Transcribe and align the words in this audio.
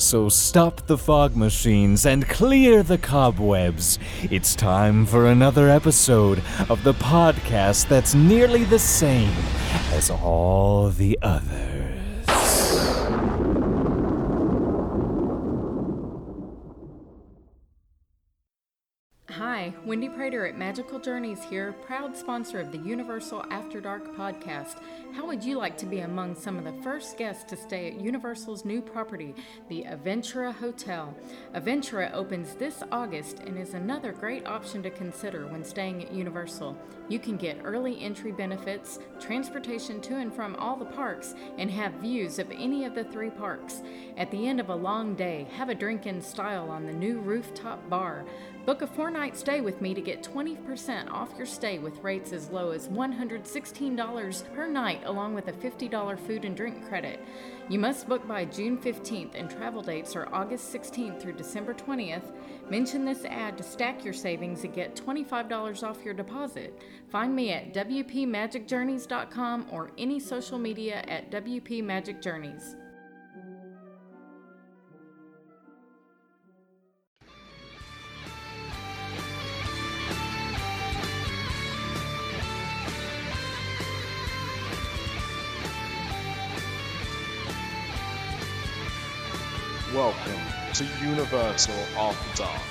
So 0.00 0.30
stop 0.30 0.86
the 0.86 0.96
fog 0.96 1.36
machines 1.36 2.06
and 2.06 2.26
clear 2.26 2.82
the 2.82 2.96
cobwebs. 2.96 3.98
It's 4.22 4.54
time 4.54 5.04
for 5.04 5.26
another 5.26 5.68
episode 5.68 6.42
of 6.70 6.82
the 6.84 6.94
podcast 6.94 7.86
that's 7.86 8.14
nearly 8.14 8.64
the 8.64 8.78
same 8.78 9.34
as 9.92 10.08
all 10.08 10.88
the 10.88 11.18
others. 11.20 11.79
Wendy 19.84 20.08
Prater 20.08 20.46
at 20.46 20.56
Magical 20.56 20.98
Journeys 20.98 21.42
here, 21.42 21.72
proud 21.72 22.16
sponsor 22.16 22.60
of 22.60 22.72
the 22.72 22.78
Universal 22.78 23.44
After 23.50 23.80
Dark 23.80 24.16
podcast. 24.16 24.80
How 25.12 25.26
would 25.26 25.42
you 25.42 25.58
like 25.58 25.76
to 25.78 25.86
be 25.86 26.00
among 26.00 26.34
some 26.34 26.58
of 26.58 26.64
the 26.64 26.82
first 26.82 27.18
guests 27.18 27.44
to 27.44 27.56
stay 27.56 27.88
at 27.88 28.00
Universal's 28.00 28.64
new 28.64 28.80
property, 28.80 29.34
the 29.68 29.84
Aventura 29.84 30.54
Hotel? 30.54 31.14
Aventura 31.54 32.12
opens 32.14 32.54
this 32.54 32.82
August 32.92 33.40
and 33.40 33.58
is 33.58 33.74
another 33.74 34.12
great 34.12 34.46
option 34.46 34.82
to 34.82 34.90
consider 34.90 35.46
when 35.46 35.64
staying 35.64 36.04
at 36.04 36.12
Universal. 36.12 36.76
You 37.08 37.18
can 37.18 37.36
get 37.36 37.60
early 37.64 38.00
entry 38.00 38.30
benefits, 38.30 39.00
transportation 39.18 40.00
to 40.02 40.16
and 40.16 40.32
from 40.32 40.54
all 40.56 40.76
the 40.76 40.84
parks, 40.84 41.34
and 41.58 41.68
have 41.70 41.94
views 41.94 42.38
of 42.38 42.50
any 42.52 42.84
of 42.84 42.94
the 42.94 43.04
three 43.04 43.30
parks. 43.30 43.82
At 44.16 44.30
the 44.30 44.46
end 44.46 44.60
of 44.60 44.68
a 44.68 44.74
long 44.74 45.16
day, 45.16 45.48
have 45.56 45.68
a 45.68 45.74
drink 45.74 46.06
in 46.06 46.22
style 46.22 46.70
on 46.70 46.86
the 46.86 46.92
new 46.92 47.18
rooftop 47.18 47.88
bar. 47.90 48.24
Book 48.66 48.82
a 48.82 48.86
four 48.86 49.10
night 49.10 49.38
stay 49.38 49.62
with 49.62 49.80
me 49.80 49.94
to 49.94 50.02
get 50.02 50.22
20% 50.22 51.10
off 51.10 51.32
your 51.36 51.46
stay 51.46 51.78
with 51.78 52.02
rates 52.02 52.32
as 52.32 52.50
low 52.50 52.72
as 52.72 52.88
$116 52.88 54.54
per 54.54 54.66
night, 54.68 55.00
along 55.06 55.34
with 55.34 55.48
a 55.48 55.52
$50 55.52 56.18
food 56.26 56.44
and 56.44 56.54
drink 56.54 56.86
credit. 56.86 57.20
You 57.70 57.78
must 57.78 58.06
book 58.06 58.28
by 58.28 58.44
June 58.44 58.76
15th, 58.76 59.34
and 59.34 59.50
travel 59.50 59.80
dates 59.80 60.14
are 60.14 60.28
August 60.32 60.74
16th 60.74 61.20
through 61.22 61.32
December 61.34 61.72
20th. 61.72 62.34
Mention 62.68 63.04
this 63.06 63.24
ad 63.24 63.56
to 63.56 63.64
stack 63.64 64.04
your 64.04 64.12
savings 64.12 64.64
and 64.64 64.74
get 64.74 64.94
$25 64.94 65.82
off 65.82 66.04
your 66.04 66.14
deposit. 66.14 66.78
Find 67.08 67.34
me 67.34 67.52
at 67.52 67.72
WPMagicJourneys.com 67.72 69.68
or 69.70 69.90
any 69.96 70.20
social 70.20 70.58
media 70.58 71.02
at 71.08 71.30
WP 71.30 71.82
Welcome 89.94 90.40
to 90.74 90.86
Universal 91.04 91.74
After 91.98 92.44
Dark, 92.44 92.62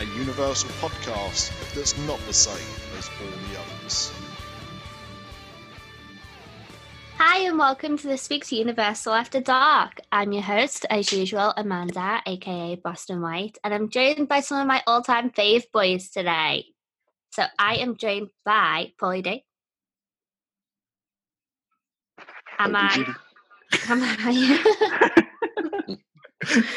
a 0.00 0.04
Universal 0.18 0.70
podcast 0.80 1.52
that's 1.74 1.98
not 2.06 2.18
the 2.26 2.32
same 2.32 2.54
as 2.96 3.10
all 3.20 3.26
the 3.26 3.60
others. 3.60 4.10
Hi, 7.18 7.40
and 7.40 7.58
welcome 7.58 7.98
to 7.98 8.06
this 8.06 8.30
week's 8.30 8.50
Universal 8.50 9.12
After 9.12 9.42
Dark. 9.42 10.00
I'm 10.10 10.32
your 10.32 10.42
host, 10.42 10.86
as 10.88 11.12
usual, 11.12 11.52
Amanda, 11.54 12.22
aka 12.24 12.76
Boston 12.76 13.20
White, 13.20 13.58
and 13.62 13.74
I'm 13.74 13.90
joined 13.90 14.26
by 14.26 14.40
some 14.40 14.58
of 14.58 14.66
my 14.66 14.82
all 14.86 15.02
time 15.02 15.32
fave 15.32 15.64
boys 15.70 16.08
today. 16.08 16.64
So 17.32 17.44
I 17.58 17.74
am 17.76 17.98
joined 17.98 18.30
by 18.42 18.92
Paulie 18.98 19.22
D. 19.22 19.44
Am 22.58 22.74
I? 22.74 23.14
Am 23.86 24.02
I? 24.02 25.10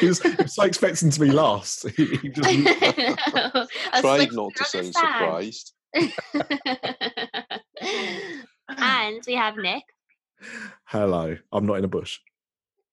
he, 0.00 0.06
was, 0.06 0.22
he 0.22 0.30
was 0.30 0.54
so 0.54 0.64
expecting 0.64 1.10
to 1.10 1.20
be 1.20 1.30
last. 1.30 1.88
He, 1.90 2.06
he 2.16 2.28
just, 2.28 2.48
Tried 4.00 4.32
not 4.32 4.54
to 4.56 4.64
seem 4.64 4.92
surprised. 4.92 5.72
and 5.94 6.12
we 9.26 9.34
have 9.34 9.56
Nick. 9.56 9.84
hello, 10.84 11.36
I'm 11.52 11.66
not 11.66 11.74
in 11.74 11.84
a 11.84 11.88
bush. 11.88 12.18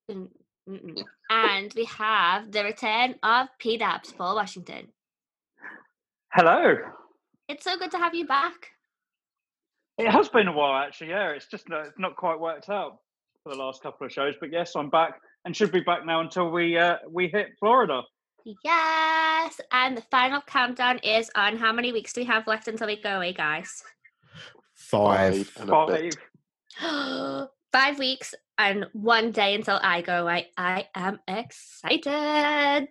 Mm, 0.10 0.28
mm-mm. 0.70 1.04
And 1.30 1.74
we 1.76 1.86
have 1.86 2.52
the 2.52 2.64
return 2.64 3.16
of 3.24 3.48
P 3.60 3.78
Dubs, 3.78 4.14
Paul 4.14 4.36
Washington. 4.36 4.88
Hello. 6.34 6.76
It's 7.48 7.64
so 7.64 7.78
good 7.78 7.92
to 7.92 7.98
have 7.98 8.16
you 8.16 8.26
back. 8.26 8.72
It 9.98 10.10
has 10.10 10.30
been 10.30 10.48
a 10.48 10.52
while, 10.52 10.82
actually. 10.82 11.10
Yeah, 11.10 11.30
it's 11.30 11.48
just 11.48 11.70
not, 11.70 11.88
it's 11.88 12.00
not 12.00 12.16
quite 12.16 12.40
worked 12.40 12.70
out 12.70 12.98
for 13.44 13.54
the 13.54 13.60
last 13.60 13.82
couple 13.82 14.06
of 14.06 14.12
shows, 14.12 14.36
but 14.40 14.52
yes, 14.52 14.76
I'm 14.76 14.90
back 14.90 15.20
and 15.46 15.56
should 15.56 15.72
be 15.72 15.80
back 15.80 16.06
now 16.06 16.20
until 16.20 16.50
we 16.50 16.78
uh, 16.78 16.98
we 17.10 17.28
hit 17.28 17.54
Florida. 17.60 18.02
Yes, 18.64 19.60
and 19.72 19.98
the 19.98 20.04
final 20.12 20.42
countdown 20.42 21.00
is 21.00 21.32
on. 21.36 21.58
How 21.58 21.72
many 21.72 21.94
weeks 21.94 22.14
do 22.14 22.22
we 22.22 22.26
have 22.26 22.48
left 22.48 22.68
until 22.68 22.88
we 22.88 23.02
go 23.02 23.18
away, 23.18 23.34
guys? 23.34 23.84
Five. 24.74 25.52
and 25.60 25.70
a. 25.70 26.12
Five. 26.80 27.48
Five 27.72 28.00
weeks 28.00 28.34
and 28.58 28.86
one 28.94 29.32
day 29.32 29.54
until 29.54 29.80
I 29.84 30.02
go 30.02 30.22
away. 30.22 30.48
I 30.58 30.88
am 30.96 31.20
excited. 31.28 32.88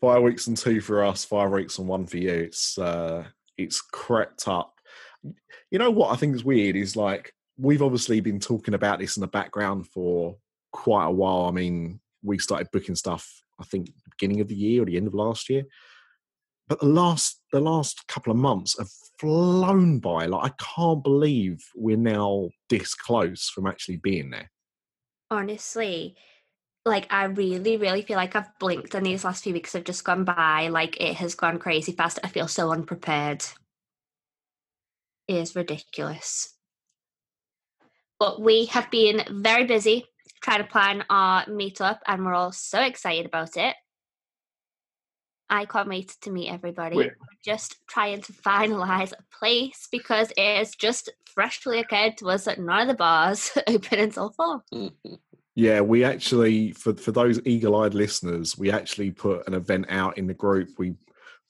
Five 0.00 0.22
weeks 0.22 0.46
and 0.46 0.56
two 0.56 0.80
for 0.80 1.04
us. 1.04 1.24
Five 1.24 1.50
weeks 1.50 1.78
and 1.78 1.88
one 1.88 2.06
for 2.06 2.16
you. 2.16 2.30
It's 2.30 2.78
uh, 2.78 3.24
it's 3.58 3.80
crept 3.80 4.46
up. 4.46 4.74
You 5.70 5.78
know 5.78 5.90
what 5.90 6.12
I 6.12 6.16
think 6.16 6.34
is 6.36 6.44
weird 6.44 6.76
is 6.76 6.94
like 6.94 7.34
we've 7.58 7.82
obviously 7.82 8.20
been 8.20 8.40
talking 8.40 8.74
about 8.74 8.98
this 8.98 9.16
in 9.16 9.20
the 9.20 9.26
background 9.26 9.88
for 9.88 10.36
quite 10.72 11.06
a 11.06 11.10
while. 11.10 11.46
I 11.46 11.50
mean, 11.50 12.00
we 12.22 12.38
started 12.38 12.68
booking 12.72 12.94
stuff. 12.94 13.42
I 13.60 13.64
think 13.64 13.90
beginning 14.10 14.40
of 14.40 14.48
the 14.48 14.54
year 14.54 14.82
or 14.82 14.86
the 14.86 14.96
end 14.96 15.06
of 15.06 15.14
last 15.14 15.48
year. 15.48 15.64
But 16.68 16.80
the 16.80 16.86
last 16.86 17.40
the 17.52 17.60
last 17.60 18.06
couple 18.06 18.30
of 18.30 18.38
months 18.38 18.78
have 18.78 18.90
flown 19.18 19.98
by. 19.98 20.26
Like 20.26 20.52
I 20.52 20.54
can't 20.76 21.02
believe 21.02 21.62
we're 21.74 21.96
now 21.96 22.50
this 22.68 22.94
close 22.94 23.48
from 23.48 23.66
actually 23.66 23.96
being 23.96 24.30
there. 24.30 24.50
Honestly, 25.30 26.16
like 26.84 27.06
I 27.10 27.24
really, 27.24 27.76
really 27.76 28.02
feel 28.02 28.16
like 28.16 28.36
I've 28.36 28.58
blinked 28.58 28.94
and 28.94 29.04
these 29.04 29.24
last 29.24 29.44
few 29.44 29.52
weeks 29.52 29.72
have 29.74 29.84
just 29.84 30.04
gone 30.04 30.24
by. 30.24 30.68
Like 30.68 31.00
it 31.00 31.16
has 31.16 31.34
gone 31.34 31.58
crazy 31.58 31.92
fast. 31.92 32.18
I 32.24 32.28
feel 32.28 32.48
so 32.48 32.72
unprepared. 32.72 33.44
It 35.28 35.36
is 35.36 35.54
ridiculous. 35.54 36.54
But 38.18 38.40
we 38.40 38.66
have 38.66 38.90
been 38.90 39.22
very 39.30 39.64
busy 39.64 40.06
trying 40.40 40.62
to 40.62 40.68
plan 40.68 41.04
our 41.10 41.44
meetup 41.46 41.98
and 42.06 42.24
we're 42.24 42.34
all 42.34 42.52
so 42.52 42.80
excited 42.80 43.26
about 43.26 43.56
it. 43.56 43.74
I 45.48 45.64
can't 45.64 45.88
wait 45.88 46.16
to 46.22 46.30
meet 46.30 46.48
everybody. 46.50 46.96
We're- 46.96 47.10
We're 47.18 47.26
just 47.54 47.76
trying 47.88 48.22
to 48.22 48.32
finalize 48.32 49.12
a 49.12 49.22
place 49.36 49.88
because 49.90 50.30
it 50.36 50.60
is 50.60 50.74
just 50.76 51.10
freshly 51.34 51.80
occurred 51.80 52.16
to 52.18 52.30
us 52.30 52.44
that 52.44 52.60
none 52.60 52.82
of 52.82 52.88
the 52.88 52.94
bars 52.94 53.50
open 53.66 53.98
until 53.98 54.30
four. 54.30 54.62
Mhm. 54.72 54.92
Yeah, 55.56 55.80
we 55.80 56.04
actually 56.04 56.70
for 56.72 56.94
for 56.94 57.10
those 57.10 57.40
eagle-eyed 57.44 57.92
listeners, 57.92 58.56
we 58.56 58.70
actually 58.70 59.10
put 59.10 59.46
an 59.48 59.52
event 59.54 59.86
out 59.90 60.16
in 60.16 60.28
the 60.28 60.32
group. 60.32 60.68
We 60.78 60.94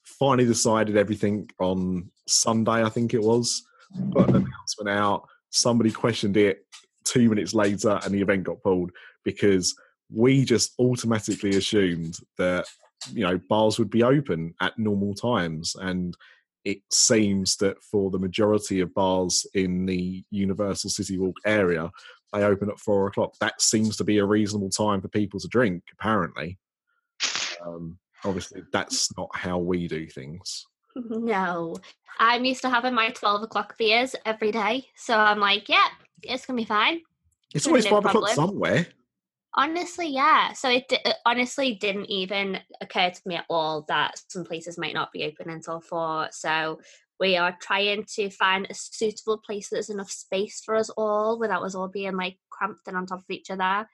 finally 0.03 0.43
decided 0.45 0.97
everything 0.97 1.49
on 1.59 2.09
Sunday, 2.27 2.83
I 2.83 2.89
think 2.89 3.13
it 3.13 3.21
was. 3.21 3.63
Put 4.11 4.29
an 4.29 4.35
announcement 4.37 4.89
out. 4.89 5.27
Somebody 5.51 5.91
questioned 5.91 6.35
it 6.35 6.65
two 7.11 7.29
minutes 7.29 7.53
later, 7.53 7.99
and 8.03 8.13
the 8.13 8.21
event 8.21 8.43
got 8.43 8.61
pulled 8.61 8.91
because 9.23 9.75
we 10.13 10.45
just 10.45 10.73
automatically 10.79 11.51
assumed 11.51 12.17
that 12.37 12.65
you 13.11 13.23
know 13.23 13.39
bars 13.49 13.79
would 13.79 13.89
be 13.89 14.03
open 14.03 14.53
at 14.61 14.77
normal 14.77 15.13
times, 15.13 15.75
and 15.79 16.15
it 16.63 16.79
seems 16.91 17.57
that 17.57 17.81
for 17.83 18.11
the 18.11 18.19
majority 18.19 18.81
of 18.81 18.93
bars 18.93 19.45
in 19.53 19.85
the 19.85 20.23
Universal 20.29 20.91
City 20.91 21.17
Walk 21.17 21.35
area, 21.45 21.89
they 22.33 22.43
open 22.43 22.69
at 22.69 22.79
four 22.79 23.07
o'clock. 23.07 23.33
That 23.39 23.61
seems 23.61 23.97
to 23.97 24.03
be 24.03 24.19
a 24.19 24.25
reasonable 24.25 24.69
time 24.69 25.01
for 25.01 25.07
people 25.07 25.39
to 25.39 25.47
drink, 25.47 25.83
apparently. 25.93 26.59
Um, 27.65 27.97
obviously, 28.23 28.63
that's 28.71 29.15
not 29.17 29.29
how 29.33 29.57
we 29.57 29.87
do 29.87 30.07
things. 30.07 30.65
No, 30.95 31.77
I'm 32.19 32.43
used 32.43 32.61
to 32.63 32.69
having 32.69 32.93
my 32.93 33.11
12 33.11 33.43
o'clock 33.43 33.77
beers 33.77 34.13
every 34.25 34.51
day. 34.51 34.87
So 34.97 35.17
I'm 35.17 35.39
like, 35.39 35.69
yeah, 35.69 35.87
it's 36.23 36.45
going 36.45 36.57
to 36.57 36.61
be 36.61 36.67
fine. 36.67 37.01
It's 37.53 37.67
always 37.67 37.85
no 37.85 37.91
five 37.91 38.05
o'clock 38.05 38.13
problem. 38.33 38.35
somewhere. 38.35 38.87
Honestly, 39.53 40.07
yeah. 40.07 40.53
So 40.53 40.69
it, 40.69 40.85
it 40.89 41.15
honestly 41.25 41.75
didn't 41.75 42.05
even 42.05 42.59
occur 42.79 43.09
to 43.09 43.21
me 43.25 43.35
at 43.35 43.45
all 43.49 43.83
that 43.89 44.13
some 44.29 44.45
places 44.45 44.77
might 44.77 44.93
not 44.93 45.11
be 45.11 45.25
open 45.25 45.49
until 45.49 45.81
four. 45.81 46.29
So 46.31 46.79
We 47.21 47.37
are 47.37 47.55
trying 47.61 48.05
to 48.15 48.31
find 48.31 48.65
a 48.69 48.73
suitable 48.73 49.37
place 49.37 49.69
that's 49.69 49.91
enough 49.91 50.09
space 50.09 50.59
for 50.65 50.75
us 50.75 50.89
all 50.97 51.37
without 51.37 51.61
us 51.63 51.75
all 51.75 51.87
being 51.87 52.15
like 52.15 52.37
cramped 52.49 52.87
and 52.87 52.97
on 52.97 53.05
top 53.05 53.19
of 53.19 53.25
each 53.29 53.51
other. 53.51 53.87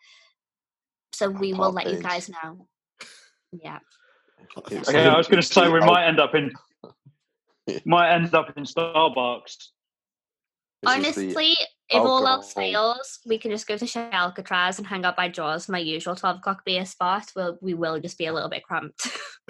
So 1.12 1.30
we 1.30 1.52
will 1.52 1.74
park 1.74 1.86
let 1.86 1.94
you 1.94 2.02
guys 2.02 2.30
know. 2.30 2.68
Yeah. 3.52 3.80
Okay, 4.58 4.78
I 5.06 5.18
was 5.18 5.28
going 5.28 5.42
to 5.42 5.48
say 5.48 5.68
we 5.70 5.80
might 5.82 6.08
end 6.08 6.20
up 6.20 6.36
in 6.36 6.54
might 7.86 8.14
end 8.14 8.34
up 8.34 8.56
in 8.56 8.64
Starbucks. 8.64 9.44
this 9.44 9.58
is 9.58 11.16
the- 11.16 11.34
Honestly, 11.34 11.58
if 11.90 12.02
all 12.02 12.28
else 12.28 12.54
fails, 12.54 13.20
we 13.26 13.38
can 13.38 13.52
just 13.52 13.68
go 13.68 13.78
to 13.78 13.88
Chez 13.88 14.10
Alcatraz 14.12 14.78
and 14.78 14.88
hang 14.88 15.06
out 15.06 15.16
by 15.16 15.30
Jaws, 15.30 15.70
my 15.70 15.80
usual 15.80 16.16
12 16.16 16.38
o'clock 16.38 16.66
beer 16.66 16.86
spot. 16.86 17.32
We'll, 17.36 17.58
we 17.62 17.74
will 17.74 18.00
just 18.00 18.18
be 18.18 18.26
a 18.26 18.34
little 18.34 18.50
bit 18.50 18.64
cramped. 18.64 19.08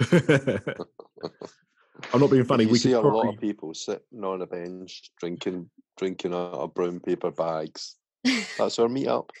I'm 2.12 2.20
not 2.20 2.30
being 2.30 2.44
funny. 2.44 2.64
you 2.64 2.70
We 2.70 2.78
see 2.78 2.90
could 2.90 3.04
a 3.04 3.08
lot 3.08 3.34
of 3.34 3.40
people 3.40 3.74
sitting 3.74 4.22
on 4.22 4.42
a 4.42 4.46
bench 4.46 5.10
drinking 5.18 5.68
drinking 5.96 6.32
out 6.32 6.54
of 6.54 6.74
brown 6.74 7.00
paper 7.00 7.30
bags. 7.32 7.96
That's 8.58 8.78
our 8.78 8.88
meetup. 8.88 9.30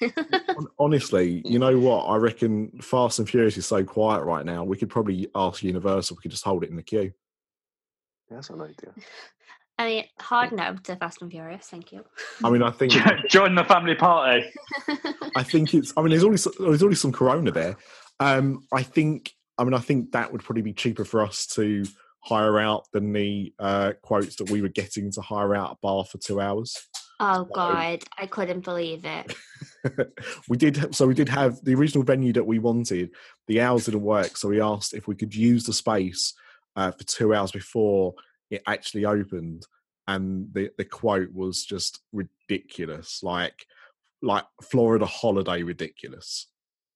Hon- 0.56 0.66
Honestly, 0.78 1.42
you 1.44 1.58
mm. 1.58 1.60
know 1.60 1.78
what? 1.78 2.04
I 2.04 2.16
reckon 2.16 2.70
Fast 2.82 3.20
and 3.20 3.28
Furious 3.28 3.56
is 3.56 3.66
so 3.66 3.84
quiet 3.84 4.24
right 4.24 4.44
now. 4.44 4.64
We 4.64 4.76
could 4.76 4.90
probably 4.90 5.28
ask 5.34 5.62
Universal. 5.62 6.16
We 6.16 6.22
could 6.22 6.30
just 6.32 6.44
hold 6.44 6.64
it 6.64 6.70
in 6.70 6.76
the 6.76 6.82
queue. 6.82 7.12
That's 8.28 8.50
an 8.50 8.60
idea. 8.60 8.92
I 9.78 9.86
mean, 9.86 10.04
hard 10.18 10.52
no 10.52 10.74
to 10.84 10.96
Fast 10.96 11.22
and 11.22 11.30
Furious. 11.30 11.66
Thank 11.66 11.92
you. 11.92 12.04
I 12.44 12.50
mean, 12.50 12.62
I 12.62 12.70
think 12.70 12.92
Join 13.28 13.54
the 13.54 13.64
family 13.64 13.94
party. 13.94 14.44
I 15.36 15.42
think 15.42 15.72
it's. 15.72 15.92
I 15.96 16.02
mean, 16.02 16.10
there's 16.10 16.24
already 16.24 16.40
s- 16.40 16.56
there's 16.58 16.82
already 16.82 16.96
some 16.96 17.12
Corona 17.12 17.50
there. 17.50 17.76
Um, 18.20 18.64
I 18.72 18.82
think. 18.82 19.32
I 19.56 19.64
mean, 19.64 19.74
I 19.74 19.78
think 19.78 20.12
that 20.12 20.32
would 20.32 20.42
probably 20.42 20.62
be 20.62 20.72
cheaper 20.72 21.04
for 21.04 21.20
us 21.22 21.46
to 21.54 21.84
hire 22.20 22.58
out 22.58 22.84
than 22.92 23.12
the 23.12 23.52
uh, 23.58 23.92
quotes 24.02 24.36
that 24.36 24.50
we 24.50 24.62
were 24.62 24.68
getting 24.68 25.10
to 25.12 25.20
hire 25.20 25.54
out 25.54 25.72
a 25.72 25.76
bar 25.80 26.04
for 26.04 26.18
two 26.18 26.40
hours. 26.40 26.76
oh, 27.20 27.44
God. 27.52 28.02
I 28.16 28.26
couldn't 28.26 28.64
believe 28.64 29.04
it. 29.04 29.34
we 30.48 30.56
did 30.56 30.94
so 30.94 31.06
we 31.06 31.14
did 31.14 31.28
have 31.28 31.62
the 31.64 31.74
original 31.74 32.04
venue 32.04 32.32
that 32.32 32.44
we 32.46 32.58
wanted 32.58 33.10
the 33.46 33.60
hours 33.60 33.84
didn't 33.84 34.02
work 34.02 34.36
so 34.36 34.48
we 34.48 34.60
asked 34.60 34.92
if 34.92 35.06
we 35.06 35.14
could 35.14 35.32
use 35.34 35.64
the 35.64 35.72
space 35.72 36.34
uh, 36.74 36.90
for 36.90 37.04
two 37.04 37.32
hours 37.32 37.52
before 37.52 38.12
it 38.50 38.62
actually 38.66 39.04
opened 39.04 39.66
and 40.06 40.48
the 40.52 40.70
the 40.78 40.84
quote 40.84 41.32
was 41.32 41.64
just 41.64 42.00
ridiculous 42.12 43.22
like 43.22 43.66
like 44.22 44.44
florida 44.62 45.06
holiday 45.06 45.62
ridiculous 45.62 46.46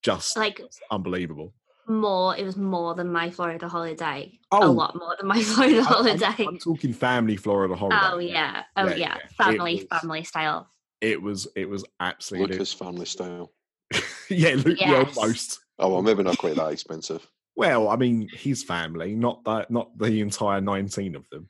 just 0.02 0.37
Like, 0.37 0.60
unbelievable 0.90 1.52
more, 1.88 2.37
it 2.37 2.44
was 2.44 2.56
more 2.56 2.94
than 2.94 3.10
my 3.12 3.28
Florida 3.28 3.69
holiday. 3.69 4.38
Oh. 4.52 4.64
A 4.64 4.70
lot 4.70 4.94
more 4.96 5.16
than 5.19 5.26
my 5.26 5.43
Florida 5.43 5.78
I'm- 5.78 5.87
I'm- 5.87 6.19
holiday. 6.19 6.46
I'm, 6.46 6.58
talking 6.58 6.93
family 6.93 7.37
florida 7.37 7.75
oh, 7.75 7.76
holiday 7.76 7.98
Oh, 8.12 8.19
yeah. 8.19 8.62
Oh, 8.76 8.87
Yeah, 8.87 8.94
yeah. 8.94 8.96
yeah. 9.19 9.44
Family, 9.44 9.75
was- 9.90 10.00
family 10.00 10.22
style. 10.25 10.70
it 11.00 11.20
was 11.20 11.48
it 11.56 11.69
was 11.69 11.84
absolutely 11.98 12.52
Lucas 12.55 12.72
family 12.72 13.05
style. 13.06 13.52
yeah, 14.31 14.55
Lu- 14.55 14.76
yeah 14.78 14.90
Yes. 15.02 15.16
almost 15.16 15.58
Oh 15.81 15.88
well, 15.88 16.02
maybe 16.02 16.22
not 16.22 16.38
quite 16.38 16.55
that 16.55 16.70
expensive. 16.72 17.26
Well, 17.54 17.88
I 17.88 17.96
mean, 17.96 18.28
his 18.32 18.64
family, 18.64 19.14
not 19.14 19.44
that, 19.44 19.70
not 19.70 19.96
the 19.99 20.20
entire 20.20 20.60
nineteen 20.60 21.14
of 21.14 21.28
them. 21.31 21.49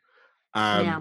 Um, 0.54 0.84
Yeah. 0.84 1.00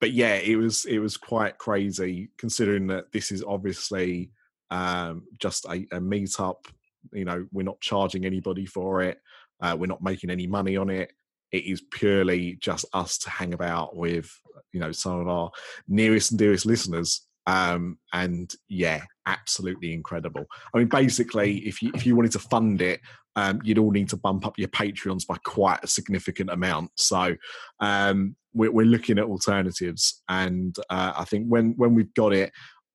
But 0.00 0.12
yeah, 0.12 0.34
it 0.36 0.56
was 0.56 0.84
it 0.84 1.00
was 1.00 1.16
quite 1.16 1.58
crazy 1.58 2.30
considering 2.38 2.86
that 2.86 3.10
this 3.10 3.32
is 3.32 3.42
obviously 3.42 4.30
um, 4.70 5.24
just 5.40 5.64
a, 5.64 5.86
a 5.90 6.00
meetup. 6.00 6.66
You 7.12 7.24
know, 7.24 7.46
we're 7.50 7.64
not 7.64 7.80
charging 7.80 8.24
anybody 8.24 8.64
for 8.64 9.02
it. 9.02 9.18
Uh, 9.60 9.76
we're 9.78 9.86
not 9.86 10.02
making 10.02 10.30
any 10.30 10.46
money 10.46 10.76
on 10.76 10.88
it. 10.88 11.10
It 11.50 11.64
is 11.64 11.80
purely 11.80 12.58
just 12.60 12.84
us 12.92 13.18
to 13.18 13.30
hang 13.30 13.54
about 13.54 13.96
with, 13.96 14.30
you 14.72 14.78
know, 14.78 14.92
some 14.92 15.18
of 15.20 15.26
our 15.28 15.50
nearest 15.88 16.30
and 16.30 16.38
dearest 16.38 16.64
listeners. 16.64 17.26
Um, 17.48 17.98
and 18.12 18.54
yeah, 18.68 19.02
absolutely 19.26 19.92
incredible. 19.94 20.44
I 20.72 20.78
mean, 20.78 20.88
basically, 20.88 21.58
if 21.66 21.82
you 21.82 21.90
if 21.94 22.06
you 22.06 22.14
wanted 22.14 22.32
to 22.32 22.38
fund 22.38 22.82
it, 22.82 23.00
um, 23.38 23.60
you'd 23.62 23.78
all 23.78 23.92
need 23.92 24.08
to 24.08 24.16
bump 24.16 24.44
up 24.46 24.58
your 24.58 24.68
Patreons 24.68 25.24
by 25.24 25.36
quite 25.44 25.78
a 25.84 25.86
significant 25.86 26.50
amount. 26.50 26.90
So 26.96 27.36
um, 27.78 28.34
we're, 28.52 28.72
we're 28.72 28.86
looking 28.86 29.18
at 29.18 29.24
alternatives, 29.24 30.22
and 30.28 30.74
uh, 30.90 31.12
I 31.16 31.24
think 31.24 31.46
when 31.46 31.74
when 31.76 31.94
we've 31.94 32.12
got 32.14 32.32
it, 32.32 32.50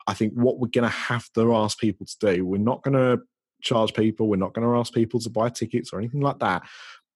I 0.06 0.14
think 0.14 0.34
what 0.34 0.60
we're 0.60 0.68
going 0.68 0.90
to 0.90 0.98
have 1.14 1.32
to 1.36 1.56
ask 1.56 1.80
people 1.80 2.06
to 2.06 2.36
do, 2.36 2.46
we're 2.46 2.58
not 2.58 2.84
going 2.84 2.96
to 2.96 3.24
charge 3.62 3.94
people, 3.94 4.28
we're 4.28 4.36
not 4.36 4.54
going 4.54 4.68
to 4.68 4.78
ask 4.78 4.94
people 4.94 5.20
to 5.22 5.30
buy 5.30 5.48
tickets 5.50 5.92
or 5.94 6.00
anything 6.00 6.20
like 6.20 6.40
that, 6.40 6.64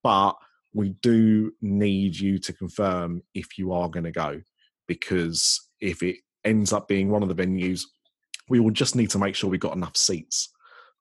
but 0.04 0.34
we 0.74 0.96
do 1.02 1.52
need 1.62 2.18
you 2.18 2.40
to 2.40 2.54
confirm 2.54 3.22
if 3.34 3.58
you 3.58 3.74
are 3.74 3.90
going 3.90 4.06
to 4.06 4.12
go, 4.12 4.42
because 4.88 5.70
if 5.82 6.02
it 6.02 6.16
ends 6.46 6.72
up 6.72 6.88
being 6.88 7.10
one 7.10 7.24
of 7.24 7.30
the 7.30 7.44
venues, 7.44 7.82
we 8.48 8.62
will 8.62 8.72
just 8.72 8.96
need 8.96 9.10
to 9.10 9.20
make 9.20 9.36
sure 9.36 9.50
we've 9.50 9.60
got 9.60 9.76
enough 9.76 9.98
seats. 9.98 10.54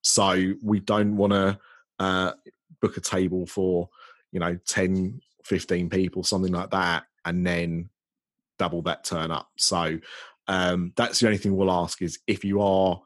So 0.02 0.54
we 0.62 0.80
don't 0.80 1.16
want 1.16 1.32
to 1.32 1.58
uh, 1.98 2.32
book 2.80 2.96
a 2.96 3.00
table 3.00 3.46
for, 3.46 3.88
you 4.32 4.40
know, 4.40 4.58
10, 4.66 5.20
15 5.44 5.90
people, 5.90 6.22
something 6.22 6.52
like 6.52 6.70
that, 6.70 7.04
and 7.24 7.46
then 7.46 7.90
double 8.58 8.82
that 8.82 9.04
turn 9.04 9.30
up. 9.30 9.48
So 9.56 9.98
um, 10.48 10.92
that's 10.96 11.20
the 11.20 11.26
only 11.26 11.38
thing 11.38 11.56
we'll 11.56 11.70
ask 11.70 12.02
is 12.02 12.18
if 12.26 12.44
you 12.44 12.60
are 12.60 13.00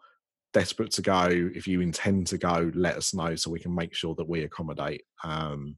desperate 0.53 0.91
to 0.93 1.03
go, 1.03 1.29
if 1.55 1.67
you 1.67 1.81
intend 1.81 2.27
to 2.29 2.39
go, 2.39 2.71
let 2.75 2.97
us 2.97 3.15
know 3.15 3.35
so 3.35 3.51
we 3.51 3.61
can 3.61 3.75
make 3.75 3.95
sure 3.95 4.15
that 4.17 4.29
we 4.29 4.43
accommodate. 4.43 5.03
Um, 5.23 5.77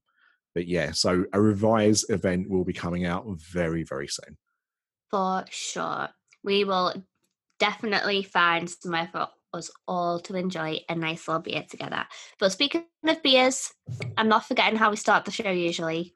but 0.55 0.67
yeah, 0.67 0.93
so 0.93 1.25
a 1.33 1.41
revised 1.41 2.11
event 2.11 2.49
will 2.49 2.65
be 2.65 2.73
coming 2.73 3.07
out 3.07 3.25
very, 3.39 3.85
very 3.85 4.09
soon. 4.09 4.37
For 5.11 5.45
sure. 5.51 6.09
We 6.43 6.65
will 6.65 6.95
definitely 7.59 8.23
find 8.23 8.69
somewhere 8.69 9.09
for 9.13 9.29
us 9.55 9.71
all 9.87 10.19
to 10.21 10.35
enjoy 10.37 10.79
a 10.89 10.95
nice 10.95 11.29
little 11.29 11.43
beer 11.43 11.65
together. 11.69 12.07
But 12.39 12.53
speaking 12.53 12.85
of 13.07 13.23
beers, 13.23 13.73
I'm 14.17 14.29
not 14.29 14.47
forgetting 14.47 14.79
how 14.79 14.91
we 14.91 14.97
start 14.97 15.25
the 15.25 15.31
show 15.31 15.51
usually 15.51 16.15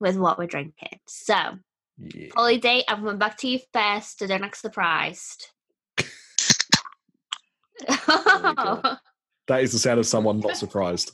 with 0.00 0.16
what 0.16 0.38
we're 0.38 0.46
drinking. 0.46 1.00
So, 1.06 1.34
Yeah. 1.98 2.28
Holiday, 2.34 2.84
I'm 2.88 2.98
coming 2.98 3.18
back 3.18 3.38
to 3.38 3.48
you 3.48 3.60
first 3.72 4.18
to 4.18 4.26
don't 4.26 4.44
act 4.44 4.58
surprised. 4.58 5.48
Oh 8.08 8.54
go. 8.82 8.96
That 9.48 9.62
is 9.62 9.70
the 9.70 9.78
sound 9.78 10.00
of 10.00 10.06
someone 10.06 10.40
not 10.40 10.56
surprised. 10.56 11.12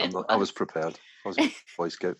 I'm 0.00 0.10
not, 0.10 0.24
I 0.30 0.36
was 0.36 0.50
prepared. 0.50 0.98
I 1.24 1.28
was 1.28 1.38
a 1.38 1.54
Boy 1.76 1.88
Scout, 1.90 2.16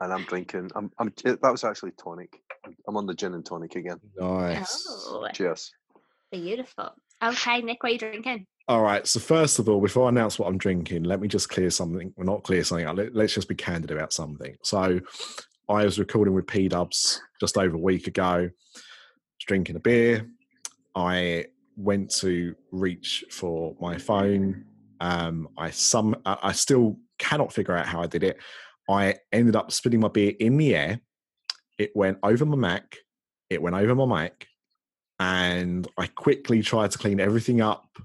and 0.00 0.12
I'm 0.12 0.24
drinking. 0.24 0.70
I'm. 0.74 0.90
I'm. 0.98 1.10
Eh, 1.24 1.36
that 1.40 1.50
was 1.50 1.64
actually 1.64 1.92
tonic. 1.92 2.38
I'm, 2.66 2.76
I'm 2.86 2.96
on 2.98 3.06
the 3.06 3.14
gin 3.14 3.32
and 3.32 3.44
tonic 3.46 3.74
again. 3.76 3.98
Nice. 4.18 4.84
oh, 4.86 5.26
Cheers. 5.32 5.72
beautiful. 6.30 6.90
Okay, 7.22 7.62
Nick, 7.62 7.82
what 7.82 7.90
are 7.90 7.92
you 7.92 7.98
drinking? 7.98 8.46
All 8.68 8.82
right. 8.82 9.06
So 9.06 9.18
first 9.18 9.58
of 9.58 9.68
all, 9.68 9.80
before 9.80 10.06
I 10.06 10.08
announce 10.10 10.38
what 10.38 10.46
I'm 10.46 10.58
drinking, 10.58 11.04
let 11.04 11.20
me 11.20 11.28
just 11.28 11.48
clear 11.48 11.70
something. 11.70 12.12
Well, 12.16 12.26
not 12.26 12.44
clear 12.44 12.62
something. 12.62 12.86
Let, 12.94 13.14
let's 13.14 13.34
just 13.34 13.48
be 13.48 13.54
candid 13.54 13.90
about 13.90 14.12
something. 14.12 14.54
So 14.62 15.00
I 15.68 15.84
was 15.84 15.98
recording 15.98 16.34
with 16.34 16.46
P 16.46 16.68
Dubs 16.68 17.20
just 17.40 17.56
over 17.56 17.76
a 17.76 17.80
week 17.80 18.06
ago, 18.06 18.50
drinking 19.46 19.76
a 19.76 19.80
beer. 19.80 20.28
I 20.94 21.46
went 21.76 22.10
to 22.16 22.54
reach 22.70 23.24
for 23.30 23.74
my 23.80 23.96
phone. 23.96 24.64
Um, 25.00 25.48
I 25.56 25.70
some 25.70 26.16
I 26.26 26.52
still 26.52 26.98
cannot 27.18 27.52
figure 27.52 27.76
out 27.76 27.86
how 27.86 28.02
I 28.02 28.06
did 28.06 28.22
it. 28.22 28.36
I 28.88 29.16
ended 29.32 29.56
up 29.56 29.72
spitting 29.72 30.00
my 30.00 30.08
beer 30.08 30.34
in 30.38 30.56
the 30.56 30.74
air. 30.74 31.00
It 31.78 31.92
went 31.94 32.18
over 32.22 32.44
my 32.44 32.56
Mac. 32.56 32.96
It 33.48 33.62
went 33.62 33.76
over 33.76 33.94
my 33.94 34.24
mic, 34.24 34.46
and 35.18 35.86
I 35.96 36.06
quickly 36.06 36.62
tried 36.62 36.90
to 36.92 36.98
clean 36.98 37.20
everything 37.20 37.60
up. 37.60 37.98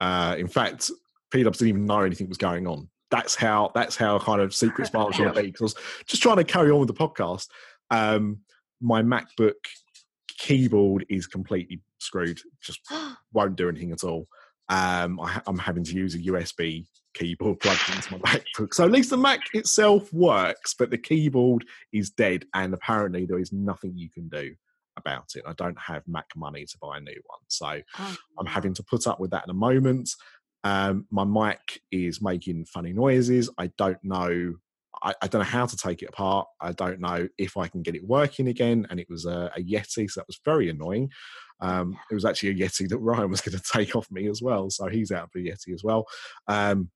Uh, 0.00 0.36
in 0.38 0.48
fact, 0.48 0.90
P 1.30 1.42
Dubs 1.42 1.58
didn't 1.58 1.70
even 1.70 1.86
know 1.86 2.00
anything 2.00 2.28
was 2.28 2.38
going 2.38 2.66
on. 2.66 2.88
That's 3.10 3.34
how 3.34 3.72
that's 3.74 3.96
how 3.96 4.18
kind 4.18 4.40
of 4.40 4.54
secret 4.54 4.90
was 4.94 5.16
trying 5.16 5.34
be 5.34 5.42
because 5.42 5.60
I 5.60 5.64
was 5.64 5.74
just 6.06 6.22
trying 6.22 6.36
to 6.36 6.44
carry 6.44 6.70
on 6.70 6.80
with 6.80 6.88
the 6.88 6.94
podcast. 6.94 7.48
Um, 7.90 8.38
my 8.80 9.02
MacBook 9.02 9.54
keyboard 10.38 11.06
is 11.08 11.26
completely 11.26 11.80
screwed; 11.98 12.38
just 12.60 12.80
won't 13.32 13.56
do 13.56 13.68
anything 13.68 13.92
at 13.92 14.04
all. 14.04 14.28
Um, 14.68 15.18
I, 15.20 15.40
I'm 15.46 15.58
having 15.58 15.84
to 15.84 15.94
use 15.94 16.14
a 16.14 16.18
USB 16.18 16.86
keyboard 17.14 17.60
plugged 17.60 17.80
into 17.94 18.12
my 18.12 18.18
MacBook. 18.18 18.74
So 18.74 18.84
at 18.84 18.90
least 18.90 19.08
the 19.08 19.16
Mac 19.16 19.40
itself 19.54 20.12
works, 20.12 20.74
but 20.74 20.90
the 20.90 20.98
keyboard 20.98 21.64
is 21.92 22.10
dead, 22.10 22.44
and 22.52 22.74
apparently 22.74 23.24
there 23.24 23.38
is 23.38 23.52
nothing 23.52 23.96
you 23.96 24.10
can 24.10 24.28
do 24.28 24.54
about 24.98 25.30
it. 25.34 25.44
I 25.46 25.52
don't 25.54 25.78
have 25.78 26.02
Mac 26.06 26.26
money 26.36 26.64
to 26.66 26.78
buy 26.80 26.98
a 26.98 27.00
new 27.00 27.20
one, 27.26 27.40
so 27.48 27.80
Oh, 27.98 28.16
I'm 28.38 28.46
having 28.46 28.74
to 28.74 28.82
put 28.82 29.06
up 29.06 29.20
with 29.20 29.30
that 29.30 29.44
in 29.44 29.50
a 29.50 29.54
moment. 29.54 30.10
Um, 30.64 31.06
my 31.10 31.24
mic 31.24 31.80
is 31.90 32.20
making 32.20 32.66
funny 32.66 32.92
noises. 32.92 33.48
I 33.58 33.68
don't 33.78 34.02
know. 34.02 34.54
I, 35.02 35.14
I 35.22 35.28
don't 35.28 35.40
know 35.40 35.48
how 35.48 35.66
to 35.66 35.76
take 35.76 36.02
it 36.02 36.08
apart. 36.08 36.48
I 36.60 36.72
don't 36.72 37.00
know 37.00 37.28
if 37.38 37.56
I 37.56 37.68
can 37.68 37.82
get 37.82 37.94
it 37.94 38.04
working 38.04 38.48
again. 38.48 38.86
And 38.90 38.98
it 38.98 39.06
was 39.08 39.24
a, 39.24 39.50
a 39.56 39.62
Yeti, 39.62 40.10
so 40.10 40.20
that 40.20 40.26
was 40.26 40.40
very 40.44 40.68
annoying. 40.68 41.10
Um, 41.60 41.96
it 42.10 42.14
was 42.14 42.24
actually 42.24 42.50
a 42.50 42.54
Yeti 42.54 42.88
that 42.88 42.98
Ryan 42.98 43.30
was 43.30 43.40
going 43.40 43.56
to 43.56 43.64
take 43.72 43.94
off 43.96 44.10
me 44.10 44.28
as 44.28 44.42
well, 44.42 44.70
so 44.70 44.88
he's 44.88 45.12
out 45.12 45.24
of 45.24 45.30
the 45.34 45.48
Yeti 45.48 45.74
as 45.74 45.82
well. 45.84 46.06
Um, 46.48 46.90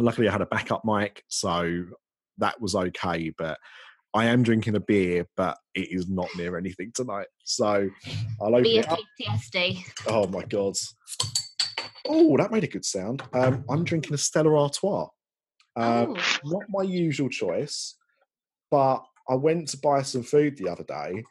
luckily, 0.00 0.28
I 0.28 0.32
had 0.32 0.42
a 0.42 0.46
backup 0.46 0.84
mic, 0.84 1.22
so 1.28 1.84
that 2.38 2.60
was 2.60 2.74
okay. 2.74 3.32
But 3.36 3.58
I 4.14 4.26
am 4.26 4.42
drinking 4.44 4.76
a 4.76 4.80
beer, 4.80 5.26
but 5.36 5.58
it 5.74 5.88
is 5.90 6.08
not 6.08 6.28
near 6.36 6.56
anything 6.56 6.92
tonight. 6.94 7.26
So 7.42 7.88
I'll 8.40 8.48
open 8.54 8.62
Beer 8.62 8.80
it 8.80 8.88
up. 8.88 8.98
PTSD. 9.20 9.82
Oh 10.06 10.26
my 10.28 10.44
god! 10.44 10.74
Oh, 12.08 12.36
that 12.36 12.52
made 12.52 12.64
a 12.64 12.68
good 12.68 12.84
sound. 12.84 13.22
Um, 13.32 13.64
I'm 13.68 13.82
drinking 13.84 14.14
a 14.14 14.18
Stella 14.18 14.54
Artois. 14.56 15.08
Uh, 15.76 16.06
Oh. 16.08 16.16
Not 16.44 16.62
my 16.68 16.82
usual 16.82 17.28
choice, 17.28 17.96
but 18.70 19.02
I 19.28 19.34
went 19.34 19.68
to 19.70 19.78
buy 19.78 20.02
some 20.02 20.22
food 20.22 20.56
the 20.56 20.68
other 20.68 20.84
day, 20.84 21.24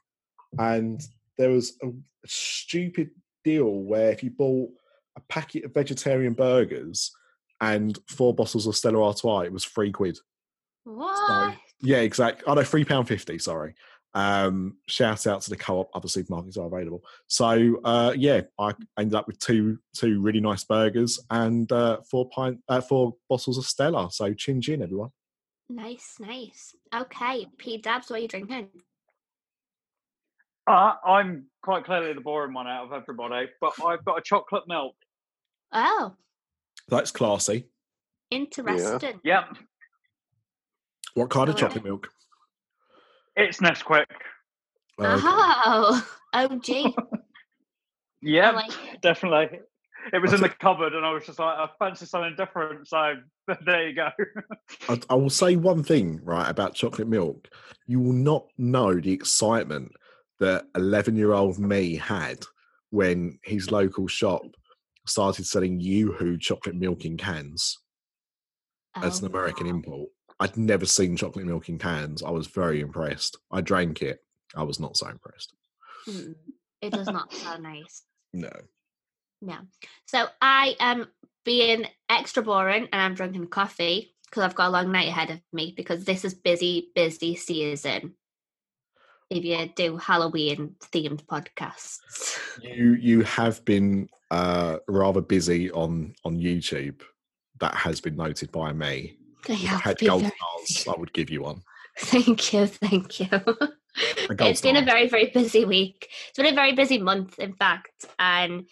and 0.59 1.01
there 1.37 1.51
was 1.51 1.77
a 1.83 1.91
stupid 2.25 3.11
deal 3.45 3.69
where 3.69 4.11
if 4.11 4.23
you 4.23 4.31
bought 4.31 4.69
a 5.15 5.21
packet 5.29 5.63
of 5.63 5.73
vegetarian 5.73 6.33
burgers 6.33 7.11
and 7.61 7.97
four 8.09 8.33
bottles 8.35 8.67
of 8.67 8.75
Stella 8.75 9.01
Artois, 9.01 9.41
it 9.41 9.53
was 9.53 9.63
three 9.63 9.91
quid. 9.91 10.17
What? 10.83 11.55
Yeah, 11.83 11.97
exactly. 11.97 12.43
Oh 12.47 12.53
no, 12.53 12.63
three 12.63 12.85
pound 12.85 13.07
fifty. 13.07 13.37
Sorry. 13.37 13.75
Um, 14.15 14.77
shout 14.87 15.25
out 15.27 15.41
to 15.41 15.49
the 15.49 15.57
co-op. 15.57 15.89
Other 15.95 16.07
supermarkets 16.07 16.57
are 16.57 16.67
available. 16.67 17.03
So 17.27 17.79
uh, 17.83 18.13
yeah, 18.15 18.41
I 18.59 18.73
ended 18.97 19.15
up 19.15 19.27
with 19.27 19.39
two 19.39 19.79
two 19.95 20.21
really 20.21 20.39
nice 20.39 20.63
burgers 20.63 21.19
and 21.29 21.71
uh, 21.71 21.97
four 22.09 22.29
pint 22.29 22.59
uh, 22.69 22.81
four 22.81 23.15
bottles 23.29 23.57
of 23.57 23.65
Stella. 23.65 24.09
So 24.11 24.33
chin 24.33 24.61
chin, 24.61 24.81
everyone. 24.81 25.09
Nice, 25.69 26.15
nice. 26.19 26.75
Okay, 26.95 27.47
P 27.57 27.77
Dubs, 27.77 28.09
what 28.09 28.19
are 28.19 28.21
you 28.21 28.27
drinking? 28.27 28.69
Uh, 30.67 30.93
I'm 31.05 31.47
quite 31.61 31.83
clearly 31.83 32.13
the 32.13 32.21
boring 32.21 32.53
one 32.53 32.67
out 32.67 32.85
of 32.85 32.93
everybody, 32.93 33.47
but 33.59 33.73
I've 33.85 34.05
got 34.05 34.17
a 34.17 34.21
chocolate 34.21 34.63
milk. 34.67 34.95
Oh, 35.73 36.13
That's 36.87 37.11
classy. 37.11 37.67
interesting. 38.29 39.19
Yep, 39.23 39.57
What 41.15 41.29
kind 41.29 41.49
of 41.49 41.55
Oh, 41.55 41.59
chocolate 41.59 41.83
milk? 41.83 42.09
it's 43.35 43.59
Nesquik. 43.59 44.05
Uh, 44.99 45.19
Oh, 45.23 46.07
OG. 46.33 46.93
Yeah, 48.25 48.51
like 48.51 48.71
it. 48.93 49.01
definitely. 49.01 49.59
It 50.13 50.21
was 50.21 50.31
What's 50.31 50.35
in 50.35 50.41
the 50.41 50.49
cupboard, 50.49 50.93
and 50.93 51.05
I 51.05 51.11
was 51.11 51.25
just 51.25 51.39
like, 51.39 51.57
I 51.57 51.67
fancy 51.77 52.05
something 52.05 52.35
different. 52.37 52.87
So 52.87 53.15
there 53.65 53.89
you 53.89 53.95
go. 53.95 54.07
I, 54.87 54.99
I 55.09 55.15
will 55.15 55.29
say 55.29 55.57
one 55.57 55.83
thing 55.83 56.21
right 56.23 56.49
about 56.49 56.73
chocolate 56.73 57.09
milk. 57.09 57.49
You 57.85 57.99
will 57.99 58.13
not 58.13 58.45
know 58.57 58.97
the 58.97 59.11
excitement 59.11 59.91
that 60.39 60.65
11 60.75 61.17
year 61.17 61.33
old 61.33 61.59
me 61.59 61.95
had 61.97 62.39
when 62.91 63.39
his 63.43 63.71
local 63.71 64.07
shop 64.07 64.43
started 65.05 65.45
selling 65.45 65.81
Yoo-Hoo 65.81 66.37
chocolate 66.37 66.75
milk 66.75 67.03
in 67.03 67.17
cans. 67.17 67.77
as 68.95 69.19
an 69.19 69.25
Oh, 69.25 69.31
American 69.31 69.65
wow. 69.67 69.73
import. 69.73 70.09
I'd 70.39 70.57
never 70.57 70.85
seen 70.85 71.15
chocolate 71.15 71.45
milk 71.45 71.69
in 71.69 71.77
cans. 71.77 72.23
I 72.23 72.29
was 72.31 72.47
very 72.47 72.81
impressed. 72.81 73.37
I 73.51 73.61
drank 73.61 74.01
it. 74.01 74.19
I 74.55 74.63
was 74.63 74.79
not 74.79 74.97
so 74.97 75.07
impressed. 75.07 75.53
Mm, 76.07 76.35
It 76.81 76.91
does 76.93 77.07
not 77.07 77.33
sound 77.33 77.63
nice. 77.63 78.03
No. 78.33 78.51
No. 79.41 79.57
So 80.07 80.25
I 80.41 80.75
am 80.79 81.07
being 81.45 81.85
extra 82.09 82.43
boring 82.43 82.87
and 82.91 83.01
I'm 83.01 83.13
drinking 83.13 83.47
coffee 83.47 84.15
because 84.25 84.43
I've 84.43 84.55
got 84.55 84.69
a 84.69 84.71
long 84.71 84.91
night 84.91 85.09
ahead 85.09 85.29
of 85.29 85.39
me 85.51 85.73
because 85.75 86.05
this 86.05 86.25
is 86.25 86.33
busy, 86.33 86.89
busy 86.95 87.35
season. 87.35 88.15
If 89.29 89.43
you 89.43 89.69
do 89.75 89.97
Halloween 89.97 90.75
themed 90.91 91.25
podcasts. 91.25 92.37
You 92.61 92.93
you 92.93 93.21
have 93.23 93.63
been 93.65 94.09
uh, 94.29 94.77
rather 94.87 95.21
busy 95.21 95.71
on 95.71 96.13
on 96.23 96.37
YouTube. 96.37 97.01
That 97.59 97.73
has 97.75 98.01
been 98.01 98.15
noted 98.15 98.51
by 98.51 98.73
me. 98.73 99.17
I 99.49 99.53
If 99.53 99.59
I 99.63 99.65
have 99.67 99.81
had 99.81 99.99
gold 99.99 100.21
very 100.21 100.33
stars, 100.65 100.95
I 100.95 100.99
would 100.99 101.13
give 101.13 101.29
you 101.29 101.41
one. 101.43 101.61
Thank 101.97 102.53
you, 102.53 102.65
thank 102.67 103.19
you. 103.19 103.29
It's 104.39 104.61
been 104.61 104.77
a 104.77 104.81
very, 104.85 105.07
very 105.07 105.29
busy 105.29 105.65
week. 105.65 106.09
It's 106.29 106.37
been 106.37 106.51
a 106.51 106.55
very 106.55 106.73
busy 106.73 106.97
month, 106.97 107.37
in 107.37 107.53
fact, 107.53 108.05
and 108.17 108.67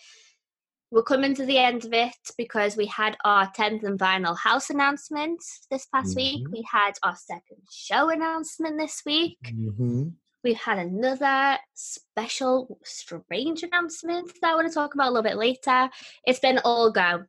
we're 0.90 1.04
coming 1.04 1.36
to 1.36 1.46
the 1.46 1.58
end 1.58 1.86
of 1.86 1.94
it 1.94 2.16
because 2.38 2.76
we 2.76 2.88
had 2.88 3.16
our 3.24 3.50
10th 3.52 3.84
and 3.84 4.00
final 4.00 4.34
house 4.36 4.70
announcement 4.70 5.40
this 5.70 5.86
past 5.86 6.16
week. 6.16 6.48
Mhm. 6.48 6.52
We 6.52 6.66
had 6.70 6.94
our 7.04 7.16
second 7.16 7.60
show 7.72 8.10
announcement 8.10 8.78
this 8.78 9.04
week. 9.06 9.38
Mhm. 9.44 10.14
We've 10.44 10.58
had 10.58 10.80
another 10.80 11.60
special, 11.76 12.80
strange 12.84 13.62
announcement 13.64 14.32
that 14.42 14.52
I 14.52 14.56
want 14.56 14.68
to 14.68 14.74
talk 14.74 14.96
about 14.96 15.10
a 15.10 15.12
little 15.12 15.24
bit 15.24 15.38
later. 15.38 15.90
It's 16.26 16.40
been 16.40 16.58
all 16.66 16.92
go, 16.92 17.26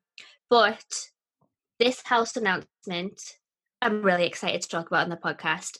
but 0.48 1.11
this 1.82 2.02
house 2.04 2.36
announcement, 2.36 3.20
I'm 3.80 4.02
really 4.02 4.26
excited 4.26 4.62
to 4.62 4.68
talk 4.68 4.86
about 4.86 5.04
on 5.04 5.10
the 5.10 5.16
podcast. 5.16 5.78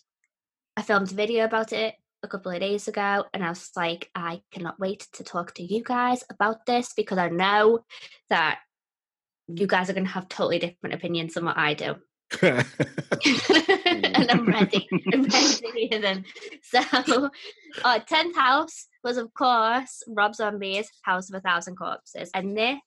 I 0.77 0.83
filmed 0.83 1.13
a 1.13 1.15
video 1.15 1.45
about 1.45 1.73
it 1.73 1.95
a 2.25 2.29
couple 2.29 2.51
of 2.51 2.59
days 2.59 2.89
ago, 2.89 3.25
and 3.33 3.45
I 3.45 3.51
was 3.51 3.71
like, 3.77 4.11
I 4.13 4.41
cannot 4.51 4.81
wait 4.81 5.07
to 5.13 5.23
talk 5.23 5.55
to 5.55 5.63
you 5.63 5.85
guys 5.85 6.25
about 6.29 6.67
this 6.67 6.93
because 6.97 7.19
I 7.19 7.29
know 7.29 7.85
that 8.31 8.59
you 9.47 9.69
guys 9.69 9.91
are 9.91 9.93
going 9.93 10.07
to 10.07 10.11
have 10.11 10.29
totally 10.29 10.59
different 10.59 10.95
opinions 10.95 11.35
than 11.35 11.45
what 11.45 11.59
I 11.59 11.75
do. 11.75 11.95
and 12.43 12.67
I'm 14.31 14.47
ready. 14.47 14.89
I'm 15.13 15.23
ready 15.23 15.29
to 15.29 15.89
hear 15.89 16.01
them. 16.01 16.25
So, 16.63 17.31
our 17.85 18.01
10th 18.01 18.35
house 18.35 18.87
was, 19.05 19.19
of 19.19 19.33
course, 19.35 20.03
Rob 20.09 20.35
Zombie's 20.35 20.91
House 21.03 21.31
of 21.31 21.37
a 21.37 21.41
Thousand 21.41 21.77
Corpses. 21.77 22.31
And 22.35 22.57
this, 22.57 22.81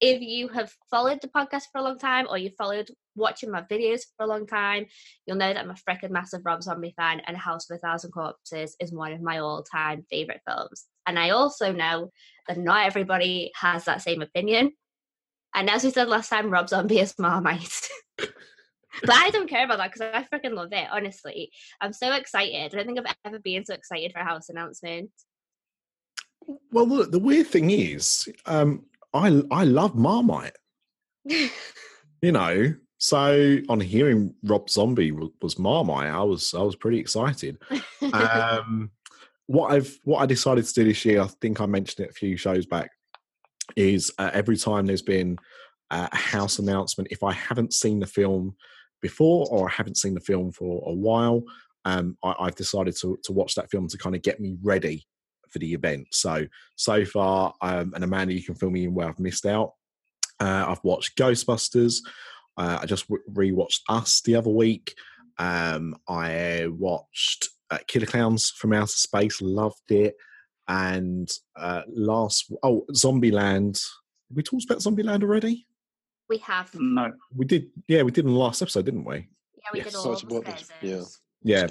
if 0.00 0.20
you 0.20 0.48
have 0.48 0.72
followed 0.90 1.20
the 1.22 1.28
podcast 1.28 1.64
for 1.72 1.78
a 1.78 1.82
long 1.82 1.98
time 1.98 2.26
or 2.28 2.36
you've 2.36 2.56
followed 2.56 2.90
watching 3.14 3.50
my 3.50 3.62
videos 3.62 4.02
for 4.16 4.24
a 4.24 4.28
long 4.28 4.46
time, 4.46 4.86
you'll 5.26 5.38
know 5.38 5.52
that 5.52 5.62
I'm 5.62 5.70
a 5.70 5.74
freaking 5.74 6.10
massive 6.10 6.42
Rob 6.44 6.62
Zombie 6.62 6.94
fan, 6.96 7.22
and 7.26 7.36
House 7.36 7.70
of 7.70 7.76
a 7.76 7.78
Thousand 7.78 8.12
Corpses 8.12 8.76
is 8.80 8.92
one 8.92 9.12
of 9.12 9.22
my 9.22 9.38
all 9.38 9.62
time 9.62 10.04
favourite 10.10 10.40
films. 10.46 10.84
And 11.06 11.18
I 11.18 11.30
also 11.30 11.72
know 11.72 12.10
that 12.48 12.58
not 12.58 12.86
everybody 12.86 13.52
has 13.60 13.84
that 13.84 14.02
same 14.02 14.22
opinion. 14.22 14.72
And 15.54 15.70
as 15.70 15.84
we 15.84 15.90
said 15.90 16.08
last 16.08 16.28
time, 16.28 16.50
Rob 16.50 16.68
Zombie 16.68 17.00
is 17.00 17.14
Marmite. 17.18 17.88
But 19.02 19.14
I 19.14 19.30
don't 19.30 19.48
care 19.48 19.64
about 19.64 19.78
that 19.78 19.92
because 19.92 20.08
I 20.12 20.24
freaking 20.34 20.54
love 20.54 20.72
it. 20.72 20.88
Honestly, 20.90 21.50
I'm 21.80 21.92
so 21.92 22.14
excited. 22.14 22.72
I 22.72 22.76
don't 22.76 22.86
think 22.86 22.98
I've 22.98 23.14
ever 23.24 23.38
been 23.38 23.64
so 23.64 23.74
excited 23.74 24.12
for 24.12 24.20
a 24.20 24.24
house 24.24 24.48
announcement. 24.48 25.10
well, 26.72 26.86
look, 26.86 27.10
the 27.10 27.18
weird 27.18 27.46
thing 27.48 27.70
is, 27.70 28.28
um, 28.46 28.84
I 29.16 29.42
I 29.50 29.64
love 29.64 29.94
Marmite. 29.94 30.56
You 32.22 32.32
know, 32.32 32.74
so 32.98 33.58
on 33.68 33.78
hearing 33.78 34.34
Rob 34.42 34.70
Zombie 34.70 35.12
was, 35.12 35.58
Marmite, 35.58 36.08
I 36.08 36.22
was 36.22 36.54
I 36.54 36.62
was 36.62 36.76
pretty 36.76 36.98
excited. 36.98 37.58
um, 38.12 38.90
what 39.46 39.72
I've 39.72 39.98
what 40.04 40.20
I 40.20 40.26
decided 40.26 40.64
to 40.64 40.72
do 40.72 40.84
this 40.84 41.04
year, 41.04 41.20
I 41.20 41.28
think 41.40 41.60
I 41.60 41.66
mentioned 41.66 42.06
it 42.06 42.10
a 42.10 42.14
few 42.14 42.36
shows 42.36 42.66
back, 42.66 42.90
is 43.76 44.10
uh, 44.18 44.30
every 44.32 44.56
time 44.56 44.86
there's 44.86 45.02
been 45.02 45.36
a 45.90 46.16
house 46.16 46.58
announcement, 46.58 47.12
if 47.12 47.22
I 47.22 47.32
haven't 47.32 47.74
seen 47.74 48.00
the 48.00 48.06
film 48.06 48.56
before 49.02 49.46
or 49.50 49.68
I 49.68 49.72
haven't 49.72 49.98
seen 49.98 50.14
the 50.14 50.20
film 50.20 50.50
for 50.52 50.82
a 50.88 50.94
while, 50.94 51.42
um, 51.84 52.16
I, 52.24 52.34
I've 52.40 52.56
decided 52.56 52.96
to 53.02 53.18
to 53.24 53.32
watch 53.32 53.54
that 53.56 53.70
film 53.70 53.88
to 53.88 53.98
kind 53.98 54.16
of 54.16 54.22
get 54.22 54.40
me 54.40 54.56
ready 54.62 55.06
for 55.56 55.60
the 55.60 55.72
event. 55.72 56.06
So 56.12 56.46
so 56.76 57.04
far, 57.06 57.54
um, 57.62 57.92
and 57.94 58.04
Amanda, 58.04 58.34
you 58.34 58.42
can 58.42 58.54
fill 58.54 58.70
me 58.70 58.84
in 58.84 58.94
where 58.94 59.08
I've 59.08 59.18
missed 59.18 59.46
out. 59.46 59.72
Uh, 60.38 60.66
I've 60.68 60.84
watched 60.84 61.16
Ghostbusters. 61.16 62.00
Uh, 62.58 62.78
I 62.82 62.86
just 62.86 63.06
re- 63.08 63.50
rewatched 63.50 63.80
Us 63.88 64.20
the 64.20 64.34
other 64.36 64.50
week. 64.50 64.94
Um, 65.38 65.96
I 66.08 66.66
watched 66.70 67.48
uh, 67.70 67.78
Killer 67.86 68.06
Clowns 68.06 68.50
from 68.50 68.74
Outer 68.74 68.86
Space, 68.88 69.40
loved 69.40 69.90
it. 69.90 70.14
And 70.68 71.30
uh, 71.56 71.82
last, 71.88 72.52
oh, 72.62 72.84
Zombieland. 72.92 73.82
We 74.34 74.42
talked 74.42 74.64
about 74.64 74.78
Zombieland 74.78 75.22
already. 75.22 75.66
we 76.28 76.38
have. 76.38 76.70
no, 76.74 77.12
We 77.34 77.46
did, 77.46 77.68
yeah, 77.88 78.02
we 78.02 78.10
did 78.10 78.26
in 78.26 78.32
the 78.32 78.38
last 78.38 78.60
episode, 78.60 78.84
didn't 78.84 79.04
we? 79.04 79.16
Yeah, 79.16 79.70
we 79.72 79.78
Yes, 79.78 79.86
did 79.86 79.96
all 79.96 80.12
it's 80.12 80.22
the 80.22 80.34
what 80.34 80.64
yeah. 80.82 81.02
Yeah. 81.42 81.66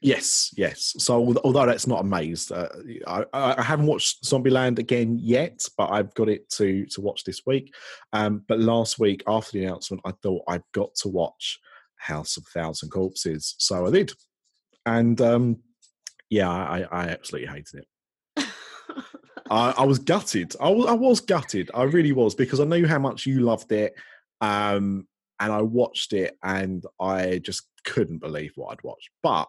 Yes, 0.00 0.50
yes. 0.56 0.94
So 0.98 1.34
although 1.44 1.66
that's 1.66 1.86
not 1.86 2.00
amazed, 2.00 2.52
uh, 2.52 2.68
I, 3.06 3.24
I 3.32 3.62
haven't 3.62 3.86
watched 3.86 4.24
Zombieland 4.24 4.78
again 4.78 5.18
yet, 5.18 5.64
but 5.78 5.90
I've 5.90 6.12
got 6.14 6.28
it 6.28 6.48
to 6.50 6.84
to 6.86 7.00
watch 7.00 7.24
this 7.24 7.42
week. 7.46 7.74
Um, 8.12 8.44
but 8.48 8.58
last 8.60 8.98
week 8.98 9.22
after 9.26 9.52
the 9.52 9.64
announcement, 9.64 10.02
I 10.04 10.12
thought 10.22 10.42
I've 10.46 10.70
got 10.72 10.94
to 10.96 11.08
watch 11.08 11.58
House 11.96 12.36
of 12.36 12.44
Thousand 12.46 12.90
Corpses, 12.90 13.54
so 13.58 13.86
I 13.86 13.90
did, 13.90 14.12
and 14.84 15.18
um, 15.20 15.58
yeah, 16.28 16.50
I, 16.50 16.86
I 16.90 17.08
absolutely 17.08 17.48
hated 17.48 17.84
it. 18.36 18.46
I, 19.50 19.74
I 19.78 19.84
was 19.84 20.00
gutted. 20.00 20.54
I 20.60 20.68
was, 20.68 20.86
I 20.86 20.94
was 20.94 21.20
gutted. 21.20 21.70
I 21.72 21.84
really 21.84 22.12
was 22.12 22.34
because 22.34 22.60
I 22.60 22.64
knew 22.64 22.86
how 22.86 22.98
much 22.98 23.24
you 23.26 23.40
loved 23.40 23.72
it, 23.72 23.94
um, 24.40 25.06
and 25.40 25.52
I 25.52 25.62
watched 25.62 26.12
it, 26.12 26.36
and 26.42 26.84
I 27.00 27.38
just 27.38 27.68
couldn't 27.84 28.18
believe 28.18 28.52
what 28.56 28.72
I'd 28.72 28.84
watched. 28.84 29.10
But 29.22 29.48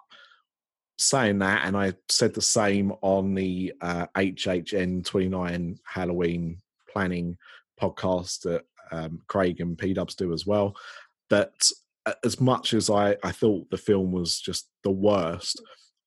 saying 0.97 1.39
that, 1.39 1.65
and 1.65 1.75
I 1.75 1.93
said 2.09 2.33
the 2.33 2.41
same 2.41 2.93
on 3.01 3.33
the 3.33 3.73
uh, 3.81 4.07
HHN 4.15 5.05
twenty 5.05 5.29
nine 5.29 5.79
Halloween 5.85 6.57
planning 6.91 7.37
podcast 7.81 8.41
that 8.41 8.63
um, 8.91 9.21
Craig 9.27 9.59
and 9.59 9.77
P 9.77 9.93
Dubs 9.93 10.15
do 10.15 10.33
as 10.33 10.45
well. 10.45 10.75
That 11.29 11.53
as 12.23 12.39
much 12.39 12.73
as 12.73 12.89
I, 12.89 13.15
I 13.23 13.31
thought 13.31 13.69
the 13.69 13.77
film 13.77 14.11
was 14.11 14.39
just 14.39 14.69
the 14.83 14.91
worst, 14.91 15.61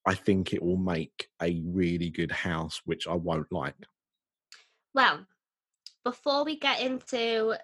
I 0.05 0.15
think 0.15 0.53
it 0.53 0.63
will 0.63 0.77
make 0.77 1.29
a 1.43 1.61
really 1.65 2.11
good 2.11 2.31
house, 2.31 2.81
which 2.85 3.09
I 3.09 3.15
won't 3.15 3.51
like. 3.51 3.75
Well, 4.95 5.27
before 6.05 6.45
we 6.45 6.59
get 6.59 6.81
into 6.81 7.57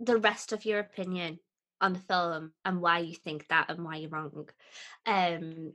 the 0.00 0.16
rest 0.16 0.52
of 0.52 0.64
your 0.64 0.80
opinion 0.80 1.38
on 1.80 1.92
the 1.92 1.98
film 2.00 2.52
and 2.64 2.80
why 2.80 3.00
you 3.00 3.14
think 3.14 3.46
that 3.48 3.70
and 3.70 3.84
why 3.84 3.96
you're 3.96 4.10
wrong, 4.10 4.48
um, 5.06 5.72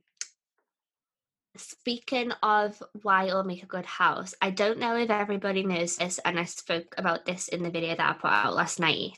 speaking 1.57 2.31
of 2.43 2.81
why 3.01 3.25
it'll 3.25 3.43
make 3.43 3.63
a 3.63 3.67
good 3.67 3.85
house, 3.85 4.33
I 4.41 4.51
don't 4.51 4.79
know 4.79 4.95
if 4.95 5.09
everybody 5.09 5.63
knows 5.63 5.97
this, 5.97 6.19
and 6.23 6.39
I 6.39 6.45
spoke 6.45 6.95
about 6.97 7.25
this 7.25 7.47
in 7.47 7.63
the 7.63 7.71
video 7.71 7.95
that 7.95 8.09
I 8.09 8.13
put 8.13 8.31
out 8.31 8.55
last 8.55 8.79
night 8.79 9.17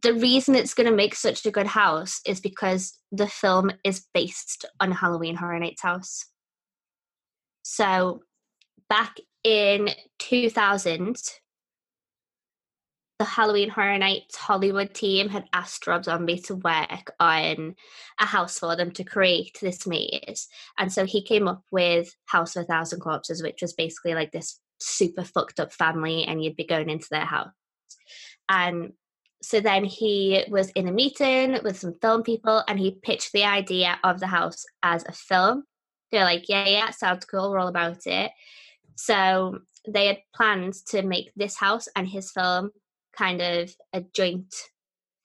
the 0.00 0.14
reason 0.14 0.54
it's 0.54 0.74
going 0.74 0.88
to 0.88 0.96
make 0.96 1.14
such 1.14 1.44
a 1.44 1.50
good 1.50 1.66
house 1.66 2.20
is 2.26 2.40
because 2.40 2.98
the 3.10 3.26
film 3.26 3.70
is 3.84 4.06
based 4.14 4.64
on 4.80 4.90
Halloween 4.90 5.36
Horror 5.36 5.58
Nights 5.58 5.82
house. 5.82 6.26
So 7.62 8.22
back 8.88 9.16
in 9.44 9.90
2000, 10.18 11.16
the 13.22 13.26
Halloween 13.26 13.70
Horror 13.70 13.98
Nights 13.98 14.34
Hollywood 14.34 14.94
team 14.94 15.28
had 15.28 15.44
asked 15.52 15.86
Rob 15.86 16.02
Zombie 16.02 16.40
to 16.40 16.56
work 16.56 17.12
on 17.20 17.76
a 18.18 18.26
house 18.26 18.58
for 18.58 18.74
them 18.74 18.90
to 18.90 19.04
create 19.04 19.56
this 19.62 19.86
maze. 19.86 20.48
And 20.76 20.92
so 20.92 21.06
he 21.06 21.22
came 21.22 21.46
up 21.46 21.62
with 21.70 22.16
House 22.24 22.56
of 22.56 22.64
a 22.64 22.66
Thousand 22.66 22.98
Corpses, 22.98 23.40
which 23.40 23.62
was 23.62 23.74
basically 23.74 24.14
like 24.14 24.32
this 24.32 24.58
super 24.80 25.22
fucked 25.22 25.60
up 25.60 25.72
family, 25.72 26.24
and 26.24 26.42
you'd 26.42 26.56
be 26.56 26.66
going 26.66 26.90
into 26.90 27.06
their 27.12 27.24
house. 27.24 27.52
And 28.48 28.94
so 29.40 29.60
then 29.60 29.84
he 29.84 30.44
was 30.48 30.70
in 30.70 30.88
a 30.88 30.92
meeting 30.92 31.58
with 31.62 31.78
some 31.78 31.94
film 32.02 32.24
people 32.24 32.64
and 32.66 32.76
he 32.76 32.98
pitched 33.04 33.30
the 33.30 33.44
idea 33.44 34.00
of 34.02 34.18
the 34.18 34.26
house 34.26 34.64
as 34.82 35.04
a 35.06 35.12
film. 35.12 35.62
They're 36.10 36.24
like, 36.24 36.48
yeah, 36.48 36.66
yeah, 36.66 36.90
sounds 36.90 37.24
cool. 37.24 37.52
We're 37.52 37.60
all 37.60 37.68
about 37.68 38.04
it. 38.04 38.32
So 38.96 39.60
they 39.86 40.08
had 40.08 40.18
planned 40.34 40.74
to 40.88 41.02
make 41.02 41.30
this 41.36 41.56
house 41.56 41.86
and 41.94 42.08
his 42.08 42.32
film 42.32 42.72
kind 43.16 43.40
of 43.40 43.74
a 43.92 44.00
joint 44.00 44.54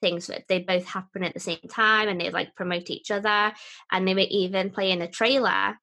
thing. 0.02 0.20
So 0.20 0.36
they 0.48 0.60
both 0.60 0.86
happen 0.86 1.24
at 1.24 1.34
the 1.34 1.40
same 1.40 1.60
time 1.70 2.10
and 2.10 2.20
they 2.20 2.30
like 2.30 2.56
promote 2.56 2.90
each 2.90 3.12
other. 3.12 3.54
And 3.92 4.08
they 4.08 4.14
were 4.14 4.22
even 4.30 4.70
playing 4.70 5.02
a 5.02 5.10
trailer 5.10 5.78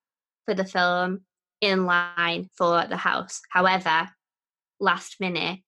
for 0.45 0.55
the 0.55 0.65
film 0.65 1.23
in 1.61 1.87
line 1.87 2.49
for 2.57 2.87
the 2.87 2.97
house. 2.97 3.41
However, 3.51 4.11
last 4.81 5.17
minute, 5.21 5.61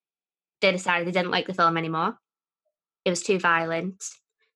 they 0.60 0.72
decided 0.72 1.06
they 1.06 1.12
didn't 1.12 1.30
like 1.30 1.46
the 1.46 1.54
film 1.54 1.76
anymore 1.76 2.18
it 3.06 3.10
was 3.10 3.22
too 3.22 3.38
violent. 3.38 4.04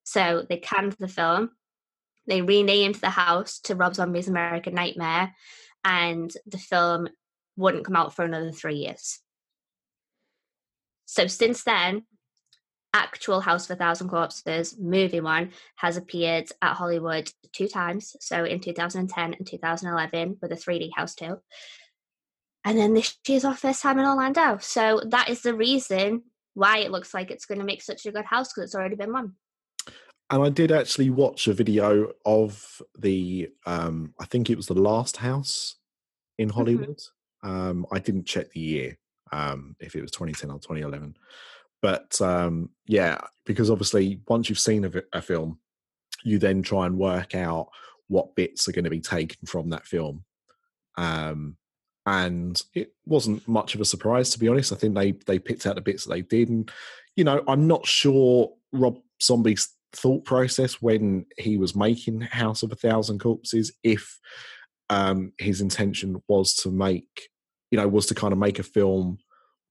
So 0.02 0.44
they 0.46 0.58
canned 0.58 0.96
the 0.98 1.08
film. 1.08 1.50
They 2.26 2.42
renamed 2.42 2.96
the 2.96 3.10
house 3.10 3.60
to 3.60 3.76
Rob 3.76 3.94
Zombie's 3.94 4.28
American 4.28 4.74
Nightmare, 4.74 5.32
and 5.84 6.30
the 6.46 6.58
film 6.58 7.08
wouldn't 7.56 7.86
come 7.86 7.96
out 7.96 8.14
for 8.14 8.24
another 8.24 8.50
three 8.50 8.74
years. 8.74 9.20
So 11.10 11.26
since 11.26 11.64
then, 11.64 12.04
actual 12.94 13.40
House 13.40 13.68
of 13.68 13.74
a 13.74 13.78
Thousand 13.80 14.10
Corpses, 14.10 14.78
movie 14.78 15.20
one, 15.20 15.50
has 15.74 15.96
appeared 15.96 16.48
at 16.62 16.74
Hollywood 16.74 17.28
two 17.52 17.66
times. 17.66 18.14
So 18.20 18.44
in 18.44 18.60
2010 18.60 19.34
and 19.34 19.44
2011 19.44 20.38
with 20.40 20.52
a 20.52 20.54
3D 20.54 20.90
house 20.94 21.16
too. 21.16 21.38
And 22.64 22.78
then 22.78 22.94
this 22.94 23.16
year's 23.26 23.44
our 23.44 23.56
first 23.56 23.82
time 23.82 23.98
in 23.98 24.06
Orlando. 24.06 24.58
So 24.60 25.02
that 25.08 25.28
is 25.28 25.42
the 25.42 25.52
reason 25.52 26.22
why 26.54 26.78
it 26.78 26.92
looks 26.92 27.12
like 27.12 27.32
it's 27.32 27.44
going 27.44 27.58
to 27.58 27.64
make 27.64 27.82
such 27.82 28.06
a 28.06 28.12
good 28.12 28.26
house 28.26 28.52
because 28.52 28.68
it's 28.68 28.76
already 28.76 28.94
been 28.94 29.12
one. 29.12 29.32
And 30.30 30.44
I 30.44 30.48
did 30.48 30.70
actually 30.70 31.10
watch 31.10 31.48
a 31.48 31.52
video 31.52 32.12
of 32.24 32.80
the, 32.96 33.48
um, 33.66 34.14
I 34.20 34.26
think 34.26 34.48
it 34.48 34.56
was 34.56 34.68
the 34.68 34.74
last 34.74 35.16
house 35.16 35.74
in 36.38 36.50
mm-hmm. 36.50 36.56
Hollywood. 36.56 37.00
Mm-hmm. 37.44 37.50
Um, 37.50 37.86
I 37.90 37.98
didn't 37.98 38.26
check 38.26 38.52
the 38.52 38.60
year, 38.60 38.98
um, 39.32 39.76
if 39.80 39.94
it 39.94 40.02
was 40.02 40.10
2010 40.10 40.50
or 40.50 40.58
2011. 40.58 41.16
But 41.82 42.20
um, 42.20 42.70
yeah, 42.86 43.18
because 43.46 43.70
obviously 43.70 44.20
once 44.28 44.48
you've 44.48 44.58
seen 44.58 44.84
a, 44.84 44.90
a 45.12 45.22
film, 45.22 45.58
you 46.24 46.38
then 46.38 46.62
try 46.62 46.86
and 46.86 46.98
work 46.98 47.34
out 47.34 47.68
what 48.08 48.34
bits 48.34 48.68
are 48.68 48.72
going 48.72 48.84
to 48.84 48.90
be 48.90 49.00
taken 49.00 49.46
from 49.46 49.70
that 49.70 49.86
film. 49.86 50.24
Um, 50.96 51.56
and 52.06 52.60
it 52.74 52.92
wasn't 53.06 53.46
much 53.46 53.74
of 53.74 53.80
a 53.80 53.84
surprise 53.84 54.30
to 54.30 54.38
be 54.38 54.48
honest. 54.48 54.72
I 54.72 54.76
think 54.76 54.94
they 54.94 55.12
they 55.12 55.38
picked 55.38 55.66
out 55.66 55.76
the 55.76 55.80
bits 55.80 56.04
that 56.04 56.14
they 56.14 56.22
did, 56.22 56.48
and 56.48 56.70
you 57.16 57.24
know, 57.24 57.42
I'm 57.46 57.66
not 57.66 57.86
sure 57.86 58.52
Rob 58.72 58.98
Zombie's 59.22 59.68
thought 59.92 60.24
process 60.24 60.80
when 60.80 61.26
he 61.36 61.56
was 61.56 61.74
making 61.74 62.20
House 62.22 62.62
of 62.62 62.72
a 62.72 62.76
Thousand 62.76 63.20
Corpses, 63.20 63.72
if 63.82 64.18
um, 64.88 65.32
his 65.38 65.60
intention 65.60 66.22
was 66.28 66.54
to 66.56 66.70
make, 66.70 67.28
you 67.70 67.78
know, 67.78 67.88
was 67.88 68.06
to 68.06 68.14
kind 68.14 68.32
of 68.32 68.38
make 68.38 68.58
a 68.58 68.64
film 68.64 69.18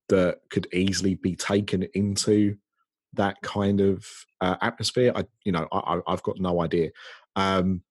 that 0.10 0.40
could 0.50 0.68
easily 0.74 1.16
be 1.16 1.36
taken 1.36 1.84
into 1.94 2.56
that 3.14 3.42
kind 3.42 3.82
of 3.82 4.06
uh, 4.42 4.56
atmosphere. 4.62 5.12
I, 5.16 5.26
you 5.44 5.52
know, 5.52 5.68
I, 5.72 6.00
have 6.08 6.24
got 6.24 6.40
no 6.40 6.62
idea. 6.62 6.92
Um, 7.36 7.84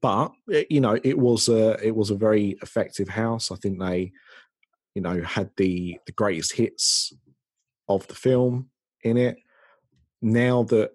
but 0.00 0.32
eh, 0.52 0.64
you 0.70 0.80
know 0.80 0.98
it 1.02 1.18
was 1.18 1.48
a 1.48 1.78
it 1.84 1.94
was 1.94 2.10
a 2.10 2.16
very 2.16 2.56
effective 2.62 3.08
house 3.08 3.50
i 3.50 3.56
think 3.56 3.78
they 3.78 4.12
you 4.94 5.02
know 5.02 5.20
had 5.22 5.50
the 5.56 5.98
the 6.06 6.12
greatest 6.12 6.52
hits 6.52 7.12
of 7.88 8.06
the 8.08 8.14
film 8.14 8.68
in 9.02 9.16
it 9.16 9.36
now 10.20 10.62
that 10.64 10.90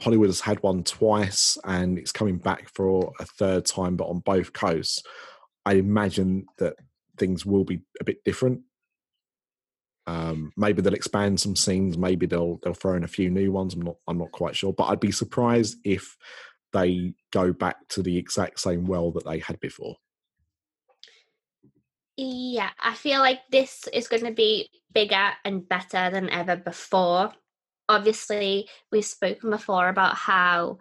hollywood 0.00 0.28
has 0.28 0.40
had 0.40 0.62
one 0.62 0.82
twice 0.82 1.58
and 1.64 1.98
it's 1.98 2.12
coming 2.12 2.38
back 2.38 2.68
for 2.74 3.12
a 3.20 3.24
third 3.24 3.64
time 3.64 3.96
but 3.96 4.08
on 4.08 4.20
both 4.20 4.52
coasts 4.52 5.02
i 5.66 5.74
imagine 5.74 6.46
that 6.58 6.74
things 7.18 7.44
will 7.44 7.64
be 7.64 7.80
a 8.00 8.04
bit 8.04 8.22
different 8.24 8.60
um, 10.06 10.52
maybe 10.56 10.80
they'll 10.80 10.94
expand 10.94 11.38
some 11.38 11.54
scenes 11.54 11.98
maybe 11.98 12.26
they'll 12.26 12.58
they'll 12.62 12.72
throw 12.72 12.94
in 12.94 13.04
a 13.04 13.08
few 13.08 13.30
new 13.30 13.52
ones 13.52 13.74
i'm 13.74 13.82
not 13.82 13.96
i'm 14.06 14.18
not 14.18 14.32
quite 14.32 14.56
sure 14.56 14.72
but 14.72 14.84
i'd 14.84 15.00
be 15.00 15.12
surprised 15.12 15.76
if 15.84 16.16
they 16.72 17.14
go 17.32 17.52
back 17.52 17.76
to 17.88 18.02
the 18.02 18.16
exact 18.16 18.60
same 18.60 18.86
well 18.86 19.10
that 19.12 19.24
they 19.24 19.38
had 19.38 19.58
before. 19.60 19.96
Yeah, 22.16 22.70
I 22.80 22.94
feel 22.94 23.20
like 23.20 23.40
this 23.50 23.88
is 23.92 24.08
going 24.08 24.24
to 24.24 24.32
be 24.32 24.68
bigger 24.92 25.30
and 25.44 25.68
better 25.68 26.10
than 26.10 26.28
ever 26.30 26.56
before. 26.56 27.32
Obviously, 27.88 28.68
we've 28.90 29.04
spoken 29.04 29.50
before 29.50 29.88
about 29.88 30.16
how, 30.16 30.78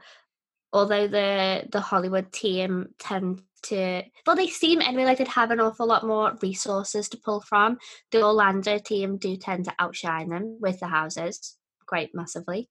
although 0.78 1.08
the 1.08 1.68
the 1.72 1.82
Hollywood 1.82 2.32
team 2.32 2.90
tend 3.00 3.42
to, 3.64 4.04
well, 4.26 4.36
they 4.36 4.48
seem 4.48 4.82
anyway 4.82 5.06
like 5.06 5.18
they'd 5.18 5.28
have 5.28 5.52
an 5.52 5.60
awful 5.60 5.88
lot 5.88 6.06
more 6.06 6.38
resources 6.42 7.10
to 7.10 7.18
pull 7.18 7.42
from. 7.42 7.78
The 8.12 8.24
Orlando 8.24 8.78
team 8.78 9.18
do 9.18 9.36
tend 9.36 9.66
to 9.66 9.76
outshine 9.80 10.30
them 10.30 10.58
with 10.62 10.80
the 10.80 10.88
houses 10.88 11.58
quite 11.88 12.12
massively. 12.14 12.70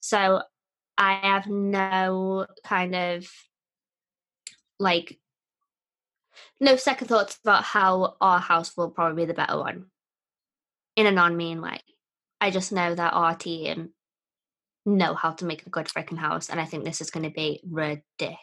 So 0.00 0.42
I 0.98 1.14
have 1.14 1.46
no 1.46 2.46
kind 2.64 2.94
of 2.94 3.28
like 4.78 5.18
no 6.60 6.76
second 6.76 7.08
thoughts 7.08 7.38
about 7.42 7.64
how 7.64 8.16
our 8.20 8.38
house 8.38 8.76
will 8.76 8.90
probably 8.90 9.24
be 9.24 9.26
the 9.26 9.34
better 9.34 9.58
one 9.58 9.86
in 10.96 11.06
a 11.06 11.12
non-mean 11.12 11.60
way. 11.60 11.80
I 12.40 12.50
just 12.50 12.72
know 12.72 12.94
that 12.94 13.12
our 13.14 13.34
team 13.34 13.90
know 14.86 15.14
how 15.14 15.32
to 15.32 15.44
make 15.44 15.66
a 15.66 15.70
good 15.70 15.86
freaking 15.86 16.18
house, 16.18 16.48
and 16.48 16.60
I 16.60 16.64
think 16.64 16.84
this 16.84 17.00
is 17.00 17.10
going 17.10 17.24
to 17.24 17.30
be 17.30 17.60
ridiculous. 17.68 18.38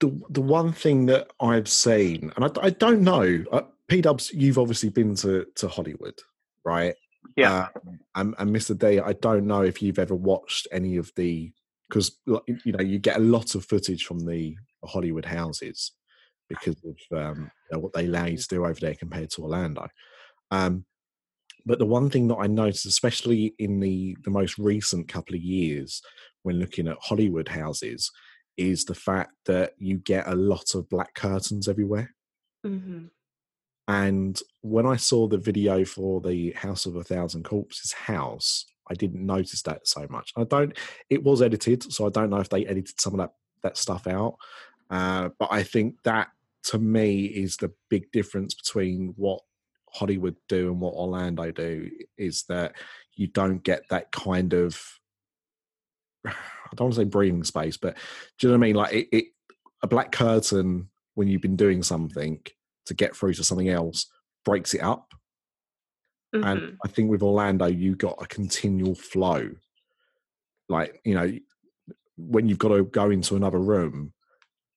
The 0.00 0.20
the 0.30 0.40
one 0.40 0.72
thing 0.72 1.06
that 1.06 1.30
I've 1.40 1.68
seen, 1.68 2.32
and 2.36 2.44
I, 2.44 2.50
I 2.66 2.70
don't 2.70 3.02
know, 3.02 3.44
uh, 3.52 3.62
P 3.88 4.00
Dubs, 4.00 4.32
you've 4.32 4.58
obviously 4.58 4.88
been 4.90 5.14
to 5.16 5.46
to 5.56 5.68
Hollywood, 5.68 6.18
right? 6.64 6.94
Yeah. 7.36 7.68
Um, 7.86 8.00
and, 8.14 8.34
and 8.38 8.56
Mr. 8.56 8.76
D, 8.76 9.00
I 9.00 9.12
don't 9.14 9.46
know 9.46 9.62
if 9.62 9.82
you've 9.82 9.98
ever 9.98 10.14
watched 10.14 10.66
any 10.72 10.96
of 10.96 11.12
the 11.16 11.52
because 11.88 12.18
you 12.26 12.72
know 12.72 12.80
you 12.82 12.98
get 12.98 13.16
a 13.16 13.20
lot 13.20 13.54
of 13.54 13.64
footage 13.64 14.04
from 14.04 14.20
the 14.20 14.56
Hollywood 14.84 15.24
houses 15.24 15.92
because 16.48 16.76
of 16.84 17.18
um, 17.18 17.50
you 17.70 17.76
know, 17.76 17.78
what 17.78 17.92
they 17.92 18.06
allow 18.06 18.26
you 18.26 18.36
to 18.36 18.48
do 18.48 18.64
over 18.64 18.78
there 18.80 18.94
compared 18.94 19.30
to 19.30 19.42
Orlando. 19.42 19.88
Um, 20.50 20.84
but 21.66 21.78
the 21.78 21.86
one 21.86 22.10
thing 22.10 22.28
that 22.28 22.36
I 22.36 22.46
noticed, 22.46 22.86
especially 22.86 23.54
in 23.58 23.80
the 23.80 24.16
the 24.22 24.30
most 24.30 24.58
recent 24.58 25.08
couple 25.08 25.34
of 25.34 25.42
years, 25.42 26.02
when 26.42 26.58
looking 26.58 26.88
at 26.88 26.98
Hollywood 27.00 27.48
houses, 27.48 28.10
is 28.56 28.84
the 28.84 28.94
fact 28.94 29.32
that 29.46 29.72
you 29.78 29.98
get 29.98 30.26
a 30.26 30.34
lot 30.34 30.74
of 30.74 30.88
black 30.88 31.14
curtains 31.14 31.68
everywhere. 31.68 32.14
Mm-hmm. 32.66 33.06
And 33.86 34.38
when 34.60 34.84
I 34.84 34.96
saw 34.96 35.26
the 35.26 35.38
video 35.38 35.84
for 35.84 36.20
the 36.20 36.52
House 36.52 36.84
of 36.84 36.96
a 36.96 37.04
Thousand 37.04 37.44
Corpses 37.44 37.92
house, 37.92 38.66
I 38.90 38.94
didn't 38.94 39.24
notice 39.24 39.62
that 39.62 39.86
so 39.86 40.06
much. 40.10 40.32
I 40.36 40.44
don't. 40.44 40.76
It 41.08 41.22
was 41.22 41.40
edited, 41.40 41.90
so 41.92 42.06
I 42.06 42.10
don't 42.10 42.30
know 42.30 42.40
if 42.40 42.50
they 42.50 42.66
edited 42.66 43.00
some 43.00 43.14
of 43.14 43.18
that 43.18 43.32
that 43.62 43.76
stuff 43.76 44.06
out. 44.06 44.36
Uh, 44.90 45.30
but 45.38 45.48
I 45.50 45.62
think 45.62 46.02
that 46.04 46.28
to 46.64 46.78
me 46.78 47.24
is 47.24 47.56
the 47.56 47.72
big 47.88 48.10
difference 48.12 48.54
between 48.54 49.14
what 49.16 49.40
Hollywood 49.92 50.36
do 50.48 50.70
and 50.70 50.80
what 50.80 50.94
Orlando 50.94 51.50
do 51.50 51.90
is 52.16 52.44
that 52.48 52.74
you 53.14 53.26
don't 53.26 53.62
get 53.62 53.82
that 53.90 54.10
kind 54.12 54.52
of 54.52 54.80
I 56.26 56.74
don't 56.74 56.86
want 56.86 56.94
to 56.94 57.00
say 57.00 57.04
breathing 57.04 57.44
space, 57.44 57.76
but 57.76 57.96
do 58.38 58.46
you 58.46 58.52
know 58.52 58.58
what 58.58 58.64
I 58.64 58.66
mean? 58.66 58.76
Like 58.76 58.92
it, 58.92 59.08
it 59.12 59.24
a 59.82 59.86
black 59.86 60.12
curtain 60.12 60.90
when 61.14 61.28
you've 61.28 61.42
been 61.42 61.56
doing 61.56 61.82
something 61.82 62.40
to 62.86 62.94
get 62.94 63.16
through 63.16 63.34
to 63.34 63.44
something 63.44 63.68
else 63.68 64.06
breaks 64.44 64.74
it 64.74 64.82
up. 64.82 65.12
Mhm. 66.34 66.46
And 66.46 66.78
I 66.84 66.88
think 66.88 67.10
with 67.10 67.22
Orlando, 67.22 67.66
you 67.66 67.94
got 67.94 68.16
a 68.20 68.26
continual 68.26 68.94
flow. 68.94 69.50
Like, 70.68 71.00
you 71.04 71.14
know, 71.14 71.32
when 72.16 72.48
you've 72.48 72.58
got 72.58 72.68
to 72.68 72.84
go 72.84 73.10
into 73.10 73.36
another 73.36 73.58
room, 73.58 74.12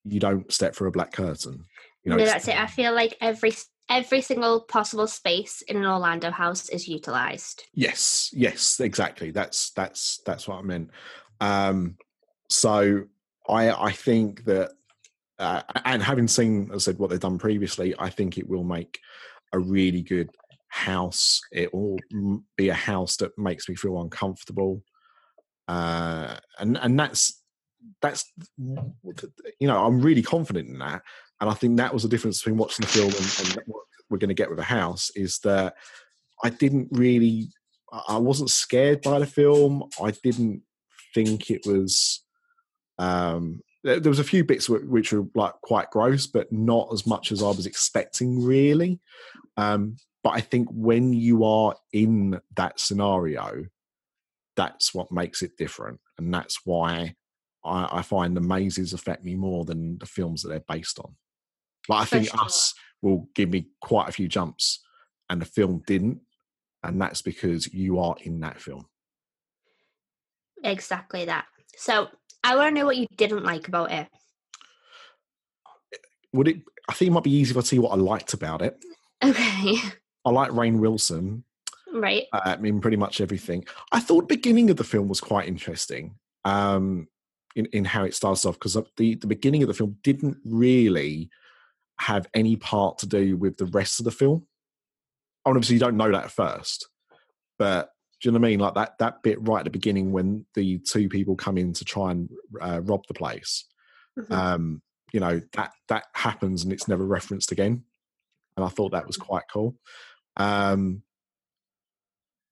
you 0.05 0.19
don't 0.19 0.51
step 0.51 0.75
through 0.75 0.87
a 0.87 0.91
black 0.91 1.11
curtain. 1.11 1.65
You 2.03 2.11
know, 2.11 2.17
no, 2.17 2.25
that's 2.25 2.47
it. 2.47 2.57
I 2.57 2.67
feel 2.67 2.93
like 2.93 3.17
every 3.21 3.53
every 3.89 4.21
single 4.21 4.61
possible 4.61 5.07
space 5.07 5.61
in 5.63 5.77
an 5.77 5.85
Orlando 5.85 6.31
house 6.31 6.69
is 6.69 6.87
utilized. 6.87 7.63
Yes, 7.73 8.29
yes, 8.33 8.79
exactly. 8.79 9.31
That's 9.31 9.71
that's 9.71 10.19
that's 10.25 10.47
what 10.47 10.59
I 10.59 10.61
meant. 10.61 10.89
Um, 11.39 11.97
so 12.49 13.05
I 13.47 13.71
I 13.71 13.91
think 13.91 14.45
that, 14.45 14.71
uh, 15.39 15.61
and 15.85 16.01
having 16.01 16.27
seen, 16.27 16.69
as 16.73 16.87
I 16.87 16.91
said, 16.91 16.99
what 16.99 17.09
they've 17.09 17.19
done 17.19 17.37
previously, 17.37 17.93
I 17.99 18.09
think 18.09 18.37
it 18.37 18.47
will 18.47 18.63
make 18.63 18.99
a 19.53 19.59
really 19.59 20.01
good 20.01 20.29
house. 20.69 21.41
It 21.51 21.73
will 21.73 21.97
be 22.55 22.69
a 22.69 22.73
house 22.73 23.17
that 23.17 23.37
makes 23.37 23.67
me 23.67 23.75
feel 23.75 24.01
uncomfortable, 24.01 24.83
uh, 25.67 26.37
and 26.59 26.77
and 26.77 26.99
that's 26.99 27.40
that's 28.01 28.31
you 28.57 29.67
know 29.67 29.85
I'm 29.85 30.01
really 30.01 30.21
confident 30.21 30.69
in 30.69 30.79
that, 30.79 31.01
and 31.39 31.49
I 31.49 31.53
think 31.53 31.77
that 31.77 31.93
was 31.93 32.03
the 32.03 32.09
difference 32.09 32.39
between 32.39 32.57
watching 32.57 32.83
the 32.83 32.91
film 32.91 33.07
and, 33.09 33.55
and 33.57 33.63
what 33.67 33.83
we're 34.09 34.17
going 34.17 34.29
to 34.29 34.35
get 34.35 34.49
with 34.49 34.59
a 34.59 34.63
house 34.63 35.09
is 35.15 35.39
that 35.39 35.75
I 36.43 36.49
didn't 36.49 36.89
really 36.91 37.49
I 37.91 38.17
wasn't 38.17 38.49
scared 38.49 39.01
by 39.01 39.19
the 39.19 39.25
film. 39.25 39.83
I 40.01 40.11
didn't 40.23 40.61
think 41.13 41.49
it 41.49 41.65
was. 41.65 42.23
Um, 42.97 43.61
there, 43.83 43.99
there 43.99 44.09
was 44.09 44.19
a 44.19 44.23
few 44.23 44.43
bits 44.43 44.69
which 44.69 45.11
were 45.11 45.25
like 45.35 45.53
quite 45.61 45.89
gross, 45.89 46.27
but 46.27 46.51
not 46.51 46.89
as 46.93 47.05
much 47.05 47.31
as 47.31 47.41
I 47.41 47.47
was 47.47 47.65
expecting, 47.65 48.43
really. 48.43 48.99
Um, 49.57 49.97
but 50.23 50.31
I 50.31 50.41
think 50.41 50.69
when 50.71 51.13
you 51.13 51.43
are 51.43 51.75
in 51.91 52.39
that 52.55 52.79
scenario, 52.79 53.65
that's 54.55 54.93
what 54.93 55.11
makes 55.11 55.41
it 55.41 55.57
different, 55.57 55.99
and 56.17 56.33
that's 56.33 56.59
why 56.63 57.15
I, 57.63 57.87
I 57.91 58.01
find 58.01 58.35
the 58.35 58.41
mazes 58.41 58.93
affect 58.93 59.23
me 59.23 59.35
more 59.35 59.65
than 59.65 59.97
the 59.97 60.05
films 60.05 60.41
that 60.41 60.49
they're 60.49 60.63
based 60.67 60.99
on. 60.99 61.15
Like 61.87 62.01
I 62.01 62.05
think 62.05 62.29
sure. 62.29 62.41
Us 62.41 62.73
will 63.01 63.27
give 63.35 63.49
me 63.49 63.67
quite 63.81 64.09
a 64.09 64.11
few 64.11 64.27
jumps, 64.27 64.79
and 65.29 65.41
the 65.41 65.45
film 65.45 65.81
didn't 65.85 66.21
and 66.83 67.01
that's 67.01 67.21
because 67.21 67.71
you 67.73 67.99
are 67.99 68.15
in 68.21 68.39
that 68.41 68.59
film. 68.59 68.85
Exactly 70.63 71.25
that. 71.25 71.45
So 71.77 72.07
I 72.43 72.55
want 72.55 72.75
to 72.75 72.79
know 72.79 72.85
what 72.85 72.97
you 72.97 73.07
didn't 73.15 73.43
like 73.43 73.67
about 73.67 73.91
it. 73.91 74.07
Would 76.33 76.47
it? 76.47 76.61
I 76.89 76.93
think 76.93 77.09
it 77.09 77.13
might 77.13 77.23
be 77.23 77.31
easy 77.31 77.51
if 77.51 77.57
I 77.57 77.61
tell 77.61 77.77
you 77.77 77.83
what 77.83 77.93
I 77.93 77.95
liked 77.95 78.33
about 78.33 78.61
it. 78.61 78.77
Okay. 79.23 79.75
I 80.25 80.29
like 80.29 80.51
Rainn 80.51 80.79
Wilson 80.79 81.43
right. 81.93 82.25
uh, 82.33 82.57
in 82.63 82.81
pretty 82.81 82.97
much 82.97 83.21
everything. 83.21 83.65
I 83.91 83.99
thought 83.99 84.27
the 84.27 84.35
beginning 84.35 84.69
of 84.69 84.77
the 84.77 84.83
film 84.83 85.07
was 85.07 85.19
quite 85.19 85.47
interesting 85.47 86.15
um, 86.45 87.07
in 87.55 87.65
in 87.67 87.85
how 87.85 88.03
it 88.03 88.13
starts 88.13 88.45
off 88.45 88.55
because 88.55 88.77
the 88.97 89.15
the 89.15 89.27
beginning 89.27 89.63
of 89.63 89.67
the 89.67 89.73
film 89.73 89.97
didn't 90.03 90.37
really 90.45 91.29
have 91.99 92.27
any 92.33 92.55
part 92.55 92.97
to 92.97 93.07
do 93.07 93.37
with 93.37 93.57
the 93.57 93.65
rest 93.67 93.99
of 93.99 94.05
the 94.05 94.11
film. 94.11 94.47
Obviously, 95.45 95.75
you 95.75 95.79
don't 95.79 95.97
know 95.97 96.11
that 96.11 96.25
at 96.25 96.31
first, 96.31 96.87
but 97.57 97.91
do 98.21 98.29
you 98.29 98.31
know 98.31 98.39
what 98.39 98.47
I 98.47 98.49
mean? 98.49 98.59
Like 98.59 98.73
that 98.75 98.97
that 98.99 99.23
bit 99.23 99.37
right 99.47 99.59
at 99.59 99.65
the 99.65 99.71
beginning 99.71 100.11
when 100.11 100.45
the 100.55 100.79
two 100.79 101.09
people 101.09 101.35
come 101.35 101.57
in 101.57 101.73
to 101.73 101.85
try 101.85 102.11
and 102.11 102.29
uh, 102.59 102.81
rob 102.83 103.05
the 103.07 103.13
place. 103.13 103.65
Mhm. 104.19 104.31
um, 104.31 104.81
you 105.13 105.19
know 105.19 105.41
that 105.53 105.71
that 105.87 106.05
happens 106.13 106.63
and 106.63 106.71
it's 106.71 106.87
never 106.87 107.05
referenced 107.05 107.51
again 107.51 107.83
and 108.55 108.65
i 108.65 108.69
thought 108.69 108.91
that 108.91 109.07
was 109.07 109.17
quite 109.17 109.43
cool 109.51 109.75
um, 110.37 111.03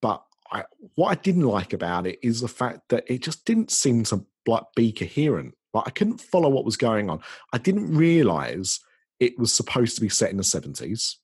but 0.02 0.24
I, 0.52 0.66
what 0.96 1.10
i 1.10 1.16
didn't 1.16 1.44
like 1.44 1.74
about 1.74 2.08
it 2.08 2.20
is 2.22 2.42
the 2.42 2.48
fact 2.48 2.90
that 2.90 3.06
it 3.08 3.22
just 3.22 3.46
didn't 3.46 3.72
seem 3.72 4.04
to 4.06 4.26
like 4.50 4.64
be 4.76 4.92
coherent 4.92 5.54
like 5.74 5.88
i 5.88 5.92
couldn't 5.92 6.20
follow 6.20 6.50
what 6.50 6.66
was 6.66 6.78
going 6.78 7.10
on 7.10 7.20
i 7.54 7.58
didn't 7.58 7.96
realize 7.96 8.80
it 9.20 9.38
was 9.38 9.54
supposed 9.54 9.96
to 9.96 10.02
be 10.02 10.10
set 10.10 10.32
in 10.32 10.38
the 10.38 10.44
70s 10.44 11.16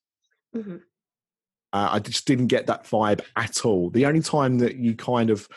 Mhm. 0.55 0.81
uh, 1.73 1.89
I 1.91 1.99
just 1.99 2.25
didn't 2.25 2.47
get 2.47 2.67
that 2.67 2.85
vibe 2.85 3.19
at 3.35 3.65
all. 3.65 3.89
The 3.89 4.05
only 4.05 4.21
time 4.21 4.59
that 4.59 4.77
you 4.77 4.95
kind 4.95 5.29
of 5.29 5.49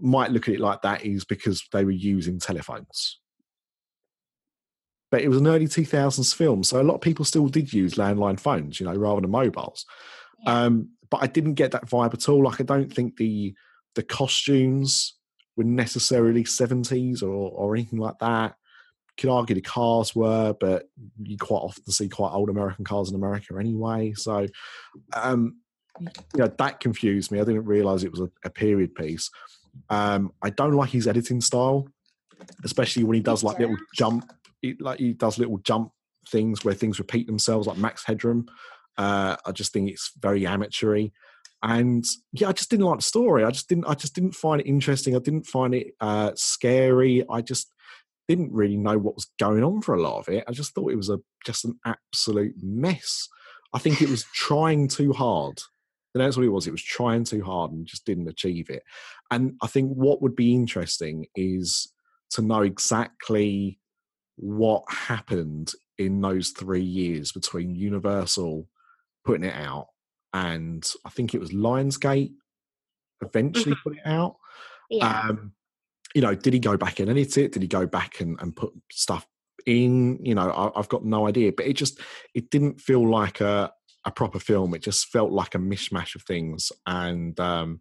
might 0.00 0.30
look 0.30 0.46
at 0.48 0.54
it 0.54 0.60
like 0.60 0.82
that 0.82 1.04
is 1.04 1.24
because 1.24 1.64
they 1.72 1.84
were 1.84 1.90
using 1.90 2.38
telephones. 2.38 3.18
But 5.10 5.22
it 5.22 5.28
was 5.28 5.38
an 5.38 5.46
early 5.46 5.66
2000s 5.66 6.32
film, 6.34 6.62
so 6.64 6.80
a 6.80 6.84
lot 6.84 6.94
of 6.94 7.00
people 7.00 7.24
still 7.24 7.48
did 7.48 7.72
use 7.72 7.94
landline 7.94 8.38
phones, 8.38 8.78
you 8.80 8.86
know, 8.86 8.94
rather 8.94 9.20
than 9.20 9.30
mobiles. 9.30 9.84
Yeah. 10.44 10.64
Um, 10.64 10.90
but 11.10 11.22
I 11.22 11.26
didn't 11.26 11.54
get 11.54 11.70
that 11.72 11.86
vibe 11.88 12.14
at 12.14 12.28
all. 12.28 12.44
Like, 12.44 12.60
I 12.60 12.64
don't 12.64 12.92
think 12.92 13.16
the 13.16 13.54
the 13.94 14.02
costumes 14.02 15.14
were 15.56 15.64
necessarily 15.64 16.44
70s 16.44 17.22
or, 17.22 17.26
or 17.26 17.74
anything 17.74 17.98
like 17.98 18.18
that. 18.20 18.54
Could 19.16 19.30
argue 19.30 19.54
the 19.54 19.60
cars 19.60 20.14
were, 20.14 20.54
but 20.58 20.88
you 21.22 21.36
quite 21.36 21.58
often 21.58 21.92
see 21.92 22.08
quite 22.08 22.32
old 22.32 22.50
American 22.50 22.84
cars 22.84 23.10
in 23.10 23.14
America 23.14 23.54
anyway. 23.58 24.12
So, 24.14 24.46
um, 25.12 25.58
you 26.00 26.08
know, 26.36 26.52
that 26.58 26.80
confused 26.80 27.30
me. 27.30 27.40
I 27.40 27.44
didn't 27.44 27.64
realize 27.64 28.02
it 28.02 28.10
was 28.10 28.20
a, 28.20 28.30
a 28.44 28.50
period 28.50 28.94
piece. 28.94 29.30
Um, 29.88 30.32
I 30.42 30.50
don't 30.50 30.72
like 30.72 30.90
his 30.90 31.06
editing 31.06 31.40
style, 31.40 31.86
especially 32.64 33.04
when 33.04 33.14
he 33.14 33.20
does 33.20 33.44
like 33.44 33.58
little 33.58 33.76
jump, 33.94 34.30
he, 34.62 34.74
like 34.80 34.98
he 34.98 35.12
does 35.12 35.38
little 35.38 35.58
jump 35.58 35.92
things 36.28 36.64
where 36.64 36.74
things 36.74 36.98
repeat 36.98 37.26
themselves, 37.26 37.66
like 37.66 37.78
Max 37.78 38.04
Headroom. 38.04 38.46
Uh, 38.96 39.36
I 39.44 39.52
just 39.52 39.72
think 39.72 39.90
it's 39.90 40.12
very 40.20 40.42
amateury, 40.42 41.12
and 41.64 42.04
yeah, 42.32 42.50
I 42.50 42.52
just 42.52 42.68
didn't 42.70 42.84
like 42.84 42.98
the 42.98 43.02
story. 43.02 43.42
I 43.42 43.50
just 43.50 43.70
didn't. 43.70 43.86
I 43.86 43.94
just 43.94 44.14
didn't 44.14 44.34
find 44.34 44.60
it 44.60 44.66
interesting. 44.66 45.16
I 45.16 45.18
didn't 45.18 45.46
find 45.46 45.74
it 45.74 45.94
uh, 45.98 46.32
scary. 46.36 47.24
I 47.30 47.40
just 47.40 47.72
didn't 48.28 48.52
really 48.52 48.76
know 48.76 48.98
what 48.98 49.14
was 49.14 49.30
going 49.38 49.64
on 49.64 49.80
for 49.80 49.94
a 49.94 50.00
lot 50.00 50.18
of 50.18 50.28
it. 50.28 50.44
I 50.46 50.52
just 50.52 50.74
thought 50.74 50.92
it 50.92 50.96
was 50.96 51.08
a 51.08 51.20
just 51.46 51.64
an 51.64 51.80
absolute 51.86 52.54
mess. 52.62 53.26
I 53.72 53.78
think 53.78 54.02
it 54.02 54.10
was 54.10 54.24
trying 54.34 54.88
too 54.88 55.14
hard. 55.14 55.62
And 56.14 56.22
that's 56.22 56.36
what 56.36 56.44
it 56.44 56.50
was. 56.50 56.66
It 56.66 56.72
was 56.72 56.82
trying 56.82 57.24
too 57.24 57.42
hard 57.42 57.72
and 57.72 57.86
just 57.86 58.04
didn't 58.04 58.28
achieve 58.28 58.68
it. 58.68 58.82
And 59.30 59.54
I 59.62 59.66
think 59.66 59.90
what 59.90 60.20
would 60.20 60.36
be 60.36 60.54
interesting 60.54 61.26
is 61.34 61.90
to 62.32 62.42
know 62.42 62.60
exactly 62.60 63.80
what 64.36 64.84
happened 64.88 65.72
in 65.98 66.20
those 66.20 66.50
three 66.50 66.84
years 66.84 67.32
between 67.32 67.74
Universal 67.74 68.68
putting 69.24 69.44
it 69.44 69.54
out 69.54 69.86
and 70.34 70.84
I 71.06 71.10
think 71.10 71.32
it 71.32 71.40
was 71.40 71.52
Lionsgate 71.52 72.32
eventually 73.22 73.76
put 73.82 73.96
it 73.96 74.02
out. 74.04 74.36
Yeah. 74.90 75.28
Um, 75.28 75.52
you 76.14 76.20
know, 76.20 76.34
did 76.34 76.52
he 76.52 76.58
go 76.58 76.76
back 76.76 77.00
and 77.00 77.08
edit 77.08 77.38
it? 77.38 77.52
Did 77.52 77.62
he 77.62 77.68
go 77.68 77.86
back 77.86 78.20
and, 78.20 78.38
and 78.40 78.54
put 78.54 78.72
stuff 78.90 79.26
in? 79.64 80.18
You 80.24 80.34
know, 80.34 80.50
I, 80.50 80.78
I've 80.78 80.88
got 80.88 81.04
no 81.04 81.26
idea. 81.26 81.52
But 81.56 81.66
it 81.66 81.74
just 81.74 82.00
it 82.34 82.50
didn't 82.50 82.80
feel 82.80 83.08
like 83.08 83.40
a 83.40 83.72
a 84.04 84.10
proper 84.10 84.38
film. 84.38 84.74
It 84.74 84.82
just 84.82 85.06
felt 85.06 85.30
like 85.30 85.54
a 85.54 85.58
mishmash 85.58 86.14
of 86.14 86.22
things. 86.22 86.70
And 86.86 87.38
um, 87.40 87.80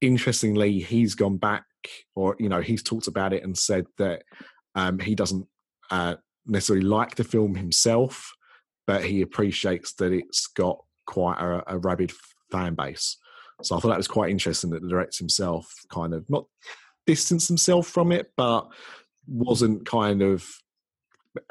interestingly, 0.00 0.78
he's 0.78 1.14
gone 1.14 1.36
back, 1.36 1.64
or 2.14 2.36
you 2.38 2.48
know, 2.48 2.60
he's 2.60 2.82
talked 2.82 3.08
about 3.08 3.32
it 3.32 3.42
and 3.42 3.58
said 3.58 3.86
that 3.98 4.22
um, 4.74 4.98
he 4.98 5.14
doesn't 5.14 5.46
uh, 5.90 6.14
necessarily 6.46 6.86
like 6.86 7.16
the 7.16 7.24
film 7.24 7.56
himself, 7.56 8.32
but 8.86 9.04
he 9.04 9.20
appreciates 9.20 9.94
that 9.94 10.12
it's 10.12 10.46
got 10.46 10.78
quite 11.08 11.40
a, 11.40 11.74
a 11.74 11.78
rabid 11.78 12.12
fan 12.52 12.74
base. 12.74 13.16
So 13.62 13.74
I 13.74 13.80
thought 13.80 13.88
that 13.88 13.96
was 13.96 14.06
quite 14.06 14.30
interesting 14.30 14.70
that 14.70 14.82
the 14.82 14.88
director 14.88 15.18
himself 15.18 15.72
kind 15.90 16.12
of 16.12 16.28
not 16.28 16.44
distanced 17.06 17.48
himself 17.48 17.88
from 17.88 18.12
it, 18.12 18.30
but 18.36 18.68
wasn't 19.26 19.86
kind 19.86 20.22
of 20.22 20.46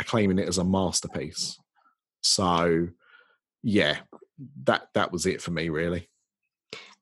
claiming 0.05 0.39
it 0.39 0.47
as 0.47 0.59
a 0.59 0.63
masterpiece. 0.63 1.57
So 2.21 2.87
yeah, 3.63 3.97
that 4.63 4.89
that 4.93 5.11
was 5.11 5.25
it 5.25 5.41
for 5.41 5.51
me 5.51 5.69
really. 5.69 6.07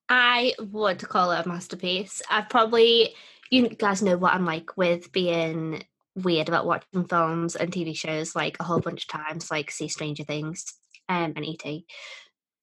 I 0.08 0.54
would 0.60 1.08
call 1.08 1.32
it 1.32 1.46
a 1.46 1.50
masterpiece. 1.50 2.22
I've 2.30 2.50
probably, 2.50 3.16
you 3.50 3.68
guys 3.70 4.02
know 4.02 4.18
what 4.18 4.34
I'm 4.34 4.46
like 4.46 4.78
with 4.78 5.12
being 5.12 5.84
weird 6.16 6.48
about 6.48 6.66
watching 6.66 7.06
films 7.06 7.56
and 7.56 7.72
TV 7.72 7.98
shows 7.98 8.36
like 8.36 8.58
a 8.60 8.64
whole 8.64 8.80
bunch 8.80 9.04
of 9.04 9.10
times, 9.10 9.52
like 9.52 9.72
see 9.72 9.88
Stranger 9.88 10.24
Things 10.24 10.66
um, 11.10 11.34
and 11.36 11.46
E.T. 11.46 11.86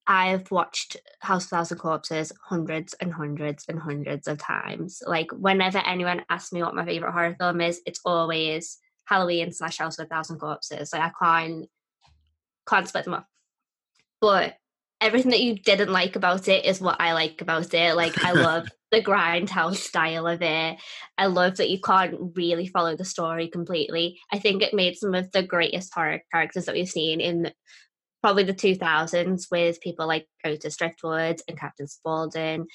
I've 0.06 0.50
watched 0.50 0.96
House 1.20 1.44
of 1.44 1.50
Thousand 1.50 1.78
Corpses 1.78 2.32
hundreds 2.44 2.94
and 2.94 3.12
hundreds 3.12 3.64
and 3.68 3.78
hundreds 3.78 4.26
of 4.26 4.38
times. 4.38 5.02
Like 5.06 5.30
whenever 5.32 5.78
anyone 5.78 6.24
asks 6.28 6.52
me 6.52 6.62
what 6.62 6.74
my 6.74 6.84
favorite 6.84 7.12
horror 7.12 7.36
film 7.38 7.60
is, 7.60 7.80
it's 7.86 8.00
always 8.04 8.78
Halloween 9.04 9.52
slash 9.52 9.78
House 9.78 9.98
of 9.98 10.06
a 10.06 10.08
Thousand 10.08 10.38
Corpses. 10.38 10.92
Like 10.92 11.02
I 11.02 11.12
can't 11.22 11.66
can't 12.68 12.88
split 12.88 13.04
them 13.04 13.14
up. 13.14 13.26
But 14.20 14.54
everything 15.00 15.32
that 15.32 15.42
you 15.42 15.56
didn't 15.56 15.92
like 15.92 16.16
about 16.16 16.48
it 16.48 16.64
is 16.64 16.80
what 16.80 17.00
I 17.00 17.12
like 17.12 17.40
about 17.40 17.72
it. 17.74 17.96
Like 17.96 18.24
I 18.24 18.32
love 18.32 18.68
the 18.90 19.02
grindhouse 19.02 19.76
style 19.76 20.26
of 20.26 20.42
it. 20.42 20.78
I 21.18 21.26
love 21.26 21.56
that 21.56 21.70
you 21.70 21.80
can't 21.80 22.14
really 22.36 22.66
follow 22.66 22.96
the 22.96 23.04
story 23.04 23.48
completely. 23.48 24.18
I 24.32 24.38
think 24.38 24.62
it 24.62 24.74
made 24.74 24.96
some 24.96 25.14
of 25.14 25.30
the 25.32 25.42
greatest 25.42 25.92
horror 25.94 26.22
characters 26.30 26.66
that 26.66 26.74
we've 26.74 26.88
seen 26.88 27.20
in 27.20 27.52
probably 28.22 28.44
the 28.44 28.54
2000s 28.54 29.50
with 29.50 29.80
people 29.80 30.06
like 30.06 30.26
Otis 30.44 30.76
Driftwood 30.76 31.40
and 31.48 31.58
Captain 31.58 31.86
Spaulding. 31.86 32.66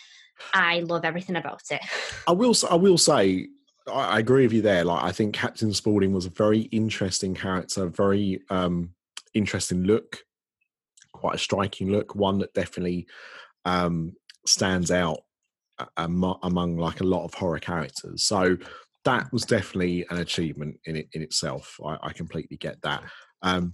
I 0.53 0.81
love 0.81 1.05
everything 1.05 1.35
about 1.35 1.61
it. 1.71 1.81
I 2.27 2.33
will. 2.33 2.53
I 2.69 2.75
will 2.75 2.97
say. 2.97 3.47
I 3.91 4.19
agree 4.19 4.43
with 4.43 4.51
you 4.51 4.61
there. 4.61 4.83
Like, 4.83 5.01
I 5.01 5.13
think 5.13 5.33
Captain 5.33 5.73
Spaulding 5.73 6.11
was 6.11 6.25
a 6.25 6.29
very 6.29 6.61
interesting 6.61 7.33
character, 7.33 7.87
very 7.87 8.41
um, 8.49 8.89
interesting 9.33 9.83
look, 9.83 10.17
quite 11.13 11.35
a 11.35 11.39
striking 11.39 11.89
look. 11.89 12.13
One 12.13 12.39
that 12.39 12.53
definitely 12.53 13.07
um, 13.63 14.13
stands 14.45 14.91
out 14.91 15.19
among, 15.95 16.37
among 16.43 16.77
like 16.77 16.99
a 16.99 17.05
lot 17.05 17.23
of 17.23 17.33
horror 17.33 17.59
characters. 17.59 18.25
So 18.25 18.57
that 19.05 19.31
was 19.31 19.45
definitely 19.45 20.05
an 20.09 20.17
achievement 20.17 20.77
in 20.85 20.97
it 20.97 21.07
in 21.13 21.21
itself. 21.21 21.79
I, 21.85 21.97
I 22.03 22.13
completely 22.13 22.57
get 22.57 22.81
that. 22.81 23.03
Um, 23.41 23.71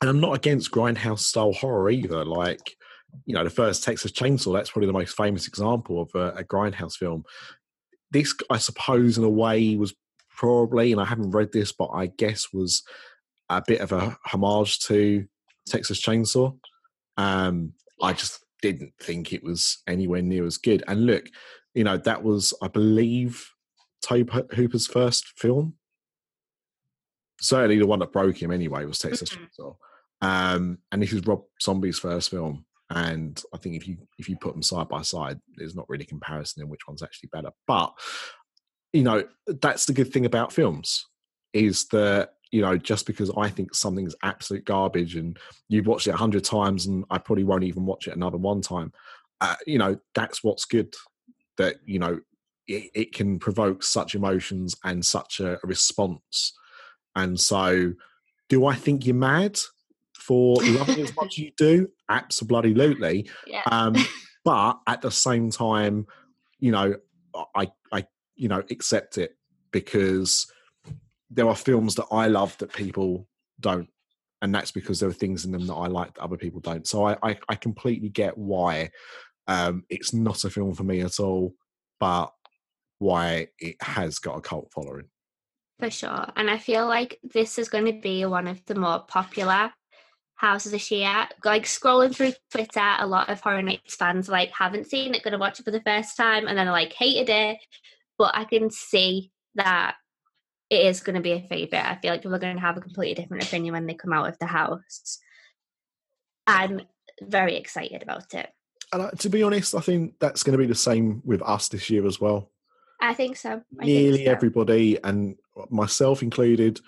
and 0.00 0.10
I'm 0.10 0.20
not 0.20 0.34
against 0.34 0.70
grindhouse 0.70 1.20
style 1.20 1.52
horror 1.52 1.90
either. 1.90 2.24
Like, 2.24 2.76
you 3.24 3.34
know, 3.34 3.44
the 3.44 3.50
first 3.50 3.82
Texas 3.82 4.12
Chainsaw, 4.12 4.54
that's 4.54 4.70
probably 4.70 4.86
the 4.86 4.92
most 4.92 5.16
famous 5.16 5.48
example 5.48 6.02
of 6.02 6.10
a, 6.14 6.38
a 6.38 6.44
grindhouse 6.44 6.94
film. 6.94 7.24
This, 8.10 8.34
I 8.48 8.58
suppose, 8.58 9.18
in 9.18 9.24
a 9.24 9.28
way, 9.28 9.76
was 9.76 9.94
probably, 10.30 10.92
and 10.92 11.00
I 11.00 11.04
haven't 11.04 11.32
read 11.32 11.52
this, 11.52 11.72
but 11.72 11.88
I 11.88 12.06
guess 12.06 12.52
was 12.52 12.82
a 13.48 13.62
bit 13.66 13.80
of 13.80 13.92
a 13.92 14.16
homage 14.24 14.78
to 14.80 15.26
Texas 15.66 16.00
Chainsaw. 16.00 16.56
Um, 17.16 17.72
I 18.00 18.12
just 18.12 18.44
didn't 18.62 18.92
think 19.00 19.32
it 19.32 19.42
was 19.42 19.78
anywhere 19.86 20.22
near 20.22 20.46
as 20.46 20.56
good. 20.56 20.84
And 20.86 21.06
look, 21.06 21.26
you 21.74 21.84
know, 21.84 21.96
that 21.96 22.22
was, 22.22 22.54
I 22.62 22.68
believe, 22.68 23.50
Tobe 24.02 24.30
Hooper's 24.54 24.86
first 24.86 25.26
film. 25.36 25.74
Certainly 27.40 27.78
the 27.78 27.86
one 27.86 27.98
that 27.98 28.12
broke 28.12 28.40
him 28.40 28.50
anyway 28.50 28.84
was 28.84 28.98
Texas 28.98 29.30
mm-hmm. 29.30 29.44
Chainsaw. 29.44 29.76
Um, 30.20 30.78
and 30.90 31.02
this 31.02 31.12
is 31.12 31.26
Rob 31.26 31.42
Zombie's 31.62 31.98
first 31.98 32.30
film. 32.30 32.64
And 32.90 33.40
I 33.52 33.58
think 33.58 33.76
if 33.76 33.86
you 33.86 33.98
if 34.18 34.28
you 34.28 34.36
put 34.36 34.54
them 34.54 34.62
side 34.62 34.88
by 34.88 35.02
side, 35.02 35.38
there's 35.56 35.76
not 35.76 35.88
really 35.88 36.06
comparison 36.06 36.62
in 36.62 36.68
which 36.68 36.88
one's 36.88 37.02
actually 37.02 37.28
better. 37.32 37.50
But 37.66 37.92
you 38.92 39.02
know, 39.02 39.24
that's 39.46 39.84
the 39.84 39.92
good 39.92 40.12
thing 40.12 40.24
about 40.24 40.52
films 40.52 41.06
is 41.52 41.86
that 41.88 42.30
you 42.50 42.62
know 42.62 42.78
just 42.78 43.06
because 43.06 43.30
I 43.36 43.50
think 43.50 43.74
something's 43.74 44.14
absolute 44.22 44.64
garbage 44.64 45.16
and 45.16 45.38
you've 45.68 45.86
watched 45.86 46.06
it 46.06 46.14
a 46.14 46.18
hundred 46.18 46.44
times 46.44 46.86
and 46.86 47.04
I 47.10 47.18
probably 47.18 47.44
won't 47.44 47.64
even 47.64 47.84
watch 47.84 48.08
it 48.08 48.16
another 48.16 48.38
one 48.38 48.62
time, 48.62 48.92
uh, 49.42 49.56
you 49.66 49.78
know 49.78 49.98
that's 50.14 50.42
what's 50.42 50.64
good. 50.64 50.94
That 51.58 51.76
you 51.84 51.98
know 51.98 52.20
it, 52.66 52.90
it 52.94 53.14
can 53.14 53.38
provoke 53.38 53.82
such 53.82 54.14
emotions 54.14 54.76
and 54.84 55.04
such 55.04 55.40
a, 55.40 55.54
a 55.54 55.66
response. 55.66 56.54
And 57.16 57.38
so, 57.38 57.94
do 58.48 58.66
I 58.66 58.74
think 58.74 59.04
you're 59.04 59.14
mad? 59.14 59.58
For 60.28 60.56
loving 60.62 61.00
as 61.00 61.16
much 61.16 61.34
as 61.34 61.38
you 61.38 61.50
do? 61.56 61.88
Absolutely. 62.10 63.26
Yeah. 63.46 63.62
Um, 63.72 63.94
but 64.44 64.78
at 64.86 65.00
the 65.00 65.10
same 65.10 65.50
time, 65.50 66.06
you 66.60 66.70
know, 66.70 66.96
I, 67.56 67.72
I, 67.90 68.04
you 68.36 68.48
know, 68.48 68.62
accept 68.70 69.16
it 69.16 69.36
because 69.72 70.46
there 71.30 71.48
are 71.48 71.56
films 71.56 71.94
that 71.94 72.06
I 72.12 72.26
love 72.26 72.58
that 72.58 72.74
people 72.74 73.26
don't, 73.58 73.88
and 74.42 74.54
that's 74.54 74.70
because 74.70 75.00
there 75.00 75.08
are 75.08 75.14
things 75.14 75.46
in 75.46 75.52
them 75.52 75.66
that 75.66 75.74
I 75.74 75.86
like 75.86 76.14
that 76.14 76.22
other 76.22 76.36
people 76.36 76.60
don't. 76.60 76.86
So 76.86 77.06
I, 77.06 77.16
I, 77.22 77.38
I 77.48 77.54
completely 77.54 78.10
get 78.10 78.36
why 78.36 78.90
um, 79.46 79.84
it's 79.88 80.12
not 80.12 80.44
a 80.44 80.50
film 80.50 80.74
for 80.74 80.84
me 80.84 81.00
at 81.00 81.20
all, 81.20 81.54
but 81.98 82.32
why 82.98 83.48
it 83.58 83.76
has 83.80 84.18
got 84.18 84.36
a 84.36 84.42
cult 84.42 84.70
following. 84.74 85.06
For 85.78 85.90
sure. 85.90 86.26
And 86.36 86.50
I 86.50 86.58
feel 86.58 86.86
like 86.86 87.18
this 87.22 87.58
is 87.58 87.70
going 87.70 87.86
to 87.86 87.98
be 88.00 88.26
one 88.26 88.46
of 88.46 88.62
the 88.66 88.74
more 88.74 88.98
popular 89.00 89.72
houses 90.38 90.72
this 90.72 90.90
year. 90.90 91.28
Like 91.44 91.64
scrolling 91.64 92.14
through 92.14 92.32
Twitter, 92.50 92.96
a 92.98 93.06
lot 93.06 93.28
of 93.28 93.40
Horror 93.40 93.62
Nights 93.62 93.96
fans 93.96 94.28
like 94.28 94.50
haven't 94.50 94.86
seen 94.86 95.14
it, 95.14 95.22
going 95.22 95.32
to 95.32 95.38
watch 95.38 95.60
it 95.60 95.64
for 95.64 95.70
the 95.70 95.82
first 95.82 96.16
time, 96.16 96.46
and 96.46 96.56
then 96.56 96.66
like 96.68 96.92
hated 96.94 97.28
it. 97.28 97.58
But 98.16 98.34
I 98.34 98.44
can 98.44 98.70
see 98.70 99.30
that 99.56 99.96
it 100.70 100.86
is 100.86 101.00
going 101.00 101.16
to 101.16 101.22
be 101.22 101.32
a 101.32 101.46
favorite. 101.46 101.84
I 101.84 101.96
feel 101.96 102.12
like 102.12 102.22
people 102.22 102.34
are 102.34 102.40
going 102.40 102.56
to 102.56 102.62
have 102.62 102.76
a 102.76 102.80
completely 102.80 103.20
different 103.20 103.44
opinion 103.44 103.74
when 103.74 103.86
they 103.86 103.94
come 103.94 104.12
out 104.12 104.28
of 104.28 104.38
the 104.38 104.46
house. 104.46 105.18
I'm 106.46 106.82
very 107.20 107.56
excited 107.56 108.02
about 108.02 108.32
it. 108.34 108.48
And 108.92 109.02
uh, 109.02 109.10
to 109.10 109.28
be 109.28 109.42
honest, 109.42 109.74
I 109.74 109.80
think 109.80 110.14
that's 110.18 110.42
going 110.42 110.52
to 110.52 110.58
be 110.58 110.66
the 110.66 110.74
same 110.74 111.20
with 111.24 111.42
us 111.42 111.68
this 111.68 111.90
year 111.90 112.06
as 112.06 112.20
well. 112.20 112.50
I 113.00 113.14
think 113.14 113.36
so. 113.36 113.62
I 113.80 113.84
Nearly 113.84 114.18
think 114.18 114.26
so. 114.26 114.32
everybody, 114.32 114.98
and 115.04 115.36
myself 115.70 116.22
included, 116.22 116.80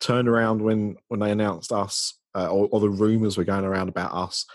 turned 0.00 0.28
around 0.28 0.62
when 0.62 0.96
when 1.08 1.20
they 1.20 1.30
announced 1.30 1.72
us 1.72 2.17
uh, 2.38 2.48
or, 2.48 2.68
or, 2.70 2.80
the 2.80 2.88
rumors 2.88 3.36
were 3.36 3.44
going 3.44 3.64
around 3.64 3.88
about 3.88 4.12
us, 4.12 4.46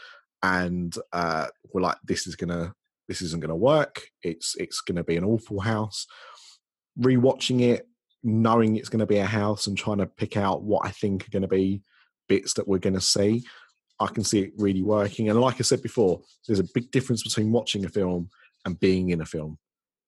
and 0.42 0.96
uh, 1.12 1.48
we're 1.74 1.82
like, 1.82 1.98
this 2.06 2.28
is 2.28 2.36
gonna, 2.36 2.74
this 3.08 3.22
isn't 3.22 3.42
gonna 3.42 3.56
work. 3.56 4.08
It's 4.22 4.56
it's 4.58 4.82
gonna 4.82 5.04
be 5.04 5.18
an 5.18 5.26
awful 5.26 5.60
house. 5.60 6.08
Rewatching 7.00 7.62
it, 7.62 7.88
knowing 8.24 8.76
it's 8.76 8.90
to 9.00 9.06
be 9.06 9.18
a 9.18 9.26
house, 9.26 9.68
and 9.68 9.78
trying 9.78 9.98
to 9.98 10.06
pick 10.06 10.38
out 10.38 10.64
what 10.64 10.86
I 10.86 10.92
think 10.92 11.28
are 11.28 11.32
to 11.42 11.48
be 11.48 11.82
bits 12.30 12.54
that 12.54 12.68
we're 12.68 12.78
to 12.94 13.02
see, 13.02 13.44
I 14.00 14.08
can 14.08 14.24
see 14.24 14.40
it 14.40 14.54
really 14.58 14.84
working. 14.84 15.30
And 15.30 15.42
like 15.42 15.56
I 15.60 15.64
said 15.64 15.82
before, 15.82 16.22
there's 16.48 16.60
a 16.60 16.70
big 16.74 16.90
difference 16.92 17.24
between 17.24 17.52
watching 17.52 17.84
a 17.84 17.90
film 17.90 18.30
and 18.66 18.80
being 18.80 19.10
in 19.10 19.20
a 19.20 19.26
film, 19.26 19.58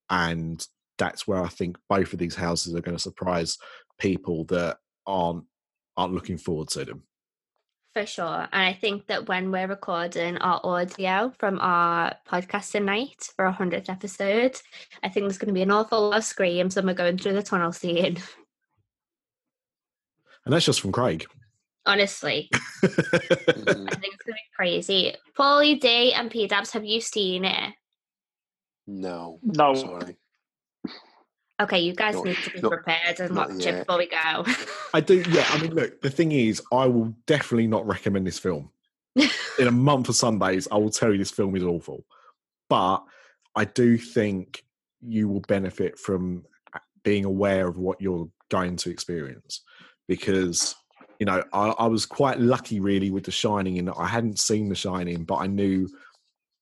and 0.10 0.66
that's 0.98 1.28
where 1.28 1.44
I 1.44 1.50
think 1.50 1.78
both 1.90 2.14
of 2.14 2.20
these 2.20 2.36
houses 2.36 2.74
are 2.74 2.82
going 2.82 2.96
to 2.96 3.04
surprise 3.04 3.58
people 4.00 4.46
that 4.46 4.78
aren't 5.06 5.44
aren't 5.98 6.14
looking 6.14 6.38
forward 6.38 6.70
to 6.70 6.86
them. 6.86 7.04
For 7.96 8.06
sure. 8.06 8.50
And 8.52 8.62
I 8.62 8.74
think 8.74 9.08
that 9.08 9.30
when 9.30 9.52
we're 9.52 9.68
recording 9.68 10.38
our 10.40 10.60
audio 10.66 11.32
from 11.40 11.60
our 11.62 12.14
podcast 12.30 12.74
tonight 12.74 13.30
for 13.38 13.46
our 13.46 13.56
100th 13.56 13.88
episode, 13.88 14.60
I 15.02 15.08
think 15.08 15.24
there's 15.24 15.38
going 15.38 15.48
to 15.48 15.54
be 15.54 15.62
an 15.62 15.72
awful 15.72 16.10
lot 16.10 16.18
of 16.18 16.26
screams 16.26 16.76
when 16.76 16.88
we're 16.88 16.94
going 16.94 17.18
through 17.18 17.36
the 17.36 17.42
tunnel 17.42 17.72
scene. 17.72 18.18
And 20.44 20.54
that's 20.54 20.66
just 20.66 20.82
from 20.82 20.92
Craig. 20.92 21.26
Honestly. 21.86 22.50
I 22.84 22.88
think 22.88 23.00
it's 23.08 23.46
going 23.46 23.88
to 23.88 24.34
be 24.34 24.56
crazy. 24.58 25.16
Paulie 25.34 25.80
D 25.80 26.12
and 26.12 26.30
P 26.30 26.48
Dubs, 26.48 26.72
have 26.72 26.84
you 26.84 27.00
seen 27.00 27.46
it? 27.46 27.74
No. 28.88 29.40
No. 29.42 29.74
Sorry. 29.74 30.18
Okay, 31.62 31.80
you 31.80 31.94
guys 31.94 32.16
not, 32.16 32.26
need 32.26 32.38
to 32.38 32.50
be 32.50 32.62
not, 32.62 32.72
prepared 32.72 33.20
and 33.22 33.36
watch 33.36 33.52
yet. 33.60 33.76
it 33.76 33.80
before 33.80 33.98
we 33.98 34.08
go. 34.08 34.46
I 34.94 35.00
do, 35.00 35.24
yeah. 35.30 35.46
I 35.50 35.62
mean, 35.62 35.74
look, 35.74 36.02
the 36.02 36.10
thing 36.10 36.34
is, 36.34 36.62
I 36.72 36.86
will 36.88 37.16
definitely 37.28 37.68
not 37.68 37.88
recommend 37.88 38.28
this 38.28 38.40
film. 38.40 38.72
In 39.16 39.68
a 39.68 39.72
month 39.72 40.10
of 40.10 40.16
Sundays, 40.18 40.68
I 40.70 40.76
will 40.76 40.90
tell 40.90 41.14
you 41.14 41.18
this 41.18 41.32
film 41.32 41.56
is 41.56 41.64
awful. 41.64 42.06
But 42.70 43.04
I 43.56 43.64
do 43.66 43.98
think 43.98 44.66
you 45.02 45.30
will 45.30 45.40
benefit 45.42 45.98
from 45.98 46.44
being 47.04 47.24
aware 47.24 47.68
of 47.68 47.78
what 47.78 48.02
you're 48.02 48.28
going 48.50 48.76
to 48.78 48.90
experience. 48.90 49.62
Because, 50.10 50.76
you 51.20 51.26
know, 51.26 51.42
I, 51.54 51.70
I 51.70 51.88
was 51.88 52.06
quite 52.06 52.40
lucky 52.40 52.82
really 52.82 53.12
with 53.12 53.24
The 53.24 53.32
Shining 53.32 53.78
in 53.78 53.86
that 53.86 53.96
I 53.98 54.08
hadn't 54.08 54.40
seen 54.40 54.68
The 54.68 54.76
Shining, 54.76 55.24
but 55.24 55.36
I 55.36 55.48
knew, 55.48 55.88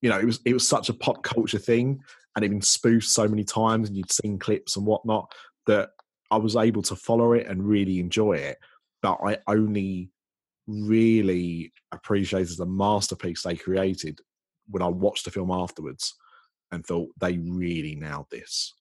you 0.03 0.09
know, 0.09 0.19
it 0.19 0.25
was 0.25 0.39
it 0.45 0.53
was 0.53 0.67
such 0.67 0.89
a 0.89 0.93
pop 0.93 1.23
culture 1.23 1.57
thing 1.57 2.01
and 2.35 2.43
it 2.43 2.49
been 2.49 2.61
spoofed 2.61 3.07
so 3.07 3.27
many 3.27 3.43
times 3.43 3.87
and 3.87 3.97
you'd 3.97 4.11
seen 4.11 4.39
clips 4.39 4.75
and 4.75 4.85
whatnot 4.85 5.31
that 5.67 5.89
I 6.31 6.37
was 6.37 6.55
able 6.55 6.81
to 6.83 6.95
follow 6.95 7.33
it 7.33 7.47
and 7.47 7.67
really 7.67 7.99
enjoy 7.99 8.33
it. 8.33 8.57
But 9.01 9.19
I 9.23 9.37
only 9.47 10.09
really 10.67 11.73
appreciated 11.91 12.57
the 12.57 12.65
masterpiece 12.65 13.43
they 13.43 13.55
created 13.55 14.19
when 14.69 14.81
I 14.81 14.87
watched 14.87 15.25
the 15.25 15.31
film 15.31 15.51
afterwards 15.51 16.15
and 16.71 16.85
thought 16.85 17.09
they 17.19 17.37
really 17.37 17.95
nailed 17.95 18.27
this. 18.31 18.73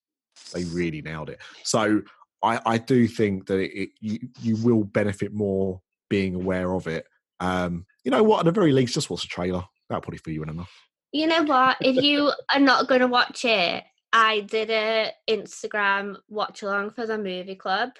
They 0.54 0.64
really 0.64 1.02
nailed 1.02 1.30
it. 1.30 1.40
So 1.62 2.02
I, 2.42 2.60
I 2.64 2.78
do 2.78 3.06
think 3.06 3.46
that 3.46 3.58
it, 3.58 3.72
it, 3.72 3.90
you 4.00 4.18
you 4.40 4.56
will 4.56 4.84
benefit 4.84 5.32
more 5.32 5.80
being 6.08 6.34
aware 6.34 6.74
of 6.74 6.86
it. 6.86 7.06
Um, 7.40 7.86
you 8.04 8.10
know 8.10 8.22
what? 8.22 8.40
At 8.40 8.44
the 8.46 8.52
very 8.52 8.72
least, 8.72 8.94
just 8.94 9.10
watch 9.10 9.22
the 9.22 9.28
trailer. 9.28 9.64
That'll 9.88 10.02
probably 10.02 10.18
fill 10.18 10.34
you 10.34 10.42
in 10.42 10.48
enough. 10.48 10.72
You 11.12 11.26
know 11.26 11.42
what? 11.42 11.76
If 11.80 12.02
you 12.02 12.32
are 12.52 12.60
not 12.60 12.88
going 12.88 13.02
to 13.02 13.06
watch 13.06 13.44
it, 13.44 13.84
I 14.12 14.40
did 14.40 14.70
a 14.70 15.12
Instagram 15.28 16.16
watch 16.28 16.62
along 16.62 16.90
for 16.90 17.06
the 17.06 17.18
movie 17.18 17.54
club. 17.54 17.90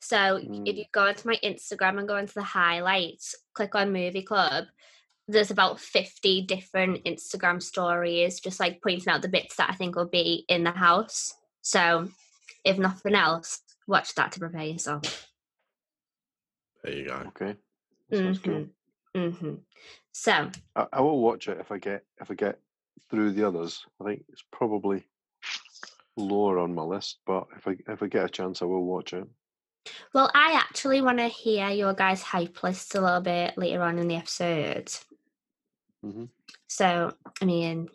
So 0.00 0.16
mm. 0.16 0.68
if 0.68 0.76
you 0.76 0.84
go 0.92 1.06
onto 1.06 1.26
my 1.26 1.38
Instagram 1.42 1.98
and 1.98 2.08
go 2.08 2.16
into 2.16 2.34
the 2.34 2.42
highlights, 2.42 3.34
click 3.54 3.74
on 3.74 3.92
movie 3.92 4.22
club, 4.22 4.64
there's 5.28 5.50
about 5.50 5.80
50 5.80 6.42
different 6.42 7.04
Instagram 7.04 7.62
stories 7.62 8.40
just 8.40 8.60
like 8.60 8.82
pointing 8.82 9.08
out 9.08 9.22
the 9.22 9.28
bits 9.28 9.56
that 9.56 9.70
I 9.70 9.74
think 9.74 9.96
will 9.96 10.04
be 10.04 10.44
in 10.48 10.64
the 10.64 10.72
house. 10.72 11.32
So 11.62 12.08
if 12.64 12.78
nothing 12.78 13.14
else, 13.14 13.60
watch 13.86 14.14
that 14.14 14.32
to 14.32 14.40
prepare 14.40 14.64
yourself. 14.64 15.30
There 16.82 16.92
you 16.92 17.06
go. 17.06 17.14
Okay. 17.28 17.56
Mm-hmm. 18.12 19.18
Mm-hmm. 19.18 19.54
So 20.14 20.48
I, 20.76 20.86
I, 20.92 21.00
will 21.00 21.20
watch 21.20 21.48
it 21.48 21.58
if 21.58 21.72
I 21.72 21.78
get 21.78 22.04
if 22.20 22.30
I 22.30 22.34
get 22.34 22.60
through 23.10 23.32
the 23.32 23.44
others. 23.46 23.84
I 24.00 24.04
think 24.04 24.24
it's 24.28 24.44
probably 24.52 25.04
lower 26.16 26.60
on 26.60 26.74
my 26.74 26.82
list, 26.82 27.18
but 27.26 27.48
if 27.56 27.66
I 27.66 27.76
if 27.88 28.02
I 28.02 28.06
get 28.06 28.24
a 28.24 28.28
chance, 28.28 28.62
I 28.62 28.66
will 28.66 28.84
watch 28.84 29.12
it. 29.12 29.26
Well, 30.14 30.30
I 30.32 30.52
actually 30.52 31.02
want 31.02 31.18
to 31.18 31.26
hear 31.26 31.68
your 31.70 31.94
guys' 31.94 32.22
hype 32.22 32.62
lists 32.62 32.94
a 32.94 33.00
little 33.00 33.20
bit 33.20 33.58
later 33.58 33.82
on 33.82 33.98
in 33.98 34.06
the 34.06 34.14
episode. 34.14 34.90
hmm 36.00 36.26
So, 36.68 37.12
I 37.42 37.44
mean, 37.44 37.88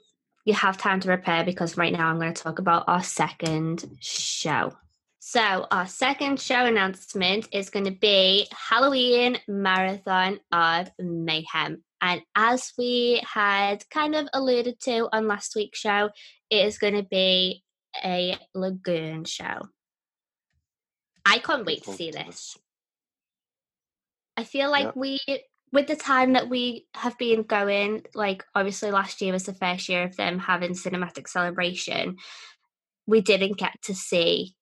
you 0.43 0.53
have 0.53 0.77
time 0.77 0.99
to 0.99 1.07
prepare 1.07 1.45
because 1.45 1.77
right 1.77 1.93
now 1.93 2.09
I'm 2.09 2.19
going 2.19 2.33
to 2.33 2.43
talk 2.43 2.59
about 2.59 2.83
our 2.87 3.01
second 3.01 3.97
show. 4.01 4.73
So, 5.19 5.67
our 5.71 5.87
second 5.87 6.39
show 6.41 6.65
announcement 6.65 7.47
is 7.53 7.69
going 7.69 7.85
to 7.85 7.91
be 7.91 8.47
Halloween 8.51 9.39
Marathon 9.47 10.41
of 10.51 10.91
Mayhem. 10.99 11.81
And 12.01 12.21
as 12.35 12.71
we 12.77 13.21
had 13.25 13.87
kind 13.89 14.15
of 14.15 14.27
alluded 14.33 14.79
to 14.81 15.09
on 15.11 15.27
last 15.27 15.55
week's 15.55 15.79
show, 15.79 16.09
it 16.49 16.65
is 16.65 16.77
going 16.77 16.95
to 16.95 17.03
be 17.03 17.63
a 18.03 18.37
Lagoon 18.53 19.25
show. 19.25 19.67
I 21.25 21.39
can't 21.39 21.65
wait 21.65 21.83
to 21.83 21.93
see 21.93 22.11
this. 22.11 22.57
I 24.37 24.43
feel 24.45 24.71
like 24.71 24.85
Yeah. 24.85 24.91
we, 24.95 25.19
with 25.71 25.87
the 25.87 25.95
time 25.95 26.33
that 26.33 26.49
we 26.49 26.87
have 26.95 27.17
been 27.17 27.43
going, 27.43 28.03
like 28.15 28.45
obviously 28.55 28.89
last 28.91 29.21
year 29.21 29.33
was 29.33 29.43
the 29.43 29.53
first 29.53 29.89
year 29.89 30.03
of 30.03 30.15
them 30.15 30.39
having 30.39 30.71
cinematic 30.71 31.27
celebration. 31.27 32.17
We 33.05 33.21
didn't 33.21 33.57
get 33.57 33.73
to 33.83 33.93
see 33.93 34.55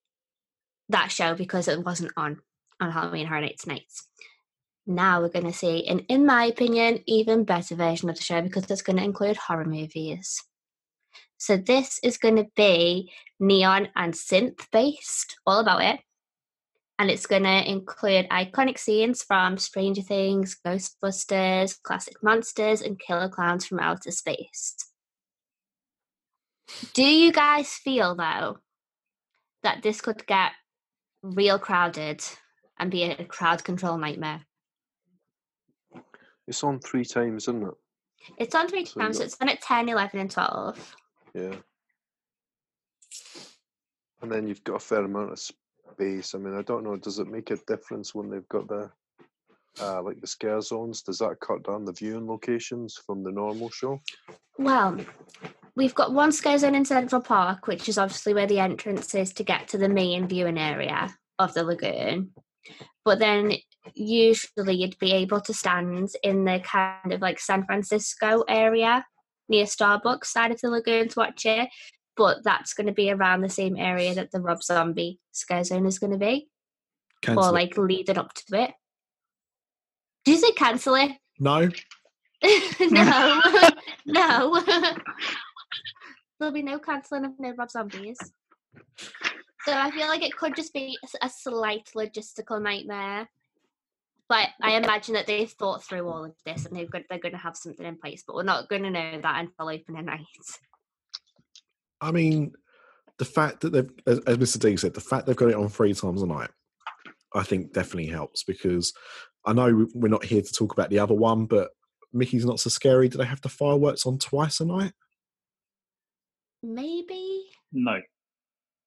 that 0.89 1.11
show 1.11 1.35
because 1.35 1.67
it 1.67 1.83
wasn't 1.85 2.11
on 2.17 2.39
on 2.79 2.91
Halloween 2.91 3.27
Horror 3.27 3.41
Nights 3.41 3.67
nights. 3.67 4.07
Now 4.87 5.21
we're 5.21 5.29
going 5.29 5.45
to 5.45 5.53
see 5.53 5.85
an, 5.85 5.99
in 6.07 6.25
my 6.25 6.45
opinion, 6.45 7.03
even 7.05 7.43
better 7.43 7.75
version 7.75 8.09
of 8.09 8.15
the 8.15 8.23
show 8.23 8.41
because 8.41 8.69
it's 8.71 8.81
going 8.81 8.97
to 8.97 9.03
include 9.03 9.37
horror 9.37 9.65
movies. 9.65 10.43
So 11.37 11.57
this 11.57 11.99
is 12.01 12.17
going 12.17 12.37
to 12.37 12.47
be 12.55 13.11
neon 13.39 13.89
and 13.95 14.13
synth 14.13 14.65
based, 14.71 15.37
all 15.45 15.59
about 15.59 15.83
it 15.83 15.99
and 16.99 17.11
it's 17.11 17.27
going 17.27 17.43
to 17.43 17.69
include 17.69 18.27
iconic 18.29 18.79
scenes 18.79 19.21
from 19.21 19.57
Stranger 19.57 20.01
Things, 20.01 20.57
Ghostbusters, 20.65 21.81
classic 21.81 22.15
monsters, 22.23 22.81
and 22.81 22.99
killer 22.99 23.29
clowns 23.29 23.65
from 23.67 23.79
outer 23.79 24.11
space. 24.11 24.75
Do 26.93 27.03
you 27.03 27.31
guys 27.31 27.69
feel, 27.73 28.15
though, 28.15 28.57
that 29.61 29.83
this 29.83 30.01
could 30.01 30.25
get 30.25 30.53
real 31.21 31.59
crowded 31.59 32.23
and 32.79 32.89
be 32.89 33.03
a 33.03 33.23
crowd 33.25 33.63
control 33.63 33.97
nightmare? 33.97 34.46
It's 36.47 36.63
on 36.63 36.79
three 36.79 37.05
times, 37.05 37.43
isn't 37.43 37.63
it? 37.63 37.73
It's 38.37 38.55
on 38.55 38.67
three 38.67 38.85
So 38.85 38.99
times, 38.99 39.19
it's 39.19 39.37
on 39.41 39.49
at 39.49 39.61
10, 39.61 39.89
11, 39.89 40.19
and 40.19 40.31
12. 40.31 40.95
Yeah. 41.33 41.55
And 44.21 44.31
then 44.31 44.47
you've 44.47 44.63
got 44.63 44.75
a 44.75 44.79
fair 44.79 45.03
amount 45.03 45.31
of 45.31 45.39
space. 45.39 46.33
I 46.33 46.37
mean, 46.37 46.55
I 46.55 46.61
don't 46.61 46.83
know. 46.83 46.95
Does 46.97 47.19
it 47.19 47.27
make 47.27 47.51
a 47.51 47.57
difference 47.67 48.15
when 48.15 48.29
they've 48.29 48.47
got 48.49 48.67
the 48.67 48.89
uh, 49.79 50.01
like 50.01 50.19
the 50.19 50.27
scare 50.27 50.61
zones? 50.61 51.01
Does 51.01 51.19
that 51.19 51.39
cut 51.39 51.63
down 51.63 51.85
the 51.85 51.91
viewing 51.91 52.27
locations 52.27 52.95
from 52.95 53.23
the 53.23 53.31
normal 53.31 53.69
show? 53.69 54.01
Well, 54.57 54.97
we've 55.75 55.93
got 55.93 56.13
one 56.13 56.31
scare 56.31 56.57
zone 56.57 56.73
in 56.73 56.85
Central 56.85 57.21
Park, 57.21 57.67
which 57.67 57.87
is 57.87 57.97
obviously 57.97 58.33
where 58.33 58.47
the 58.47 58.59
entrance 58.59 59.13
is 59.13 59.33
to 59.33 59.43
get 59.43 59.67
to 59.69 59.77
the 59.77 59.89
main 59.89 60.27
viewing 60.27 60.57
area 60.57 61.15
of 61.37 61.53
the 61.53 61.63
lagoon. 61.63 62.31
But 63.05 63.19
then 63.19 63.53
usually 63.95 64.75
you'd 64.75 64.99
be 64.99 65.11
able 65.13 65.41
to 65.41 65.53
stand 65.53 66.09
in 66.23 66.45
the 66.45 66.59
kind 66.59 67.13
of 67.13 67.21
like 67.21 67.39
San 67.39 67.65
Francisco 67.65 68.43
area 68.47 69.05
near 69.49 69.65
Starbucks 69.65 70.25
side 70.25 70.51
of 70.51 70.61
the 70.61 70.69
lagoon 70.69 71.07
to 71.09 71.19
watch 71.19 71.45
it. 71.45 71.69
But 72.15 72.43
that's 72.43 72.73
going 72.73 72.87
to 72.87 72.93
be 72.93 73.11
around 73.11 73.41
the 73.41 73.49
same 73.49 73.77
area 73.77 74.13
that 74.15 74.31
the 74.31 74.41
Rob 74.41 74.63
Zombie 74.63 75.19
scare 75.31 75.63
zone 75.63 75.85
is 75.85 75.99
going 75.99 76.13
to 76.13 76.17
be, 76.17 76.49
Cancel 77.21 77.45
or 77.45 77.49
it. 77.49 77.53
like 77.53 77.77
leading 77.77 78.17
up 78.17 78.33
to 78.33 78.63
it. 78.63 78.71
Did 80.25 80.31
you 80.31 80.37
say 80.37 80.51
cancel 80.53 80.95
it? 80.95 81.11
no, 81.39 81.69
no, 82.79 83.41
no. 84.05 84.63
There'll 86.39 86.53
be 86.53 86.63
no 86.63 86.79
cancelling 86.79 87.25
of 87.25 87.39
no 87.39 87.53
Rob 87.53 87.69
Zombies. 87.71 88.17
So 89.63 89.73
I 89.73 89.91
feel 89.91 90.07
like 90.07 90.23
it 90.23 90.35
could 90.35 90.55
just 90.55 90.73
be 90.73 90.97
a 91.21 91.29
slight 91.29 91.89
logistical 91.95 92.61
nightmare. 92.61 93.29
But 94.29 94.49
I 94.61 94.75
imagine 94.75 95.13
that 95.13 95.25
they've 95.25 95.49
thought 95.49 95.83
through 95.83 96.07
all 96.07 96.25
of 96.25 96.35
this 96.45 96.65
and 96.65 96.75
they've 96.75 96.89
got, 96.89 97.03
they're 97.09 97.19
going 97.19 97.31
to 97.31 97.37
have 97.37 97.55
something 97.55 97.85
in 97.85 97.97
place. 97.97 98.23
But 98.27 98.35
we're 98.35 98.43
not 98.43 98.67
going 98.67 98.83
to 98.83 98.89
know 98.89 99.21
that 99.21 99.39
until 99.39 99.69
opening 99.69 100.05
night. 100.05 100.25
I 102.01 102.11
mean, 102.11 102.51
the 103.19 103.25
fact 103.25 103.61
that 103.61 103.71
they've, 103.71 103.89
as, 104.05 104.19
as 104.19 104.37
Mr. 104.37 104.59
D 104.59 104.75
said, 104.75 104.93
the 104.93 105.01
fact 105.01 105.25
they've 105.25 105.35
got 105.35 105.49
it 105.49 105.55
on 105.55 105.69
three 105.69 105.93
times 105.93 106.21
a 106.21 106.27
night, 106.27 106.49
I 107.33 107.43
think 107.43 107.71
definitely 107.71 108.07
helps 108.07 108.43
because 108.43 108.93
I 109.45 109.53
know 109.53 109.87
we're 109.93 110.09
not 110.09 110.25
here 110.25 110.41
to 110.41 110.53
talk 110.53 110.73
about 110.73 110.89
the 110.89 110.99
other 110.99 111.13
one, 111.13 111.45
but 111.45 111.69
Mickey's 112.11 112.45
not 112.45 112.59
so 112.59 112.69
scary. 112.69 113.07
Do 113.07 113.17
they 113.17 113.25
have 113.25 113.41
the 113.41 113.49
fireworks 113.49 114.05
on 114.05 114.19
twice 114.19 114.59
a 114.59 114.65
night? 114.65 114.91
Maybe. 116.61 117.45
No, 117.71 118.01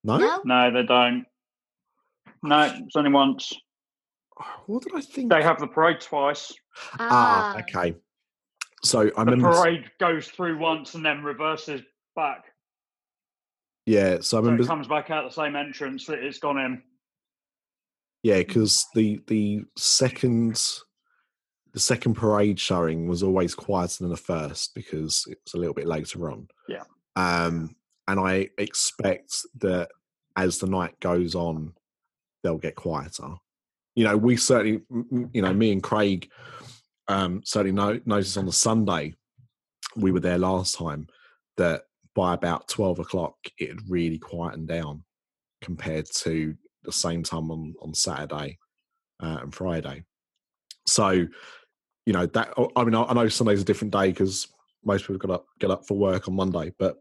No. 0.05 0.19
No. 0.19 0.41
no, 0.45 0.71
they 0.71 0.83
don't. 0.83 1.25
No, 2.43 2.63
it's 2.63 2.97
only 2.97 3.11
once. 3.11 3.53
What 4.67 4.83
did 4.83 4.95
I 4.95 5.01
think? 5.01 5.31
They 5.31 5.43
have 5.43 5.59
the 5.61 5.67
parade 5.67 6.01
twice. 6.01 6.53
ah, 6.99 7.59
okay. 7.61 7.95
So 8.83 9.01
I 9.17 9.25
The 9.25 9.33
remember. 9.33 9.53
parade 9.53 9.91
goes 9.99 10.29
through 10.29 10.59
once 10.59 10.95
and 10.95 11.05
then 11.05 11.23
reverses 11.23 11.83
back. 12.17 12.45
Yeah, 13.87 14.19
so 14.21 14.39
I 14.39 14.41
So 14.41 14.41
remember. 14.43 14.63
it 14.63 14.67
comes 14.67 14.87
back 14.89 15.11
out 15.11 15.25
the 15.29 15.35
same 15.35 15.57
entrance 15.57 16.07
that 16.07 16.21
it's 16.21 16.39
gone 16.39 16.59
in. 16.59 16.83
Yeah, 18.23 18.39
because 18.39 18.87
the 18.95 19.21
the 19.27 19.63
second 19.77 20.63
the 21.73 21.81
second 21.81 22.15
parade 22.15 22.59
showing 22.59 23.09
was 23.09 23.23
always 23.23 23.55
quieter 23.55 23.97
than 24.01 24.11
the 24.11 24.17
first 24.17 24.75
because 24.75 25.25
it 25.31 25.39
was 25.45 25.55
a 25.55 25.57
little 25.59 25.75
bit 25.75 25.87
later 25.87 26.31
on. 26.31 26.49
Yeah. 26.69 26.83
Um, 27.17 27.77
and 28.09 28.19
I 28.19 28.49
expect 28.59 29.37
that 29.61 29.89
as 30.37 30.59
the 30.59 30.67
night 30.67 30.99
goes 31.01 31.35
on, 31.35 31.75
they'll 32.43 32.59
get 32.59 32.75
quieter. 32.75 33.35
You 34.01 34.07
know, 34.07 34.17
we 34.17 34.39
certainly, 34.39 34.81
you 35.35 35.43
know, 35.43 35.53
me 35.53 35.73
and 35.73 35.83
Craig 35.83 36.31
um, 37.07 37.43
certainly 37.45 37.73
no, 37.73 38.01
noticed 38.07 38.39
on 38.39 38.47
the 38.47 38.51
Sunday 38.51 39.15
we 39.95 40.11
were 40.11 40.21
there 40.21 40.39
last 40.39 40.79
time 40.79 41.07
that 41.59 41.83
by 42.15 42.33
about 42.33 42.67
twelve 42.67 42.99
o'clock 42.99 43.37
it 43.59 43.69
had 43.69 43.91
really 43.91 44.17
quietened 44.17 44.69
down 44.69 45.05
compared 45.61 46.07
to 46.15 46.57
the 46.83 46.93
same 46.93 47.23
time 47.23 47.51
on 47.51 47.75
on 47.83 47.93
Saturday 47.93 48.59
uh, 49.23 49.41
and 49.43 49.55
Friday. 49.55 50.05
So, 50.87 51.11
you 52.07 52.15
know 52.15 52.25
that 52.25 52.55
I 52.77 52.85
mean 52.85 52.95
I 52.95 53.13
know 53.13 53.29
Sunday's 53.29 53.61
a 53.61 53.67
different 53.67 53.93
day 53.93 54.13
because 54.13 54.49
most 54.83 55.03
people 55.03 55.19
got 55.19 55.35
up 55.35 55.47
get 55.59 55.71
up 55.71 55.87
for 55.87 55.99
work 55.99 56.27
on 56.27 56.37
Monday, 56.37 56.73
but 56.79 56.97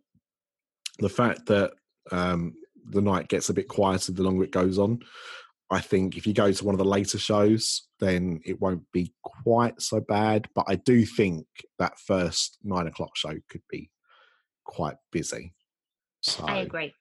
the 0.97 1.07
fact 1.07 1.45
that 1.45 1.71
um, 2.11 2.55
the 2.89 3.01
night 3.01 3.29
gets 3.29 3.47
a 3.47 3.53
bit 3.53 3.69
quieter 3.69 4.11
the 4.11 4.21
longer 4.21 4.43
it 4.43 4.51
goes 4.51 4.77
on, 4.77 4.99
I 5.71 5.79
think 5.81 6.17
if 6.17 6.25
you 6.25 6.33
go 6.33 6.51
to 6.51 6.65
one 6.65 6.73
of 6.73 6.79
the 6.79 6.85
later 6.85 7.19
shows, 7.19 7.87
then 7.99 8.41
it 8.45 8.59
won't 8.59 8.83
be 8.91 9.13
quite 9.23 9.79
so 9.81 9.99
bad. 9.99 10.47
But 10.55 10.65
I 10.67 10.75
do 10.75 11.05
think 11.05 11.45
that 11.77 11.99
first 11.99 12.57
nine 12.63 12.87
o'clock 12.87 13.15
show 13.15 13.35
could 13.49 13.61
be 13.69 13.91
quite 14.63 14.95
busy. 15.11 15.53
So 16.21 16.43
I 16.45 16.57
agree. 16.57 16.93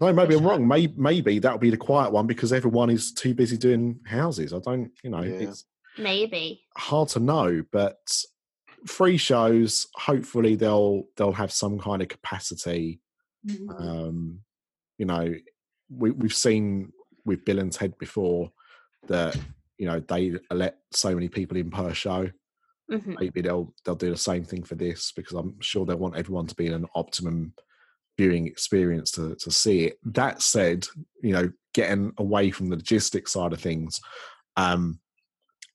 no, 0.00 0.12
maybe 0.12 0.34
I'm 0.34 0.40
sure. 0.40 0.50
wrong. 0.50 0.68
Maybe, 0.68 0.94
maybe 0.96 1.38
that'll 1.38 1.58
be 1.58 1.70
the 1.70 1.76
quiet 1.76 2.12
one 2.12 2.26
because 2.26 2.52
everyone 2.52 2.90
is 2.90 3.12
too 3.12 3.34
busy 3.34 3.56
doing 3.56 4.00
houses. 4.06 4.52
I 4.52 4.58
don't, 4.60 4.90
you 5.02 5.10
know, 5.10 5.22
Yeah. 5.22 5.48
it's 5.48 5.64
Maybe. 5.98 6.62
hard 6.76 7.08
to 7.10 7.20
know. 7.20 7.62
But 7.72 7.98
free 8.86 9.16
shows, 9.16 9.86
hopefully 9.94 10.54
they'll 10.56 11.04
they'll 11.16 11.32
have 11.32 11.52
some 11.52 11.78
kind 11.78 12.02
of 12.02 12.08
capacity. 12.08 13.00
Um, 13.78 14.40
you 14.98 15.06
know, 15.06 15.34
we 15.96 16.10
we've 16.10 16.34
seen 16.34 16.92
with 17.24 17.44
Bill 17.44 17.58
and 17.58 17.72
Ted 17.72 17.96
before 17.98 18.50
that 19.08 19.36
you 19.78 19.86
know 19.86 20.00
they 20.00 20.34
let 20.50 20.78
so 20.92 21.14
many 21.14 21.28
people 21.28 21.56
in 21.56 21.70
per 21.70 21.92
show. 21.92 22.30
Mhm. 22.90 23.18
Maybe 23.18 23.40
they'll 23.40 23.74
they'll 23.84 23.94
do 23.94 24.10
the 24.10 24.16
same 24.16 24.44
thing 24.44 24.62
for 24.62 24.74
this 24.74 25.12
because 25.12 25.34
I'm 25.36 25.58
sure 25.60 25.86
they 25.86 25.94
want 25.94 26.16
everyone 26.16 26.46
to 26.46 26.54
be 26.54 26.66
in 26.66 26.74
an 26.74 26.86
optimum 26.94 27.54
viewing 28.18 28.46
experience 28.46 29.10
to 29.12 29.34
to 29.36 29.50
see 29.50 29.84
it. 29.86 29.98
That 30.04 30.42
said, 30.42 30.86
you 31.22 31.32
know, 31.32 31.50
getting 31.72 32.12
away 32.18 32.50
from 32.50 32.68
the 32.68 32.76
logistics 32.76 33.32
side 33.32 33.52
of 33.52 33.60
things, 33.60 34.00
um, 34.56 35.00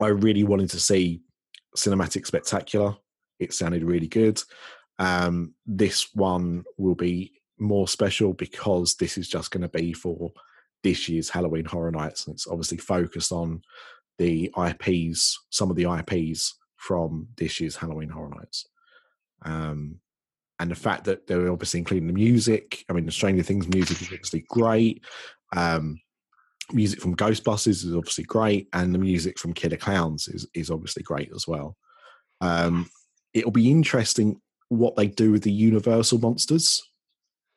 I 0.01 0.07
really 0.07 0.43
wanted 0.43 0.69
to 0.71 0.79
see 0.79 1.21
cinematic 1.75 2.25
spectacular. 2.25 2.95
It 3.39 3.53
sounded 3.53 3.83
really 3.83 4.07
good. 4.07 4.41
Um, 4.97 5.55
this 5.65 6.13
one 6.13 6.63
will 6.77 6.95
be 6.95 7.38
more 7.59 7.87
special 7.87 8.33
because 8.33 8.95
this 8.95 9.17
is 9.17 9.27
just 9.27 9.51
going 9.51 9.61
to 9.61 9.69
be 9.69 9.93
for 9.93 10.31
this 10.83 11.09
year's 11.09 11.29
Halloween 11.29 11.65
Horror 11.65 11.91
Nights, 11.91 12.25
and 12.25 12.33
it's 12.35 12.47
obviously 12.47 12.77
focused 12.77 13.31
on 13.31 13.61
the 14.17 14.51
IPs, 14.57 15.39
some 15.49 15.69
of 15.69 15.75
the 15.75 15.91
IPs 15.91 16.55
from 16.77 17.27
this 17.37 17.59
year's 17.59 17.75
Halloween 17.75 18.09
Horror 18.09 18.33
Nights. 18.37 18.67
Um, 19.43 19.99
and 20.59 20.69
the 20.69 20.75
fact 20.75 21.05
that 21.05 21.25
they're 21.25 21.51
obviously 21.51 21.79
including 21.79 22.07
the 22.07 22.13
music. 22.13 22.83
I 22.89 22.93
mean, 22.93 23.05
the 23.05 23.11
Stranger 23.11 23.43
Things 23.43 23.67
music 23.67 24.01
is 24.01 24.07
obviously 24.07 24.45
great. 24.49 25.03
Um, 25.55 26.01
music 26.73 27.01
from 27.01 27.15
Ghostbusters 27.15 27.85
is 27.85 27.95
obviously 27.95 28.25
great, 28.25 28.67
and 28.73 28.93
the 28.93 28.99
music 28.99 29.39
from 29.39 29.53
Killer 29.53 29.77
Clowns 29.77 30.27
is 30.27 30.47
is 30.53 30.69
obviously 30.69 31.03
great 31.03 31.31
as 31.33 31.47
well. 31.47 31.77
Um, 32.41 32.89
it'll 33.33 33.51
be 33.51 33.71
interesting 33.71 34.41
what 34.67 34.95
they 34.95 35.07
do 35.07 35.31
with 35.31 35.43
the 35.43 35.51
Universal 35.51 36.19
monsters. 36.19 36.83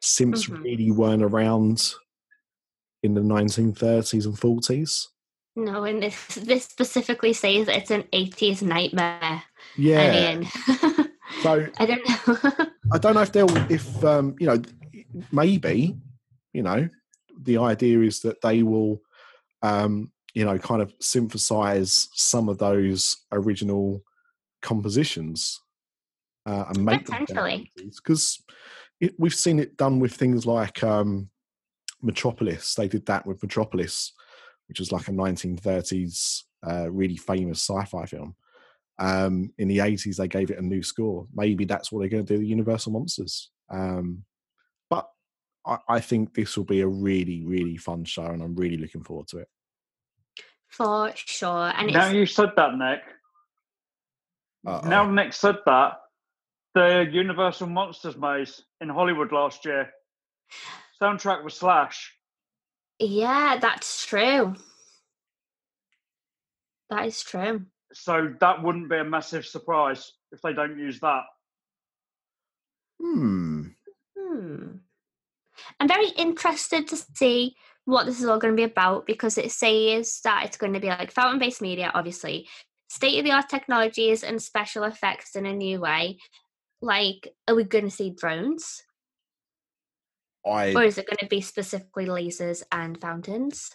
Synths 0.03 0.48
Mhm. 0.50 0.62
really 0.64 0.90
weren't 0.90 1.22
around 1.22 1.94
in 3.03 3.14
the 3.14 3.20
1930s 3.22 4.26
and 4.26 4.38
40s. 4.38 5.09
No, 5.55 5.84
and 5.84 6.03
this 6.03 6.26
this 6.36 6.64
specifically 6.64 7.32
says 7.32 7.68
it's 7.68 7.90
an 7.90 8.05
80s 8.12 8.62
nightmare. 8.62 9.42
Yeah. 9.76 10.00
I 10.00 10.36
mean, 10.36 10.50
So 11.42 11.68
I 11.78 11.86
don't 11.86 12.09
know. 12.09 12.66
I 12.92 12.98
don't 12.98 13.14
know 13.14 13.22
if 13.22 13.32
they'll, 13.32 13.57
if 13.70 14.05
um, 14.05 14.34
you 14.38 14.46
know, 14.46 14.61
maybe, 15.30 15.96
you 16.53 16.62
know, 16.62 16.88
the 17.42 17.59
idea 17.59 18.00
is 18.00 18.20
that 18.20 18.40
they 18.40 18.62
will, 18.62 19.03
um, 19.62 20.11
you 20.34 20.44
know, 20.44 20.59
kind 20.59 20.80
of 20.82 20.92
synthesize 21.00 22.09
some 22.14 22.48
of 22.48 22.59
those 22.59 23.18
original 23.30 24.03
compositions 24.62 25.61
uh, 26.46 26.64
and 26.68 26.84
make 26.84 27.05
Potentially. 27.05 27.70
because 27.76 28.42
we've 29.18 29.34
seen 29.34 29.59
it 29.59 29.76
done 29.76 29.98
with 29.98 30.14
things 30.14 30.46
like 30.46 30.82
um, 30.82 31.28
Metropolis. 32.03 32.74
They 32.74 32.88
did 32.88 33.07
that 33.07 33.26
with 33.26 33.42
Metropolis, 33.42 34.12
which 34.68 34.78
was 34.78 34.92
like 34.92 35.09
a 35.09 35.12
1930s 35.12 36.42
uh, 36.66 36.90
really 36.90 37.16
famous 37.16 37.59
sci-fi 37.62 38.07
film. 38.07 38.34
Um, 38.98 39.53
in 39.59 39.68
the 39.68 39.78
80s, 39.78 40.16
they 40.16 40.28
gave 40.28 40.50
it 40.50 40.59
a 40.59 40.62
new 40.62 40.82
score. 40.82 41.26
Maybe 41.34 41.64
that's 41.64 41.90
what 41.90 42.00
they're 42.00 42.09
going 42.09 42.24
to 42.24 42.34
do 42.34 42.38
with 42.38 42.48
Universal 42.48 42.92
Monsters. 42.92 43.50
Um, 43.70 44.24
but 44.88 45.09
I, 45.66 45.78
I 45.88 46.00
think 46.00 46.34
this 46.34 46.57
will 46.57 46.64
be 46.64 46.82
a 46.82 46.86
really, 46.86 47.42
really 47.44 47.76
fun 47.76 48.05
show, 48.05 48.26
and 48.26 48.42
I'm 48.42 48.55
really 48.55 48.76
looking 48.76 49.03
forward 49.03 49.28
to 49.28 49.38
it. 49.38 49.48
For 50.68 51.12
sure. 51.14 51.72
And 51.76 51.92
Now 51.92 52.07
it's 52.07 52.14
you 52.14 52.26
said 52.26 52.53
that, 52.57 52.76
Nick. 52.76 53.00
Uh-oh. 54.66 54.88
Now 54.88 55.11
Nick 55.11 55.32
said 55.32 55.57
that, 55.66 55.94
the 56.74 57.08
Universal 57.10 57.68
Monsters 57.68 58.16
maze 58.16 58.62
in 58.80 58.88
Hollywood 58.88 59.32
last 59.32 59.64
year, 59.64 59.90
soundtrack 61.00 61.44
was 61.44 61.54
Slash. 61.54 62.12
yeah, 62.98 63.58
that's 63.60 64.06
true. 64.06 64.54
That 66.90 67.06
is 67.06 67.22
true. 67.22 67.62
So 67.92 68.34
that 68.40 68.62
wouldn't 68.62 68.90
be 68.90 68.98
a 68.98 69.04
massive 69.04 69.46
surprise 69.46 70.12
if 70.30 70.40
they 70.42 70.52
don't 70.52 70.78
use 70.78 71.00
that. 71.00 71.22
Hmm. 73.00 73.62
Hmm. 74.18 74.66
I'm 75.80 75.88
very 75.88 76.08
interested 76.08 76.88
to 76.88 76.96
see 76.96 77.54
what 77.84 78.06
this 78.06 78.20
is 78.20 78.26
all 78.26 78.38
going 78.38 78.54
to 78.54 78.60
be 78.60 78.70
about 78.70 79.06
because 79.06 79.38
it 79.38 79.50
says 79.50 80.20
that 80.24 80.44
it's 80.44 80.56
going 80.56 80.72
to 80.72 80.80
be 80.80 80.88
like 80.88 81.10
fountain 81.10 81.38
based 81.38 81.60
media, 81.60 81.90
obviously, 81.94 82.48
state 82.88 83.18
of 83.18 83.24
the 83.24 83.32
art 83.32 83.48
technologies 83.48 84.22
and 84.22 84.40
special 84.40 84.84
effects 84.84 85.34
in 85.34 85.46
a 85.46 85.52
new 85.52 85.80
way. 85.80 86.18
Like, 86.83 87.33
are 87.47 87.55
we 87.55 87.64
going 87.64 87.85
to 87.85 87.91
see 87.91 88.11
drones? 88.11 88.83
I 90.45 90.74
Or 90.74 90.83
is 90.83 90.99
it 90.99 91.07
going 91.07 91.18
to 91.20 91.26
be 91.28 91.41
specifically 91.41 92.07
lasers 92.07 92.64
and 92.72 93.01
fountains? 93.01 93.70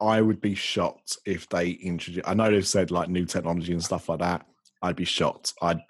I 0.00 0.20
would 0.20 0.40
be 0.40 0.54
shocked 0.56 1.16
if 1.24 1.48
they 1.48 1.70
introduce. 1.70 2.24
I 2.26 2.34
know 2.34 2.50
they've 2.50 2.66
said 2.66 2.90
like 2.90 3.08
new 3.08 3.24
technology 3.24 3.72
and 3.72 3.82
stuff 3.82 4.08
like 4.08 4.18
that. 4.18 4.44
I'd 4.82 4.96
be 4.96 5.04
shocked. 5.04 5.54
I'd. 5.62 5.80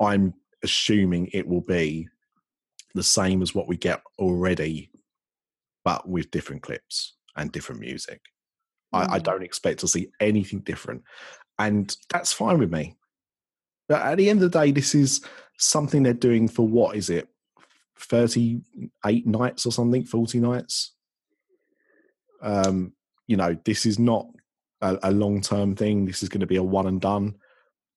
I'm 0.00 0.34
assuming 0.64 1.28
it 1.32 1.46
will 1.46 1.60
be 1.60 2.08
the 2.94 3.02
same 3.02 3.42
as 3.42 3.54
what 3.54 3.68
we 3.68 3.76
get 3.76 4.00
already, 4.18 4.90
but 5.84 6.08
with 6.08 6.30
different 6.30 6.62
clips 6.62 7.16
and 7.36 7.50
different 7.50 7.80
music. 7.80 8.20
I, 8.92 9.14
I 9.14 9.18
Mm. 9.18 9.22
don't 9.24 9.42
expect 9.42 9.80
to 9.80 9.88
see 9.88 10.10
anything 10.20 10.60
different, 10.60 11.02
and 11.58 11.94
that's 12.10 12.32
fine 12.32 12.58
with 12.58 12.70
me. 12.70 12.96
But 13.88 14.02
at 14.02 14.18
the 14.18 14.28
end 14.30 14.42
of 14.42 14.50
the 14.50 14.58
day, 14.60 14.70
this 14.72 14.94
is 14.94 15.20
something 15.62 16.02
they're 16.02 16.14
doing 16.14 16.48
for 16.48 16.66
what 16.66 16.96
is 16.96 17.10
it, 17.10 17.28
thirty-eight 17.98 19.26
nights 19.26 19.66
or 19.66 19.72
something, 19.72 20.04
forty 20.04 20.40
nights. 20.40 20.94
Um, 22.40 22.92
you 23.26 23.36
know, 23.36 23.56
this 23.64 23.86
is 23.86 23.98
not 23.98 24.26
a, 24.80 24.98
a 25.04 25.10
long-term 25.12 25.76
thing. 25.76 26.04
This 26.04 26.22
is 26.22 26.28
going 26.28 26.40
to 26.40 26.46
be 26.46 26.56
a 26.56 26.62
one 26.62 26.86
and 26.86 27.00
done. 27.00 27.36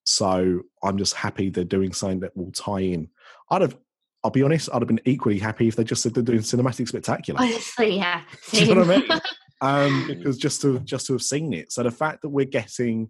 So 0.05 0.61
I'm 0.83 0.97
just 0.97 1.15
happy 1.15 1.49
they're 1.49 1.63
doing 1.63 1.91
something 1.91 2.19
that 2.21 2.37
will 2.37 2.51
tie 2.51 2.81
in. 2.81 3.09
I'd 3.49 3.63
have, 3.63 3.75
I'll 4.23 4.29
be 4.29 4.43
honest, 4.43 4.69
I'd 4.71 4.81
have 4.81 4.87
been 4.87 5.01
equally 5.05 5.39
happy 5.39 5.67
if 5.67 5.75
they 5.75 5.83
just 5.83 6.03
said 6.03 6.13
they're 6.13 6.23
doing 6.23 6.39
cinematic 6.39 6.87
spectacular. 6.87 7.39
Honestly, 7.41 7.97
yeah. 7.97 8.21
Do 8.51 8.65
you 8.65 8.75
know 8.75 8.81
what 8.81 8.91
I 8.91 8.97
mean? 8.97 9.21
um, 9.61 10.05
because 10.07 10.37
just 10.37 10.61
to 10.61 10.79
just 10.81 11.07
to 11.07 11.13
have 11.13 11.23
seen 11.23 11.53
it. 11.53 11.71
So 11.71 11.81
the 11.81 11.91
fact 11.91 12.21
that 12.21 12.29
we're 12.29 12.45
getting, 12.45 13.09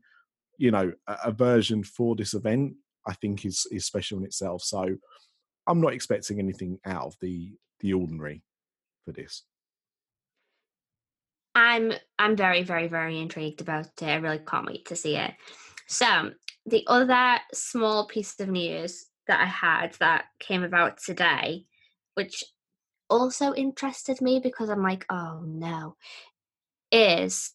you 0.58 0.72
know, 0.72 0.94
a, 1.06 1.18
a 1.26 1.32
version 1.32 1.84
for 1.84 2.16
this 2.16 2.34
event, 2.34 2.76
I 3.08 3.14
think 3.14 3.46
is 3.46 3.68
is 3.72 3.86
special 3.86 4.18
in 4.20 4.26
itself. 4.26 4.64
So 4.64 4.96
I'm 5.68 5.82
not 5.82 5.94
expecting 5.94 6.40
anything 6.40 6.80
out 6.86 7.06
of 7.06 7.16
the 7.22 7.54
the 7.80 7.94
ordinary 7.94 8.44
for 9.06 9.12
this. 9.12 9.44
I'm 11.54 11.94
I'm 12.20 12.36
very 12.36 12.64
very 12.64 12.88
very 12.88 13.20
intrigued 13.20 13.62
about 13.62 13.88
it. 14.02 14.06
I 14.06 14.16
really 14.16 14.40
can't 14.40 14.66
wait 14.66 14.86
to 14.88 14.96
see 14.96 15.16
it. 15.16 15.34
So 15.88 16.32
the 16.66 16.84
other 16.88 17.40
small 17.54 18.08
piece 18.08 18.40
of 18.40 18.50
news 18.50 19.06
that 19.28 19.42
I 19.42 19.46
had 19.46 19.94
that 20.00 20.26
came 20.40 20.64
about 20.64 20.98
today, 20.98 21.66
which 22.16 22.44
also 23.10 23.54
interested 23.54 24.22
me 24.22 24.40
because 24.40 24.70
I'm 24.70 24.84
like, 24.84 25.06
oh 25.10 25.42
no, 25.46 25.96
is 26.92 27.54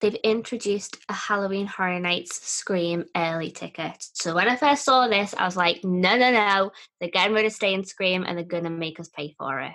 they've 0.00 0.14
introduced 0.24 0.96
a 1.08 1.12
Halloween 1.12 1.66
Horror 1.66 2.00
Nights 2.00 2.46
Scream 2.46 3.04
early 3.16 3.50
ticket. 3.50 3.96
So 4.14 4.34
when 4.34 4.48
I 4.48 4.56
first 4.56 4.84
saw 4.84 5.08
this, 5.08 5.34
I 5.36 5.44
was 5.44 5.56
like, 5.56 5.84
no, 5.84 6.16
no, 6.16 6.30
no, 6.32 6.70
they're 7.00 7.10
getting 7.10 7.34
rid 7.34 7.46
of 7.46 7.52
Stay 7.52 7.74
and 7.74 7.86
Scream 7.86 8.24
and 8.24 8.36
they're 8.36 8.44
gonna 8.44 8.70
make 8.70 8.98
us 9.00 9.08
pay 9.08 9.34
for 9.38 9.60
it. 9.60 9.72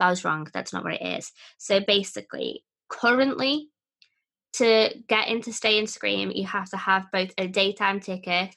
I 0.00 0.10
was 0.10 0.24
wrong. 0.24 0.48
That's 0.52 0.72
not 0.72 0.84
what 0.84 0.94
it 0.94 1.18
is. 1.18 1.32
So 1.58 1.80
basically, 1.80 2.64
currently, 2.88 3.68
to 4.54 4.90
get 5.08 5.28
into 5.28 5.52
Stay 5.52 5.78
and 5.78 5.88
Scream, 5.88 6.30
you 6.30 6.46
have 6.46 6.70
to 6.70 6.76
have 6.76 7.06
both 7.12 7.32
a 7.38 7.48
daytime 7.48 8.00
ticket 8.00 8.54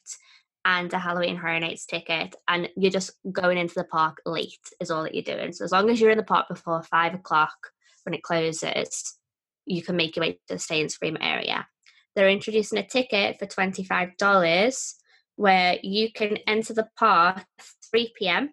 and 0.65 0.91
a 0.91 0.99
Halloween 0.99 1.37
Horror 1.37 1.59
Nights 1.59 1.85
ticket, 1.85 2.35
and 2.47 2.69
you're 2.75 2.91
just 2.91 3.11
going 3.31 3.57
into 3.57 3.75
the 3.75 3.85
park 3.85 4.17
late, 4.25 4.59
is 4.81 4.91
all 4.91 5.03
that 5.03 5.15
you're 5.15 5.23
doing. 5.23 5.53
So 5.53 5.63
as 5.63 5.71
long 5.71 5.89
as 5.89 6.01
you're 6.01 6.11
in 6.11 6.17
the 6.17 6.23
park 6.23 6.47
before 6.49 6.83
five 6.83 7.13
o'clock 7.13 7.55
when 8.03 8.13
it 8.13 8.21
closes, 8.21 9.16
you 9.67 9.83
can 9.83 9.95
make 9.95 10.15
your 10.15 10.25
way 10.25 10.33
to 10.33 10.39
the 10.49 10.59
Stay 10.59 10.81
and 10.81 10.91
Scream 10.91 11.17
area. 11.19 11.67
They're 12.15 12.29
introducing 12.29 12.79
a 12.79 12.87
ticket 12.87 13.37
for 13.37 13.45
$25 13.45 14.93
where 15.35 15.77
you 15.83 16.11
can 16.11 16.37
enter 16.47 16.73
the 16.73 16.87
park 16.97 17.45
3 17.91 18.11
p.m. 18.17 18.49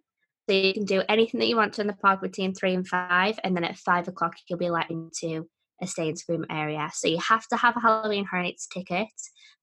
So 0.48 0.54
you 0.54 0.74
can 0.74 0.84
do 0.84 1.02
anything 1.08 1.40
that 1.40 1.46
you 1.46 1.56
want 1.56 1.72
to 1.74 1.80
in 1.80 1.86
the 1.86 1.94
park 1.94 2.20
between 2.20 2.54
three 2.54 2.74
and 2.74 2.86
five, 2.86 3.38
and 3.42 3.56
then 3.56 3.64
at 3.64 3.78
five 3.78 4.08
o'clock 4.08 4.34
you'll 4.46 4.58
be 4.58 4.68
let 4.68 4.90
into 4.90 5.48
a 5.80 5.86
stay 5.86 6.08
and 6.08 6.18
scream 6.18 6.44
area. 6.50 6.90
So 6.92 7.08
you 7.08 7.18
have 7.18 7.46
to 7.48 7.56
have 7.56 7.76
a 7.76 7.80
Halloween 7.80 8.26
Horror 8.30 8.42
Nights 8.42 8.66
ticket, 8.66 9.08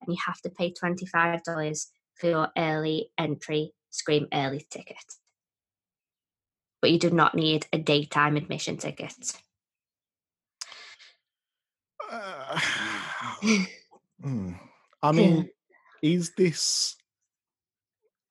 and 0.00 0.08
you 0.08 0.16
have 0.26 0.40
to 0.40 0.50
pay 0.50 0.72
twenty 0.72 1.06
five 1.06 1.44
dollars 1.44 1.86
for 2.16 2.28
your 2.28 2.48
early 2.58 3.10
entry 3.16 3.72
Scream 3.90 4.26
early 4.32 4.66
ticket. 4.70 4.96
But 6.80 6.90
you 6.90 6.98
do 6.98 7.10
not 7.10 7.34
need 7.34 7.66
a 7.72 7.78
daytime 7.78 8.36
admission 8.36 8.78
ticket. 8.78 9.34
Uh, 12.10 12.60
hmm. 14.22 14.52
I 15.02 15.12
mean, 15.12 15.48
is 16.02 16.32
this 16.36 16.96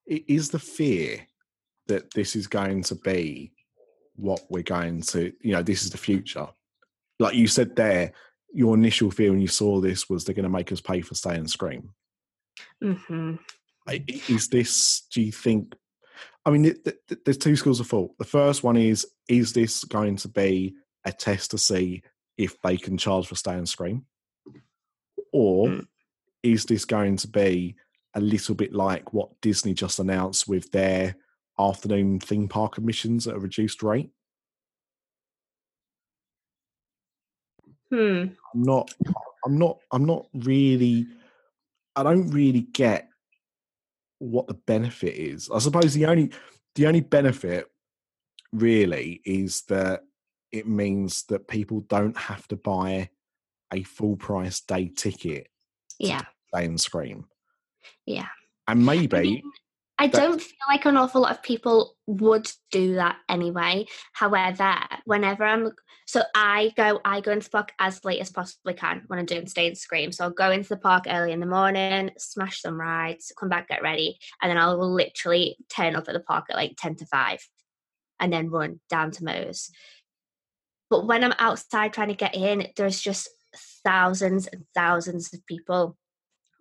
is 0.07 0.49
the 0.49 0.59
fear 0.59 1.25
that 1.87 2.13
this 2.13 2.35
is 2.35 2.47
going 2.47 2.83
to 2.83 2.95
be 2.95 3.53
what 4.15 4.41
we're 4.49 4.63
going 4.63 5.01
to, 5.01 5.31
you 5.41 5.51
know, 5.53 5.63
this 5.63 5.83
is 5.83 5.89
the 5.89 5.97
future? 5.97 6.47
Like 7.19 7.35
you 7.35 7.47
said 7.47 7.75
there, 7.75 8.13
your 8.53 8.75
initial 8.75 9.11
fear 9.11 9.31
when 9.31 9.41
you 9.41 9.47
saw 9.47 9.79
this 9.79 10.09
was 10.09 10.23
they're 10.25 10.35
going 10.35 10.43
to 10.43 10.49
make 10.49 10.71
us 10.71 10.81
pay 10.81 11.01
for 11.01 11.15
stay 11.15 11.35
and 11.35 11.49
scream. 11.49 11.89
hmm 12.81 13.35
i- 13.87 14.03
Is 14.29 14.47
this? 14.49 15.03
Do 15.13 15.21
you 15.21 15.31
think? 15.31 15.75
I 16.45 16.49
mean, 16.51 16.63
th- 16.63 16.83
th- 16.83 16.97
th- 17.07 17.21
there's 17.25 17.37
two 17.37 17.55
schools 17.55 17.79
of 17.79 17.87
thought. 17.87 18.17
The 18.17 18.25
first 18.25 18.63
one 18.63 18.77
is: 18.77 19.05
is 19.27 19.53
this 19.53 19.83
going 19.83 20.15
to 20.17 20.27
be 20.27 20.75
a 21.05 21.11
test 21.11 21.51
to 21.51 21.57
see 21.57 22.03
if 22.41 22.59
they 22.61 22.77
can 22.77 22.97
charge 22.97 23.27
for 23.27 23.35
stay 23.35 23.53
and 23.53 23.67
scream, 23.69 24.05
or 25.31 25.67
Mm. 25.67 25.87
is 26.43 26.65
this 26.65 26.85
going 26.85 27.17
to 27.17 27.27
be 27.27 27.75
a 28.15 28.21
little 28.21 28.55
bit 28.55 28.73
like 28.73 29.13
what 29.13 29.39
Disney 29.41 29.73
just 29.73 29.99
announced 29.99 30.47
with 30.47 30.71
their 30.71 31.15
afternoon 31.59 32.19
theme 32.19 32.47
park 32.47 32.77
admissions 32.77 33.27
at 33.27 33.35
a 33.35 33.39
reduced 33.39 33.83
rate? 33.83 34.11
Hmm. 37.89 38.27
I'm 38.53 38.63
not. 38.63 38.93
I'm 39.45 39.57
not. 39.57 39.79
I'm 39.91 40.05
not 40.05 40.27
really. 40.33 41.07
I 41.95 42.03
don't 42.03 42.29
really 42.31 42.61
get 42.61 43.09
what 44.19 44.47
the 44.47 44.53
benefit 44.53 45.15
is. 45.15 45.49
I 45.53 45.59
suppose 45.59 45.93
the 45.93 46.05
only 46.05 46.31
the 46.75 46.87
only 46.87 47.01
benefit 47.01 47.67
really 48.53 49.21
is 49.25 49.63
that 49.63 50.03
it 50.51 50.67
means 50.67 51.23
that 51.23 51.47
people 51.47 51.81
don't 51.81 52.17
have 52.17 52.47
to 52.49 52.55
buy 52.55 53.09
a 53.73 53.83
full 53.83 54.17
price 54.17 54.59
day 54.61 54.89
ticket 54.89 55.47
Yeah. 55.99 56.21
stay 56.53 56.65
and 56.65 56.79
scream. 56.79 57.25
Yeah. 58.05 58.27
And 58.67 58.81
I 58.81 58.83
maybe 58.95 59.21
mean, 59.21 59.51
I 59.97 60.07
don't 60.07 60.41
feel 60.41 60.57
like 60.67 60.85
an 60.85 60.97
awful 60.97 61.21
lot 61.21 61.31
of 61.31 61.43
people 61.43 61.95
would 62.07 62.51
do 62.71 62.95
that 62.95 63.17
anyway. 63.29 63.85
However, 64.13 64.75
whenever 65.05 65.43
I'm 65.43 65.71
so 66.07 66.23
I 66.33 66.73
go 66.75 66.99
I 67.05 67.21
go 67.21 67.31
into 67.31 67.45
the 67.45 67.51
park 67.51 67.71
as 67.79 68.03
late 68.03 68.19
as 68.19 68.31
possibly 68.31 68.73
can 68.73 69.03
when 69.07 69.19
I'm 69.19 69.27
doing 69.27 69.45
stay 69.45 69.67
and 69.67 69.77
scream. 69.77 70.11
So 70.11 70.23
I'll 70.23 70.31
go 70.31 70.49
into 70.49 70.69
the 70.69 70.77
park 70.77 71.03
early 71.07 71.31
in 71.31 71.39
the 71.39 71.45
morning, 71.45 72.09
smash 72.17 72.61
some 72.61 72.81
rides, 72.81 73.31
come 73.39 73.49
back, 73.49 73.67
get 73.67 73.83
ready, 73.83 74.17
and 74.41 74.49
then 74.49 74.57
I'll 74.57 74.91
literally 74.91 75.57
turn 75.69 75.95
up 75.95 76.07
at 76.07 76.13
the 76.13 76.19
park 76.19 76.45
at 76.49 76.55
like 76.55 76.73
ten 76.77 76.95
to 76.95 77.05
five 77.05 77.39
and 78.19 78.33
then 78.33 78.49
run 78.49 78.79
down 78.89 79.11
to 79.11 79.23
Moe's. 79.23 79.69
But 80.91 81.07
when 81.07 81.23
I'm 81.23 81.33
outside 81.39 81.93
trying 81.93 82.09
to 82.09 82.13
get 82.13 82.35
in, 82.35 82.67
there's 82.75 83.01
just 83.01 83.29
thousands 83.83 84.45
and 84.47 84.65
thousands 84.75 85.33
of 85.33 85.45
people 85.47 85.97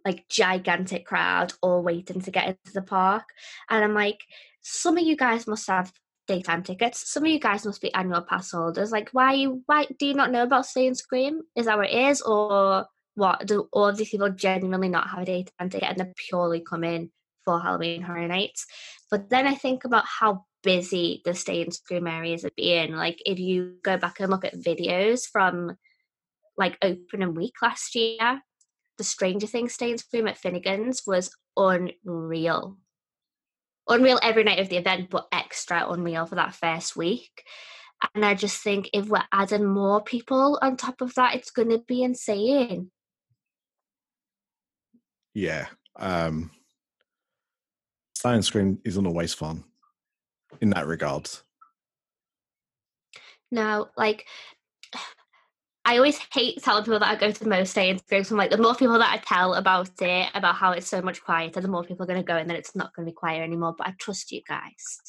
like 0.05 0.29
gigantic 0.31 1.05
crowd 1.05 1.53
all 1.61 1.83
waiting 1.83 2.23
to 2.23 2.31
get 2.31 2.47
into 2.47 2.73
the 2.73 2.81
park. 2.81 3.25
And 3.69 3.85
I'm 3.85 3.93
like, 3.93 4.21
some 4.63 4.97
of 4.97 5.05
you 5.05 5.17
guys 5.17 5.47
must 5.47 5.67
have 5.69 5.93
daytime 6.27 6.63
tickets. 6.63 7.11
Some 7.13 7.25
of 7.25 7.31
you 7.31 7.41
guys 7.41 7.67
must 7.67 7.83
be 7.83 7.93
annual 7.93 8.23
pass 8.23 8.53
holders. 8.53 8.93
Like, 8.93 9.11
why 9.13 9.35
you 9.35 9.63
why 9.67 9.87
do 9.99 10.07
you 10.07 10.15
not 10.15 10.31
know 10.31 10.45
about 10.45 10.67
Stay 10.67 10.87
and 10.87 10.97
Scream? 10.97 11.43
Is 11.57 11.67
that 11.67 11.77
what 11.77 11.91
it 11.91 12.09
is? 12.11 12.23
Or 12.23 12.87
what? 13.17 13.47
Do 13.47 13.69
all 13.73 13.89
of 13.89 13.97
these 13.97 14.11
people 14.11 14.31
genuinely 14.31 14.89
not 14.89 15.09
have 15.09 15.23
a 15.23 15.25
daytime 15.25 15.71
ticket 15.71 15.89
and 15.89 15.99
they 15.99 16.13
purely 16.29 16.61
come 16.61 16.85
in 16.85 17.11
for 17.45 17.61
Halloween 17.61 18.03
Horror 18.03 18.29
Nights? 18.29 18.67
But 19.11 19.29
then 19.29 19.47
I 19.47 19.57
think 19.57 19.85
about 19.85 20.05
how 20.07 20.45
busy 20.63 21.23
the 21.25 21.35
Stay 21.35 21.63
and 21.63 21.75
Scream 21.75 22.07
areas 22.07 22.45
are 22.45 22.51
being. 22.57 22.93
Like 22.93 23.21
if 23.25 23.39
you 23.39 23.77
go 23.83 23.97
back 23.97 24.21
and 24.21 24.31
look 24.31 24.45
at 24.45 24.55
videos 24.55 25.23
from 25.31 25.77
like 26.57 26.77
opening 26.83 27.35
week 27.35 27.55
last 27.63 27.95
year, 27.95 28.43
the 28.99 29.05
Stranger 29.05 29.47
Things 29.47 29.75
Stay 29.75 29.91
and 29.91 30.01
Scream 30.01 30.27
at 30.27 30.39
Finnegan's 30.39 31.03
was 31.07 31.35
unreal. 31.57 32.77
Unreal 33.89 34.21
every 34.23 34.45
night 34.45 34.61
of 34.61 34.69
the 34.69 34.77
event, 34.77 35.11
but 35.11 35.27
extra 35.33 35.91
unreal 35.91 36.27
for 36.27 36.37
that 36.37 36.55
first 36.55 36.97
week. 36.97 37.43
And 38.15 38.25
I 38.25 38.35
just 38.35 38.63
think 38.63 38.89
if 38.93 39.09
we're 39.09 39.23
adding 39.33 39.67
more 39.67 40.03
people 40.03 40.59
on 40.63 40.77
top 40.77 41.01
of 41.01 41.15
that, 41.15 41.35
it's 41.35 41.51
going 41.51 41.71
to 41.71 41.79
be 41.79 42.03
insane. 42.03 42.91
yeah. 45.35 45.67
Um 45.97 46.51
and 48.25 48.45
scream 48.45 48.79
isn't 48.85 49.07
always 49.07 49.33
fun 49.33 49.65
in 50.61 50.71
that 50.71 50.87
regard. 50.87 51.29
No, 53.51 53.89
like 53.97 54.27
I 55.85 55.97
always 55.97 56.19
hate 56.33 56.63
telling 56.63 56.85
people 56.85 57.01
that 57.01 57.11
I 57.11 57.17
go 57.17 57.33
to 57.33 57.45
the 57.45 57.49
most 57.49 57.71
stay 57.71 57.91
and 57.91 57.99
scream. 57.99 58.23
So 58.23 58.35
I'm 58.35 58.39
like, 58.39 58.51
the 58.51 58.59
more 58.59 58.75
people 58.75 58.99
that 58.99 59.13
I 59.13 59.17
tell 59.17 59.55
about 59.55 59.91
it, 60.01 60.29
about 60.35 60.55
how 60.55 60.73
it's 60.73 60.87
so 60.87 61.03
much 61.03 61.23
quieter, 61.23 61.61
the 61.61 61.69
more 61.69 61.83
people 61.83 62.05
are 62.05 62.07
going 62.07 62.21
to 62.21 62.27
go, 62.27 62.37
and 62.37 62.49
then 62.49 62.57
it's 62.57 62.77
not 62.77 62.95
going 62.95 63.07
to 63.07 63.11
be 63.11 63.15
quiet 63.15 63.43
anymore. 63.43 63.75
But 63.77 63.89
I 63.89 63.95
trust 63.99 64.31
you 64.31 64.43
guys. 64.47 65.01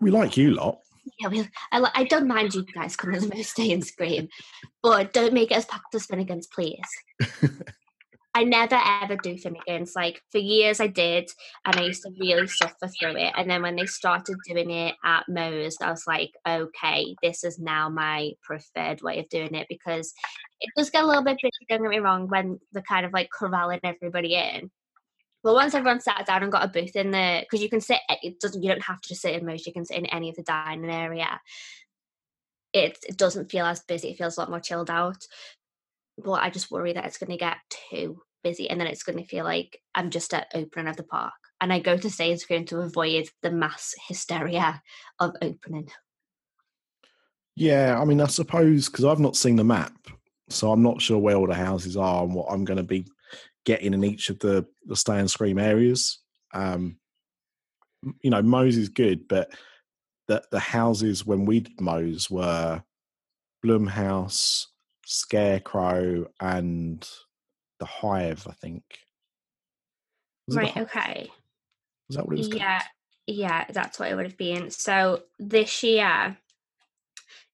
We 0.00 0.10
like 0.10 0.36
you 0.36 0.50
lot. 0.50 0.80
Yeah, 1.20 1.28
we, 1.28 1.48
I, 1.70 1.90
I 1.94 2.04
don't 2.04 2.26
mind 2.26 2.54
you 2.54 2.64
guys 2.64 2.96
coming 2.96 3.20
to 3.20 3.26
the 3.26 3.34
most 3.34 3.50
stay 3.50 3.72
and 3.72 3.84
scream, 3.84 4.28
but 4.82 5.12
don't 5.12 5.32
make 5.32 5.50
it 5.50 5.56
as 5.56 5.66
packed 5.66 5.94
as 5.94 6.06
Finnegan's, 6.06 6.46
please. 6.46 6.80
I 8.34 8.42
never 8.42 8.80
ever 9.02 9.16
do 9.16 9.38
Finnegan's. 9.38 9.94
Like 9.94 10.20
for 10.32 10.38
years 10.38 10.80
I 10.80 10.88
did, 10.88 11.30
and 11.64 11.76
I 11.76 11.84
used 11.84 12.02
to 12.02 12.10
really 12.18 12.48
suffer 12.48 12.88
through 12.88 13.16
it. 13.16 13.32
And 13.36 13.48
then 13.48 13.62
when 13.62 13.76
they 13.76 13.86
started 13.86 14.36
doing 14.46 14.70
it 14.70 14.96
at 15.04 15.24
Moe's, 15.28 15.76
I 15.80 15.90
was 15.90 16.04
like, 16.06 16.32
okay, 16.46 17.14
this 17.22 17.44
is 17.44 17.60
now 17.60 17.88
my 17.88 18.32
preferred 18.42 19.02
way 19.02 19.20
of 19.20 19.28
doing 19.28 19.54
it 19.54 19.68
because 19.68 20.12
it 20.60 20.70
does 20.76 20.90
get 20.90 21.04
a 21.04 21.06
little 21.06 21.22
bit 21.22 21.38
busy. 21.40 21.50
Don't 21.68 21.82
get 21.82 21.90
me 21.90 21.98
wrong 21.98 22.26
when 22.26 22.58
they're 22.72 22.82
kind 22.82 23.06
of 23.06 23.12
like 23.12 23.30
corralling 23.30 23.80
everybody 23.84 24.34
in. 24.34 24.70
But 25.44 25.54
once 25.54 25.74
everyone 25.74 26.00
sat 26.00 26.26
down 26.26 26.42
and 26.42 26.50
got 26.50 26.64
a 26.64 26.68
booth 26.68 26.96
in 26.96 27.12
the, 27.12 27.40
because 27.42 27.62
you 27.62 27.68
can 27.68 27.80
sit, 27.80 28.00
eh, 28.08 28.16
it 28.22 28.40
doesn't, 28.40 28.62
you 28.62 28.70
don't 28.70 28.82
have 28.82 29.00
to 29.02 29.08
just 29.10 29.20
sit 29.20 29.34
in 29.34 29.46
Moe's. 29.46 29.66
You 29.66 29.74
can 29.74 29.84
sit 29.84 29.98
in 29.98 30.06
any 30.06 30.30
of 30.30 30.36
the 30.36 30.42
dining 30.42 30.90
area. 30.90 31.40
It, 32.72 32.98
it 33.06 33.16
doesn't 33.16 33.50
feel 33.50 33.66
as 33.66 33.80
busy. 33.80 34.08
It 34.08 34.16
feels 34.16 34.36
a 34.36 34.40
lot 34.40 34.50
more 34.50 34.58
chilled 34.58 34.90
out 34.90 35.24
but 36.18 36.32
I 36.32 36.50
just 36.50 36.70
worry 36.70 36.92
that 36.92 37.04
it's 37.06 37.18
going 37.18 37.30
to 37.30 37.36
get 37.36 37.56
too 37.90 38.20
busy 38.42 38.68
and 38.68 38.80
then 38.80 38.86
it's 38.86 39.02
going 39.02 39.18
to 39.18 39.24
feel 39.24 39.44
like 39.44 39.80
I'm 39.94 40.10
just 40.10 40.32
at 40.34 40.48
opening 40.54 40.88
of 40.88 40.96
the 40.96 41.02
park. 41.02 41.32
And 41.60 41.72
I 41.72 41.78
go 41.78 41.96
to 41.96 42.10
stay 42.10 42.30
and 42.30 42.40
scream 42.40 42.66
to 42.66 42.80
avoid 42.80 43.28
the 43.42 43.50
mass 43.50 43.94
hysteria 44.06 44.82
of 45.18 45.34
opening. 45.40 45.88
Yeah, 47.56 47.98
I 48.00 48.04
mean, 48.04 48.20
I 48.20 48.26
suppose 48.26 48.88
because 48.88 49.04
I've 49.04 49.20
not 49.20 49.36
seen 49.36 49.56
the 49.56 49.64
map, 49.64 49.94
so 50.48 50.70
I'm 50.70 50.82
not 50.82 51.00
sure 51.00 51.18
where 51.18 51.36
all 51.36 51.46
the 51.46 51.54
houses 51.54 51.96
are 51.96 52.24
and 52.24 52.34
what 52.34 52.48
I'm 52.50 52.64
going 52.64 52.78
to 52.78 52.82
be 52.82 53.06
getting 53.64 53.94
in 53.94 54.04
each 54.04 54.28
of 54.28 54.38
the 54.40 54.66
the 54.86 54.96
stay 54.96 55.18
and 55.18 55.30
scream 55.30 55.58
areas. 55.58 56.20
Um, 56.52 56.98
you 58.20 58.30
know, 58.30 58.42
Moe's 58.42 58.76
is 58.76 58.88
good, 58.88 59.28
but 59.28 59.52
the 60.26 60.42
the 60.50 60.58
houses 60.58 61.24
when 61.24 61.44
we 61.46 61.60
did 61.60 61.80
Moe's 61.80 62.28
were 62.28 62.82
Blumhouse, 63.64 64.66
Scarecrow, 65.06 66.26
and 66.40 67.08
the 67.78 67.86
Hive. 67.86 68.46
I 68.48 68.52
think. 68.52 68.82
Was 70.48 70.56
Right, 70.56 70.76
okay. 70.76 71.30
Was 72.08 72.16
that 72.16 72.26
what 72.26 72.34
it 72.34 72.38
was? 72.38 72.48
called? 72.48 72.60
Yeah, 72.60 72.82
yeah, 73.26 73.64
that's 73.70 73.98
what 73.98 74.10
it 74.10 74.14
would 74.14 74.26
have 74.26 74.36
been. 74.36 74.70
So 74.70 75.22
this 75.38 75.82
year, 75.82 76.36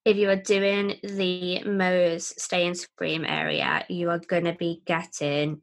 if 0.05 0.17
you 0.17 0.29
are 0.31 0.37
doing 0.37 0.97
the 1.03 1.63
Moe's 1.65 2.35
Stay 2.43 2.67
and 2.67 2.77
Scream 2.77 3.25
area, 3.25 3.85
you 3.89 4.11
are 4.11 4.19
going 4.19 4.45
to 4.45 4.55
be 4.55 4.83
getting, 4.87 5.61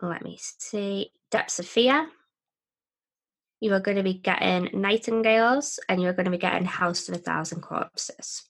let 0.00 0.24
me 0.24 0.38
see, 0.40 1.12
Depths 1.30 1.58
of 1.58 1.66
Fear. 1.66 2.08
You 3.60 3.72
are 3.74 3.80
going 3.80 3.96
to 3.96 4.02
be 4.02 4.14
getting 4.14 4.70
Nightingales, 4.80 5.78
and 5.88 6.00
you 6.00 6.08
are 6.08 6.12
going 6.12 6.26
to 6.26 6.30
be 6.30 6.38
getting 6.38 6.66
House 6.66 7.08
of 7.08 7.14
a 7.14 7.18
Thousand 7.18 7.60
Corpses. 7.60 8.44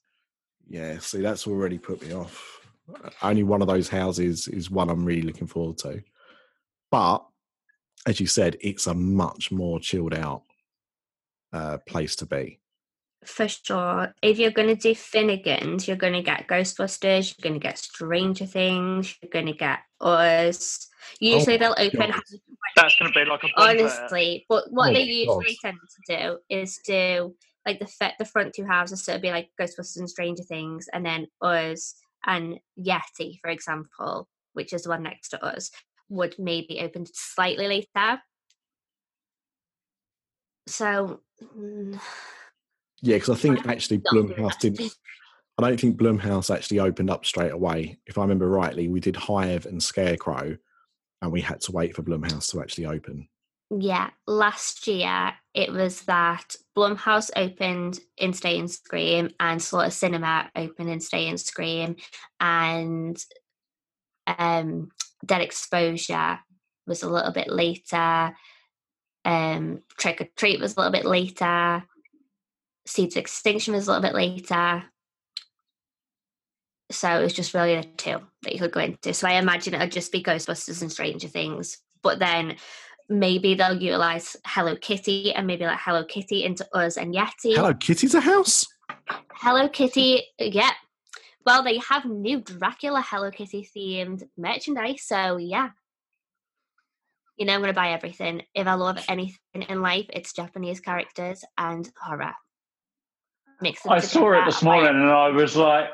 Yeah, 0.69 0.99
see, 0.99 1.21
that's 1.21 1.47
already 1.47 1.77
put 1.77 2.01
me 2.05 2.13
off. 2.13 2.59
Uh, 2.93 3.09
Only 3.21 3.43
one 3.43 3.61
of 3.61 3.67
those 3.67 3.89
houses 3.89 4.47
is 4.47 4.69
one 4.69 4.89
I'm 4.89 5.05
really 5.05 5.21
looking 5.21 5.47
forward 5.47 5.77
to. 5.79 6.01
But 6.91 7.25
as 8.05 8.19
you 8.19 8.27
said, 8.27 8.57
it's 8.61 8.87
a 8.87 8.93
much 8.93 9.51
more 9.51 9.79
chilled 9.79 10.13
out 10.13 10.43
uh, 11.53 11.77
place 11.87 12.15
to 12.17 12.25
be. 12.25 12.59
For 13.25 13.47
sure. 13.47 14.13
If 14.21 14.39
you're 14.39 14.51
going 14.51 14.69
to 14.69 14.75
do 14.75 14.95
Finnegan's, 14.95 15.87
you're 15.87 15.97
going 15.97 16.13
to 16.13 16.21
get 16.21 16.47
Ghostbusters, 16.47 17.35
you're 17.37 17.49
going 17.49 17.59
to 17.59 17.65
get 17.65 17.77
Stranger 17.77 18.45
Things, 18.45 19.15
you're 19.21 19.29
going 19.29 19.47
to 19.47 19.53
get 19.53 19.79
Us. 19.99 20.87
Usually 21.19 21.57
they'll 21.57 21.75
open 21.77 22.11
God. 22.11 22.21
That's 22.75 22.95
going 22.99 23.11
to 23.11 23.19
be 23.19 23.25
like 23.25 23.43
a 23.43 23.47
bonfire. 23.55 23.79
honestly 23.79 24.45
but 24.49 24.65
what 24.71 24.89
Oh 24.91 24.93
they 24.93 25.01
usually 25.03 25.57
God. 25.63 25.71
tend 25.71 25.77
to 26.07 26.17
do 26.17 26.37
is 26.49 26.79
do 26.85 27.35
like 27.67 27.79
the 27.79 27.85
fe- 27.85 28.15
the 28.17 28.25
front 28.25 28.53
two 28.53 28.65
houses 28.65 29.03
so 29.03 29.11
it'd 29.11 29.21
be 29.21 29.29
like 29.29 29.49
ghostbusters 29.59 29.97
and 29.97 30.09
stranger 30.09 30.43
things 30.43 30.87
and 30.93 31.05
then 31.05 31.27
us 31.41 31.95
and 32.25 32.59
yeti 32.79 33.39
for 33.41 33.49
example 33.49 34.27
which 34.53 34.73
is 34.73 34.83
the 34.83 34.89
one 34.89 35.03
next 35.03 35.29
to 35.29 35.45
us 35.45 35.69
would 36.09 36.35
maybe 36.39 36.79
open 36.79 37.05
slightly 37.13 37.67
later 37.67 38.19
so 40.67 41.21
mm, 41.55 41.99
Yeah, 43.01 43.17
because 43.17 43.29
I 43.29 43.35
think 43.35 43.67
actually 43.67 43.99
Blumhouse 43.99 44.57
didn't. 44.59 44.95
I 45.57 45.67
don't 45.67 45.79
think 45.79 45.97
Blumhouse 45.97 46.53
actually 46.53 46.79
opened 46.79 47.09
up 47.09 47.25
straight 47.25 47.51
away. 47.51 47.99
If 48.05 48.17
I 48.17 48.21
remember 48.21 48.49
rightly, 48.49 48.87
we 48.87 48.99
did 48.99 49.15
Hive 49.15 49.65
and 49.65 49.81
Scarecrow, 49.81 50.57
and 51.21 51.31
we 51.31 51.41
had 51.41 51.61
to 51.61 51.71
wait 51.71 51.95
for 51.95 52.03
Blumhouse 52.03 52.51
to 52.51 52.61
actually 52.61 52.85
open. 52.85 53.27
Yeah, 53.69 54.11
last 54.25 54.87
year 54.87 55.33
it 55.53 55.73
was 55.73 56.03
that 56.03 56.55
Blumhouse 56.75 57.29
opened 57.35 57.99
in 58.17 58.31
Stay 58.31 58.59
and 58.59 58.71
Scream 58.71 59.29
and 59.39 59.61
Slaughter 59.61 59.89
Sinema 59.89 60.49
opened 60.55 60.89
in 60.89 61.01
Stay 61.01 61.27
and 61.27 61.39
Scream 61.39 61.97
and 62.39 63.17
um 64.25 64.89
Dead 65.25 65.41
Exposure 65.41 66.39
was 66.85 67.03
a 67.03 67.09
little 67.09 67.31
bit 67.33 67.49
later. 67.49 68.33
Um 69.25 69.81
Trick 69.97 70.21
or 70.21 70.27
Treat 70.37 70.61
was 70.61 70.77
a 70.77 70.79
little 70.79 70.93
bit 70.93 71.05
later. 71.05 71.83
Seeds 72.85 73.17
of 73.17 73.21
Extinction 73.21 73.73
was 73.73 73.87
a 73.87 73.91
little 73.91 74.07
bit 74.07 74.15
later. 74.15 74.85
So 76.89 77.19
it 77.19 77.21
was 77.21 77.33
just 77.33 77.53
really 77.53 77.75
the 77.75 77.83
two 77.83 78.21
that 78.43 78.53
you 78.53 78.59
could 78.59 78.71
go 78.71 78.79
into. 78.79 79.13
So 79.13 79.27
I 79.27 79.33
imagine 79.33 79.73
it 79.73 79.79
would 79.79 79.91
just 79.91 80.13
be 80.13 80.23
Ghostbusters 80.23 80.81
and 80.81 80.89
Stranger 80.89 81.27
Things. 81.27 81.79
But 82.01 82.19
then 82.19 82.55
maybe 83.09 83.53
they'll 83.55 83.81
utilize 83.81 84.35
Hello 84.45 84.75
Kitty 84.75 85.33
and 85.33 85.47
maybe 85.47 85.65
like 85.65 85.79
Hello 85.79 86.03
Kitty 86.03 86.43
into 86.43 86.67
us 86.75 86.97
and 86.97 87.13
Yeti. 87.13 87.55
Hello 87.55 87.73
Kitty's 87.73 88.13
a 88.13 88.21
house. 88.21 88.65
Hello 89.33 89.69
Kitty, 89.69 90.23
yeah. 90.39 90.71
Well, 91.45 91.63
they 91.63 91.77
have 91.77 92.05
new 92.05 92.41
Dracula 92.41 93.01
Hello 93.01 93.31
Kitty 93.31 93.69
themed 93.75 94.23
merchandise, 94.37 95.03
so 95.03 95.37
yeah. 95.37 95.69
You 97.37 97.45
know, 97.45 97.53
I'm 97.53 97.61
going 97.61 97.69
to 97.69 97.75
buy 97.75 97.91
everything. 97.91 98.41
If 98.55 98.65
I 98.65 98.73
love 98.73 98.97
anything 99.07 99.61
in 99.69 99.81
life, 99.81 100.07
it's 100.09 100.33
Japanese 100.33 100.79
characters 100.79 101.45
and 101.57 101.89
horror. 102.01 102.33
Mix 103.61 103.85
I 103.87 103.99
saw 103.99 104.33
it 104.33 104.45
this 104.45 104.61
morning 104.61 104.89
and 104.89 105.09
I 105.09 105.29
was 105.29 105.55
like, 105.55 105.89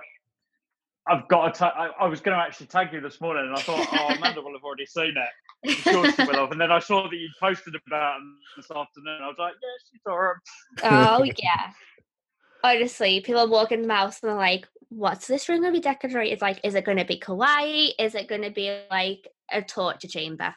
I've 1.08 1.28
got 1.28 1.54
to. 1.54 1.60
Ta- 1.60 1.74
I, 1.78 2.06
I 2.06 2.08
was 2.08 2.22
going 2.22 2.38
to 2.38 2.42
actually 2.42 2.68
tag 2.68 2.94
you 2.94 3.02
this 3.02 3.20
morning, 3.20 3.46
and 3.46 3.56
I 3.56 3.62
thought, 3.62 3.88
oh, 3.92 4.16
Amanda 4.16 4.42
will 4.42 4.54
have 4.54 4.64
already 4.64 4.86
seen 4.86 5.14
it. 5.18 5.30
I'm 5.66 5.74
sure 5.76 6.12
she 6.12 6.24
will 6.24 6.34
have. 6.34 6.52
And 6.52 6.60
then 6.62 6.72
I 6.72 6.80
saw 6.80 7.08
that 7.08 7.16
you 7.16 7.30
posted 7.40 7.76
about 7.76 8.18
them 8.20 8.38
this 8.58 8.70
afternoon. 8.72 9.20
I 9.22 9.28
was 9.28 9.36
like, 9.40 9.54
yeah, 9.62 9.70
she 9.92 10.00
saw 10.06 10.18
them. 10.18 10.42
Oh 10.84 11.24
yeah. 11.24 11.72
Honestly, 12.64 13.22
people 13.22 13.48
walk 13.50 13.72
in 13.72 13.88
the 13.88 13.94
house 13.94 14.20
and 14.22 14.30
they're 14.30 14.38
like, 14.38 14.68
"What's 14.90 15.28
this 15.28 15.50
room 15.50 15.62
gonna 15.62 15.74
be 15.74 15.80
decorated 15.82 16.42
like? 16.42 16.60
Is 16.64 16.76
it 16.76 16.86
gonna 16.86 17.06
be 17.06 17.20
kawaii? 17.20 17.92
Is 18.00 18.16
it 18.16 18.28
gonna 18.30 18.52
be 18.52 18.80
like 18.90 19.28
a 19.52 19.62
torture 19.62 20.08
chamber?" 20.08 20.56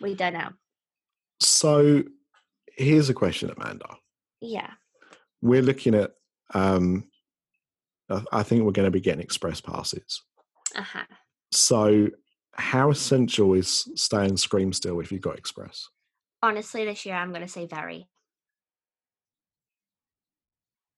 We 0.00 0.14
don't 0.14 0.32
know. 0.34 0.50
So 1.40 2.02
here's 2.76 3.10
a 3.10 3.14
question, 3.14 3.50
Amanda. 3.56 3.96
Yeah. 4.40 4.70
We're 5.42 5.62
looking 5.62 5.94
at. 5.94 6.12
Um, 6.54 7.08
I- 8.08 8.24
I 8.32 8.42
think 8.42 8.64
we're 8.64 8.72
going 8.72 8.86
to 8.86 8.90
be 8.90 9.00
getting 9.00 9.20
express 9.22 9.60
passes. 9.60 10.22
Uh 10.74 10.82
huh. 10.82 11.04
So, 11.52 12.08
how 12.54 12.90
essential 12.90 13.54
is 13.54 13.88
staying 13.94 14.36
scream 14.36 14.72
still 14.72 15.00
if 15.00 15.12
you've 15.12 15.22
got 15.22 15.38
express? 15.38 15.88
Honestly, 16.42 16.84
this 16.84 17.06
year 17.06 17.14
I'm 17.14 17.32
gonna 17.32 17.48
say 17.48 17.66
very. 17.66 18.08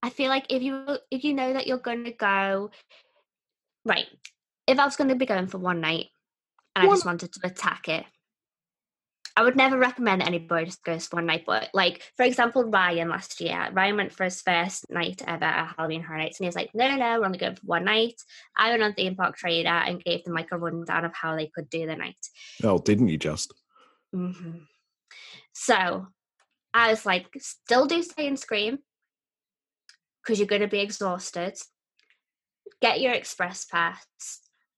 I 0.02 0.10
feel 0.10 0.28
like 0.28 0.46
if 0.50 0.62
you 0.62 0.98
if 1.10 1.24
you 1.24 1.34
know 1.34 1.52
that 1.52 1.66
you're 1.66 1.78
gonna 1.78 2.12
go, 2.12 2.70
right. 3.84 4.06
If 4.66 4.78
I 4.78 4.84
was 4.84 4.96
gonna 4.96 5.16
be 5.16 5.26
going 5.26 5.46
for 5.46 5.58
one 5.58 5.80
night 5.80 6.06
and 6.74 6.86
I 6.86 6.90
just 6.90 7.06
wanted 7.06 7.32
to 7.32 7.40
attack 7.44 7.88
it, 7.88 8.04
I 9.36 9.42
would 9.42 9.56
never 9.56 9.78
recommend 9.78 10.22
anybody 10.22 10.66
just 10.66 10.84
goes 10.84 11.06
for 11.06 11.16
one 11.16 11.26
night. 11.26 11.44
But 11.46 11.70
like, 11.72 12.02
for 12.16 12.24
example, 12.24 12.64
Ryan 12.64 13.08
last 13.08 13.40
year, 13.40 13.68
Ryan 13.72 13.96
went 13.96 14.12
for 14.12 14.24
his 14.24 14.42
first 14.42 14.90
night 14.90 15.22
ever 15.26 15.44
at 15.44 15.74
Halloween 15.76 16.02
Horror 16.02 16.18
Nights, 16.18 16.38
and 16.38 16.44
he 16.44 16.48
was 16.48 16.56
like, 16.56 16.70
"No, 16.74 16.88
no, 16.88 16.96
no, 16.96 17.18
we're 17.18 17.26
only 17.26 17.38
going 17.38 17.56
for 17.56 17.66
one 17.66 17.84
night." 17.84 18.20
I 18.56 18.70
went 18.70 18.82
on 18.82 18.92
Theme 18.92 19.16
Park 19.16 19.36
Trader 19.36 19.68
and 19.68 20.04
gave 20.04 20.24
them 20.24 20.34
like 20.34 20.52
a 20.52 20.58
rundown 20.58 21.04
of 21.04 21.14
how 21.14 21.36
they 21.36 21.46
could 21.46 21.70
do 21.70 21.86
the 21.86 21.96
night. 21.96 22.16
Oh, 22.62 22.78
didn't 22.78 23.08
you 23.08 23.18
just? 23.18 23.54
hmm 24.12 24.58
So 25.54 26.08
I 26.74 26.90
was 26.90 27.06
like, 27.06 27.26
still 27.38 27.86
do 27.86 28.02
stay 28.02 28.26
and 28.26 28.38
scream 28.38 28.78
because 30.22 30.38
you're 30.38 30.48
going 30.48 30.62
to 30.62 30.68
be 30.68 30.80
exhausted. 30.80 31.56
Get 32.80 33.00
your 33.00 33.12
express 33.12 33.64
pass 33.64 34.06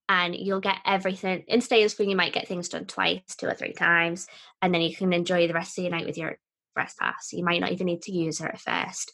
and 0.07 0.35
you'll 0.35 0.61
get 0.61 0.77
everything. 0.85 1.43
In 1.47 1.61
stay 1.61 1.81
and 1.81 1.91
scream, 1.91 2.09
you 2.09 2.15
might 2.15 2.33
get 2.33 2.47
things 2.47 2.69
done 2.69 2.85
twice, 2.85 3.21
two 3.37 3.47
or 3.47 3.53
three 3.53 3.73
times, 3.73 4.27
and 4.61 4.73
then 4.73 4.81
you 4.81 4.95
can 4.95 5.13
enjoy 5.13 5.47
the 5.47 5.53
rest 5.53 5.77
of 5.77 5.83
your 5.83 5.91
night 5.91 6.05
with 6.05 6.17
your 6.17 6.37
express 6.75 6.95
pass. 6.99 7.33
You 7.33 7.43
might 7.43 7.61
not 7.61 7.71
even 7.71 7.87
need 7.87 8.01
to 8.03 8.11
use 8.11 8.41
it 8.41 8.51
at 8.53 8.59
first. 8.59 9.13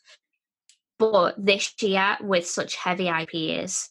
But 0.99 1.35
this 1.37 1.73
year, 1.81 2.17
with 2.21 2.45
such 2.45 2.75
heavy 2.75 3.07
IPs, 3.07 3.89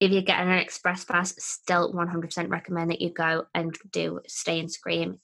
if 0.00 0.10
you're 0.10 0.22
getting 0.22 0.50
an 0.50 0.58
express 0.58 1.04
pass, 1.04 1.34
still 1.38 1.92
100% 1.92 2.50
recommend 2.50 2.90
that 2.90 3.00
you 3.00 3.10
go 3.10 3.46
and 3.54 3.76
do 3.90 4.20
stay 4.26 4.58
and 4.58 4.70
scream 4.70 5.18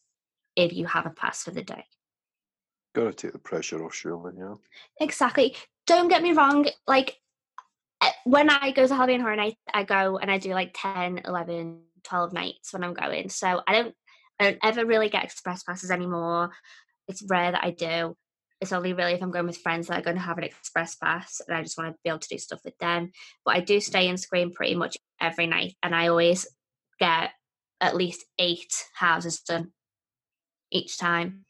if 0.55 0.73
you 0.73 0.87
have 0.87 1.07
a 1.07 1.11
pass 1.11 1.43
for 1.43 1.51
the 1.51 1.63
day. 1.63 1.85
Got 2.95 3.05
to 3.05 3.13
take 3.13 3.33
the 3.33 3.39
pressure 3.39 3.85
off, 3.85 3.95
surely. 3.95 4.33
Yeah. 4.39 4.55
Exactly. 5.01 5.57
Don't 5.87 6.09
get 6.09 6.23
me 6.23 6.33
wrong. 6.33 6.67
Like 6.87 7.19
when 8.25 8.51
I 8.51 8.73
go 8.73 8.87
to 8.87 8.95
Halloween 8.95 9.21
Horror 9.21 9.37
Night, 9.37 9.57
I 9.73 9.85
go 9.85 10.19
and 10.19 10.31
I 10.31 10.39
do 10.39 10.53
like 10.53 10.75
10, 10.75 11.23
11, 11.25 11.81
12 12.05 12.33
nights 12.33 12.73
when 12.73 12.85
I'm 12.85 12.95
going. 12.95 13.29
So 13.29 13.63
I 13.67 13.73
don't, 13.73 13.95
I 14.39 14.45
don't 14.45 14.59
ever 14.63 14.85
really 14.85 15.09
get 15.09 15.25
express 15.25 15.63
passes 15.63 15.91
anymore. 15.91 16.51
It's 17.09 17.25
rare 17.29 17.53
that 17.53 17.65
I 17.65 17.71
do. 17.71 18.17
It's 18.61 18.73
only 18.73 18.93
really 18.93 19.13
if 19.13 19.23
I'm 19.23 19.31
going 19.31 19.47
with 19.47 19.59
friends 19.59 19.87
that 19.87 19.99
i're 19.99 20.03
going 20.03 20.17
to 20.17 20.23
have 20.23 20.39
an 20.39 20.45
express 20.45 20.95
pass 20.95 21.41
and 21.47 21.57
I 21.57 21.63
just 21.63 21.77
want 21.77 21.93
to 21.93 21.99
be 22.03 22.11
able 22.11 22.21
to 22.21 22.29
do 22.29 22.39
stuff 22.39 22.61
with 22.65 22.77
them. 22.79 23.11
But 23.45 23.57
I 23.57 23.61
do 23.61 23.81
stay 23.81 24.09
in 24.09 24.17
scream 24.17 24.53
pretty 24.53 24.75
much 24.75 24.97
every 25.21 25.47
night 25.47 25.77
and 25.83 25.95
I 25.95 26.09
always 26.09 26.47
get 26.99 27.31
at 27.81 27.97
least 27.97 28.25
eight 28.39 28.73
houses 28.95 29.41
done 29.41 29.73
each 30.71 30.99
time. 30.99 31.45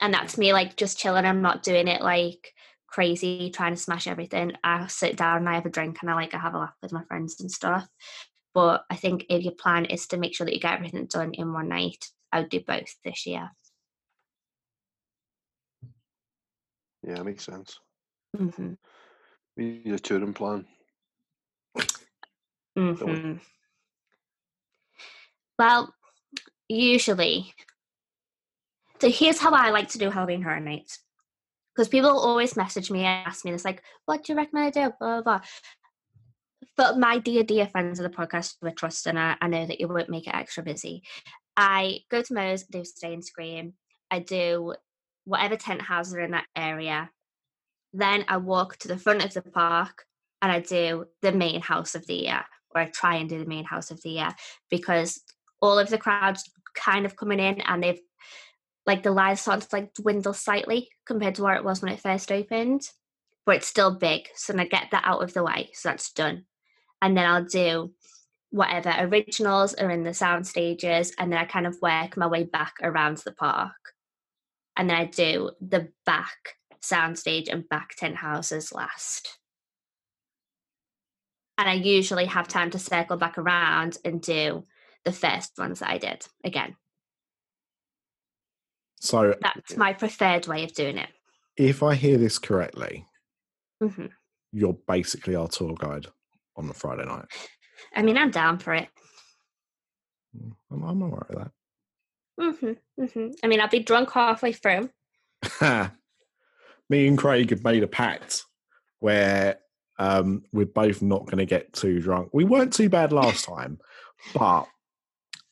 And 0.00 0.14
that's 0.14 0.38
me 0.38 0.52
like 0.52 0.76
just 0.76 0.98
chilling. 0.98 1.26
I'm 1.26 1.42
not 1.42 1.62
doing 1.62 1.88
it 1.88 2.00
like 2.00 2.54
crazy 2.90 3.50
trying 3.50 3.74
to 3.74 3.80
smash 3.80 4.06
everything. 4.06 4.52
I 4.64 4.86
sit 4.88 5.16
down 5.16 5.38
and 5.38 5.48
I 5.48 5.54
have 5.54 5.66
a 5.66 5.70
drink 5.70 5.98
and 6.00 6.10
I 6.10 6.14
like 6.14 6.34
I 6.34 6.38
have 6.38 6.54
a 6.54 6.58
laugh 6.58 6.74
with 6.82 6.92
my 6.92 7.04
friends 7.04 7.40
and 7.40 7.50
stuff. 7.50 7.88
But 8.52 8.84
I 8.90 8.96
think 8.96 9.26
if 9.28 9.44
your 9.44 9.52
plan 9.52 9.84
is 9.84 10.08
to 10.08 10.16
make 10.16 10.34
sure 10.34 10.44
that 10.44 10.54
you 10.54 10.60
get 10.60 10.74
everything 10.74 11.06
done 11.06 11.32
in 11.34 11.52
one 11.52 11.68
night, 11.68 12.08
I 12.32 12.40
would 12.40 12.50
do 12.50 12.60
both 12.60 12.94
this 13.04 13.26
year. 13.26 13.50
Yeah, 17.06 17.22
makes 17.22 17.44
sense. 17.44 17.78
hmm 18.36 18.74
We 19.56 19.80
need 19.84 19.94
a 19.94 19.98
touring 19.98 20.34
plan. 20.34 20.66
hmm 22.76 23.34
Well, 25.58 25.94
usually. 26.68 27.54
So 29.00 29.10
here's 29.10 29.38
how 29.38 29.52
I 29.52 29.70
like 29.70 29.88
to 29.90 29.98
do 29.98 30.10
Halloween 30.10 30.42
Horror 30.42 30.60
Nights. 30.60 30.98
Because 31.74 31.88
people 31.88 32.10
always 32.10 32.56
message 32.56 32.90
me 32.90 33.04
and 33.04 33.26
ask 33.26 33.44
me 33.44 33.52
this, 33.52 33.64
like, 33.64 33.82
what 34.06 34.24
do 34.24 34.32
you 34.32 34.36
recommend 34.36 34.66
I 34.66 34.70
do? 34.70 34.92
Blah, 34.98 35.22
blah, 35.22 35.22
blah. 35.22 35.40
But 36.76 36.98
my 36.98 37.18
dear, 37.18 37.42
dear 37.42 37.66
friends 37.66 38.00
of 38.00 38.10
the 38.10 38.16
podcast 38.16 38.54
who 38.60 38.68
I 38.68 38.70
trust 38.70 39.06
and 39.06 39.18
I, 39.18 39.36
I 39.40 39.48
know 39.48 39.66
that 39.66 39.80
you 39.80 39.88
won't 39.88 40.08
make 40.08 40.26
it 40.26 40.34
extra 40.34 40.62
busy. 40.62 41.02
I 41.56 42.00
go 42.10 42.22
to 42.22 42.34
Moe's, 42.34 42.64
do 42.64 42.84
Stay 42.84 43.12
and 43.12 43.24
Scream. 43.24 43.74
I 44.10 44.20
do 44.20 44.74
whatever 45.24 45.56
tent 45.56 45.82
houses 45.82 46.14
are 46.14 46.20
in 46.20 46.32
that 46.32 46.46
area. 46.56 47.10
Then 47.92 48.24
I 48.28 48.38
walk 48.38 48.76
to 48.78 48.88
the 48.88 48.98
front 48.98 49.24
of 49.24 49.34
the 49.34 49.42
park 49.42 50.04
and 50.42 50.50
I 50.50 50.60
do 50.60 51.06
the 51.22 51.32
main 51.32 51.60
house 51.60 51.94
of 51.94 52.06
the 52.06 52.14
year, 52.14 52.44
or 52.74 52.80
I 52.80 52.86
try 52.86 53.16
and 53.16 53.28
do 53.28 53.38
the 53.38 53.46
main 53.48 53.64
house 53.64 53.90
of 53.90 54.00
the 54.02 54.10
year 54.10 54.34
because 54.70 55.22
all 55.60 55.78
of 55.78 55.90
the 55.90 55.98
crowds 55.98 56.50
kind 56.74 57.04
of 57.04 57.16
coming 57.16 57.40
in 57.40 57.60
and 57.62 57.82
they've 57.82 58.00
like 58.86 59.02
the 59.02 59.10
lines 59.10 59.40
starting 59.40 59.66
to 59.68 59.76
like 59.76 59.94
dwindle 59.94 60.32
slightly 60.32 60.88
compared 61.06 61.36
to 61.36 61.42
where 61.42 61.56
it 61.56 61.64
was 61.64 61.82
when 61.82 61.92
it 61.92 62.00
first 62.00 62.32
opened, 62.32 62.82
but 63.46 63.56
it's 63.56 63.66
still 63.66 63.94
big. 63.94 64.28
So 64.34 64.52
then 64.52 64.60
I 64.60 64.66
get 64.66 64.88
that 64.92 65.04
out 65.04 65.22
of 65.22 65.32
the 65.34 65.42
way, 65.42 65.70
so 65.74 65.90
that's 65.90 66.12
done. 66.12 66.44
And 67.02 67.16
then 67.16 67.26
I'll 67.26 67.44
do 67.44 67.92
whatever 68.50 68.92
originals 68.98 69.74
are 69.74 69.90
in 69.90 70.02
the 70.02 70.14
sound 70.14 70.46
stages, 70.46 71.12
and 71.18 71.32
then 71.32 71.38
I 71.38 71.44
kind 71.44 71.66
of 71.66 71.76
work 71.80 72.16
my 72.16 72.26
way 72.26 72.44
back 72.44 72.74
around 72.82 73.18
the 73.18 73.32
park. 73.32 73.72
And 74.76 74.90
then 74.90 74.96
I 74.96 75.04
do 75.04 75.50
the 75.60 75.88
back 76.06 76.56
soundstage 76.82 77.48
and 77.50 77.68
back 77.68 77.90
tent 77.96 78.16
houses 78.16 78.72
last. 78.72 79.38
And 81.58 81.68
I 81.68 81.74
usually 81.74 82.24
have 82.24 82.48
time 82.48 82.70
to 82.70 82.78
circle 82.78 83.18
back 83.18 83.36
around 83.36 83.98
and 84.04 84.22
do 84.22 84.64
the 85.04 85.12
first 85.12 85.52
ones 85.58 85.80
that 85.80 85.90
I 85.90 85.98
did 85.98 86.26
again. 86.42 86.76
So, 89.00 89.34
That's 89.40 89.76
my 89.76 89.92
preferred 89.94 90.46
way 90.46 90.62
of 90.64 90.72
doing 90.74 90.98
it. 90.98 91.08
if 91.56 91.82
I 91.82 91.94
hear 91.94 92.18
this 92.18 92.38
correctly, 92.38 93.06
hmm 93.82 94.06
you're 94.52 94.76
basically 94.88 95.36
our 95.36 95.46
tour 95.48 95.74
guide 95.78 96.06
on 96.56 96.66
the 96.66 96.74
Friday 96.74 97.04
night. 97.06 97.24
I 97.94 98.02
mean, 98.02 98.18
I'm 98.18 98.30
down 98.32 98.58
for 98.58 98.74
it. 98.74 98.88
Mm, 100.36 100.52
I'm, 100.70 100.82
I'm 100.82 101.02
all 101.02 101.10
right 101.10 101.50
with 102.38 102.58
hmm 102.58 103.04
hmm 103.04 103.28
I 103.42 103.46
mean, 103.46 103.60
I'll 103.60 103.68
be 103.68 103.80
drunk 103.80 104.10
halfway 104.12 104.52
through. 104.52 104.90
Me 106.90 107.06
and 107.06 107.16
Craig 107.18 107.50
have 107.50 107.62
made 107.64 107.82
a 107.82 107.88
pact 107.88 108.44
where 108.98 109.58
um, 109.98 110.42
we're 110.52 110.66
both 110.66 111.00
not 111.02 111.26
going 111.26 111.38
to 111.38 111.46
get 111.46 111.72
too 111.72 112.00
drunk. 112.00 112.30
We 112.32 112.44
weren't 112.44 112.72
too 112.72 112.88
bad 112.88 113.12
last 113.12 113.44
time, 113.48 113.78
but 114.34 114.66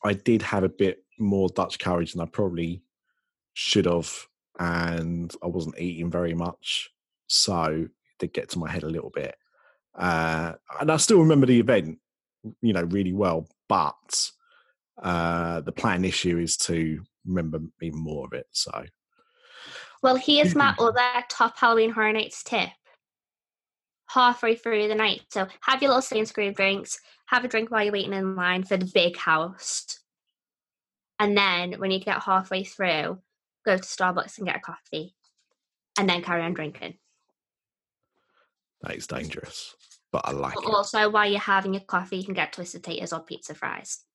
I 0.03 0.13
did 0.13 0.41
have 0.41 0.63
a 0.63 0.69
bit 0.69 1.03
more 1.17 1.49
Dutch 1.49 1.79
courage 1.79 2.13
than 2.13 2.21
I 2.21 2.25
probably 2.25 2.81
should 3.59 3.85
have, 3.85 4.09
and 4.57 5.35
I 5.43 5.47
wasn't 5.47 5.79
eating 5.79 6.09
very 6.09 6.33
much, 6.33 6.89
so 7.27 7.65
it 7.65 7.91
did 8.17 8.33
get 8.33 8.49
to 8.51 8.59
my 8.59 8.71
head 8.71 8.83
a 8.83 8.89
little 8.89 9.09
bit. 9.09 9.35
Uh, 9.93 10.53
and 10.79 10.89
I 10.89 10.95
still 10.95 11.19
remember 11.19 11.45
the 11.45 11.59
event, 11.59 11.99
you 12.61 12.71
know, 12.71 12.83
really 12.83 13.11
well. 13.11 13.49
But 13.67 14.31
uh, 15.03 15.59
the 15.61 15.73
plan 15.73 16.03
year 16.05 16.39
is 16.39 16.55
to 16.57 17.01
remember 17.25 17.59
even 17.81 17.99
more 17.99 18.25
of 18.27 18.33
it. 18.33 18.47
So 18.53 18.85
Well, 20.01 20.15
here's 20.15 20.55
my 20.55 20.73
other 20.79 21.25
top 21.27 21.57
Halloween 21.57 21.91
Horror 21.91 22.13
Nights 22.13 22.43
tip. 22.43 22.69
Halfway 24.07 24.55
through 24.55 24.87
the 24.87 24.95
night, 24.95 25.21
so 25.29 25.47
have 25.61 25.81
your 25.81 25.89
little 25.89 26.01
stay 26.01 26.17
and 26.17 26.27
scream 26.27 26.53
drinks, 26.53 26.97
have 27.27 27.43
a 27.43 27.47
drink 27.47 27.69
while 27.69 27.83
you're 27.83 27.93
waiting 27.93 28.13
in 28.13 28.35
line 28.35 28.63
for 28.63 28.77
the 28.77 28.89
big 28.91 29.17
house. 29.17 29.99
And 31.19 31.37
then 31.37 31.73
when 31.73 31.91
you 31.91 31.99
get 31.99 32.23
halfway 32.23 32.63
through, 32.63 33.19
go 33.69 33.77
to 33.77 33.83
Starbucks 33.83 34.37
and 34.37 34.47
get 34.47 34.55
a 34.57 34.59
coffee. 34.59 35.15
And 35.97 36.07
then 36.09 36.21
carry 36.21 36.41
on 36.43 36.53
drinking. 36.53 36.97
that 38.81 38.95
is 38.95 39.05
dangerous, 39.07 39.75
but 40.13 40.21
I 40.25 40.31
like 40.31 40.55
But 40.55 40.63
it. 40.63 40.69
also, 40.69 41.09
while 41.09 41.29
you're 41.29 41.39
having 41.39 41.73
your 41.73 41.83
coffee, 41.83 42.17
you 42.17 42.23
can 42.23 42.33
get 42.33 42.53
twisted 42.53 42.83
taters 42.83 43.11
or 43.11 43.19
pizza 43.19 43.53
fries. 43.53 44.05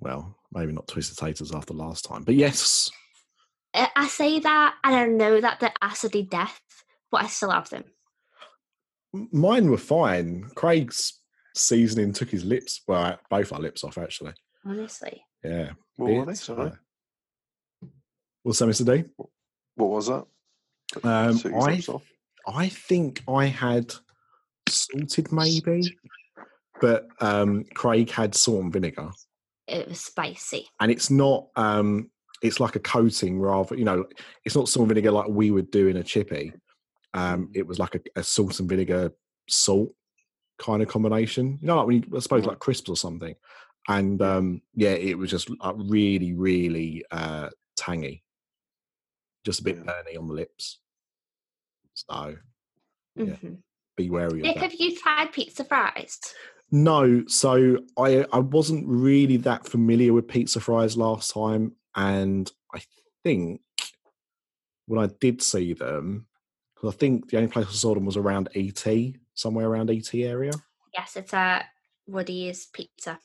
Well, 0.00 0.36
maybe 0.52 0.72
not 0.72 0.88
twisted 0.88 1.16
taters 1.18 1.52
after 1.54 1.72
last 1.72 2.04
time, 2.04 2.24
but 2.24 2.34
yes, 2.34 2.90
I 3.74 3.88
I 3.94 4.08
say 4.08 4.40
that 4.40 4.74
and 4.82 4.94
I 4.96 5.06
know 5.06 5.40
that 5.40 5.60
they're 5.60 5.72
acidy 5.80 6.28
death, 6.28 6.60
but 7.12 7.22
I 7.22 7.28
still 7.28 7.50
have 7.50 7.68
them. 7.70 7.84
mine 9.12 9.70
were 9.70 9.76
fine. 9.78 10.50
Craig's 10.56 11.20
seasoning 11.54 12.12
took 12.12 12.30
his 12.30 12.44
lips, 12.44 12.82
well, 12.88 13.20
both 13.30 13.52
our 13.52 13.60
lips 13.60 13.84
off 13.84 13.98
actually. 13.98 14.32
Honestly. 14.66 15.22
Yeah. 15.44 15.72
What 15.96 16.10
were 16.10 16.24
they? 16.24 16.32
Bits, 16.32 16.40
Sorry. 16.42 16.72
What's 18.44 18.60
that, 18.60 18.66
Mr. 18.66 18.86
D? 18.86 19.08
What 19.74 19.90
was 19.90 20.06
that? 20.06 20.24
Um, 21.02 21.38
Took 21.38 21.52
I 21.54 21.82
off? 21.88 22.04
I 22.46 22.68
think 22.68 23.22
I 23.26 23.46
had 23.46 23.92
salted 24.68 25.32
maybe, 25.32 25.96
but 26.80 27.08
um, 27.20 27.64
Craig 27.74 28.10
had 28.10 28.34
salt 28.34 28.62
and 28.62 28.72
vinegar, 28.72 29.10
It 29.66 29.88
was 29.88 30.00
spicy. 30.00 30.68
and 30.80 30.90
it's 30.90 31.10
not. 31.10 31.48
Um, 31.56 32.10
it's 32.42 32.60
like 32.60 32.76
a 32.76 32.80
coating 32.80 33.40
rather. 33.40 33.74
You 33.76 33.86
know, 33.86 34.04
it's 34.44 34.54
not 34.54 34.68
salt 34.68 34.82
and 34.82 34.88
vinegar 34.90 35.10
like 35.10 35.28
we 35.28 35.50
would 35.50 35.70
do 35.70 35.88
in 35.88 35.96
a 35.96 36.02
chippy. 36.04 36.52
Um, 37.14 37.50
it 37.54 37.66
was 37.66 37.78
like 37.78 37.94
a, 37.94 38.00
a 38.16 38.22
salt 38.22 38.60
and 38.60 38.68
vinegar 38.68 39.12
salt 39.48 39.90
kind 40.58 40.82
of 40.82 40.88
combination. 40.88 41.58
You 41.62 41.68
know, 41.68 41.76
like 41.78 41.86
when 41.86 41.96
you, 41.96 42.16
I 42.16 42.20
suppose 42.20 42.44
like 42.44 42.58
crisps 42.58 42.90
or 42.90 42.96
something. 42.96 43.34
And 43.88 44.20
um, 44.20 44.60
yeah, 44.74 44.90
it 44.90 45.16
was 45.16 45.30
just 45.30 45.48
uh, 45.60 45.72
really, 45.76 46.34
really 46.34 47.04
uh, 47.10 47.48
tangy, 47.76 48.23
just 49.44 49.60
a 49.60 49.64
bit 49.64 49.76
Yeah. 49.76 49.84
burny 49.84 50.18
on 50.18 50.26
the 50.26 50.34
lips. 50.34 50.80
So 51.94 52.36
Yeah. 53.16 53.24
Mhm. 53.36 53.62
be 53.96 54.10
wary 54.10 54.40
of 54.40 54.44
Nick, 54.44 54.54
that. 54.56 54.62
have 54.72 54.74
you 54.74 54.96
tried 54.96 55.32
pizza 55.32 55.64
fries? 55.64 56.18
No, 56.70 57.24
so 57.26 57.84
I 57.96 58.24
I 58.32 58.38
wasn't 58.40 58.86
really 58.88 59.36
that 59.38 59.68
familiar 59.68 60.12
with 60.12 60.26
pizza 60.26 60.60
fries 60.60 60.96
last 60.96 61.30
time, 61.32 61.76
and 61.94 62.50
I 62.74 62.82
think 63.22 63.60
when 64.86 64.98
I 65.02 65.06
did 65.20 65.40
see 65.42 65.72
them, 65.74 66.26
because 66.74 66.92
I 66.94 66.96
think 66.96 67.30
the 67.30 67.36
only 67.36 67.48
place 67.50 67.66
I 67.68 67.72
saw 67.72 67.94
them 67.94 68.04
was 68.06 68.16
around 68.16 68.48
ET, 68.54 69.16
somewhere 69.34 69.68
around 69.68 69.90
ET 69.90 70.12
area. 70.24 70.52
Yes, 70.92 71.16
it's 71.16 71.32
a 71.32 71.64
Woody's 72.06 72.66
pizza. 72.66 73.20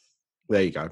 There 0.48 0.62
you 0.64 0.72
go. 0.72 0.90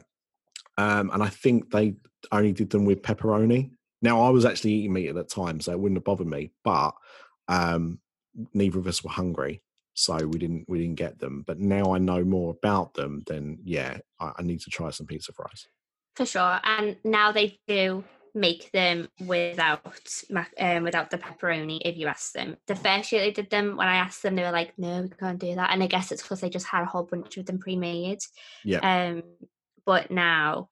Um, 0.77 1.09
and 1.11 1.21
I 1.23 1.29
think 1.29 1.71
they 1.71 1.95
only 2.31 2.51
did 2.53 2.69
them 2.71 2.85
with 2.85 3.01
pepperoni. 3.01 3.76
Now 4.01 4.21
I 4.21 4.29
was 4.29 4.45
actually 4.45 4.73
eating 4.73 4.93
meat 4.93 5.09
at 5.09 5.15
that 5.15 5.29
time, 5.29 5.59
so 5.59 5.71
it 5.71 5.79
wouldn't 5.79 5.97
have 5.97 6.05
bothered 6.05 6.27
me. 6.27 6.51
But 6.63 6.93
um, 7.47 7.99
neither 8.53 8.79
of 8.79 8.87
us 8.87 9.03
were 9.03 9.09
hungry, 9.09 9.61
so 9.93 10.15
we 10.17 10.39
didn't 10.39 10.65
we 10.67 10.79
didn't 10.79 10.95
get 10.95 11.19
them. 11.19 11.43
But 11.45 11.59
now 11.59 11.93
I 11.93 11.97
know 11.97 12.23
more 12.23 12.51
about 12.51 12.93
them. 12.93 13.23
Then 13.25 13.59
yeah, 13.63 13.97
I, 14.19 14.33
I 14.37 14.41
need 14.43 14.61
to 14.61 14.69
try 14.69 14.89
some 14.91 15.07
pizza 15.07 15.31
fries. 15.33 15.67
For 16.15 16.25
sure. 16.25 16.59
And 16.63 16.97
now 17.03 17.31
they 17.31 17.59
do 17.67 18.03
make 18.33 18.71
them 18.71 19.07
without 19.25 19.81
um, 20.59 20.83
without 20.83 21.09
the 21.09 21.17
pepperoni 21.17 21.79
if 21.83 21.97
you 21.97 22.07
ask 22.07 22.33
them. 22.33 22.57
The 22.67 22.75
first 22.75 23.11
year 23.11 23.21
they 23.21 23.31
did 23.31 23.49
them, 23.49 23.77
when 23.77 23.87
I 23.87 23.97
asked 23.97 24.23
them, 24.23 24.35
they 24.35 24.43
were 24.43 24.51
like, 24.51 24.73
no, 24.77 25.01
we 25.01 25.09
can't 25.09 25.39
do 25.39 25.55
that. 25.55 25.71
And 25.71 25.83
I 25.83 25.87
guess 25.87 26.11
it's 26.11 26.21
because 26.21 26.41
they 26.41 26.49
just 26.49 26.67
had 26.67 26.83
a 26.83 26.87
whole 26.87 27.03
bunch 27.03 27.37
of 27.37 27.45
them 27.45 27.59
pre-made. 27.59 28.19
Yeah. 28.63 28.79
Um, 28.79 29.23
but 29.85 30.11
now, 30.11 30.69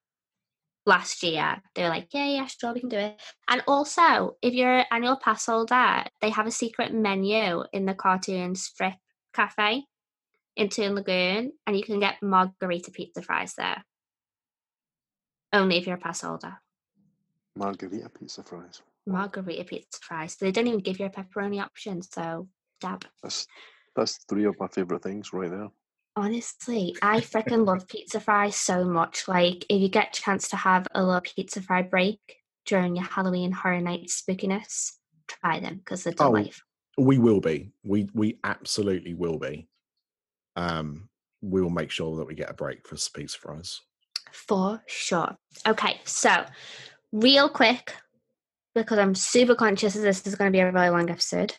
last 0.86 1.23
year, 1.23 1.61
they 1.73 1.83
were 1.83 1.89
like, 1.89 2.07
yeah, 2.11 2.25
yeah, 2.25 2.45
sure, 2.47 2.73
we 2.73 2.79
can 2.79 2.89
do 2.89 2.97
it. 2.97 3.19
And 3.49 3.63
also, 3.67 4.38
if 4.41 4.53
you're 4.53 4.79
an 4.79 4.86
annual 4.91 5.17
pass 5.17 5.45
holder, 5.45 6.03
they 6.21 6.29
have 6.29 6.47
a 6.47 6.51
secret 6.51 6.93
menu 6.93 7.63
in 7.73 7.86
the 7.86 7.93
Cartoon 7.93 8.55
Strip 8.55 8.95
Cafe 9.33 9.86
in 10.55 10.69
Toon 10.69 10.95
Lagoon, 10.95 11.51
and 11.67 11.77
you 11.77 11.83
can 11.83 11.99
get 11.99 12.21
margarita 12.21 12.91
pizza 12.91 13.21
fries 13.21 13.53
there. 13.57 13.83
Only 15.51 15.77
if 15.77 15.88
you're 15.88 15.97
a 15.97 15.99
pass 15.99 16.21
holder. 16.21 16.57
Margarita 17.55 18.09
pizza 18.09 18.43
fries. 18.43 18.81
Margarita 19.05 19.63
pizza 19.63 19.99
fries. 20.01 20.36
They 20.36 20.51
don't 20.51 20.67
even 20.67 20.79
give 20.79 20.99
you 20.99 21.05
a 21.05 21.09
pepperoni 21.09 21.61
option, 21.61 22.01
so 22.01 22.47
dab. 22.81 23.05
That's 23.21 23.47
that's 23.95 24.19
three 24.29 24.45
of 24.45 24.55
my 24.59 24.67
favourite 24.67 25.03
things 25.03 25.31
right 25.33 25.49
there. 25.49 25.69
Honestly, 26.18 26.95
I 27.01 27.20
freaking 27.20 27.66
love 27.66 27.88
pizza 27.88 28.20
fries 28.20 28.55
so 28.55 28.86
much. 28.86 29.28
Like, 29.28 29.66
if 29.70 29.82
you 29.82 29.89
get 29.89 30.18
a 30.18 30.22
chance 30.22 30.47
to 30.49 30.55
have 30.55 30.88
a 30.95 31.03
little 31.03 31.22
pizza 31.22 31.61
fry 31.61 31.82
break 31.82 32.20
during 32.66 32.95
your 32.95 33.05
Halloween 33.05 33.51
Horror 33.51 33.82
Night 33.82 34.07
spookiness, 34.07 34.93
try 35.28 35.59
them 35.59 35.76
because 35.76 36.03
they're 36.03 36.13
Oh. 36.18 36.45
We 36.97 37.18
will 37.18 37.41
be. 37.41 37.72
We 37.84 38.09
we 38.13 38.39
absolutely 38.45 39.13
will 39.13 39.38
be. 39.38 39.68
Um, 40.55 41.09
we 41.41 41.61
will 41.61 41.70
make 41.70 41.91
sure 41.91 42.16
that 42.16 42.28
we 42.28 42.34
get 42.36 42.49
a 42.49 42.53
break 42.53 42.88
for 42.88 42.95
some 42.95 43.11
pizza 43.13 43.38
fries. 43.38 43.82
For 44.32 44.82
sure. 44.88 45.36
Okay, 45.68 45.99
so 46.05 46.45
real 47.11 47.49
quick, 47.49 47.93
because 48.74 48.97
I'm 48.97 49.16
super 49.16 49.55
conscious 49.55 49.93
that 49.93 50.01
this 50.01 50.26
is 50.26 50.36
going 50.36 50.51
to 50.51 50.55
be 50.55 50.61
a 50.61 50.72
really 50.72 50.89
long 50.89 51.09
episode, 51.09 51.55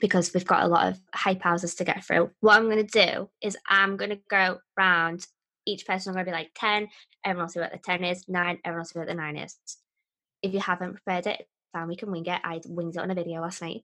because 0.00 0.32
we've 0.32 0.46
got 0.46 0.64
a 0.64 0.68
lot 0.68 0.88
of 0.88 0.98
hype 1.14 1.42
houses 1.42 1.74
to 1.76 1.84
get 1.84 2.04
through. 2.04 2.30
What 2.40 2.56
I'm 2.56 2.70
going 2.70 2.86
to 2.86 3.06
do 3.06 3.28
is 3.42 3.56
I'm 3.66 3.96
going 3.96 4.10
to 4.10 4.20
go 4.28 4.58
round 4.76 5.26
each 5.66 5.86
person. 5.86 6.10
I'm 6.10 6.14
going 6.14 6.26
to 6.26 6.30
be 6.30 6.36
like 6.36 6.50
10, 6.54 6.88
everyone 7.24 7.44
will 7.44 7.50
see 7.50 7.60
what 7.60 7.72
the 7.72 7.78
10 7.78 8.04
is, 8.04 8.28
9, 8.28 8.58
everyone 8.64 8.80
will 8.80 8.84
see 8.84 8.98
what 8.98 9.08
the 9.08 9.14
9 9.14 9.36
is. 9.36 9.58
If 10.42 10.54
you 10.54 10.60
haven't 10.60 10.94
prepared 10.94 11.26
it, 11.26 11.46
then 11.74 11.88
we 11.88 11.96
can 11.96 12.10
wing 12.10 12.26
it. 12.26 12.40
I 12.42 12.60
winged 12.66 12.96
it 12.96 13.02
on 13.02 13.10
a 13.10 13.14
video 13.14 13.40
last 13.40 13.62
night. 13.62 13.82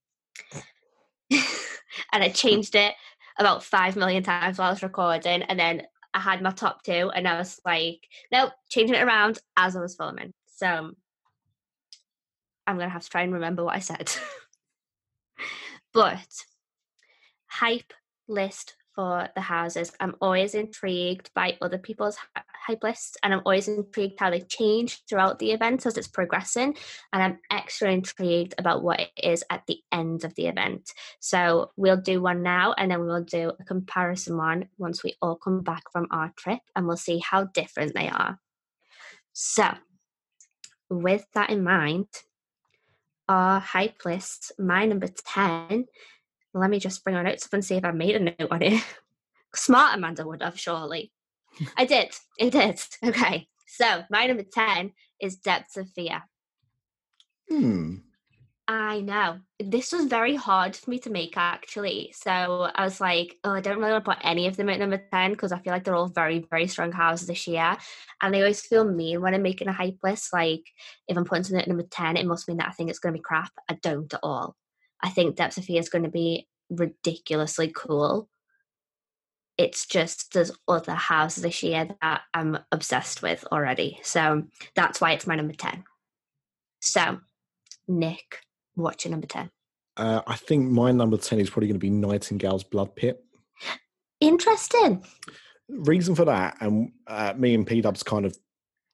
and 1.31 2.23
I 2.25 2.29
changed 2.31 2.75
it 2.75 2.95
about 3.39 3.63
5 3.63 3.97
million 3.97 4.23
times 4.23 4.59
while 4.59 4.69
I 4.69 4.73
was 4.73 4.83
recording. 4.83 5.43
And 5.43 5.59
then 5.59 5.83
I 6.15 6.21
had 6.21 6.43
my 6.43 6.51
top 6.51 6.83
two, 6.83 7.11
and 7.15 7.29
I 7.29 7.39
was 7.39 7.61
like, 7.65 8.01
nope, 8.33 8.53
changing 8.71 8.97
it 8.97 9.05
around 9.05 9.39
as 9.57 9.77
I 9.77 9.81
was 9.81 9.95
filming. 9.95 10.33
So 10.47 10.67
I'm 12.67 12.79
gonna 12.79 12.89
have 12.89 13.05
to 13.05 13.11
try 13.11 13.23
and 13.23 13.33
remember 13.33 13.65
what 13.65 13.77
I 13.77 13.81
said. 13.81 14.11
but 15.99 16.45
hype 17.49 17.93
list 18.29 18.77
for 18.95 19.29
the 19.35 19.41
houses. 19.41 19.91
I'm 19.99 20.15
always 20.21 20.55
intrigued 20.55 21.31
by 21.35 21.59
other 21.61 21.79
people's 21.79 22.17
hype 22.67 22.85
lists, 22.85 23.17
and 23.25 23.35
I'm 23.35 23.43
always 23.45 23.67
intrigued 23.67 24.21
how 24.21 24.31
they 24.31 24.43
change 24.43 25.03
throughout 25.09 25.41
the 25.41 25.51
event 25.51 25.87
as 25.87 25.99
it's 25.99 26.07
progressing. 26.07 26.77
And 27.13 27.21
I'm 27.21 27.39
extra 27.51 27.91
intrigued 27.91 28.55
about 28.59 28.85
what 28.85 29.01
it 29.01 29.11
is 29.21 29.43
at 29.51 29.67
the 29.67 29.81
end 29.91 30.23
of 30.23 30.37
the 30.37 30.47
event. 30.47 30.93
So 31.19 31.73
we'll 31.77 32.01
do 32.01 32.23
one 32.23 32.45
now, 32.45 32.75
and 32.79 32.93
then 32.93 33.05
we'll 33.05 33.25
do 33.25 33.51
a 33.59 33.65
comparison 33.65 34.37
one 34.37 34.69
once 34.79 35.03
we 35.03 35.17
all 35.21 35.35
come 35.35 35.63
back 35.63 35.91
from 35.91 36.07
our 36.13 36.33
trip, 36.37 36.61
and 36.77 36.87
we'll 36.87 36.97
see 36.97 37.19
how 37.19 37.47
different 37.47 37.95
they 37.95 38.09
are. 38.09 38.39
So, 39.33 39.75
with 40.91 41.27
that 41.35 41.51
in 41.51 41.65
mind, 41.65 42.07
our 43.29 43.61
hype 43.61 44.05
list, 44.05 44.53
my 44.59 44.87
number 44.87 45.09
10. 45.09 45.87
Let 46.55 46.71
me 46.71 46.79
just 46.79 47.05
bring 47.05 47.17
our 47.17 47.23
notes 47.23 47.47
up 47.47 47.53
and 47.53 47.65
see 47.65 47.77
if 47.77 47.85
I 47.85 47.91
made 47.91 48.17
a 48.17 48.21
note 48.21 48.51
on 48.51 48.63
it. 48.63 48.83
Smart 49.55 49.97
Amanda 49.97 50.27
would 50.27 50.43
have, 50.43 50.59
surely. 50.59 51.13
I 51.77 51.85
did. 51.85 52.11
It 52.39 52.51
did. 52.51 52.81
Okay. 53.05 53.49
So, 53.67 54.05
my 54.11 54.27
number 54.27 54.45
10 54.45 54.93
is 55.21 55.37
Depths 55.37 55.77
of 55.77 55.91
Fear. 55.91 56.23
Hmm. 57.49 57.97
I 58.71 59.01
know. 59.01 59.39
This 59.59 59.93
was 59.93 60.05
very 60.05 60.37
hard 60.37 60.77
for 60.77 60.91
me 60.91 60.99
to 60.99 61.11
make 61.11 61.39
actually. 61.39 62.13
So 62.15 62.71
I 62.75 62.85
was 62.85 63.01
like, 63.01 63.39
oh, 63.43 63.53
I 63.53 63.63
don't 63.63 63.79
really 63.79 63.93
want 63.93 64.05
to 64.05 64.11
put 64.11 64.19
any 64.23 64.47
of 64.47 64.59
them 64.59 64.69
at 64.69 64.79
number 64.79 65.03
10 65.11 65.31
because 65.31 65.53
I 65.53 65.59
feel 65.59 65.73
like 65.73 65.85
they're 65.85 65.95
all 65.95 66.09
very, 66.09 66.47
very 66.51 66.67
strong 66.67 66.93
houses 66.93 67.29
this 67.29 67.47
year. 67.49 67.79
And 68.21 68.37
I 68.37 68.41
always 68.41 68.61
feel 68.61 68.85
mean 68.85 69.23
when 69.23 69.33
I'm 69.33 69.41
making 69.41 69.69
a 69.69 69.73
hype 69.73 69.97
list. 70.03 70.35
Like, 70.35 70.65
if 71.09 71.17
I'm 71.17 71.25
putting 71.25 71.45
something 71.45 71.63
at 71.63 71.67
number 71.67 71.87
10, 71.91 72.19
it 72.19 72.27
must 72.27 72.47
mean 72.47 72.59
that 72.59 72.69
I 72.69 72.73
think 72.73 72.91
it's 72.91 72.99
going 72.99 73.15
to 73.15 73.19
be 73.19 73.23
crap. 73.23 73.51
I 73.71 73.79
don't 73.83 74.13
at 74.13 74.21
all. 74.23 74.55
I 75.03 75.09
think 75.09 75.37
Depths 75.37 75.57
of 75.57 75.71
is 75.71 75.89
going 75.89 76.05
to 76.05 76.11
be 76.11 76.47
ridiculously 76.69 77.73
cool. 77.75 78.29
It's 79.57 79.87
just 79.87 80.35
there's 80.35 80.53
other 80.69 80.93
houses 80.93 81.43
this 81.43 81.63
year 81.63 81.89
that 82.03 82.21
I'm 82.35 82.59
obsessed 82.71 83.23
with 83.23 83.47
already. 83.51 83.99
So 84.03 84.43
that's 84.75 85.01
why 85.01 85.13
it's 85.13 85.27
my 85.27 85.37
number 85.37 85.55
10. 85.55 85.85
So, 86.81 87.21
Nick, 87.89 88.41
what's 88.83 89.05
your 89.05 89.13
number 89.13 89.27
10? 89.27 89.51
Uh, 89.97 90.23
I 90.27 90.37
think 90.37 90.71
my 90.71 90.93
number 90.93 91.17
ten 91.17 91.41
is 91.41 91.51
probably 91.51 91.67
going 91.67 91.81
to 91.81 91.85
be 91.85 91.91
Nightingale's 91.91 92.63
Blood 92.63 92.95
Pit. 92.95 93.23
Interesting. 94.21 95.05
reason 95.69 96.15
for 96.15 96.25
that, 96.25 96.57
and 96.61 96.93
uh, 97.09 97.35
me 97.37 97.55
and 97.55 97.67
P 97.67 97.81
Dubs 97.81 98.05
kind 98.05 98.25
of 98.25 98.37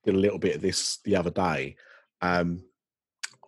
did 0.05 0.15
a 0.15 0.19
little 0.19 0.39
bit 0.39 0.57
of 0.57 0.63
this 0.63 0.99
the 1.05 1.17
other 1.17 1.31
day. 1.31 1.77
Um, 2.23 2.65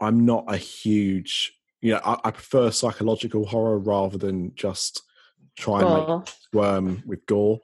I'm 0.00 0.26
not 0.26 0.44
a 0.48 0.58
huge, 0.58 1.54
you 1.80 1.92
know, 1.92 2.00
I, 2.04 2.18
I 2.24 2.30
prefer 2.30 2.70
psychological 2.70 3.46
horror 3.46 3.78
rather 3.78 4.18
than 4.18 4.54
just 4.54 5.02
try 5.56 5.80
and 5.80 6.18
make 6.18 6.28
squirm 6.28 7.02
with 7.06 7.24
gore, 7.24 7.60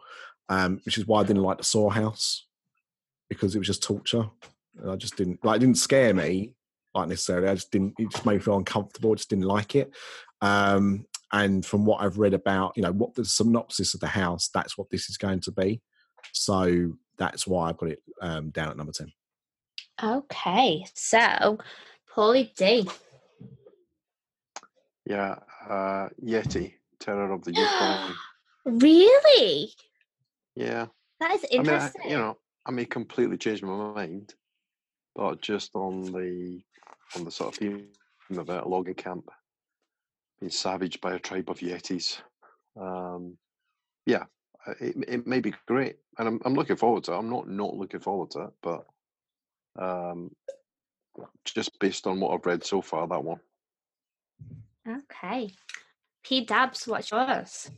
um, 0.48 0.80
which 0.84 0.96
is 0.96 1.06
why 1.06 1.20
I 1.20 1.24
didn't 1.24 1.42
like 1.42 1.58
the 1.58 1.64
Saw 1.64 1.90
House 1.90 2.46
because 3.28 3.54
it 3.54 3.58
was 3.58 3.68
just 3.68 3.82
torture. 3.82 4.24
And 4.80 4.90
I 4.90 4.96
just 4.96 5.16
didn't 5.16 5.44
like. 5.44 5.56
It 5.56 5.60
didn't 5.60 5.76
scare 5.76 6.14
me 6.14 6.54
like 6.94 7.08
necessarily. 7.08 7.48
I 7.48 7.54
just 7.54 7.70
didn't. 7.70 7.94
It 7.98 8.10
just 8.10 8.26
made 8.26 8.34
me 8.34 8.40
feel 8.40 8.56
uncomfortable. 8.58 9.12
I 9.12 9.14
just 9.16 9.30
didn't 9.30 9.44
like 9.46 9.74
it. 9.74 9.92
Um, 10.40 11.06
and 11.32 11.64
from 11.64 11.86
what 11.86 12.02
I've 12.02 12.18
read 12.18 12.34
about, 12.34 12.72
you 12.76 12.82
know, 12.82 12.92
what 12.92 13.14
the 13.14 13.24
synopsis 13.24 13.94
of 13.94 14.00
the 14.00 14.08
house, 14.08 14.50
that's 14.52 14.76
what 14.76 14.90
this 14.90 15.08
is 15.08 15.16
going 15.16 15.40
to 15.40 15.52
be. 15.52 15.80
So 16.32 16.92
that's 17.18 17.46
why 17.46 17.68
I 17.68 17.72
put 17.72 17.90
it 17.92 18.02
um, 18.20 18.50
down 18.50 18.68
at 18.70 18.76
number 18.76 18.92
ten. 18.92 19.12
Okay, 20.02 20.84
so 20.94 21.58
Paulie 22.14 22.54
D. 22.54 22.88
Yeah, 25.06 25.36
uh, 25.68 26.08
Yeti, 26.24 26.74
Terror 27.00 27.32
of 27.32 27.44
the 27.44 27.52
Yukon. 28.66 28.80
really? 28.80 29.70
yeah, 30.54 30.86
That 31.20 31.32
is 31.32 31.44
I 31.52 31.56
mean, 31.58 31.68
I, 31.68 31.74
interesting. 31.74 32.10
you 32.10 32.16
know, 32.18 32.36
I 32.66 32.70
may 32.70 32.84
completely 32.84 33.36
change 33.36 33.62
my 33.62 33.74
mind, 33.94 34.34
but 35.14 35.40
just 35.40 35.70
on 35.74 36.02
the 36.02 36.60
on 37.16 37.24
the 37.24 37.30
sort 37.30 37.54
of 37.54 37.58
theme 37.58 37.88
of 38.36 38.48
it, 38.48 38.62
a 38.62 38.68
logging 38.68 38.94
camp 38.94 39.30
being 40.40 40.50
savaged 40.50 41.00
by 41.00 41.14
a 41.14 41.18
tribe 41.18 41.50
of 41.50 41.58
Yetis. 41.58 42.18
Um, 42.80 43.36
yeah, 44.06 44.24
uh, 44.66 44.74
it, 44.80 44.96
it 45.06 45.26
may 45.26 45.40
be 45.40 45.54
great, 45.66 45.96
and 46.18 46.26
I'm 46.26 46.40
I'm 46.44 46.54
looking 46.54 46.76
forward 46.76 47.04
to 47.04 47.12
it. 47.12 47.18
I'm 47.18 47.30
not 47.30 47.48
not 47.48 47.74
looking 47.74 48.00
forward 48.00 48.30
to 48.32 48.40
it, 48.44 48.52
but 48.62 48.84
um, 49.78 50.30
just 51.44 51.78
based 51.78 52.06
on 52.06 52.20
what 52.20 52.32
I've 52.32 52.46
read 52.46 52.64
so 52.64 52.82
far, 52.82 53.06
that 53.08 53.22
one. 53.24 53.40
Okay. 54.88 55.50
P 56.24 56.44
Dubs, 56.44 56.86
what's 56.86 57.10
yours? 57.10 57.70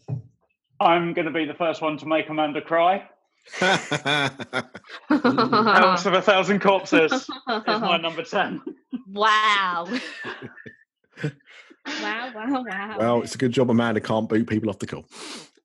I'm 0.80 1.12
going 1.14 1.26
to 1.26 1.32
be 1.32 1.45
the 1.45 1.55
first 1.55 1.82
one 1.82 1.97
to 1.99 2.07
make 2.07 2.28
Amanda 2.28 2.61
cry. 2.61 3.09
House 3.53 4.32
of 6.07 6.14
a 6.14 6.22
Thousand 6.22 6.61
Corpses 6.61 7.12
is 7.12 7.28
my 7.47 7.99
number 7.99 8.22
10. 8.22 8.62
wow. 9.12 9.86
wow, 11.22 12.32
wow, 12.34 12.64
wow. 12.66 12.97
well, 12.99 13.22
it's 13.22 13.34
a 13.34 13.38
good 13.38 13.53
job 13.53 13.70
Amanda 13.70 14.01
can't 14.01 14.28
boot 14.28 14.49
people 14.49 14.70
off 14.70 14.78
the 14.78 14.86
call. 14.86 15.05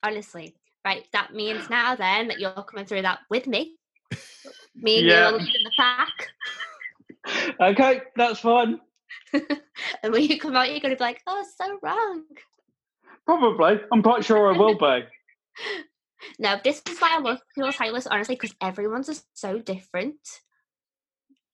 Honestly. 0.03 0.55
Right, 0.85 1.05
that 1.11 1.33
means 1.33 1.69
now 1.69 1.95
then 1.95 2.29
that 2.29 2.39
you're 2.39 2.51
coming 2.51 2.85
through 2.85 3.01
that 3.01 3.19
with 3.29 3.47
me. 3.47 3.75
Me 4.75 4.99
and 4.99 5.07
Yeah. 5.07 5.29
you 5.29 5.35
are 5.35 5.39
leading 5.39 5.63
the 5.63 5.71
pack. 5.77 6.29
Okay, 7.59 8.01
that's 8.15 8.39
fine. 8.39 8.79
And 10.03 10.13
when 10.13 10.23
you 10.23 10.39
come 10.39 10.55
out, 10.55 10.69
you're 10.69 10.79
going 10.79 10.91
to 10.93 10.97
be 10.97 11.03
like, 11.03 11.21
oh, 11.27 11.43
so 11.57 11.77
wrong. 11.83 12.23
Probably. 13.25 13.79
I'm 13.91 14.01
quite 14.01 14.23
sure 14.25 14.53
I 14.53 14.57
will 14.57 14.77
be. 14.77 15.03
No, 16.39 16.57
this 16.63 16.81
is 16.89 16.99
why 16.99 17.15
I 17.15 17.19
love 17.19 17.39
people's 17.55 17.75
high 17.75 17.91
list, 17.91 18.07
honestly, 18.09 18.35
because 18.35 18.55
everyone's 18.61 19.09
is 19.09 19.23
so 19.33 19.59
different. 19.59 20.17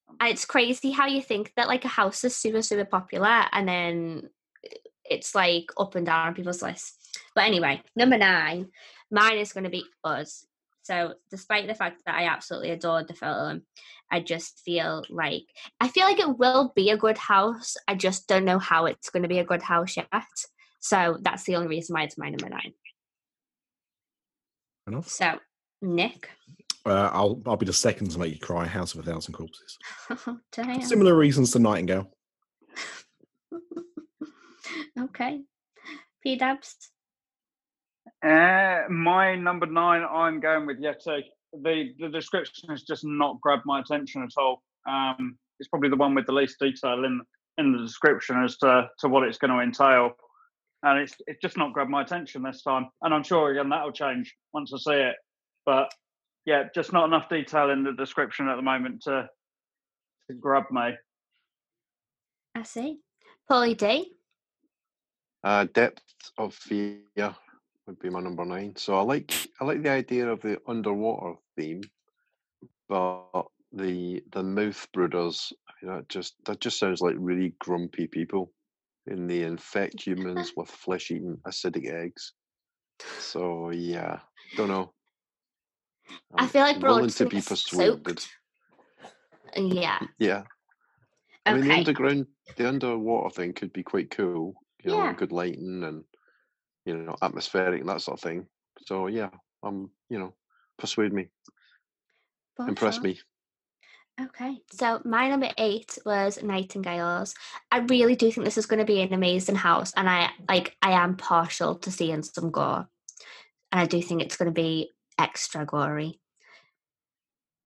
Um, 0.10 0.18
and 0.20 0.30
it's 0.30 0.46
crazy 0.46 0.92
how 0.92 1.08
you 1.08 1.22
think 1.22 1.52
that 1.56 1.68
like 1.68 1.86
a 1.86 1.90
house 1.90 2.24
is 2.24 2.36
super, 2.36 2.62
super 2.62 2.86
popular 2.86 3.46
and 3.52 3.68
then 3.68 4.30
it's 5.10 5.36
like 5.36 5.66
up 5.78 5.96
and 5.96 6.06
down 6.06 6.28
on 6.28 6.34
people's 6.34 6.62
lists. 6.62 7.12
But 7.36 7.46
anyway, 7.46 7.82
number 7.96 8.18
nine, 8.18 8.70
mine 9.12 9.38
is 9.38 9.54
going 9.54 9.66
to 9.66 9.70
be 9.70 9.86
Us. 10.04 10.46
So, 10.84 11.16
despite 11.32 11.68
the 11.68 11.76
fact 11.76 12.04
that 12.06 12.16
I 12.16 12.28
absolutely 12.28 12.70
adored 12.70 13.08
the 13.08 13.16
film, 13.16 13.64
I 14.12 14.20
just 14.20 14.60
feel 14.60 15.04
like 15.10 15.46
I 15.80 15.88
feel 15.88 16.06
like 16.06 16.20
it 16.20 16.38
will 16.38 16.72
be 16.76 16.92
a 16.92 16.98
good 16.98 17.18
house. 17.18 17.76
I 17.88 17.96
just 17.96 18.28
don't 18.28 18.46
know 18.46 18.60
how 18.60 18.86
it's 18.86 19.10
going 19.10 19.24
to 19.24 19.30
be 19.30 19.40
a 19.40 19.46
good 19.46 19.64
house 19.64 19.98
yet. 19.98 20.08
So 20.80 21.18
that's 21.22 21.44
the 21.46 21.56
only 21.56 21.68
reason 21.68 21.96
why 21.96 22.04
it's 22.04 22.18
my 22.18 22.30
number 22.30 22.50
nine. 22.50 22.74
Enough. 24.88 25.10
So, 25.10 25.40
Nick. 25.82 26.30
Uh, 26.86 27.10
I'll 27.12 27.42
I'll 27.48 27.58
be 27.58 27.66
the 27.66 27.74
second 27.74 28.12
to 28.12 28.20
make 28.20 28.34
you 28.34 28.40
cry. 28.40 28.66
House 28.66 28.94
of 28.94 29.00
a 29.00 29.12
Thousand 29.12 29.34
Corpses. 29.34 29.78
Damn. 30.52 30.82
Similar 30.82 31.16
reasons 31.16 31.52
to 31.52 31.60
Nightingale. 31.60 32.12
okay. 35.00 35.42
P 36.22 36.36
Dubs. 36.36 36.76
Uh, 38.24 38.84
my 38.90 39.36
number 39.36 39.66
nine, 39.66 40.04
I'm 40.10 40.40
going 40.40 40.66
with 40.68 40.82
Yeti. 40.82 41.24
The 41.54 41.94
the 42.00 42.10
description 42.10 42.70
has 42.70 42.84
just 42.84 43.04
not 43.04 43.42
grabbed 43.42 43.66
my 43.66 43.80
attention 43.80 44.22
at 44.22 44.32
all. 44.38 44.62
Um, 44.88 45.38
it's 45.60 45.70
probably 45.70 45.90
the 45.90 45.96
one 45.96 46.14
with 46.14 46.28
the 46.28 46.34
least 46.34 46.60
detail 46.60 47.04
in 47.04 47.22
in 47.58 47.72
the 47.72 47.80
description 47.80 48.44
as 48.44 48.58
to, 48.58 48.90
to 49.00 49.08
what 49.08 49.24
it's 49.24 49.38
going 49.38 49.52
to 49.52 49.60
entail, 49.60 50.12
and 50.86 51.00
it's 51.00 51.16
it's 51.28 51.42
just 51.42 51.58
not 51.58 51.74
grabbed 51.74 51.90
my 51.90 52.04
attention 52.04 52.44
this 52.44 52.62
time. 52.62 52.88
And 53.02 53.14
I'm 53.14 53.24
sure 53.24 53.52
again 53.52 53.70
that'll 53.70 53.92
change 53.92 54.34
once 54.54 54.72
I 54.74 54.78
see 54.78 55.00
it. 55.00 55.16
But 55.66 55.92
yeah, 56.46 56.66
just 56.74 56.94
not 56.94 57.06
enough 57.06 57.28
detail 57.28 57.72
in 57.72 57.84
the 57.84 57.92
description 57.94 58.48
at 58.48 58.56
the 58.56 58.62
moment 58.62 59.02
to 59.04 59.28
to 60.30 60.34
grab 60.36 60.66
me. 60.72 60.92
I 62.56 62.64
see. 62.64 63.00
Polly 63.50 63.74
D. 63.74 64.14
Uh, 65.44 65.66
depth 65.74 66.02
of 66.38 66.54
fear 66.54 67.00
would 67.88 68.00
be 68.00 68.10
my 68.10 68.20
number 68.20 68.46
nine. 68.46 68.76
So 68.76 68.98
I 68.98 69.02
like 69.02 69.34
I 69.60 69.66
like 69.66 69.82
the 69.82 69.90
idea 69.90 70.28
of 70.28 70.42
the 70.42 70.60
underwater 70.68 71.36
theme, 71.58 71.82
but 72.88 73.48
the 73.72 74.24
the 74.32 74.44
mouth 74.44 74.88
brooders, 74.96 75.52
you 75.82 75.88
know, 75.88 75.98
it 75.98 76.10
just 76.10 76.36
that 76.46 76.62
just 76.62 76.80
sounds 76.80 77.02
like 77.02 77.16
really 77.18 77.54
grumpy 77.60 78.08
people, 78.08 78.52
and 79.08 79.30
they 79.30 79.44
infect 79.44 80.02
humans 80.06 80.54
with 80.56 80.70
flesh-eating 80.70 81.38
acidic 81.48 81.92
eggs. 81.92 82.34
So 83.20 83.72
yeah, 83.72 84.20
don't 84.58 84.70
know. 84.70 84.94
I 86.38 86.42
I'm 86.42 86.48
feel 86.48 86.62
like 86.62 86.78
we're 86.78 86.90
willing 86.90 87.10
to 87.10 87.26
be 87.26 87.42
persuaded. 87.42 88.20
soaked. 88.20 88.30
Yeah. 89.56 90.00
Yeah, 90.20 90.44
I 91.46 91.54
mean 91.54 91.66
the 91.66 91.74
underground, 91.74 92.28
the 92.58 92.68
underwater 92.68 93.30
thing 93.36 93.54
could 93.54 93.74
be 93.74 93.84
quite 93.84 94.12
cool. 94.12 94.54
You 94.84 94.92
know, 94.92 94.98
Yeah. 94.98 95.14
good 95.14 95.32
lighting 95.32 95.84
and 95.84 96.04
you 96.86 96.98
know 96.98 97.16
atmospheric 97.22 97.82
and 97.82 97.90
that 97.90 98.02
sort 98.02 98.20
of 98.20 98.24
thing. 98.24 98.48
So 98.86 99.08
yeah, 99.08 99.30
um, 99.64 99.92
you 100.10 100.20
know, 100.20 100.34
persuade 100.78 101.14
me, 101.14 101.30
impress 102.68 103.02
me. 103.02 103.20
Okay, 104.22 104.60
so 104.72 105.02
my 105.04 105.28
number 105.28 105.50
eight 105.58 105.98
was 106.06 106.42
Nightingales. 106.42 107.36
I 107.70 107.80
really 107.80 108.16
do 108.16 108.32
think 108.32 108.46
this 108.46 108.58
is 108.58 108.66
going 108.66 108.80
to 108.80 108.86
be 108.86 109.02
an 109.02 109.12
amazing 109.14 109.56
house, 109.56 109.92
and 109.98 110.10
I 110.10 110.30
like 110.48 110.78
I 110.82 110.92
am 110.92 111.18
partial 111.18 111.76
to 111.76 111.92
seeing 111.92 112.24
some 112.24 112.50
gore, 112.50 112.88
and 113.74 113.82
I 113.82 113.86
do 113.86 114.02
think 114.02 114.22
it's 114.22 114.38
going 114.38 114.46
to 114.46 114.54
be 114.54 114.92
extra 115.20 115.66
gory. 115.66 116.22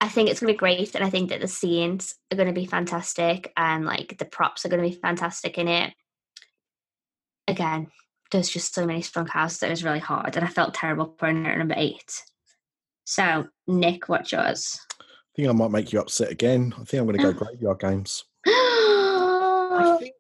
I 0.02 0.08
think 0.10 0.30
it's 0.30 0.40
going 0.40 0.52
to 0.52 0.56
be 0.56 0.58
great, 0.58 0.96
and 0.96 1.04
I 1.04 1.12
think 1.12 1.30
that 1.30 1.40
the 1.42 1.48
scenes 1.48 2.16
are 2.32 2.36
going 2.36 2.48
to 2.48 2.60
be 2.60 2.66
fantastic, 2.66 3.54
and 3.56 3.86
like 3.86 4.18
the 4.18 4.26
props 4.26 4.66
are 4.66 4.70
going 4.70 4.82
to 4.82 4.90
be 4.90 5.00
fantastic 5.00 5.60
in 5.60 5.68
it. 5.68 5.94
Again, 7.48 7.90
there's 8.32 8.50
just 8.50 8.74
so 8.74 8.88
many 8.88 9.04
strong 9.04 9.28
houses 9.28 9.60
that 9.60 9.68
it 9.68 9.72
was 9.72 9.84
really 9.84 10.00
hard, 10.00 10.36
and 10.36 10.44
I 10.44 10.50
felt 10.50 10.74
terrible 10.74 11.06
putting 11.10 11.46
it 11.46 11.50
at 11.50 11.60
number 11.60 11.76
eight. 11.78 12.24
So, 13.06 13.50
Nick, 13.68 14.10
what's 14.10 14.32
yours? 14.32 14.80
I 15.40 15.42
think 15.42 15.50
I 15.50 15.54
might 15.54 15.72
make 15.72 15.94
you 15.94 16.00
upset 16.00 16.32
again. 16.32 16.74
I 16.76 16.84
think 16.84 17.02
I'm 17.02 17.08
going 17.08 17.18
to 17.18 17.24
go 17.24 17.34
Graveyard 17.34 17.80
Games. 17.80 18.26
I 18.46 19.98
think 20.00 20.14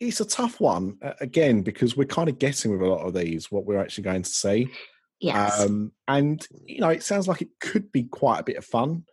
it's 0.00 0.20
a 0.20 0.24
tough 0.24 0.60
one 0.60 0.96
uh, 1.02 1.12
again 1.20 1.62
because 1.62 1.96
we're 1.96 2.06
kind 2.06 2.28
of 2.28 2.38
guessing 2.38 2.72
with 2.72 2.80
a 2.80 2.86
lot 2.86 3.06
of 3.06 3.14
these 3.14 3.52
what 3.52 3.66
we're 3.66 3.80
actually 3.80 4.04
going 4.04 4.22
to 4.22 4.30
see. 4.30 4.68
yes. 5.20 5.60
Um, 5.60 5.92
and 6.08 6.46
you 6.64 6.80
know, 6.80 6.88
it 6.88 7.02
sounds 7.02 7.28
like 7.28 7.42
it 7.42 7.50
could 7.60 7.92
be 7.92 8.04
quite 8.04 8.40
a 8.40 8.44
bit 8.44 8.56
of 8.56 8.64
fun, 8.64 9.04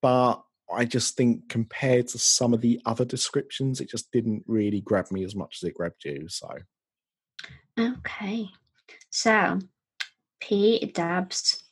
but 0.00 0.42
I 0.72 0.84
just 0.84 1.16
think 1.16 1.48
compared 1.48 2.08
to 2.08 2.18
some 2.18 2.54
of 2.54 2.60
the 2.60 2.80
other 2.86 3.04
descriptions, 3.04 3.80
it 3.80 3.90
just 3.90 4.10
didn't 4.10 4.44
really 4.46 4.80
grab 4.80 5.10
me 5.10 5.24
as 5.24 5.36
much 5.36 5.58
as 5.62 5.68
it 5.68 5.74
grabbed 5.74 6.04
you. 6.04 6.28
So 6.28 6.48
Okay. 7.78 8.48
So, 9.10 9.58
P 10.40 10.90
Dubs. 10.94 11.64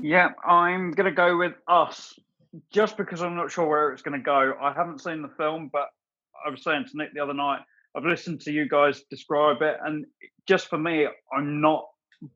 Yeah, 0.00 0.30
I'm 0.46 0.92
going 0.92 1.10
to 1.10 1.14
go 1.14 1.36
with 1.36 1.52
Us, 1.68 2.18
just 2.72 2.96
because 2.96 3.22
I'm 3.22 3.36
not 3.36 3.50
sure 3.50 3.66
where 3.66 3.92
it's 3.92 4.02
going 4.02 4.18
to 4.18 4.24
go. 4.24 4.54
I 4.60 4.72
haven't 4.72 5.00
seen 5.00 5.22
the 5.22 5.28
film, 5.28 5.68
but 5.72 5.88
I 6.44 6.50
was 6.50 6.64
saying 6.64 6.86
to 6.90 6.96
Nick 6.96 7.14
the 7.14 7.20
other 7.20 7.34
night, 7.34 7.60
I've 7.94 8.04
listened 8.04 8.40
to 8.42 8.52
you 8.52 8.68
guys 8.68 9.02
describe 9.10 9.60
it, 9.60 9.76
and 9.84 10.06
just 10.48 10.68
for 10.68 10.78
me, 10.78 11.06
I'm 11.32 11.60
not 11.60 11.84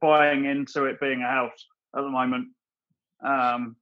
buying 0.00 0.44
into 0.44 0.84
it 0.84 1.00
being 1.00 1.22
a 1.22 1.28
house 1.28 1.66
at 1.96 2.02
the 2.02 2.10
moment. 2.10 2.48
Um, 3.24 3.76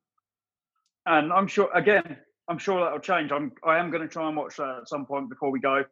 and 1.07 1.33
I'm 1.33 1.49
sure, 1.49 1.69
again, 1.75 2.17
I'm 2.49 2.59
sure 2.59 2.83
that'll 2.83 3.01
change. 3.01 3.33
I'm, 3.33 3.53
I 3.67 3.79
am 3.79 3.91
going 3.91 4.03
to 4.03 4.09
try 4.09 4.29
and 4.29 4.37
watch 4.37 4.57
that 4.57 4.79
at 4.83 4.89
some 4.89 5.05
point 5.05 5.29
before 5.29 5.51
we 5.51 5.59
go, 5.59 5.85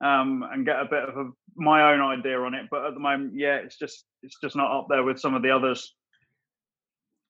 um, 0.00 0.44
and 0.52 0.66
get 0.66 0.80
a 0.80 0.86
bit 0.86 1.04
of 1.04 1.16
a, 1.16 1.30
my 1.54 1.92
own 1.92 2.00
idea 2.00 2.40
on 2.40 2.54
it. 2.54 2.66
But 2.70 2.84
at 2.84 2.94
the 2.94 3.00
moment, 3.00 3.34
yeah, 3.36 3.56
it's 3.56 3.78
just, 3.78 4.04
it's 4.22 4.36
just 4.42 4.56
not 4.56 4.76
up 4.76 4.86
there 4.90 5.04
with 5.04 5.20
some 5.20 5.34
of 5.34 5.42
the 5.42 5.50
others. 5.50 5.94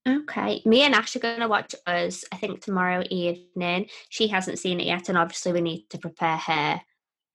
Okay. 0.09 0.63
Me 0.65 0.83
and 0.83 0.95
Ash 0.95 1.15
are 1.17 1.21
going 1.21 1.41
to 1.41 1.49
watch 1.49 1.75
us, 1.87 2.25
I 2.33 2.37
think, 2.37 2.63
tomorrow 2.63 3.05
evening. 3.11 3.89
She 4.09 4.29
hasn't 4.29 4.59
seen 4.59 4.81
it 4.81 4.87
yet, 4.87 5.09
and 5.09 5.19
obviously, 5.19 5.53
we 5.53 5.61
need 5.61 5.87
to 5.91 5.99
prepare 5.99 6.39
her 6.39 6.81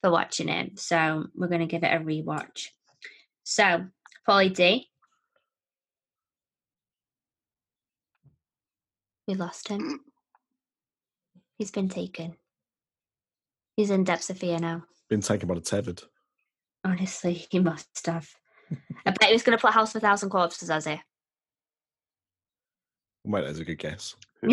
for 0.02 0.10
watching 0.12 0.50
it. 0.50 0.80
So, 0.80 1.26
we're 1.36 1.48
going 1.48 1.62
to 1.62 1.68
give 1.68 1.84
it 1.84 1.94
a 1.94 2.00
rewatch. 2.04 2.70
So, 3.44 3.86
Polly 4.26 4.50
D. 4.50 4.90
We 9.28 9.36
lost 9.36 9.68
him. 9.68 10.00
He's 11.58 11.72
been 11.72 11.90
taken. 11.90 12.36
He's 13.78 13.92
in 13.92 14.04
depths 14.04 14.30
of 14.30 14.38
fear 14.38 14.60
now. 14.60 14.84
been 15.10 15.22
taken 15.22 15.48
by 15.48 15.56
the 15.56 15.62
tethered. 15.62 16.02
Honestly, 16.84 17.46
he 17.52 17.60
must 17.60 18.06
have. 18.06 18.30
I 19.06 19.12
bet 19.12 19.28
he 19.28 19.34
was 19.34 19.44
going 19.44 19.58
to 19.58 19.62
put 19.62 19.74
House 19.74 19.94
of 19.94 20.04
a 20.04 20.06
Thousand 20.06 20.30
Corpses 20.30 20.70
as 20.70 20.88
it. 20.88 21.00
Mate, 23.26 23.46
that's 23.46 23.60
a 23.60 23.66
good 23.66 23.78
guess. 23.80 24.16
Who- 24.42 24.50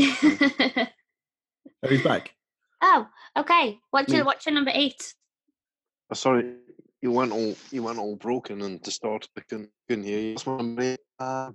Oh, 1.83 1.89
he's 1.89 2.03
back. 2.05 2.35
oh, 2.83 3.07
okay. 3.37 3.79
What's 3.91 4.09
your 4.13 4.21
Me. 4.23 4.27
what's 4.27 4.47
your 4.47 4.55
number 4.55 4.71
eight? 4.75 5.15
Oh, 6.11 6.15
sorry, 6.15 6.55
you 7.01 7.11
went 7.11 7.33
all 7.33 7.55
you 7.71 7.83
went 7.83 7.99
all 7.99 8.17
broken 8.17 8.61
and 8.63 8.81
distorted. 8.83 9.31
I 9.37 9.41
couldn't, 9.49 9.71
couldn't 9.89 10.05
hear 10.05 10.19
you. 10.21 10.33
What's 10.35 10.47
my 10.47 10.57
number? 10.59 10.97
Uh, 11.19 11.51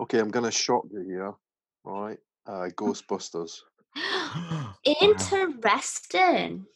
okay, 0.00 0.18
I'm 0.18 0.30
gonna 0.30 0.50
shock 0.50 0.84
you 0.92 1.00
here. 1.02 1.32
All 1.84 2.02
right, 2.02 2.18
uh, 2.46 2.68
Ghostbusters. 2.76 3.60
Interesting. 5.00 6.66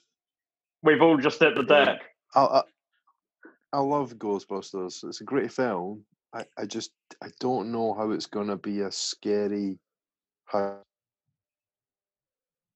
We've 0.83 1.03
all 1.03 1.17
just 1.19 1.41
hit 1.41 1.55
the 1.57 1.63
deck. 1.65 2.01
I, 2.35 2.41
I 2.45 2.63
I 3.73 3.79
love 3.81 4.15
Ghostbusters. 4.15 5.05
It's 5.05 5.21
a 5.21 5.25
great 5.25 5.53
film. 5.53 6.05
I, 6.33 6.45
I 6.59 6.66
just 6.66 6.93
I 7.22 7.28
don't 7.41 7.72
know 7.72 7.95
how 7.95 8.11
it's 8.11 8.26
gonna 8.26 8.57
be 8.57 8.81
a 8.81 8.93
scary. 8.93 9.78
How 10.47 10.78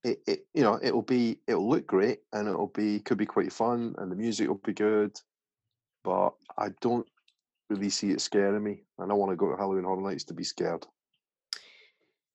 it, 0.03 0.21
it 0.27 0.47
you 0.55 0.63
know 0.63 0.79
it'll 0.83 1.03
be 1.03 1.39
it'll 1.47 1.69
look 1.69 1.87
great 1.87 2.21
and 2.33 2.49
it'll 2.49 2.69
be 2.69 3.01
could 3.01 3.19
be 3.19 3.27
quite 3.27 3.53
fun 3.53 3.95
and 3.99 4.11
the 4.11 4.17
music 4.17 4.49
will 4.49 4.61
be 4.65 4.73
good, 4.73 5.19
but 6.03 6.31
I 6.59 6.69
don't 6.81 7.07
really 7.71 7.91
see 7.91 8.11
it 8.11 8.21
scaring 8.21 8.63
me. 8.63 8.83
And 8.99 9.11
I 9.11 9.15
want 9.15 9.33
to 9.33 9.37
go 9.37 9.51
to 9.51 9.57
Halloween 9.57 9.85
Horror 9.85 10.03
Nights 10.03 10.25
to 10.25 10.35
be 10.35 10.45
scared. 10.45 10.87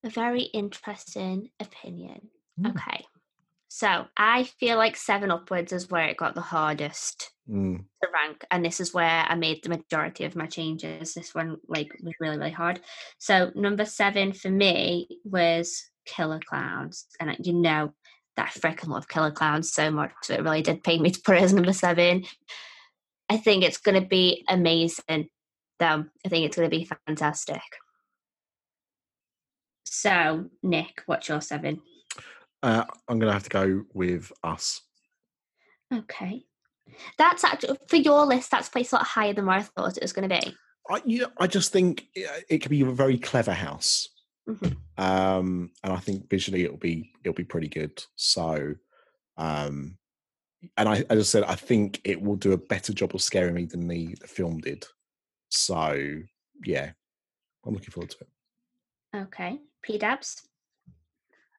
A 0.04 0.10
very 0.10 0.44
interesting 0.44 1.50
opinion. 1.60 2.30
Mm. 2.60 2.72
Okay. 2.72 3.06
So 3.80 4.08
I 4.18 4.44
feel 4.44 4.76
like 4.76 4.98
seven 4.98 5.32
upwards 5.32 5.72
is 5.72 5.90
where 5.90 6.10
it 6.10 6.18
got 6.18 6.36
the 6.36 6.42
hardest 6.42 7.32
Mm. 7.50 7.86
to 8.04 8.10
rank, 8.14 8.44
and 8.52 8.64
this 8.66 8.82
is 8.82 8.94
where 8.94 9.26
I 9.26 9.36
made 9.36 9.64
the 9.64 9.70
majority 9.70 10.26
of 10.26 10.36
my 10.36 10.48
changes. 10.48 11.14
This 11.14 11.34
one 11.34 11.62
like 11.66 11.94
was 12.04 12.14
really, 12.20 12.38
really 12.38 12.52
hard. 12.52 12.82
So 13.20 13.54
number 13.56 13.86
seven 13.86 14.34
for 14.34 14.50
me 14.50 15.08
was 15.24 15.90
Killer 16.06 16.42
Klowns. 16.42 17.06
And 17.22 17.38
you 17.40 17.54
know 17.54 17.94
that 18.36 18.52
I 18.54 18.60
freaking 18.60 18.90
love 18.90 19.08
Killer 19.08 19.32
Klowns 19.32 19.72
so 19.72 19.90
much. 19.90 20.12
So 20.24 20.34
it 20.34 20.44
really 20.44 20.62
did 20.62 20.84
pay 20.84 21.00
me 21.00 21.10
to 21.12 21.22
put 21.22 21.38
it 21.38 21.44
as 21.44 21.54
number 21.54 21.72
seven. 21.72 22.26
I 23.30 23.38
think 23.38 23.64
it's 23.64 23.78
gonna 23.78 24.06
be 24.06 24.44
amazing 24.50 25.30
though. 25.80 26.04
I 26.26 26.28
think 26.28 26.46
it's 26.46 26.58
gonna 26.58 26.68
be 26.68 26.90
fantastic. 27.08 27.62
So, 29.86 30.50
Nick, 30.62 31.04
what's 31.06 31.30
your 31.30 31.40
seven? 31.40 31.82
Uh, 32.62 32.84
I'm 33.08 33.20
going 33.20 33.30
to 33.30 33.34
have 33.34 33.44
to 33.44 33.50
go 33.50 33.84
with 33.94 34.32
us. 34.44 34.82
Okay. 35.94 36.46
That's 37.18 37.44
actually 37.44 37.78
for 37.88 37.96
your 37.96 38.26
list, 38.26 38.52
that's 38.52 38.70
placed 38.70 38.92
a 38.92 38.98
lot 38.98 39.06
higher 39.06 39.34
than 39.34 39.46
where 39.46 39.58
I 39.58 39.62
thought 39.62 39.96
it 39.98 40.04
was 40.04 40.14
going 40.14 40.28
to 40.28 40.42
be. 40.42 40.56
I, 40.90 41.02
you 41.06 41.22
know, 41.22 41.30
I 41.38 41.48
just 41.48 41.72
think 41.72 42.08
it, 42.16 42.46
it 42.50 42.58
could 42.60 42.72
be 42.72 42.82
a 42.82 42.86
very 42.92 43.18
clever 43.18 43.54
house, 43.54 44.10
Mhm. 44.48 44.76
um, 44.98 45.72
and 45.84 45.94
I 45.94 45.98
think 45.98 46.30
visually 46.30 46.64
it'll 46.64 46.78
be 46.78 47.14
it'll 47.24 47.36
be 47.36 47.44
pretty 47.44 47.68
good. 47.68 48.04
So, 48.16 48.74
um, 49.38 49.98
and 50.78 50.90
I, 50.90 51.06
as 51.12 51.20
I 51.20 51.22
said, 51.22 51.44
I 51.44 51.54
think 51.56 52.02
it 52.04 52.20
will 52.20 52.36
do 52.36 52.54
a 52.54 52.58
better 52.58 52.92
job 52.92 53.14
of 53.14 53.22
scaring 53.22 53.54
me 53.54 53.66
than 53.66 53.88
the, 53.88 54.16
the 54.20 54.28
film 54.28 54.58
did. 54.58 54.86
So, 55.50 56.22
yeah, 56.66 56.92
I'm 57.66 57.74
looking 57.74 57.92
forward 57.92 58.10
to 58.10 58.18
it. 58.22 59.18
Okay. 59.18 59.60
P 59.84 60.00
Dubs. 60.00 60.42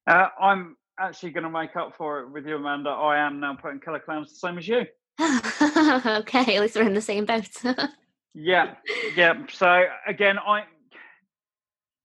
Uh, 0.09 0.29
I'm 0.41 0.77
actually 1.01 1.31
going 1.31 1.45
to 1.45 1.51
make 1.51 1.77
up 1.77 1.97
for 1.97 2.21
it 2.21 2.31
with 2.31 2.47
you, 2.47 2.57
Amanda. 2.57 2.91
I 2.91 3.19
am 3.19 3.41
now 3.41 3.57
putting 3.61 3.81
Killer 3.81 4.03
Klowns 4.07 4.29
the 4.29 4.35
same 4.35 4.59
as 4.59 4.69
you. 4.69 4.85
okay, 5.21 6.57
at 6.57 6.61
least 6.61 6.77
we're 6.77 6.83
in 6.83 6.95
the 6.95 7.01
same 7.01 7.25
boat. 7.25 7.49
Yeah, 8.35 8.75
yeah. 9.17 9.35
So 9.51 9.87
again, 10.07 10.39
I 10.39 10.63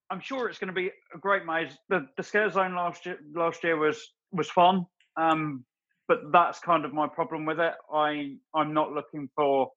I'm 0.10 0.20
sure 0.20 0.50
it's 0.50 0.58
going 0.58 0.70
to 0.70 0.74
be 0.74 0.92
a 1.14 1.18
great 1.20 1.46
maze. 1.46 1.78
The 1.90 2.08
the 2.18 2.24
scare 2.24 2.50
zone 2.50 2.76
last 2.76 3.06
year 3.06 3.20
last 3.36 3.64
year 3.64 3.78
was 3.78 4.02
was 4.32 4.50
fun, 4.50 4.86
um, 5.18 5.64
but 6.08 6.32
that's 6.32 6.60
kind 6.60 6.84
of 6.84 6.94
my 6.94 7.08
problem 7.08 7.46
with 7.46 7.60
it. 7.60 7.74
I 7.94 8.38
I'm 8.56 8.74
not 8.74 8.92
looking 8.92 9.30
for 9.36 9.70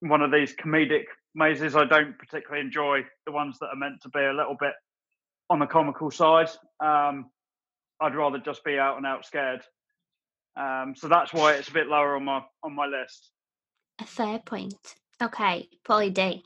one 0.00 0.22
of 0.22 0.30
these 0.30 0.54
comedic 0.54 1.04
mazes. 1.34 1.74
I 1.74 1.84
don't 1.84 2.16
particularly 2.16 2.64
enjoy 2.64 3.00
the 3.26 3.32
ones 3.32 3.58
that 3.60 3.66
are 3.66 3.76
meant 3.76 4.00
to 4.02 4.08
be 4.10 4.20
a 4.20 4.32
little 4.32 4.56
bit 4.58 4.74
on 5.50 5.58
the 5.58 5.66
comical 5.66 6.12
side. 6.12 6.48
Um, 6.78 7.26
I'd 8.00 8.14
rather 8.16 8.38
just 8.38 8.64
be 8.64 8.78
out 8.78 8.96
and 8.96 9.06
out 9.06 9.24
scared. 9.26 9.60
Um, 10.56 10.94
so 10.96 11.08
that's 11.08 11.32
why 11.32 11.52
it's 11.54 11.68
a 11.68 11.72
bit 11.72 11.86
lower 11.86 12.16
on 12.16 12.24
my 12.24 12.42
on 12.62 12.74
my 12.74 12.86
list. 12.86 13.30
a 14.00 14.04
fair 14.06 14.38
point. 14.40 14.94
Okay, 15.22 15.68
Polly 15.84 16.10
D. 16.10 16.42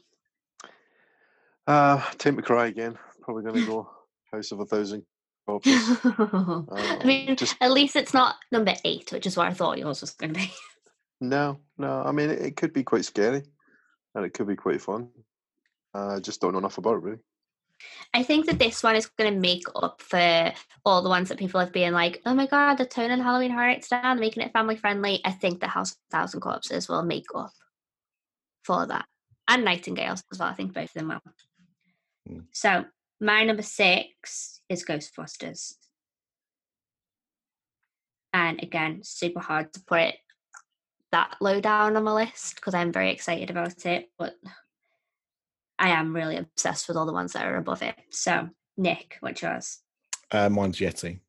Uh, 1.67 2.03
Take 2.19 2.37
Me 2.37 2.43
Cry 2.43 2.67
again. 2.67 2.99
Probably 3.23 3.43
going 3.45 3.55
to 3.61 3.67
go 3.67 3.91
House 4.33 4.53
of 4.53 4.61
a 4.61 4.67
Thousand 4.67 5.05
Corpses. 5.47 5.99
I 6.05 7.01
mean, 7.05 7.31
Um, 7.31 7.37
just- 7.37 7.57
at 7.61 7.71
least 7.73 7.97
it's 7.97 8.13
not 8.15 8.37
number 8.53 8.75
eight, 8.85 9.13
which 9.13 9.27
is 9.27 9.37
what 9.37 9.47
I 9.47 9.53
thought 9.55 9.79
yours 9.79 10.01
was 10.01 10.11
going 10.13 10.35
to 10.35 10.41
be. 10.41 10.53
No, 11.21 11.61
no. 11.79 12.03
I 12.05 12.13
mean, 12.13 12.29
it, 12.31 12.41
it 12.41 12.57
could 12.57 12.73
be 12.73 12.83
quite 12.83 13.05
scary, 13.05 13.45
and 14.15 14.25
it 14.27 14.35
could 14.35 14.49
be 14.49 14.57
quite 14.57 14.83
fun. 14.83 15.09
Uh, 15.95 16.17
I 16.17 16.21
just 16.21 16.41
don't 16.41 16.53
know 16.53 16.59
enough 16.59 16.77
about 16.79 16.97
it, 16.97 17.03
really. 17.03 17.19
I 18.13 18.23
think 18.23 18.47
that 18.47 18.59
this 18.59 18.83
one 18.83 18.97
is 18.97 19.07
going 19.07 19.33
to 19.33 19.41
make 19.41 19.65
up 19.75 20.01
for 20.01 20.53
all 20.85 21.03
the 21.03 21.09
ones 21.09 21.29
that 21.29 21.39
people 21.39 21.61
have 21.61 21.73
been 21.73 21.93
like, 21.93 22.21
oh 22.27 22.35
my 22.35 22.47
god, 22.47 22.77
they're 22.77 22.87
turning 22.87 23.21
Halloween 23.21 23.51
Horror 23.51 23.69
Nights 23.69 23.89
down, 23.89 24.21
making 24.21 24.43
it 24.43 24.53
family 24.53 24.77
friendly. 24.77 25.21
I 25.25 25.33
think 25.33 25.61
the 25.61 25.69
House 25.69 25.93
of 25.93 25.99
Thousand 26.11 26.41
Corpses 26.41 26.89
will 26.89 27.03
make 27.03 27.27
up 27.35 27.53
for 28.63 28.87
that. 28.87 29.07
And 29.49 29.65
Nightingales 29.65 30.23
as 30.33 30.39
well. 30.39 30.49
I 30.49 30.55
think 30.55 30.73
both 30.73 30.85
of 30.85 30.93
them 30.95 31.09
will. 31.09 31.21
Mm. 32.31 32.45
So 32.53 32.85
my 33.21 33.45
number 33.45 33.63
six 33.63 34.61
is 34.69 34.85
Ghostbusters. 34.85 35.75
And 38.33 38.63
again, 38.63 39.01
super 39.03 39.41
hard 39.41 39.73
to 39.75 39.81
put 39.81 40.01
it 40.01 40.15
that 41.13 41.37
low 41.41 41.61
down 41.61 41.97
on 41.97 42.03
my 42.03 42.13
list 42.13 42.57
because 42.57 42.75
I'm 42.75 42.93
very 42.93 43.13
excited 43.13 43.51
about 43.51 43.87
it. 43.87 44.11
But 44.19 44.35
I 45.79 45.91
am 45.91 46.15
really 46.15 46.37
obsessed 46.37 46.89
with 46.89 46.97
all 46.97 47.07
the 47.07 47.13
ones 47.13 47.33
that 47.33 47.45
are 47.47 47.57
above 47.57 47.83
it. 47.83 47.95
So, 48.11 48.49
Nick, 48.77 49.17
what's 49.21 49.43
yours? 49.43 49.81
Uh, 50.31 50.49
mine's 50.49 50.79
Yeti. 50.79 51.21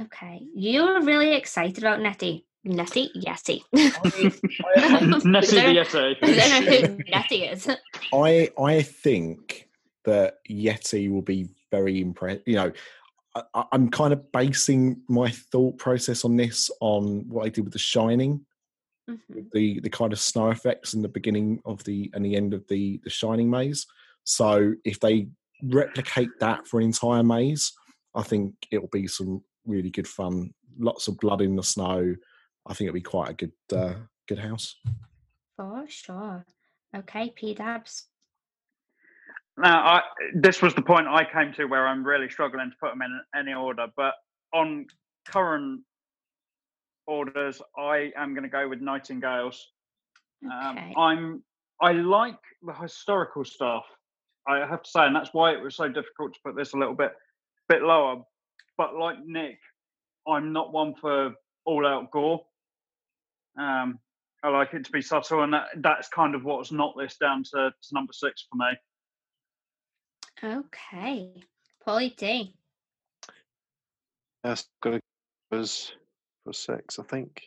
Okay, 0.00 0.42
you 0.54 0.82
were 0.84 1.00
really 1.02 1.34
excited 1.34 1.78
about 1.78 2.00
Nettie. 2.00 2.46
Nettie, 2.64 3.10
Yeti. 3.16 3.62
Nessie 5.24 5.56
the 5.56 5.62
Yeti. 5.62 6.16
I 6.22 6.32
don't 6.32 6.64
know 6.64 6.96
who 6.96 6.98
Nettie 7.10 7.44
is. 7.44 7.68
I 8.14 8.50
I 8.58 8.82
think 8.82 9.68
that 10.04 10.38
Yeti 10.48 11.10
will 11.10 11.22
be 11.22 11.48
very 11.70 12.00
impressed. 12.00 12.42
You 12.46 12.54
know, 12.56 12.72
I, 13.34 13.42
I- 13.54 13.64
I'm 13.72 13.90
kind 13.90 14.12
of 14.12 14.30
basing 14.32 15.02
my 15.08 15.30
thought 15.30 15.78
process 15.78 16.24
on 16.24 16.36
this 16.36 16.70
on 16.80 17.28
what 17.28 17.44
I 17.46 17.48
did 17.48 17.64
with 17.64 17.72
The 17.72 17.78
Shining, 17.78 18.46
Mhm. 19.10 19.50
the 19.50 19.80
the 19.80 19.90
kind 19.90 20.12
of 20.12 20.20
snow 20.20 20.50
effects 20.50 20.94
in 20.94 21.02
the 21.02 21.08
beginning 21.08 21.60
of 21.64 21.82
the 21.84 22.10
and 22.14 22.24
the 22.24 22.36
end 22.36 22.54
of 22.54 22.66
the 22.68 23.00
the 23.02 23.10
Shining 23.10 23.50
maze. 23.50 23.86
So 24.24 24.74
if 24.84 25.00
they 25.00 25.28
replicate 25.64 26.30
that 26.38 26.66
for 26.68 26.78
an 26.78 26.86
entire 26.86 27.22
maze, 27.24 27.72
I 28.14 28.22
think 28.22 28.54
it'll 28.70 28.88
be 28.88 29.08
some 29.08 29.42
really 29.66 29.90
good 29.90 30.06
fun. 30.06 30.54
Lots 30.78 31.08
of 31.08 31.18
blood 31.18 31.40
in 31.40 31.56
the 31.56 31.62
snow. 31.62 32.14
I 32.66 32.74
think 32.74 32.88
it'll 32.88 32.94
be 32.94 33.00
quite 33.00 33.30
a 33.30 33.34
good 33.34 33.52
uh, 33.72 33.94
good 34.28 34.38
house. 34.38 34.76
For 35.56 35.84
sure. 35.88 36.46
Okay, 36.94 37.32
P 37.34 37.54
Dubs. 37.54 38.06
Now, 39.58 39.84
I, 39.84 40.02
this 40.34 40.62
was 40.62 40.74
the 40.74 40.82
point 40.82 41.06
I 41.08 41.24
came 41.30 41.52
to 41.54 41.66
where 41.66 41.86
I'm 41.86 42.04
really 42.04 42.30
struggling 42.30 42.70
to 42.70 42.76
put 42.80 42.92
them 42.92 43.02
in 43.02 43.20
any 43.38 43.52
order. 43.52 43.86
But 43.96 44.14
on 44.54 44.86
current 45.26 45.82
orders, 47.06 47.60
I 47.76 48.12
am 48.16 48.34
going 48.34 48.44
to 48.44 48.48
go 48.48 48.68
with 48.68 48.80
Nightingales. 48.80 49.68
Um, 50.44 50.78
Okay. 50.78 50.94
I'm 50.96 51.42
I 51.80 51.92
like 51.92 52.38
the 52.62 52.72
historical 52.72 53.44
stuff. 53.44 53.84
I 54.46 54.58
have 54.58 54.82
to 54.82 54.90
say, 54.90 55.06
and 55.06 55.14
that's 55.14 55.32
why 55.32 55.52
it 55.52 55.60
was 55.60 55.76
so 55.76 55.88
difficult 55.88 56.34
to 56.34 56.40
put 56.44 56.56
this 56.56 56.74
a 56.74 56.76
little 56.76 56.94
bit 56.94 57.12
bit 57.68 57.82
lower. 57.82 58.22
But 58.76 58.96
like 58.96 59.24
Nick, 59.24 59.58
I'm 60.26 60.52
not 60.52 60.72
one 60.72 60.94
for 60.94 61.34
all 61.64 61.86
out 61.86 62.10
gore. 62.10 62.44
Um, 63.58 63.98
I 64.42 64.48
like 64.48 64.74
it 64.74 64.84
to 64.84 64.90
be 64.90 65.02
subtle, 65.02 65.42
and 65.42 65.52
that, 65.52 65.68
that's 65.76 66.08
kind 66.08 66.34
of 66.34 66.44
what's 66.44 66.72
knocked 66.72 66.98
this 66.98 67.16
down 67.16 67.44
to, 67.44 67.70
to 67.70 67.88
number 67.92 68.12
six 68.12 68.46
for 68.50 68.56
me. 68.56 70.58
Okay. 70.58 71.44
Polly 71.84 72.14
D. 72.16 72.56
That's 74.42 74.66
going 74.82 74.96
to 74.96 75.02
was 75.52 75.92
for 76.44 76.52
six, 76.52 76.98
I 76.98 77.02
think, 77.04 77.42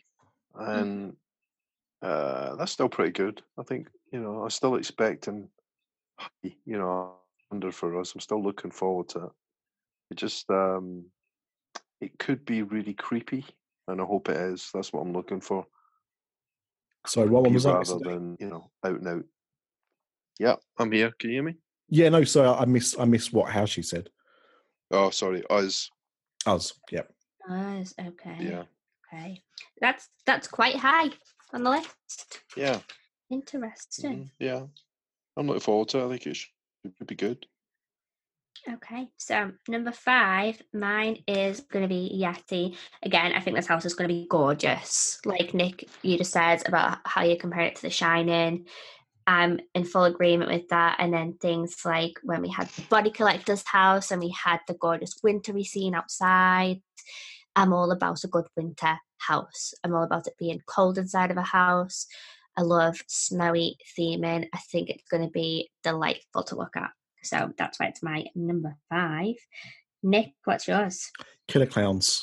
and 0.54 1.16
uh, 2.02 2.56
that's 2.56 2.72
still 2.72 2.88
pretty 2.88 3.12
good. 3.12 3.42
I 3.58 3.62
think 3.62 3.88
you 4.12 4.20
know 4.20 4.42
I'm 4.42 4.50
still 4.50 4.76
expecting, 4.76 5.48
high, 6.18 6.28
you 6.64 6.78
know, 6.78 7.14
under 7.50 7.72
for 7.72 7.98
us. 8.00 8.14
I'm 8.14 8.20
still 8.20 8.42
looking 8.42 8.70
forward 8.70 9.08
to 9.10 9.24
it. 9.24 9.32
It 10.10 10.16
just 10.16 10.48
um, 10.50 11.06
it 12.00 12.18
could 12.18 12.44
be 12.44 12.62
really 12.62 12.94
creepy, 12.94 13.44
and 13.88 14.00
I 14.00 14.04
hope 14.04 14.28
it 14.28 14.36
is. 14.36 14.70
That's 14.72 14.92
what 14.92 15.00
I'm 15.00 15.12
looking 15.12 15.40
for. 15.40 15.66
Sorry, 17.06 17.28
what 17.28 17.42
one 17.42 17.52
Creepy 17.52 17.54
was 17.54 17.64
that? 17.64 17.94
rather 17.94 17.98
than 18.04 18.36
you 18.40 18.48
know 18.48 18.70
out 18.84 19.00
and 19.00 19.08
out. 19.08 19.24
Yeah, 20.38 20.56
I'm 20.78 20.92
here. 20.92 21.12
Can 21.18 21.30
you 21.30 21.36
hear 21.36 21.42
me? 21.42 21.54
Yeah, 21.88 22.08
no, 22.08 22.24
Sorry, 22.24 22.48
I 22.48 22.64
missed 22.64 22.98
I 22.98 23.04
missed 23.04 23.32
what 23.32 23.50
how 23.50 23.64
she 23.64 23.82
said. 23.82 24.10
Oh, 24.90 25.10
sorry, 25.10 25.42
us. 25.50 25.90
Us, 26.46 26.72
yeah. 26.92 27.02
Us, 27.48 27.94
okay. 27.98 28.36
Yeah, 28.40 28.64
Okay. 29.16 29.42
That's 29.80 30.08
that's 30.24 30.48
quite 30.48 30.76
high 30.76 31.10
on 31.52 31.62
the 31.62 31.70
list. 31.70 32.40
yeah, 32.56 32.80
Interesting. 33.30 34.24
mhm, 34.24 34.30
yeah. 34.38 34.62
I'm 35.36 35.46
looking 35.46 35.60
forward 35.60 35.88
to 35.90 35.98
it. 35.98 36.06
I 36.06 36.08
think 36.08 36.26
it 36.26 36.36
should, 36.36 36.50
it 36.84 36.92
should 36.96 37.06
be 37.06 37.14
good. 37.14 37.46
Okay, 38.68 39.08
so 39.16 39.52
number 39.68 39.92
five, 39.92 40.60
mine 40.72 41.22
is 41.28 41.60
going 41.60 41.84
to 41.84 41.88
be 41.88 42.20
Yeti. 42.20 42.74
Again, 43.02 43.32
I 43.32 43.40
think 43.40 43.54
this 43.54 43.66
house 43.66 43.84
is 43.84 43.94
going 43.94 44.08
to 44.08 44.14
be 44.14 44.26
gorgeous. 44.28 45.20
Like 45.24 45.54
Nick, 45.54 45.88
you 46.02 46.18
just 46.18 46.32
said 46.32 46.66
about 46.66 46.98
how 47.04 47.22
you 47.22 47.36
compare 47.36 47.64
it 47.64 47.76
to 47.76 47.82
The 47.82 47.90
Shining. 47.90 48.66
I'm 49.26 49.60
in 49.74 49.84
full 49.84 50.04
agreement 50.04 50.50
with 50.50 50.68
that. 50.68 50.96
And 50.98 51.12
then 51.12 51.34
things 51.34 51.76
like 51.84 52.14
when 52.22 52.42
we 52.42 52.48
had 52.48 52.68
the 52.70 52.82
Body 52.82 53.10
Collector's 53.10 53.64
house 53.66 54.10
and 54.10 54.20
we 54.20 54.30
had 54.30 54.60
the 54.66 54.74
gorgeous 54.74 55.14
wintry 55.22 55.62
scene 55.62 55.94
outside. 55.94 56.80
I'm 57.54 57.72
all 57.72 57.90
about 57.92 58.24
a 58.24 58.28
good 58.28 58.46
winter 58.56 58.98
house. 59.18 59.74
I'm 59.82 59.94
all 59.94 60.04
about 60.04 60.26
it 60.26 60.34
being 60.38 60.62
cold 60.66 60.98
inside 60.98 61.30
of 61.30 61.36
a 61.36 61.42
house. 61.42 62.06
I 62.56 62.62
love 62.62 62.98
snowy 63.06 63.76
theming. 63.98 64.48
I 64.52 64.58
think 64.70 64.88
it's 64.88 65.08
going 65.10 65.24
to 65.24 65.30
be 65.30 65.70
delightful 65.82 66.42
to 66.44 66.56
look 66.56 66.76
at. 66.76 66.90
So 67.22 67.52
that's 67.58 67.78
why 67.78 67.86
it's 67.86 68.02
my 68.02 68.26
number 68.34 68.76
five. 68.88 69.34
Nick, 70.02 70.32
what's 70.44 70.68
yours? 70.68 71.10
Killer 71.48 71.66
Klowns. 71.66 72.22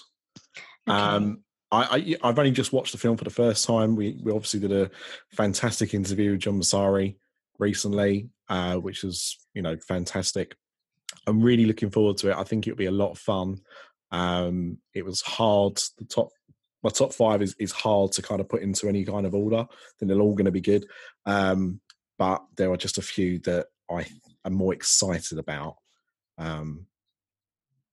Okay. 0.87 0.97
Um, 0.97 1.43
I, 1.71 2.15
I 2.23 2.29
I've 2.29 2.39
only 2.39 2.51
just 2.51 2.73
watched 2.73 2.91
the 2.91 2.97
film 2.97 3.17
for 3.17 3.23
the 3.23 3.29
first 3.29 3.65
time. 3.65 3.95
We 3.95 4.17
we 4.23 4.31
obviously 4.31 4.59
did 4.59 4.71
a 4.71 4.91
fantastic 5.31 5.93
interview 5.93 6.31
with 6.31 6.41
John 6.41 6.59
Massari 6.59 7.17
recently, 7.59 8.29
uh, 8.49 8.75
which 8.75 9.03
was 9.03 9.37
you 9.53 9.61
know 9.61 9.77
fantastic. 9.77 10.55
I'm 11.27 11.41
really 11.41 11.65
looking 11.65 11.89
forward 11.89 12.17
to 12.17 12.31
it. 12.31 12.37
I 12.37 12.43
think 12.43 12.67
it'll 12.67 12.77
be 12.77 12.85
a 12.85 12.91
lot 12.91 13.11
of 13.11 13.19
fun. 13.19 13.61
Um, 14.11 14.77
it 14.93 15.03
was 15.03 15.21
hard. 15.21 15.79
The 15.97 16.05
top 16.05 16.29
my 16.83 16.89
top 16.89 17.13
five 17.13 17.41
is 17.41 17.55
is 17.59 17.71
hard 17.71 18.11
to 18.13 18.21
kind 18.21 18.41
of 18.41 18.49
put 18.49 18.61
into 18.61 18.87
any 18.87 19.05
kind 19.05 19.25
of 19.25 19.33
order. 19.33 19.65
Then 19.99 20.09
they're 20.09 20.19
all 20.19 20.35
going 20.35 20.45
to 20.45 20.51
be 20.51 20.61
good. 20.61 20.85
Um, 21.25 21.79
but 22.17 22.43
there 22.57 22.71
are 22.71 22.77
just 22.77 22.97
a 22.97 23.01
few 23.01 23.39
that 23.39 23.67
I 23.89 24.05
am 24.45 24.53
more 24.53 24.73
excited 24.73 25.37
about 25.39 25.77
um, 26.37 26.85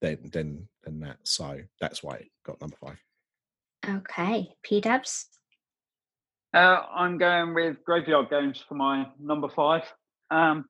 than 0.01 0.29
than 0.31 0.67
than 0.83 0.99
that. 1.01 1.17
So 1.23 1.61
that's 1.79 2.03
why 2.03 2.15
it 2.15 2.29
got 2.45 2.61
number 2.61 2.77
five. 2.77 2.97
Okay, 3.87 4.53
P 4.63 4.81
Dubs. 4.81 5.27
Uh, 6.53 6.81
I'm 6.93 7.17
going 7.17 7.53
with 7.53 7.77
Graveyard 7.85 8.29
Games 8.29 8.63
for 8.67 8.75
my 8.75 9.07
number 9.19 9.47
five. 9.47 9.83
Um, 10.29 10.65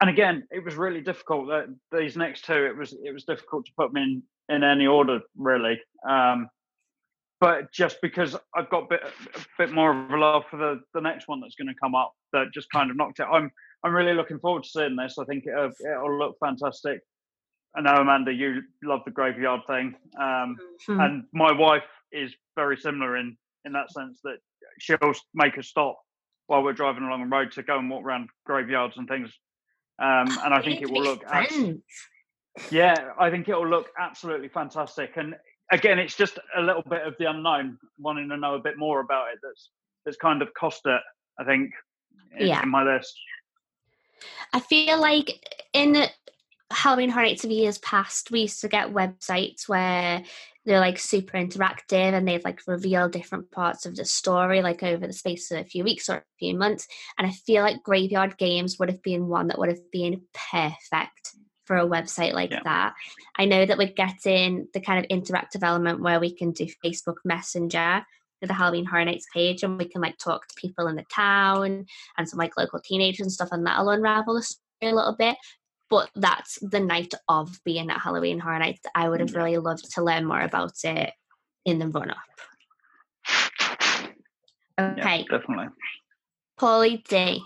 and 0.00 0.10
again, 0.10 0.46
it 0.50 0.62
was 0.62 0.74
really 0.74 1.00
difficult. 1.00 1.48
That 1.48 1.74
these 1.90 2.16
next 2.16 2.44
two, 2.44 2.66
it 2.66 2.76
was 2.76 2.94
it 3.02 3.12
was 3.12 3.24
difficult 3.24 3.64
to 3.66 3.72
put 3.76 3.92
them 3.92 4.02
in 4.02 4.22
in 4.54 4.62
any 4.62 4.86
order, 4.86 5.20
really. 5.36 5.80
Um, 6.08 6.48
but 7.40 7.70
just 7.72 7.98
because 8.02 8.36
I've 8.54 8.70
got 8.70 8.84
a 8.84 8.86
bit 8.88 9.00
a 9.34 9.40
bit 9.58 9.72
more 9.72 9.90
of 9.90 10.10
a 10.10 10.16
love 10.16 10.44
for 10.50 10.56
the 10.56 10.80
the 10.94 11.00
next 11.00 11.28
one 11.28 11.40
that's 11.40 11.54
going 11.54 11.68
to 11.68 11.74
come 11.80 11.94
up, 11.94 12.12
that 12.32 12.46
just 12.52 12.70
kind 12.70 12.90
of 12.90 12.96
knocked 12.96 13.20
it. 13.20 13.26
I'm 13.30 13.50
I'm 13.84 13.92
really 13.94 14.14
looking 14.14 14.38
forward 14.38 14.64
to 14.64 14.68
seeing 14.68 14.96
this. 14.96 15.18
I 15.18 15.24
think 15.24 15.46
it'll, 15.46 15.70
it'll 15.80 16.18
look 16.18 16.36
fantastic. 16.40 17.00
I 17.76 17.82
know 17.82 17.94
Amanda, 17.96 18.32
you 18.32 18.62
love 18.82 19.00
the 19.04 19.10
graveyard 19.10 19.60
thing, 19.66 19.94
um, 20.18 20.56
Hmm. 20.86 21.00
and 21.00 21.24
my 21.32 21.52
wife 21.52 21.84
is 22.12 22.34
very 22.56 22.76
similar 22.76 23.16
in 23.16 23.36
in 23.64 23.72
that 23.72 23.90
sense 23.92 24.20
that 24.24 24.38
she'll 24.78 24.98
make 25.34 25.56
a 25.58 25.62
stop 25.62 25.98
while 26.46 26.62
we're 26.62 26.72
driving 26.72 27.02
along 27.02 27.20
the 27.20 27.36
road 27.36 27.50
to 27.52 27.62
go 27.62 27.78
and 27.78 27.90
walk 27.90 28.04
around 28.04 28.28
graveyards 28.46 28.96
and 28.96 29.08
things. 29.08 29.28
Um, 29.98 30.26
and 30.44 30.54
I 30.54 30.62
think 30.62 30.80
it 30.82 30.90
will 30.90 31.02
look 31.02 31.22
abs- 31.26 31.74
yeah, 32.70 33.10
I 33.18 33.30
think 33.30 33.48
it 33.48 33.54
will 33.54 33.68
look 33.68 33.88
absolutely 33.98 34.48
fantastic. 34.48 35.16
And 35.16 35.34
again, 35.70 35.98
it's 35.98 36.16
just 36.16 36.38
a 36.56 36.62
little 36.62 36.82
bit 36.82 37.02
of 37.06 37.14
the 37.18 37.30
unknown, 37.30 37.78
wanting 37.98 38.28
to 38.28 38.36
know 38.36 38.54
a 38.54 38.60
bit 38.60 38.78
more 38.78 39.00
about 39.00 39.32
it. 39.32 39.38
That's 39.42 39.70
that's 40.04 40.16
kind 40.16 40.40
of 40.42 40.54
cost 40.54 40.82
it. 40.86 41.00
I 41.38 41.44
think 41.44 41.72
in, 42.38 42.46
Yeah. 42.48 42.62
in 42.62 42.68
my 42.68 42.82
list. 42.82 43.14
I 44.52 44.60
feel 44.60 45.00
like 45.00 45.32
in 45.72 46.06
Halloween 46.70 47.10
Horror 47.10 47.26
Nights 47.26 47.44
of 47.44 47.50
years 47.50 47.78
past, 47.78 48.30
we 48.30 48.42
used 48.42 48.60
to 48.60 48.68
get 48.68 48.92
websites 48.92 49.68
where 49.68 50.22
they're 50.64 50.80
like 50.80 50.98
super 50.98 51.38
interactive 51.38 52.12
and 52.12 52.26
they'd 52.26 52.44
like 52.44 52.60
reveal 52.66 53.08
different 53.08 53.50
parts 53.52 53.86
of 53.86 53.94
the 53.94 54.04
story 54.04 54.62
like 54.62 54.82
over 54.82 55.06
the 55.06 55.12
space 55.12 55.50
of 55.50 55.58
a 55.58 55.64
few 55.64 55.84
weeks 55.84 56.08
or 56.08 56.16
a 56.16 56.22
few 56.38 56.56
months. 56.56 56.88
And 57.18 57.26
I 57.26 57.30
feel 57.30 57.62
like 57.62 57.82
Graveyard 57.84 58.36
Games 58.36 58.78
would 58.78 58.90
have 58.90 59.02
been 59.02 59.28
one 59.28 59.48
that 59.48 59.58
would 59.58 59.68
have 59.68 59.90
been 59.92 60.22
perfect 60.52 61.36
for 61.66 61.76
a 61.76 61.86
website 61.86 62.32
like 62.32 62.50
Yeah. 62.50 62.62
that. 62.64 62.94
I 63.36 63.44
know 63.44 63.66
that 63.66 63.76
we're 63.76 63.88
getting 63.92 64.68
the 64.72 64.80
kind 64.80 65.04
of 65.04 65.10
interactive 65.10 65.62
element 65.62 66.00
where 66.00 66.20
we 66.20 66.32
can 66.34 66.52
do 66.52 66.66
Facebook 66.84 67.16
Messenger 67.24 68.06
with 68.40 68.48
the 68.48 68.54
Halloween 68.54 68.84
Horror 68.86 69.04
Nights 69.04 69.26
page 69.32 69.62
and 69.62 69.78
we 69.78 69.86
can 69.88 70.00
like 70.00 70.16
talk 70.18 70.46
to 70.46 70.54
people 70.60 70.86
in 70.88 70.96
the 70.96 71.04
town 71.12 71.86
and 72.16 72.28
some 72.28 72.38
like 72.38 72.56
local 72.56 72.80
teenagers 72.80 73.20
and 73.24 73.32
stuff, 73.32 73.48
and 73.52 73.66
that'll 73.66 73.90
unravel 73.90 74.34
the 74.34 74.42
story 74.42 74.92
a 74.92 74.94
little 74.94 75.16
bit. 75.16 75.36
But 75.88 76.10
that's 76.16 76.58
the 76.62 76.80
night 76.80 77.14
of 77.28 77.60
being 77.64 77.90
at 77.90 78.00
Halloween 78.00 78.38
Horror 78.40 78.58
Nights. 78.58 78.82
I 78.94 79.08
would 79.08 79.20
have 79.20 79.34
really 79.34 79.56
loved 79.58 79.92
to 79.94 80.02
learn 80.02 80.24
more 80.24 80.40
about 80.40 80.72
it 80.84 81.12
in 81.64 81.78
the 81.78 81.88
run 81.88 82.10
up. 82.10 82.16
Okay, 84.78 85.24
Yeah, 85.30 85.38
definitely. 85.38 85.68
Paulie 86.60 87.04
D. 87.08 87.42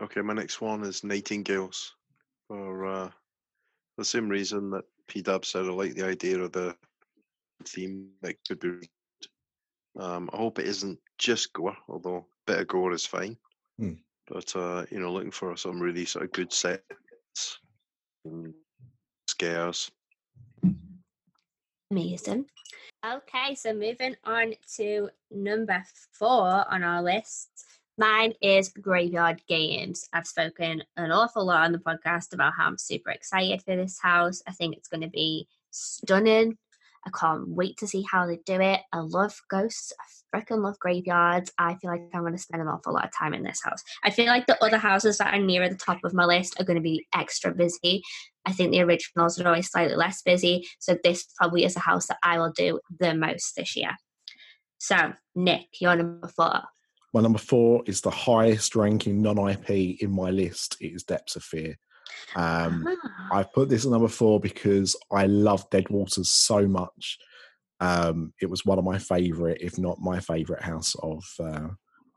Okay, 0.00 0.22
my 0.22 0.32
next 0.32 0.60
one 0.60 0.82
is 0.84 1.04
Nightingales. 1.04 1.94
For 2.50 2.84
uh, 2.84 3.10
the 3.96 4.04
same 4.04 4.28
reason 4.28 4.70
that 4.70 4.82
P 5.06 5.22
Dub 5.22 5.44
said, 5.44 5.66
I 5.66 5.68
like 5.68 5.94
the 5.94 6.04
idea 6.04 6.40
of 6.40 6.50
the 6.50 6.74
theme 7.64 8.08
that 8.22 8.34
could 8.48 8.58
be. 8.58 8.88
Um, 9.96 10.28
I 10.32 10.36
hope 10.36 10.58
it 10.58 10.66
isn't 10.66 10.98
just 11.16 11.52
gore, 11.52 11.76
although 11.88 12.16
a 12.16 12.24
bit 12.50 12.58
of 12.58 12.66
gore 12.66 12.92
is 12.92 13.06
fine. 13.06 13.36
Hmm. 13.78 13.92
But 14.26 14.56
uh, 14.56 14.84
you 14.90 14.98
know, 14.98 15.12
looking 15.12 15.30
for 15.30 15.56
some 15.56 15.78
really 15.78 16.04
sort 16.04 16.24
of 16.24 16.32
good 16.32 16.52
sets 16.52 16.82
and 18.24 18.52
scares. 19.28 19.88
Amazing. 21.92 22.46
Okay, 23.06 23.54
so 23.54 23.72
moving 23.72 24.16
on 24.24 24.54
to 24.74 25.08
number 25.30 25.84
four 26.10 26.64
on 26.68 26.82
our 26.82 27.00
list. 27.00 27.79
Mine 28.00 28.32
is 28.40 28.70
Graveyard 28.70 29.42
Games. 29.46 30.08
I've 30.14 30.26
spoken 30.26 30.82
an 30.96 31.12
awful 31.12 31.44
lot 31.44 31.66
on 31.66 31.72
the 31.72 31.78
podcast 31.78 32.32
about 32.32 32.54
how 32.56 32.66
I'm 32.66 32.78
super 32.78 33.10
excited 33.10 33.60
for 33.60 33.76
this 33.76 34.00
house. 34.00 34.42
I 34.48 34.52
think 34.52 34.74
it's 34.74 34.88
going 34.88 35.02
to 35.02 35.10
be 35.10 35.46
stunning. 35.70 36.56
I 37.06 37.10
can't 37.10 37.46
wait 37.46 37.76
to 37.76 37.86
see 37.86 38.02
how 38.10 38.24
they 38.26 38.38
do 38.46 38.58
it. 38.58 38.80
I 38.90 39.00
love 39.00 39.38
ghosts. 39.50 39.92
I 40.00 40.38
freaking 40.38 40.62
love 40.62 40.78
graveyards. 40.78 41.52
I 41.58 41.74
feel 41.74 41.90
like 41.90 42.00
I'm 42.14 42.22
going 42.22 42.32
to 42.32 42.38
spend 42.38 42.62
an 42.62 42.68
awful 42.68 42.94
lot 42.94 43.04
of 43.04 43.12
time 43.12 43.34
in 43.34 43.42
this 43.42 43.60
house. 43.62 43.82
I 44.02 44.08
feel 44.08 44.28
like 44.28 44.46
the 44.46 44.64
other 44.64 44.78
houses 44.78 45.18
that 45.18 45.34
are 45.34 45.38
nearer 45.38 45.68
the 45.68 45.74
top 45.74 45.98
of 46.02 46.14
my 46.14 46.24
list 46.24 46.58
are 46.58 46.64
going 46.64 46.78
to 46.78 46.82
be 46.82 47.06
extra 47.14 47.52
busy. 47.52 48.02
I 48.46 48.52
think 48.52 48.70
the 48.70 48.80
originals 48.80 49.38
are 49.38 49.46
always 49.46 49.70
slightly 49.70 49.96
less 49.96 50.22
busy. 50.22 50.66
So 50.78 50.96
this 51.04 51.26
probably 51.36 51.66
is 51.66 51.76
a 51.76 51.80
house 51.80 52.06
that 52.06 52.16
I 52.22 52.38
will 52.38 52.52
do 52.52 52.80
the 52.98 53.14
most 53.14 53.56
this 53.56 53.76
year. 53.76 53.94
So, 54.78 55.12
Nick, 55.34 55.66
you're 55.82 55.96
number 55.96 56.28
four. 56.28 56.62
My 57.12 57.20
number 57.20 57.38
four 57.38 57.82
is 57.86 58.00
the 58.00 58.10
highest 58.10 58.76
ranking 58.76 59.20
non 59.20 59.38
IP 59.38 60.00
in 60.02 60.10
my 60.10 60.30
list. 60.30 60.76
It 60.80 60.92
is 60.92 61.02
Depths 61.02 61.36
of 61.36 61.42
Fear. 61.42 61.76
Um, 62.36 62.86
Ah, 62.86 63.28
I've 63.32 63.52
put 63.52 63.68
this 63.68 63.84
at 63.84 63.90
number 63.90 64.08
four 64.08 64.40
because 64.40 64.96
I 65.10 65.26
love 65.26 65.68
Dead 65.70 65.88
Waters 65.88 66.30
so 66.30 66.66
much. 66.66 67.18
Um, 67.80 68.32
it 68.40 68.46
was 68.50 68.64
one 68.64 68.78
of 68.78 68.84
my 68.84 68.98
favorite, 68.98 69.58
if 69.60 69.78
not 69.78 70.00
my 70.00 70.20
favorite 70.20 70.62
house 70.62 70.94
of 71.02 71.24
uh, 71.42 71.68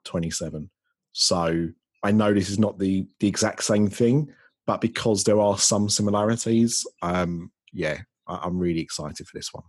27. 0.06 0.70
So 1.14 1.70
I 2.04 2.12
know 2.12 2.34
this 2.34 2.50
is 2.50 2.60
not 2.60 2.80
the 2.80 3.08
the 3.20 3.28
exact 3.28 3.64
same 3.64 3.88
thing, 3.88 4.34
but 4.68 4.82
because 4.82 5.24
there 5.24 5.40
are 5.40 5.58
some 5.58 5.90
similarities, 5.90 6.86
um, 7.02 7.52
yeah, 7.72 8.00
I, 8.28 8.42
I'm 8.44 8.60
really 8.60 8.82
excited 8.82 9.26
for 9.28 9.38
this 9.38 9.54
one. 9.54 9.64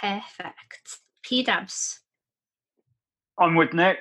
perfect. 0.00 0.98
P 1.22 1.42
Dubs. 1.42 2.00
I'm 3.38 3.54
with 3.54 3.72
Nick. 3.72 3.98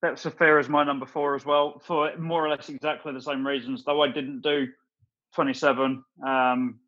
That's 0.00 0.26
a 0.26 0.30
fair 0.30 0.58
as 0.58 0.68
my 0.68 0.84
number 0.84 1.06
four 1.06 1.34
as 1.34 1.44
well, 1.44 1.80
for 1.84 2.16
more 2.16 2.46
or 2.46 2.50
less 2.50 2.68
exactly 2.68 3.12
the 3.12 3.20
same 3.20 3.44
reasons. 3.46 3.84
Though 3.84 4.02
I 4.02 4.08
didn't 4.08 4.42
do 4.42 4.68
27, 5.34 6.04
um, 6.26 6.78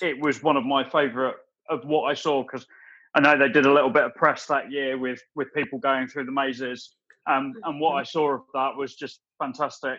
it 0.00 0.18
was 0.18 0.42
one 0.42 0.56
of 0.56 0.64
my 0.64 0.88
favourite 0.88 1.36
of 1.68 1.84
what 1.84 2.04
I 2.04 2.14
saw 2.14 2.42
because 2.42 2.66
I 3.14 3.20
know 3.20 3.38
they 3.38 3.48
did 3.48 3.66
a 3.66 3.72
little 3.72 3.90
bit 3.90 4.04
of 4.04 4.14
press 4.14 4.46
that 4.46 4.70
year 4.70 4.96
with 4.96 5.20
with 5.34 5.52
people 5.54 5.78
going 5.78 6.08
through 6.08 6.24
the 6.24 6.32
mazes, 6.32 6.94
um, 7.30 7.52
and 7.64 7.78
what 7.78 7.92
I 7.92 8.02
saw 8.04 8.34
of 8.34 8.42
that 8.54 8.74
was 8.76 8.94
just 8.94 9.20
fantastic. 9.38 9.98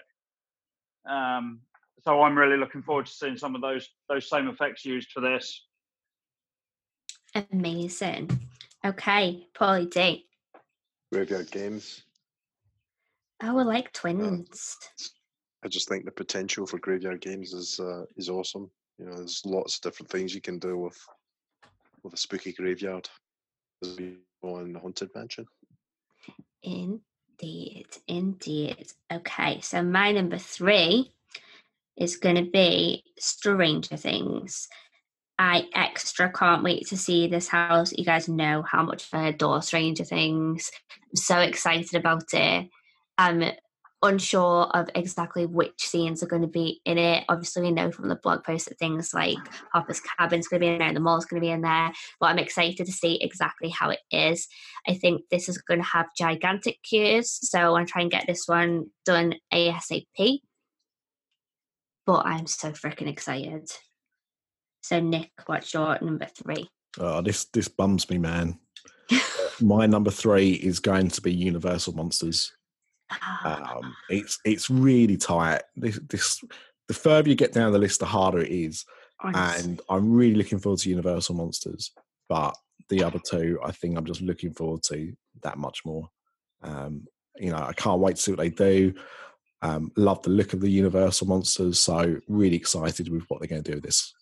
Um, 1.07 1.59
so 2.03 2.21
I'm 2.21 2.37
really 2.37 2.57
looking 2.57 2.81
forward 2.81 3.05
to 3.05 3.11
seeing 3.11 3.37
some 3.37 3.55
of 3.55 3.61
those 3.61 3.87
those 4.09 4.29
same 4.29 4.47
effects 4.47 4.83
used 4.83 5.11
for 5.11 5.21
this. 5.21 5.65
Amazing. 7.51 8.29
Okay, 8.85 9.47
Paulie 9.55 9.89
D. 9.89 10.25
Graveyard 11.13 11.51
Games. 11.51 12.01
Oh, 13.43 13.53
we're 13.53 13.65
like 13.65 13.93
twins. 13.93 14.77
I 15.63 15.67
just 15.67 15.87
think 15.87 16.05
the 16.05 16.11
potential 16.11 16.65
for 16.65 16.79
graveyard 16.79 17.21
games 17.21 17.53
is 17.53 17.79
uh, 17.79 18.05
is 18.17 18.29
awesome. 18.29 18.71
You 18.97 19.05
know, 19.05 19.17
there's 19.17 19.43
lots 19.45 19.75
of 19.75 19.81
different 19.83 20.09
things 20.09 20.33
you 20.33 20.41
can 20.41 20.57
do 20.57 20.75
with 20.75 20.97
with 22.03 22.15
a 22.15 22.17
spooky 22.17 22.51
graveyard. 22.51 23.07
On 23.83 24.73
the 24.73 24.79
Haunted 24.79 25.09
Mansion. 25.13 25.45
Indeed, 26.63 27.87
indeed. 28.07 28.91
Okay, 29.11 29.59
so 29.61 29.83
my 29.83 30.11
number 30.13 30.39
three 30.39 31.11
is 31.95 32.17
going 32.17 32.43
to 32.43 32.49
be 32.49 33.03
Stranger 33.19 33.97
Things. 33.97 34.67
I 35.39 35.67
extra 35.73 36.31
can't 36.31 36.63
wait 36.63 36.87
to 36.87 36.97
see 36.97 37.27
this 37.27 37.47
house. 37.47 37.91
You 37.91 38.05
guys 38.05 38.29
know 38.29 38.61
how 38.61 38.83
much 38.83 39.07
I 39.13 39.27
adore 39.27 39.61
Stranger 39.61 40.03
Things. 40.03 40.69
I'm 40.91 41.15
so 41.15 41.39
excited 41.39 41.95
about 41.95 42.33
it. 42.33 42.69
I'm 43.17 43.51
unsure 44.03 44.65
of 44.73 44.89
exactly 44.95 45.45
which 45.45 45.79
scenes 45.79 46.21
are 46.21 46.27
going 46.27 46.41
to 46.41 46.47
be 46.47 46.81
in 46.85 46.97
it. 46.97 47.23
Obviously, 47.29 47.63
we 47.63 47.71
know 47.71 47.91
from 47.91 48.09
the 48.09 48.15
blog 48.17 48.43
post 48.43 48.69
that 48.69 48.77
things 48.77 49.13
like 49.13 49.37
Hopper's 49.73 50.01
cabin's 50.01 50.47
going 50.47 50.59
to 50.59 50.67
be 50.67 50.71
in 50.73 50.77
there 50.79 50.87
and 50.87 50.95
the 50.95 51.01
mall's 51.01 51.25
going 51.25 51.41
to 51.41 51.45
be 51.45 51.51
in 51.51 51.61
there. 51.61 51.91
But 52.19 52.27
I'm 52.27 52.39
excited 52.39 52.85
to 52.85 52.91
see 52.91 53.15
exactly 53.21 53.69
how 53.69 53.89
it 53.89 54.01
is. 54.11 54.47
I 54.87 54.93
think 54.93 55.23
this 55.31 55.49
is 55.49 55.57
going 55.57 55.79
to 55.79 55.87
have 55.87 56.07
gigantic 56.17 56.83
queues, 56.83 57.39
so 57.49 57.59
I 57.59 57.69
want 57.69 57.87
to 57.87 57.91
try 57.91 58.01
and 58.01 58.11
get 58.11 58.27
this 58.27 58.43
one 58.45 58.87
done 59.05 59.35
ASAP. 59.53 60.41
But 62.05 62.25
I'm 62.25 62.47
so 62.47 62.71
freaking 62.71 63.07
excited. 63.07 63.71
So, 64.83 64.99
Nick, 64.99 65.31
what's 65.45 65.73
your 65.73 65.97
number 66.01 66.27
three? 66.37 66.69
Oh, 66.99 67.21
this 67.21 67.45
this 67.45 67.67
bums 67.67 68.09
me, 68.09 68.17
man. 68.17 68.59
My 69.61 69.85
number 69.85 70.11
three 70.11 70.51
is 70.53 70.79
going 70.79 71.07
to 71.09 71.21
be 71.21 71.33
Universal 71.33 71.93
Monsters. 71.93 72.51
Ah, 73.11 73.77
Um, 73.77 73.95
it's 74.09 74.39
it's 74.45 74.69
really 74.69 75.17
tight. 75.17 75.61
This 75.75 75.99
this 76.09 76.43
the 76.87 76.93
further 76.93 77.29
you 77.29 77.35
get 77.35 77.53
down 77.53 77.71
the 77.71 77.79
list, 77.79 77.99
the 78.01 78.05
harder 78.05 78.39
it 78.39 78.51
is. 78.51 78.85
honestly. 79.21 79.63
And 79.63 79.81
I'm 79.89 80.11
really 80.11 80.35
looking 80.35 80.59
forward 80.59 80.79
to 80.81 80.89
Universal 80.89 81.35
Monsters. 81.35 81.91
But 82.27 82.55
the 82.89 83.03
other 83.03 83.19
two, 83.19 83.59
I 83.63 83.71
think 83.71 83.97
I'm 83.97 84.05
just 84.05 84.21
looking 84.21 84.53
forward 84.53 84.83
to 84.83 85.13
that 85.43 85.57
much 85.57 85.85
more. 85.85 86.09
Um, 86.61 87.07
you 87.37 87.51
know, 87.51 87.57
I 87.57 87.73
can't 87.73 88.01
wait 88.01 88.17
to 88.17 88.21
see 88.21 88.31
what 88.31 88.39
they 88.39 88.49
do. 88.49 88.93
Um, 89.61 89.91
love 89.95 90.21
the 90.23 90.29
look 90.29 90.51
of 90.53 90.59
the 90.59 90.69
Universal 90.69 91.27
Monsters, 91.27 91.79
so 91.79 92.19
really 92.27 92.57
excited 92.57 93.07
with 93.07 93.23
what 93.29 93.39
they're 93.39 93.47
going 93.47 93.63
to 93.63 93.71
do 93.71 93.77
with 93.77 93.85
this. 93.85 94.13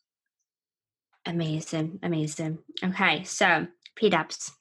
Amazing, 1.26 2.00
amazing. 2.04 2.60
Okay, 2.84 3.24
so 3.24 3.68
P 3.96 4.10
Dubs. 4.10 4.52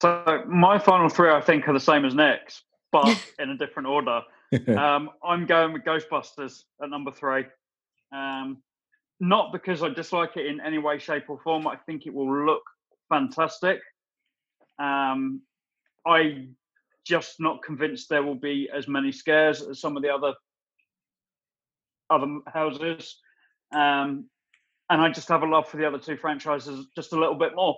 So 0.00 0.44
my 0.46 0.78
final 0.78 1.08
three, 1.08 1.30
I 1.30 1.40
think, 1.40 1.68
are 1.68 1.72
the 1.72 1.80
same 1.80 2.04
as 2.04 2.14
Nick's, 2.14 2.62
but 2.92 3.08
in 3.38 3.50
a 3.50 3.56
different 3.56 3.88
order. 3.88 4.22
Um, 4.66 5.10
I'm 5.22 5.44
going 5.44 5.74
with 5.74 5.84
Ghostbusters 5.84 6.62
at 6.82 6.88
number 6.88 7.12
three. 7.12 7.44
Um, 8.14 8.62
not 9.20 9.52
because 9.52 9.82
I 9.82 9.90
dislike 9.90 10.38
it 10.38 10.46
in 10.46 10.58
any 10.58 10.78
way, 10.78 10.98
shape, 10.98 11.24
or 11.28 11.38
form. 11.40 11.66
I 11.66 11.76
think 11.76 12.06
it 12.06 12.14
will 12.14 12.46
look 12.46 12.62
fantastic. 13.10 13.78
Um, 14.78 15.42
I 16.06 16.46
just 17.04 17.40
not 17.40 17.62
convinced 17.62 18.08
there 18.08 18.22
will 18.22 18.36
be 18.36 18.70
as 18.74 18.88
many 18.88 19.12
scares 19.12 19.60
as 19.62 19.80
some 19.80 19.98
of 19.98 20.02
the 20.02 20.08
other 20.08 20.32
other 22.10 22.38
houses. 22.46 23.18
Um, 23.74 24.30
and 24.90 25.00
I 25.00 25.10
just 25.10 25.28
have 25.28 25.42
a 25.42 25.46
love 25.46 25.68
for 25.68 25.76
the 25.76 25.86
other 25.86 25.98
two 25.98 26.16
franchises 26.16 26.86
just 26.94 27.12
a 27.12 27.18
little 27.18 27.34
bit 27.34 27.54
more. 27.54 27.76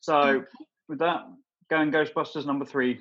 So 0.00 0.44
with 0.88 0.98
that, 0.98 1.22
going 1.70 1.90
Ghostbusters 1.90 2.46
number 2.46 2.64
three. 2.64 3.00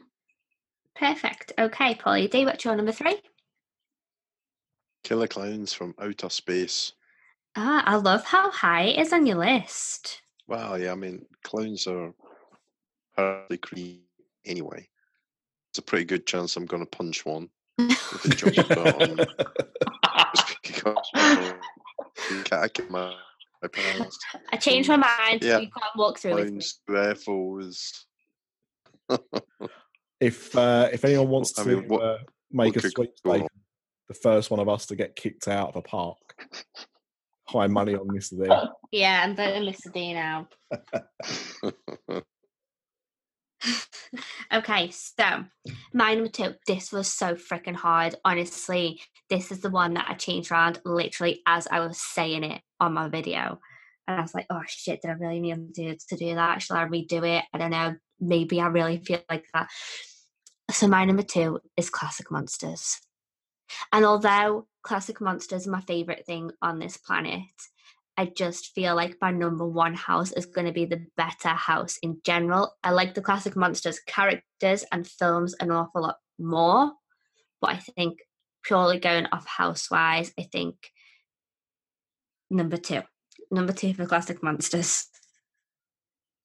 Perfect. 0.95 1.53
Okay, 1.59 1.95
Polly 1.95 2.27
D, 2.27 2.45
what's 2.45 2.65
your 2.65 2.75
number 2.75 2.91
three? 2.91 3.21
Killer 5.03 5.27
Klowns 5.27 5.73
from 5.73 5.93
Outer 5.99 6.29
Space. 6.29 6.93
Ah, 7.55 7.83
I 7.85 7.95
love 7.95 8.23
how 8.23 8.51
high 8.51 8.83
it 8.83 8.99
is 8.99 9.13
on 9.13 9.25
your 9.25 9.37
list. 9.37 10.21
Well, 10.47 10.79
yeah, 10.79 10.91
I 10.91 10.95
mean, 10.95 11.25
clowns 11.43 11.87
are 11.87 12.13
hardly 13.15 13.57
creepy 13.57 14.01
anyway. 14.45 14.87
It's 15.69 15.79
a 15.79 15.83
pretty 15.83 16.05
good 16.05 16.25
chance 16.25 16.55
I'm 16.55 16.65
going 16.65 16.85
to 16.85 16.89
punch 16.89 17.25
one 17.25 17.49
if 22.17 22.31
it 22.31 22.45
jumps 22.45 22.51
about 22.51 22.51
on 22.51 22.51
just 22.51 22.51
because 22.51 22.51
my, 22.51 22.57
I 22.57 22.67
get 22.67 22.91
my, 22.91 23.13
my 23.61 23.67
past. 23.69 24.19
I 24.51 24.57
changed 24.57 24.89
my 24.89 24.97
mind. 24.97 25.43
Yeah. 25.43 25.59
You 25.59 25.69
can't 25.69 25.95
walk 25.95 26.19
through 26.19 26.35
with 26.35 26.51
me. 26.51 26.61
Clowns, 26.87 28.05
if 30.19 30.55
uh, 30.55 30.89
if 30.91 31.05
anyone 31.05 31.29
wants 31.29 31.57
I 31.59 31.63
to 31.63 31.69
mean, 31.69 31.87
what- 31.87 32.01
uh, 32.01 32.17
make 32.51 32.75
a 32.75 32.81
could 32.81 32.93
go 32.93 33.03
sweepstake, 33.03 33.47
the 34.07 34.13
first 34.13 34.51
one 34.51 34.59
of 34.59 34.69
us 34.69 34.85
to 34.87 34.95
get 34.95 35.15
kicked 35.15 35.47
out 35.47 35.69
of 35.69 35.75
a 35.77 35.81
park, 35.81 36.17
high 37.47 37.67
money 37.67 37.95
on 37.95 38.07
this 38.13 38.29
thing. 38.29 38.49
Yeah, 38.91 39.21
I'm 39.23 39.35
voting 39.35 39.63
Mr. 39.63 39.91
D 39.91 40.13
now. 40.13 40.47
Okay, 44.53 44.91
so 44.91 45.43
my 45.93 46.13
number 46.13 46.29
two, 46.29 46.53
this 46.65 46.93
was 46.93 47.11
so 47.11 47.35
freaking 47.35 47.75
hard. 47.75 48.15
Honestly, 48.23 49.01
this 49.29 49.51
is 49.51 49.59
the 49.59 49.69
one 49.69 49.95
that 49.95 50.07
I 50.09 50.13
changed 50.13 50.51
around 50.51 50.79
literally 50.85 51.41
as 51.45 51.67
I 51.67 51.81
was 51.81 51.99
saying 51.99 52.45
it 52.45 52.61
on 52.79 52.93
my 52.93 53.09
video. 53.09 53.59
And 54.07 54.17
I 54.17 54.21
was 54.21 54.33
like, 54.33 54.45
oh 54.49 54.61
shit, 54.65 55.01
did 55.01 55.11
I 55.11 55.15
really 55.15 55.41
need 55.41 55.73
to 55.75 56.15
do, 56.15 56.35
that? 56.35 56.61
Shall 56.61 56.77
I 56.77 56.85
redo 56.85 57.27
it? 57.27 57.43
I 57.53 57.57
don't 57.57 57.71
know. 57.71 57.95
Maybe 58.21 58.61
I 58.61 58.67
really 58.67 58.99
feel 58.99 59.19
like 59.29 59.45
that. 59.53 59.67
So 60.71 60.87
my 60.87 61.03
number 61.03 61.23
two 61.23 61.59
is 61.75 61.89
Classic 61.89 62.31
Monsters. 62.31 62.99
And 63.91 64.05
although 64.05 64.67
Classic 64.83 65.19
Monsters 65.19 65.67
are 65.67 65.71
my 65.71 65.81
favourite 65.81 66.25
thing 66.25 66.51
on 66.61 66.79
this 66.79 66.95
planet, 66.95 67.41
I 68.17 68.25
just 68.25 68.73
feel 68.73 68.95
like 68.95 69.17
my 69.21 69.29
number 69.29 69.65
one 69.65 69.93
house 69.93 70.31
is 70.31 70.47
going 70.47 70.65
to 70.65 70.73
be 70.73 70.85
the 70.85 71.05
better 71.15 71.49
house 71.49 71.99
in 72.01 72.19
general. 72.23 72.75
I 72.83 72.89
like 72.89 73.13
the 73.13 73.21
classic 73.21 73.55
monsters 73.55 73.99
characters 73.99 74.83
and 74.91 75.07
films 75.07 75.53
an 75.59 75.69
awful 75.69 76.01
lot 76.01 76.17
more, 76.39 76.93
but 77.61 77.69
I 77.69 77.77
think 77.77 78.19
purely 78.63 78.99
going 78.99 79.27
off 79.31 79.45
house 79.45 79.91
wise, 79.91 80.33
I 80.37 80.43
think 80.43 80.75
number 82.49 82.77
two, 82.77 83.03
number 83.51 83.71
two 83.71 83.93
for 83.93 84.07
classic 84.07 84.41
monsters. 84.41 85.07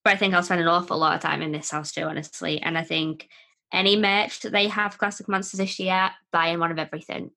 But 0.05 0.15
I 0.15 0.17
think 0.17 0.35
I'll 0.35 0.43
spend 0.43 0.61
an 0.61 0.69
awful 0.69 0.99
lot 0.99 1.15
of 1.15 1.21
time 1.23 1.41
in 1.41 1.53
this 1.53 1.71
house 1.71 1.93
too, 1.93 2.03
honestly. 2.03 2.61
And 2.61 2.77
I 2.77 2.83
think 2.83 3.29
any 3.73 3.97
merch 3.97 4.41
that 4.41 4.53
they 4.53 4.69
have 4.69 4.99
classic 4.99 5.27
monsters 5.27 5.59
this 5.59 5.79
year, 5.79 6.11
buying 6.33 6.59
one 6.59 6.71
of 6.71 6.79
everything. 6.79 7.31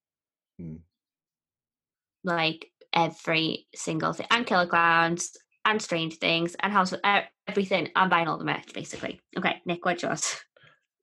Hmm. 0.59 0.77
Like 2.23 2.69
every 2.95 3.67
single 3.75 4.13
thing, 4.13 4.27
and 4.31 4.45
Killer 4.45 4.67
Klowns, 4.67 5.31
and 5.65 5.81
Strange 5.81 6.17
Things, 6.17 6.55
and 6.59 6.71
House, 6.71 6.93
uh, 7.03 7.21
everything. 7.47 7.89
I'm 7.95 8.09
buying 8.09 8.27
all 8.27 8.37
the 8.37 8.45
merch, 8.45 8.73
basically. 8.73 9.19
Okay, 9.37 9.61
Nick, 9.65 9.85
what's 9.85 10.03
yours? 10.03 10.35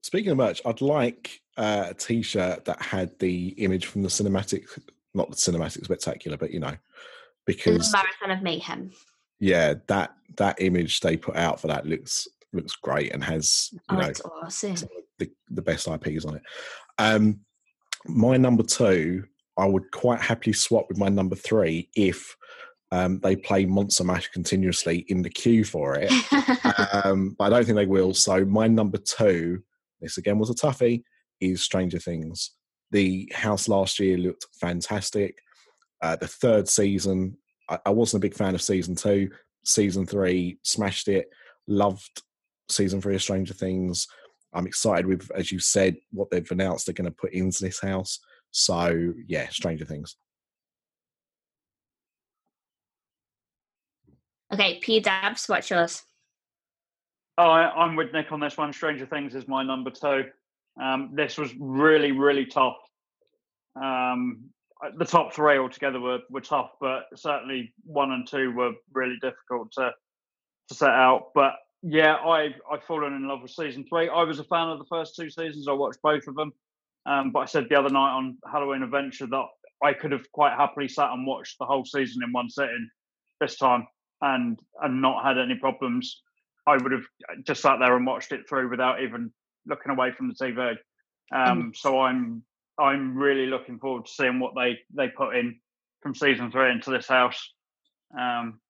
Speaking 0.03 0.33
of 0.33 0.39
merch, 0.39 0.61
I'd 0.65 0.81
like 0.81 1.41
uh, 1.57 1.87
a 1.91 1.95
T-shirt 1.95 2.65
that 2.65 2.81
had 2.83 3.17
the 3.19 3.49
image 3.59 3.87
from 3.87 4.03
the 4.03 4.09
cinematic, 4.09 4.65
not 5.15 5.31
the 5.31 5.37
cinematic 5.37 5.85
spectacular, 5.85 6.37
but 6.37 6.51
you 6.51 6.61
know, 6.61 6.71
The 6.71 6.79
because 7.47 7.93
Marathon 7.93 8.31
of 8.37 8.43
Mayhem. 8.43 8.91
yeah, 9.39 9.75
that 9.89 10.15
that 10.39 10.61
image 10.63 11.01
they 11.01 11.17
put 11.17 11.37
out 11.37 11.61
for 11.61 11.67
that 11.69 11.87
looks 11.87 12.27
looks 12.53 12.75
great 12.77 13.13
and 13.13 13.23
has 13.25 13.69
you 13.73 13.79
Oh, 13.91 13.97
know 13.97 14.13
awesome. 14.43 14.77
the, 15.19 15.31
the 15.51 15.63
best 15.63 15.87
IPs 15.89 16.25
on 16.25 16.37
it. 16.37 16.43
Um, 16.99 17.41
my 18.07 18.37
number 18.37 18.63
two, 18.63 19.25
I 19.59 19.67
would 19.67 19.91
quite 19.91 20.21
happily 20.21 20.53
swap 20.53 20.87
with 20.89 20.99
my 20.99 21.09
number 21.09 21.37
three 21.37 21.89
if 21.95 22.37
um, 22.91 23.21
they 23.21 23.37
play 23.37 23.65
Monster 23.65 24.05
Mash 24.05 24.29
continuously 24.29 25.05
in 25.09 25.23
the 25.23 25.31
queue 25.31 25.65
for 25.65 25.97
it. 25.99 26.13
um, 27.05 27.35
but 27.39 27.45
I 27.45 27.51
don't 27.51 27.65
think 27.65 27.77
they 27.77 27.87
will. 27.87 28.13
So 28.15 28.45
my 28.45 28.67
number 28.67 28.99
two, 28.99 29.63
this 30.01 30.19
again 30.19 30.39
was 30.39 30.51
a 30.51 30.55
toughie, 30.55 31.03
is 31.41 31.63
Stranger 31.63 31.99
Things. 31.99 32.53
The 32.91 33.31
house 33.35 33.69
last 33.69 33.99
year 33.99 34.19
looked 34.19 34.47
fantastic. 34.61 35.39
Uh, 36.03 36.17
the 36.17 36.29
third 36.29 36.69
season, 36.69 37.39
I, 37.71 37.79
I 37.87 37.91
wasn't 37.91 38.23
a 38.23 38.27
big 38.27 38.35
fan 38.35 38.55
of 38.55 38.63
season 38.63 38.95
two. 38.95 39.31
Season 39.65 40.07
three 40.07 40.59
smashed 40.63 41.09
it. 41.09 41.29
Loved 41.67 42.23
season 42.69 43.01
three 43.01 43.15
of 43.15 43.23
Stranger 43.23 43.55
Things. 43.55 44.07
I'm 44.53 44.67
excited 44.67 45.07
with, 45.07 45.31
as 45.35 45.51
you 45.51 45.61
said, 45.61 45.97
what 46.11 46.31
they've 46.31 46.51
announced 46.51 46.87
they're 46.87 46.93
going 46.93 47.11
to 47.11 47.17
put 47.17 47.33
into 47.33 47.65
this 47.65 47.81
house. 47.81 48.19
So 48.53 49.15
yeah, 49.27 49.49
Stranger 49.49 49.85
Things. 49.85 50.17
okay, 54.53 54.79
P 54.81 55.01
Dubs, 55.01 55.49
what's 55.49 55.71
yours? 55.71 56.03
Oh, 57.39 57.49
I, 57.49 57.71
I'm 57.71 57.97
with 57.97 58.13
Nick 58.13 58.31
on 58.31 58.41
this 58.41 58.57
one. 58.57 58.73
Stranger 58.73 59.07
Things 59.07 59.35
is 59.35 59.49
my 59.49 59.63
number 59.63 59.91
two. 59.91 60.25
Um, 60.81 61.11
this 61.15 61.39
was 61.39 61.53
really, 61.59 62.13
really 62.13 62.47
tough. 62.47 62.77
Um, 63.81 64.51
the 64.99 65.05
top 65.05 65.33
three 65.33 65.59
altogether 65.59 66.01
were, 66.01 66.21
were 66.29 66.41
tough, 66.41 66.73
but 66.81 67.05
certainly 67.15 67.73
one 67.85 68.13
and 68.13 68.29
two 68.29 68.53
were 68.53 68.73
really 68.93 69.17
difficult 69.23 69.73
to 69.73 69.93
to 70.69 70.75
set 70.75 70.91
out. 70.91 71.31
But 71.35 71.55
yeah, 71.83 72.15
I 72.17 72.55
I've 72.71 72.85
fallen 72.85 73.15
in 73.15 73.27
love 73.27 73.43
with 73.43 73.51
season 73.51 73.85
three. 73.89 74.09
I 74.09 74.23
was 74.23 74.39
a 74.39 74.45
fan 74.45 74.69
of 74.69 74.79
the 74.79 74.85
first 74.91 75.17
two 75.17 75.31
seasons. 75.31 75.69
I 75.69 75.73
watched 75.73 76.03
both 76.03 76.27
of 76.27 76.35
them. 76.35 76.53
Um, 77.07 77.33
but 77.33 77.41
I 77.41 77.45
said 77.47 77.67
the 77.69 77.79
other 77.79 77.91
night 77.91 78.15
on 78.15 78.39
Halloween 78.51 78.83
Adventure 78.83 79.27
that 79.27 79.45
I 79.83 79.93
could 79.93 80.13
have 80.13 80.31
quite 80.33 80.57
happily 80.57 80.89
sat 80.89 81.11
and 81.11 81.27
watched 81.27 81.59
the 81.59 81.67
whole 81.67 81.85
season 81.85 82.23
in 82.23 82.33
one 82.33 82.49
sitting 82.49 82.89
this 83.41 83.57
time 83.57 83.87
and 84.21 84.59
and 84.81 85.03
not 85.03 85.25
had 85.25 85.39
any 85.39 85.57
problems. 85.57 86.23
I 86.67 86.77
would 86.77 86.93
have 86.93 87.05
just 87.45 87.63
sat 87.63 87.79
there 87.81 87.97
and 87.97 88.07
watched 88.07 88.31
it 88.31 88.49
through 88.49 88.71
without 88.71 89.03
even 89.03 89.33
looking 89.67 89.91
away 89.91 90.13
from 90.13 90.29
the 90.29 90.35
TV. 90.35 90.77
Um, 91.35 91.73
so 91.75 92.01
I'm 92.01 92.43
I'm 92.79 93.17
really 93.17 93.47
looking 93.47 93.79
forward 93.79 94.07
to 94.07 94.13
seeing 94.13 94.39
what 94.39 94.55
they 94.55 94.79
they 94.95 95.09
put 95.09 95.37
in 95.37 95.59
from 96.03 96.15
season 96.15 96.51
three 96.51 96.71
into 96.71 96.91
this 96.91 97.09
house. 97.09 97.53
Um, 98.19 98.61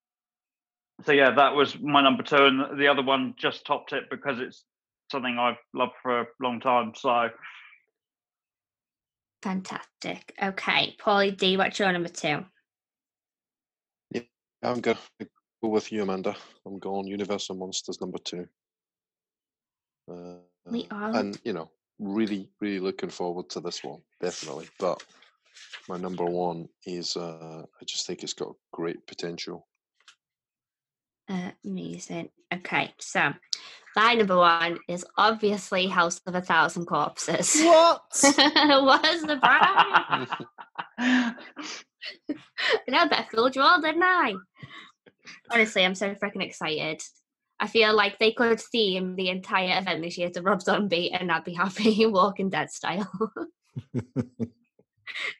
so 1.04 1.12
yeah, 1.12 1.32
that 1.34 1.54
was 1.54 1.78
my 1.80 2.02
number 2.02 2.22
two, 2.22 2.44
and 2.44 2.78
the 2.78 2.88
other 2.88 3.02
one 3.02 3.34
just 3.36 3.66
topped 3.66 3.92
it 3.92 4.04
because 4.10 4.38
it's 4.40 4.64
something 5.10 5.38
I've 5.38 5.56
loved 5.74 5.92
for 6.02 6.20
a 6.20 6.26
long 6.40 6.60
time. 6.60 6.92
So 6.96 7.28
Fantastic. 9.42 10.34
Okay, 10.40 10.96
Paulie 11.00 11.36
D, 11.36 11.56
what's 11.56 11.78
your 11.78 11.92
number 11.92 12.08
two? 12.08 12.44
Yeah, 14.12 14.22
I'm 14.62 14.80
going 14.80 14.96
to 15.18 15.28
go 15.62 15.68
with 15.68 15.90
you, 15.90 16.02
Amanda. 16.02 16.36
I'm 16.64 16.78
going 16.78 17.08
Universal 17.08 17.56
Monsters 17.56 18.00
number 18.00 18.18
two. 18.18 18.46
Uh, 20.10 20.36
We 20.70 20.86
are. 20.90 21.14
and 21.16 21.38
you 21.44 21.52
know, 21.52 21.70
really, 21.98 22.50
really 22.60 22.78
looking 22.78 23.10
forward 23.10 23.50
to 23.50 23.60
this 23.60 23.82
one, 23.82 24.00
definitely. 24.20 24.68
But 24.78 25.02
my 25.88 25.98
number 25.98 26.24
one 26.24 26.68
is, 26.86 27.16
uh, 27.16 27.62
I 27.62 27.84
just 27.84 28.06
think 28.06 28.22
it's 28.22 28.32
got 28.32 28.54
great 28.72 29.06
potential. 29.06 29.66
Amazing. 31.64 32.28
Okay, 32.52 32.92
so 32.98 33.32
my 33.96 34.14
number 34.14 34.36
one 34.36 34.78
is 34.88 35.04
obviously 35.16 35.86
House 35.86 36.20
of 36.26 36.34
a 36.34 36.40
Thousand 36.40 36.86
Corpses. 36.86 37.60
What? 37.62 38.02
what 38.22 39.02
the 39.02 39.18
surprise! 39.18 40.28
I 40.98 41.34
know 42.88 43.08
that 43.08 43.28
fooled 43.30 43.56
you 43.56 43.62
all, 43.62 43.80
didn't 43.80 44.02
I? 44.02 44.34
Honestly, 45.50 45.84
I'm 45.84 45.94
so 45.94 46.14
freaking 46.14 46.42
excited. 46.42 47.02
I 47.60 47.66
feel 47.68 47.94
like 47.94 48.18
they 48.18 48.32
could 48.32 48.60
theme 48.60 49.14
the 49.14 49.28
entire 49.28 49.78
event 49.78 50.02
this 50.02 50.18
year 50.18 50.30
to 50.30 50.42
Rob 50.42 50.62
Zombie 50.62 51.12
and 51.12 51.30
I'd 51.30 51.44
be 51.44 51.54
happy 51.54 52.06
Walking 52.06 52.50
Dead 52.50 52.70
style. 52.70 53.08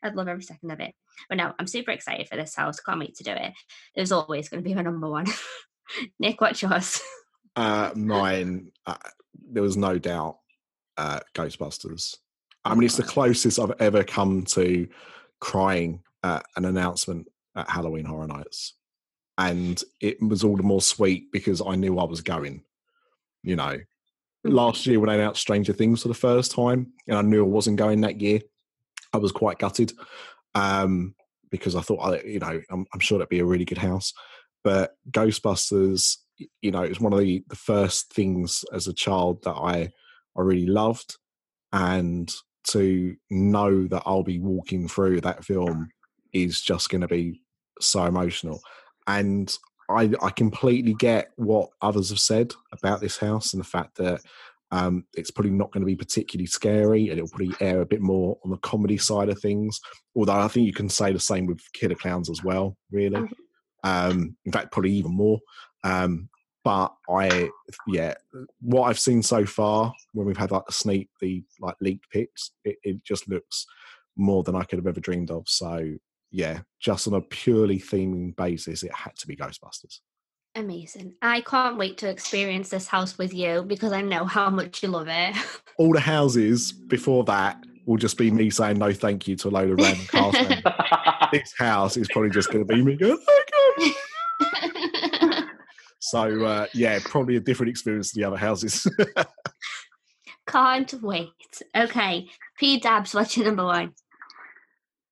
I'd 0.02 0.14
love 0.14 0.28
every 0.28 0.42
second 0.42 0.70
of 0.70 0.80
it. 0.80 0.94
But 1.28 1.38
no, 1.38 1.52
I'm 1.58 1.66
super 1.66 1.90
excited 1.90 2.28
for 2.28 2.36
this 2.36 2.54
house. 2.54 2.78
Can't 2.80 3.00
wait 3.00 3.16
to 3.16 3.24
do 3.24 3.32
it. 3.32 3.52
It 3.96 4.00
was 4.00 4.12
always 4.12 4.48
going 4.48 4.62
to 4.62 4.68
be 4.68 4.74
my 4.74 4.82
number 4.82 5.08
one. 5.08 5.26
Nick, 6.20 6.40
what's 6.40 6.62
yours? 6.62 7.00
Uh, 7.54 7.90
mine, 7.94 8.70
uh, 8.86 8.94
there 9.50 9.62
was 9.62 9.76
no 9.76 9.98
doubt, 9.98 10.38
uh, 10.96 11.20
Ghostbusters. 11.34 12.16
I 12.64 12.74
mean, 12.74 12.84
it's 12.84 12.96
the 12.96 13.02
closest 13.02 13.58
I've 13.58 13.74
ever 13.80 14.04
come 14.04 14.44
to 14.46 14.88
crying 15.40 16.02
at 16.22 16.44
an 16.56 16.64
announcement 16.64 17.28
at 17.56 17.68
Halloween 17.68 18.04
Horror 18.04 18.28
Nights, 18.28 18.74
and 19.36 19.82
it 20.00 20.22
was 20.22 20.44
all 20.44 20.56
the 20.56 20.62
more 20.62 20.80
sweet 20.80 21.32
because 21.32 21.60
I 21.60 21.74
knew 21.74 21.98
I 21.98 22.04
was 22.04 22.20
going. 22.20 22.62
You 23.42 23.56
know, 23.56 23.78
last 24.44 24.86
year 24.86 25.00
when 25.00 25.08
I 25.08 25.14
announced 25.16 25.40
Stranger 25.40 25.72
Things 25.72 26.02
for 26.02 26.08
the 26.08 26.14
first 26.14 26.52
time, 26.52 26.92
and 27.08 27.18
I 27.18 27.22
knew 27.22 27.44
I 27.44 27.48
wasn't 27.48 27.76
going 27.76 28.02
that 28.02 28.20
year, 28.20 28.40
I 29.12 29.18
was 29.18 29.32
quite 29.32 29.58
gutted 29.58 29.92
um, 30.54 31.14
because 31.50 31.74
I 31.74 31.80
thought, 31.80 32.00
I, 32.00 32.22
you 32.22 32.38
know, 32.38 32.60
I'm, 32.70 32.86
I'm 32.92 33.00
sure 33.00 33.18
that'd 33.18 33.28
be 33.28 33.40
a 33.40 33.44
really 33.44 33.64
good 33.64 33.78
house. 33.78 34.12
But 34.64 34.96
Ghostbusters, 35.10 36.18
you 36.60 36.70
know, 36.70 36.82
it 36.82 36.88
was 36.88 37.00
one 37.00 37.12
of 37.12 37.18
the, 37.18 37.44
the 37.48 37.56
first 37.56 38.12
things 38.12 38.64
as 38.72 38.86
a 38.86 38.92
child 38.92 39.42
that 39.44 39.54
I 39.54 39.92
I 40.36 40.40
really 40.40 40.66
loved, 40.66 41.16
and 41.72 42.32
to 42.68 43.16
know 43.30 43.86
that 43.88 44.02
I'll 44.06 44.22
be 44.22 44.38
walking 44.38 44.88
through 44.88 45.20
that 45.22 45.44
film 45.44 45.90
is 46.32 46.60
just 46.60 46.90
going 46.90 47.00
to 47.00 47.08
be 47.08 47.42
so 47.80 48.04
emotional. 48.04 48.60
And 49.06 49.54
I 49.90 50.12
I 50.22 50.30
completely 50.30 50.94
get 50.94 51.30
what 51.36 51.70
others 51.80 52.10
have 52.10 52.20
said 52.20 52.54
about 52.72 53.00
this 53.00 53.18
house 53.18 53.52
and 53.52 53.60
the 53.60 53.68
fact 53.68 53.96
that 53.96 54.20
um, 54.72 55.04
it's 55.14 55.30
probably 55.30 55.50
not 55.50 55.70
going 55.70 55.82
to 55.82 55.86
be 55.86 55.94
particularly 55.94 56.46
scary 56.46 57.10
and 57.10 57.18
it'll 57.18 57.28
probably 57.28 57.54
air 57.60 57.82
a 57.82 57.86
bit 57.86 58.00
more 58.00 58.38
on 58.42 58.50
the 58.50 58.56
comedy 58.58 58.96
side 58.96 59.28
of 59.28 59.38
things. 59.38 59.78
Although 60.16 60.32
I 60.32 60.48
think 60.48 60.66
you 60.66 60.72
can 60.72 60.88
say 60.88 61.12
the 61.12 61.20
same 61.20 61.44
with 61.44 61.60
Killer 61.74 61.94
Klowns 61.94 62.30
as 62.30 62.42
well, 62.42 62.76
really. 62.90 63.20
Mhm. 63.20 63.32
Um, 63.84 64.36
in 64.46 64.52
fact, 64.52 64.72
probably 64.72 64.92
even 64.92 65.14
more. 65.14 65.40
Um, 65.84 66.28
but 66.64 66.94
I, 67.08 67.50
yeah, 67.88 68.14
what 68.60 68.82
I've 68.84 68.98
seen 68.98 69.22
so 69.22 69.44
far 69.44 69.92
when 70.12 70.26
we've 70.26 70.36
had 70.36 70.52
like 70.52 70.66
the 70.66 70.72
sneak, 70.72 71.08
the 71.20 71.42
like 71.60 71.74
leaked 71.80 72.08
pics, 72.10 72.52
it, 72.64 72.76
it 72.84 73.04
just 73.04 73.28
looks 73.28 73.66
more 74.16 74.42
than 74.44 74.54
I 74.54 74.62
could 74.64 74.78
have 74.78 74.86
ever 74.86 75.00
dreamed 75.00 75.30
of. 75.30 75.48
So 75.48 75.94
yeah, 76.30 76.60
just 76.80 77.08
on 77.08 77.14
a 77.14 77.20
purely 77.20 77.78
theming 77.78 78.36
basis, 78.36 78.82
it 78.82 78.94
had 78.94 79.16
to 79.16 79.26
be 79.26 79.36
Ghostbusters. 79.36 80.00
Amazing. 80.54 81.14
I 81.22 81.40
can't 81.40 81.78
wait 81.78 81.98
to 81.98 82.08
experience 82.08 82.68
this 82.68 82.86
house 82.86 83.16
with 83.16 83.32
you 83.32 83.64
because 83.66 83.92
I 83.92 84.02
know 84.02 84.24
how 84.24 84.50
much 84.50 84.82
you 84.82 84.88
love 84.90 85.08
it. 85.08 85.34
All 85.78 85.92
the 85.92 86.00
houses 86.00 86.72
before 86.72 87.24
that 87.24 87.62
will 87.86 87.96
just 87.96 88.18
be 88.18 88.30
me 88.30 88.50
saying 88.50 88.78
no 88.78 88.92
thank 88.92 89.26
you 89.26 89.34
to 89.36 89.48
a 89.48 89.50
load 89.50 89.70
of 89.70 89.78
random 89.78 90.06
cast 90.06 90.48
members. 90.48 90.62
This 91.32 91.54
house 91.56 91.96
is 91.96 92.08
probably 92.12 92.28
just 92.28 92.50
going 92.52 92.66
to 92.66 92.74
be 92.74 92.82
me 92.82 92.94
going, 92.94 93.16
thank 93.16 93.48
you. 93.78 93.94
So 96.12 96.44
uh, 96.44 96.66
yeah, 96.74 96.98
probably 97.02 97.36
a 97.36 97.40
different 97.40 97.70
experience 97.70 98.12
to 98.12 98.20
the 98.20 98.24
other 98.24 98.36
houses. 98.36 98.86
can't 100.46 100.92
wait. 101.02 101.30
Okay, 101.74 102.28
P 102.58 102.78
Dubs, 102.78 103.14
what's 103.14 103.34
your 103.34 103.46
number 103.46 103.64
one? 103.64 103.94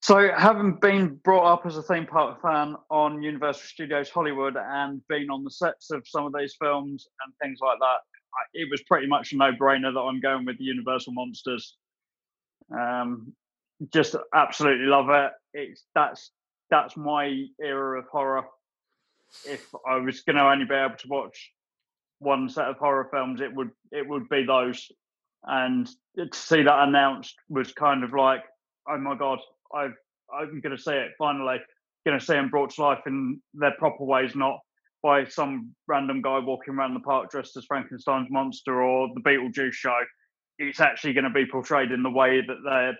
So, 0.03 0.29
having 0.37 0.75
been 0.75 1.15
brought 1.25 1.51
up 1.51 1.65
as 1.65 1.79
a 1.79 1.83
theme 1.83 2.05
park 2.05 2.43
fan 2.43 2.77
on 2.91 3.23
Universal 3.23 3.63
Studios 3.63 4.11
Hollywood 4.11 4.59
and 4.59 5.01
been 5.09 5.31
on 5.31 5.43
the 5.43 5.51
sets 5.51 5.91
of 5.91 6.07
some 6.07 6.27
of 6.27 6.35
these 6.39 6.55
films 6.61 7.09
and 7.25 7.33
things 7.43 7.61
like 7.63 7.79
that, 7.79 7.85
I, 7.87 8.43
it 8.53 8.69
was 8.71 8.83
pretty 8.83 9.07
much 9.07 9.33
a 9.33 9.39
no-brainer 9.39 9.95
that 9.95 10.01
I'm 10.01 10.21
going 10.21 10.45
with 10.45 10.59
the 10.59 10.65
Universal 10.65 11.15
Monsters. 11.15 11.79
Um, 12.79 13.33
just 13.91 14.17
absolutely 14.35 14.85
love 14.85 15.09
it. 15.09 15.33
It's 15.55 15.87
that's 15.95 16.31
that's 16.71 16.95
my 16.95 17.47
era 17.59 18.01
of 18.01 18.07
horror. 18.13 18.45
If 19.47 19.67
I 19.89 19.97
was 19.97 20.23
going 20.23 20.37
to 20.37 20.43
only 20.43 20.65
be 20.65 20.75
able 20.75 20.97
to 20.97 21.09
watch 21.09 21.53
one 22.19 22.49
set 22.49 22.67
of 22.67 22.77
horror 22.77 23.09
films, 23.11 23.41
it 23.41 23.55
would 23.55 23.71
it 23.93 24.09
would 24.09 24.29
be 24.29 24.45
those. 24.45 24.91
And 25.45 25.89
to 26.17 26.29
see 26.33 26.63
that 26.63 26.89
announced 26.89 27.35
was 27.49 27.73
kind 27.73 28.05
of 28.05 28.13
like, 28.13 28.43
oh 28.89 28.99
my 28.99 29.17
god, 29.17 29.39
I've 29.75 29.95
I'm 30.33 30.61
going 30.61 30.77
to 30.77 30.83
see 30.83 30.93
it 30.93 31.13
finally. 31.19 31.59
Going 32.07 32.19
to 32.19 32.25
see 32.25 32.33
them 32.33 32.49
brought 32.49 32.71
to 32.71 32.83
life 32.83 33.03
in 33.07 33.41
their 33.53 33.75
proper 33.79 34.05
ways, 34.05 34.35
not 34.35 34.59
by 35.03 35.27
some 35.27 35.75
random 35.87 36.23
guy 36.23 36.39
walking 36.39 36.75
around 36.75 36.95
the 36.95 37.01
park 37.01 37.31
dressed 37.31 37.57
as 37.57 37.65
Frankenstein's 37.65 38.31
monster 38.31 38.83
or 38.83 39.09
the 39.15 39.21
Beetlejuice 39.21 39.73
show. 39.73 39.99
It's 40.59 40.81
actually 40.81 41.15
going 41.15 41.25
to 41.25 41.31
be 41.31 41.47
portrayed 41.47 41.91
in 41.91 42.03
the 42.03 42.11
way 42.11 42.41
that 42.41 42.57
they're 42.65 42.97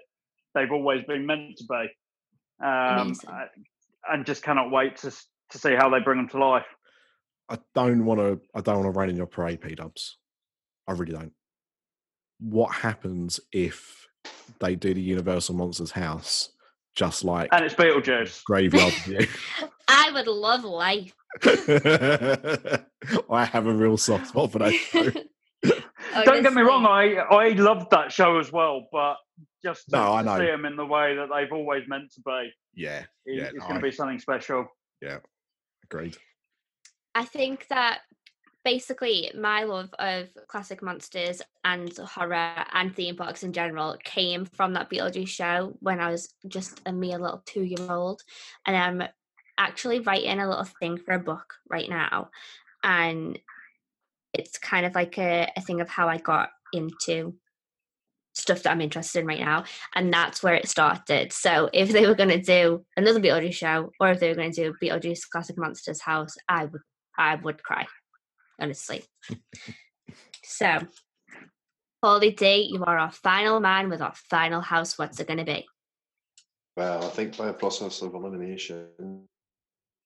they've 0.55 0.73
always 0.73 1.05
been 1.05 1.27
meant 1.27 1.57
to 1.59 1.65
be. 1.65 2.65
Um, 2.65 3.15
and 4.11 4.27
just 4.27 4.43
cannot 4.43 4.71
wait 4.71 4.97
to 4.99 5.13
to 5.51 5.59
see 5.59 5.75
how 5.75 5.89
they 5.91 6.01
bring 6.01 6.19
them 6.19 6.29
to 6.31 6.39
life. 6.39 6.67
I 7.49 7.59
don't 7.75 8.05
want 8.05 8.21
to. 8.21 8.41
I 8.55 8.61
don't 8.61 8.83
want 8.85 8.95
to 8.95 8.99
rain 8.99 9.11
in 9.11 9.17
your 9.17 9.27
parade, 9.27 9.61
P 9.61 9.75
Dubs. 9.75 10.19
I 10.87 10.93
really 10.93 11.13
don't. 11.13 11.33
What 12.39 12.73
happens 12.75 13.41
if 13.53 14.09
they 14.61 14.75
do 14.77 14.95
the 14.95 15.01
Universal 15.03 15.57
Monsters 15.57 15.91
house 15.93 16.51
just 16.97 17.25
like 17.25 17.49
And 17.53 17.65
it's 17.65 17.75
Beetlejuice. 17.75 18.43
Graveyard 18.45 18.93
Revue? 19.07 19.27
I 19.89 20.11
would 20.13 20.27
love 20.27 20.65
life. 20.65 21.15
I 23.31 23.45
have 23.45 23.67
a 23.67 23.73
real 23.73 23.97
soft 23.97 24.29
spot 24.29 24.53
for 24.53 24.59
that. 24.61 24.73
show. 24.75 25.11
Oh, 26.13 26.25
don't 26.25 26.43
get 26.43 26.55
me 26.55 26.63
wrong, 26.63 26.87
I 26.87 27.15
I 27.19 27.51
loved 27.51 27.91
that 27.93 28.11
show 28.11 28.39
as 28.41 28.51
well, 28.51 28.89
but 28.91 29.15
just 29.63 29.89
to, 29.91 29.97
No, 29.97 30.15
I 30.15 30.23
to 30.23 30.27
know. 30.27 30.39
see 30.39 30.47
them 30.47 30.65
in 30.65 30.75
the 30.75 30.85
way 30.85 31.15
that 31.15 31.29
they've 31.33 31.53
always 31.53 31.85
meant 31.87 32.11
to 32.15 32.21
be, 32.23 32.51
Yeah, 32.75 33.01
is, 33.27 33.39
Yeah, 33.39 33.45
is 33.49 33.55
no, 33.55 33.69
going 33.69 33.75
to 33.77 33.81
be 33.81 33.93
something 33.93 34.19
special. 34.19 34.67
Agreed. 35.91 36.17
I 37.15 37.25
think 37.25 37.67
that 37.69 38.01
basically 38.65 39.31
my 39.39 39.65
love 39.65 39.91
of 39.99 40.29
classic 40.49 40.83
monsters 40.83 41.43
and 41.65 41.97
horror 41.97 42.55
and 42.73 42.95
theme 42.95 43.17
parks 43.17 43.43
in 43.43 43.53
general 43.53 43.97
came 44.05 44.45
from 44.45 44.75
that 44.75 44.91
Beetlejuice 44.91 45.29
show 45.29 45.77
when 45.81 46.01
I 46.01 46.11
was 46.11 46.33
just 46.47 46.81
a 46.87 46.93
mere 46.93 47.19
little 47.19 47.43
two 47.47 47.63
year 47.63 47.91
old. 47.91 48.23
And 48.67 48.77
I'm 48.77 49.09
actually 49.59 50.01
writing 50.01 50.41
a 50.41 50.49
little 50.49 50.65
thing 50.65 50.99
for 50.99 51.15
a 51.15 51.19
book 51.19 51.55
right 51.69 51.89
now. 51.89 52.31
And 52.83 53.39
it's 54.33 54.59
kind 54.59 54.87
of 54.87 54.95
like 54.95 55.19
a, 55.19 55.51
a 55.57 55.61
thing 55.61 55.81
of 55.81 55.89
how 55.89 56.09
I 56.09 56.19
got 56.19 56.51
into 56.73 57.35
stuff 58.41 58.63
that 58.63 58.71
I'm 58.71 58.81
interested 58.81 59.21
in 59.21 59.27
right 59.27 59.41
now. 59.41 59.65
And 59.95 60.13
that's 60.13 60.43
where 60.43 60.55
it 60.55 60.69
started. 60.69 61.33
So 61.33 61.69
if 61.73 61.91
they 61.91 62.07
were 62.07 62.15
going 62.15 62.31
to 62.31 62.41
do 62.41 62.85
another 62.97 63.21
Beetlejuice 63.21 63.55
show 63.55 63.91
or 64.01 64.11
if 64.11 64.21
they 64.21 64.29
were 64.29 64.35
going 64.35 64.53
to 64.53 64.73
do 64.73 64.75
Beetlejuice 64.83 65.29
Classic 65.31 65.57
Monsters 65.57 66.01
House, 66.01 66.37
I 66.49 66.65
would 66.67 66.83
I 67.19 67.35
would 67.35 67.63
cry, 67.63 67.87
honestly. 68.61 69.05
so 70.43 70.79
Paulie 72.03 72.35
D, 72.35 72.71
you 72.73 72.83
are 72.85 72.99
our 72.99 73.11
final 73.11 73.61
man 73.61 73.91
with 73.91 74.01
our 74.01 74.15
final 74.31 74.63
house. 74.63 74.99
What's 74.99 75.21
it 75.21 75.27
going 75.27 75.39
to 75.39 75.45
be? 75.45 75.67
Well, 76.77 77.05
I 77.05 77.09
think 77.09 77.37
by 77.37 77.49
a 77.49 77.53
process 77.53 78.01
of 78.01 78.15
elimination, 78.15 78.89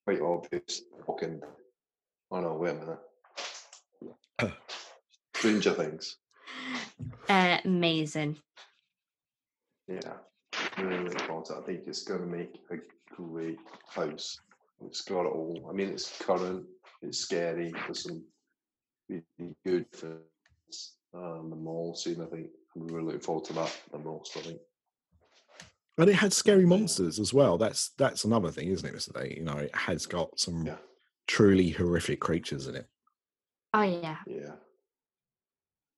quite 0.05 0.21
obvious. 0.21 0.83
Fucking, 1.07 1.41
oh 2.33 2.41
no, 2.41 2.55
wait 2.55 2.71
a 2.71 2.97
minute. 4.41 4.55
Stranger 5.37 5.73
Things. 5.73 6.17
Uh, 7.29 7.59
amazing. 7.65 8.37
Yeah, 9.89 10.15
really 10.79 11.05
looking 11.05 11.19
forward 11.27 11.47
to. 11.47 11.57
I 11.57 11.61
think 11.63 11.83
it's 11.87 12.05
going 12.05 12.21
to 12.21 12.27
make 12.27 12.55
a 12.71 12.77
great 13.15 13.59
house. 13.89 14.39
It's 14.87 15.03
got 15.03 15.27
it 15.27 15.33
all. 15.33 15.67
I 15.71 15.73
mean, 15.73 15.89
it's 15.89 16.19
current, 16.19 16.65
it's 17.03 17.19
scary. 17.19 17.73
There's 17.87 18.03
some 18.05 18.25
really 19.09 19.55
good 19.65 19.91
things. 19.93 20.95
Um, 21.15 21.49
the 21.51 21.57
mall 21.57 21.95
scene, 21.95 22.21
I 22.21 22.27
think. 22.27 22.49
I'm 22.77 22.87
really 22.89 23.07
looking 23.07 23.21
forward 23.21 23.45
to 23.47 23.53
that 23.55 23.81
the 23.93 23.99
most, 23.99 24.37
I 24.37 24.41
think. 24.41 24.61
And 25.97 26.11
it 26.11 26.15
had 26.15 26.33
scary 26.33 26.67
monsters 26.67 27.21
as 27.21 27.33
well. 27.33 27.57
That's 27.57 27.91
that's 27.91 28.25
another 28.25 28.51
thing, 28.51 28.69
isn't 28.69 28.89
it, 28.89 28.97
Mr. 28.97 29.23
D? 29.23 29.35
You 29.37 29.45
know, 29.45 29.59
it 29.59 29.75
has 29.77 30.07
got 30.07 30.41
some 30.41 30.67
Yeah. 30.67 30.79
truly 31.29 31.71
horrific 31.71 32.21
creatures 32.21 32.67
in 32.67 32.75
it. 32.75 32.89
Oh, 33.73 33.83
yeah, 33.83 34.19
Yeah. 34.27 34.57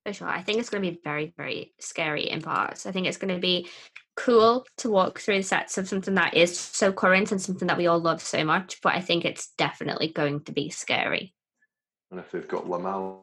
For 0.07 0.13
sure. 0.13 0.29
I 0.29 0.43
think 0.43 0.61
it's 0.61 0.71
going 0.71 0.85
to 0.85 0.91
be 0.91 1.01
very, 1.03 1.35
very 1.37 1.75
scary 1.81 2.31
in 2.31 2.41
parts. 2.41 2.87
I 2.87 2.93
think 2.93 3.09
it's 3.09 3.17
going 3.17 3.35
to 3.35 3.41
be 3.41 3.69
cool 4.15 4.65
to 4.79 4.89
walk 4.89 5.19
through 5.19 5.39
the 5.39 5.43
sets 5.43 5.79
of 5.79 5.89
something 5.89 6.15
that 6.15 6.35
is 6.35 6.57
so 6.57 6.93
current 6.93 7.33
and 7.33 7.43
something 7.43 7.67
that 7.67 7.77
we 7.77 7.89
all 7.89 7.99
love 7.99 8.23
so 8.23 8.45
much, 8.45 8.81
but 8.83 8.95
I 8.95 9.01
think 9.01 9.25
it's 9.25 9.49
definitely 9.59 10.09
going 10.09 10.45
to 10.45 10.53
be 10.53 10.71
scary. 10.71 11.35
And 12.13 12.21
if 12.21 12.31
they've 12.31 12.47
got 12.47 12.67
Lamal, 12.67 13.19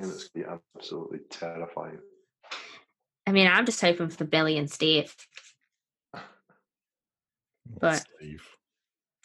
it's 0.00 0.28
going 0.28 0.44
to 0.44 0.50
be 0.50 0.60
absolutely 0.76 1.20
terrifying. 1.30 2.00
I 3.26 3.32
mean, 3.32 3.46
I'm 3.46 3.64
just 3.64 3.80
hoping 3.80 4.08
for 4.08 4.24
Billy 4.24 4.58
and 4.58 4.70
Steve. 4.70 5.14
But- 7.80 8.04
Steve. 8.16 8.46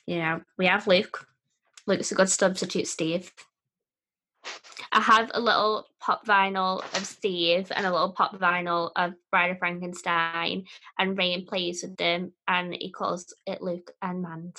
You 0.05 0.19
know, 0.19 0.41
we 0.57 0.65
have 0.65 0.87
Luke. 0.87 1.27
Luke's 1.85 2.11
a 2.11 2.15
good 2.15 2.29
substitute, 2.29 2.87
Steve. 2.87 3.31
I 4.91 5.01
have 5.01 5.29
a 5.33 5.39
little 5.39 5.85
pop 5.99 6.25
vinyl 6.25 6.79
of 6.97 7.05
Steve 7.05 7.71
and 7.75 7.85
a 7.85 7.91
little 7.91 8.11
pop 8.11 8.39
vinyl 8.39 8.91
of 8.95 9.13
Bride 9.31 9.51
of 9.51 9.59
Frankenstein, 9.59 10.65
and 10.97 11.17
Rain 11.17 11.45
plays 11.45 11.83
with 11.83 11.97
them, 11.97 12.33
and 12.47 12.73
he 12.73 12.91
calls 12.91 13.33
it 13.45 13.61
Luke 13.61 13.91
and 14.01 14.21
Mand. 14.21 14.55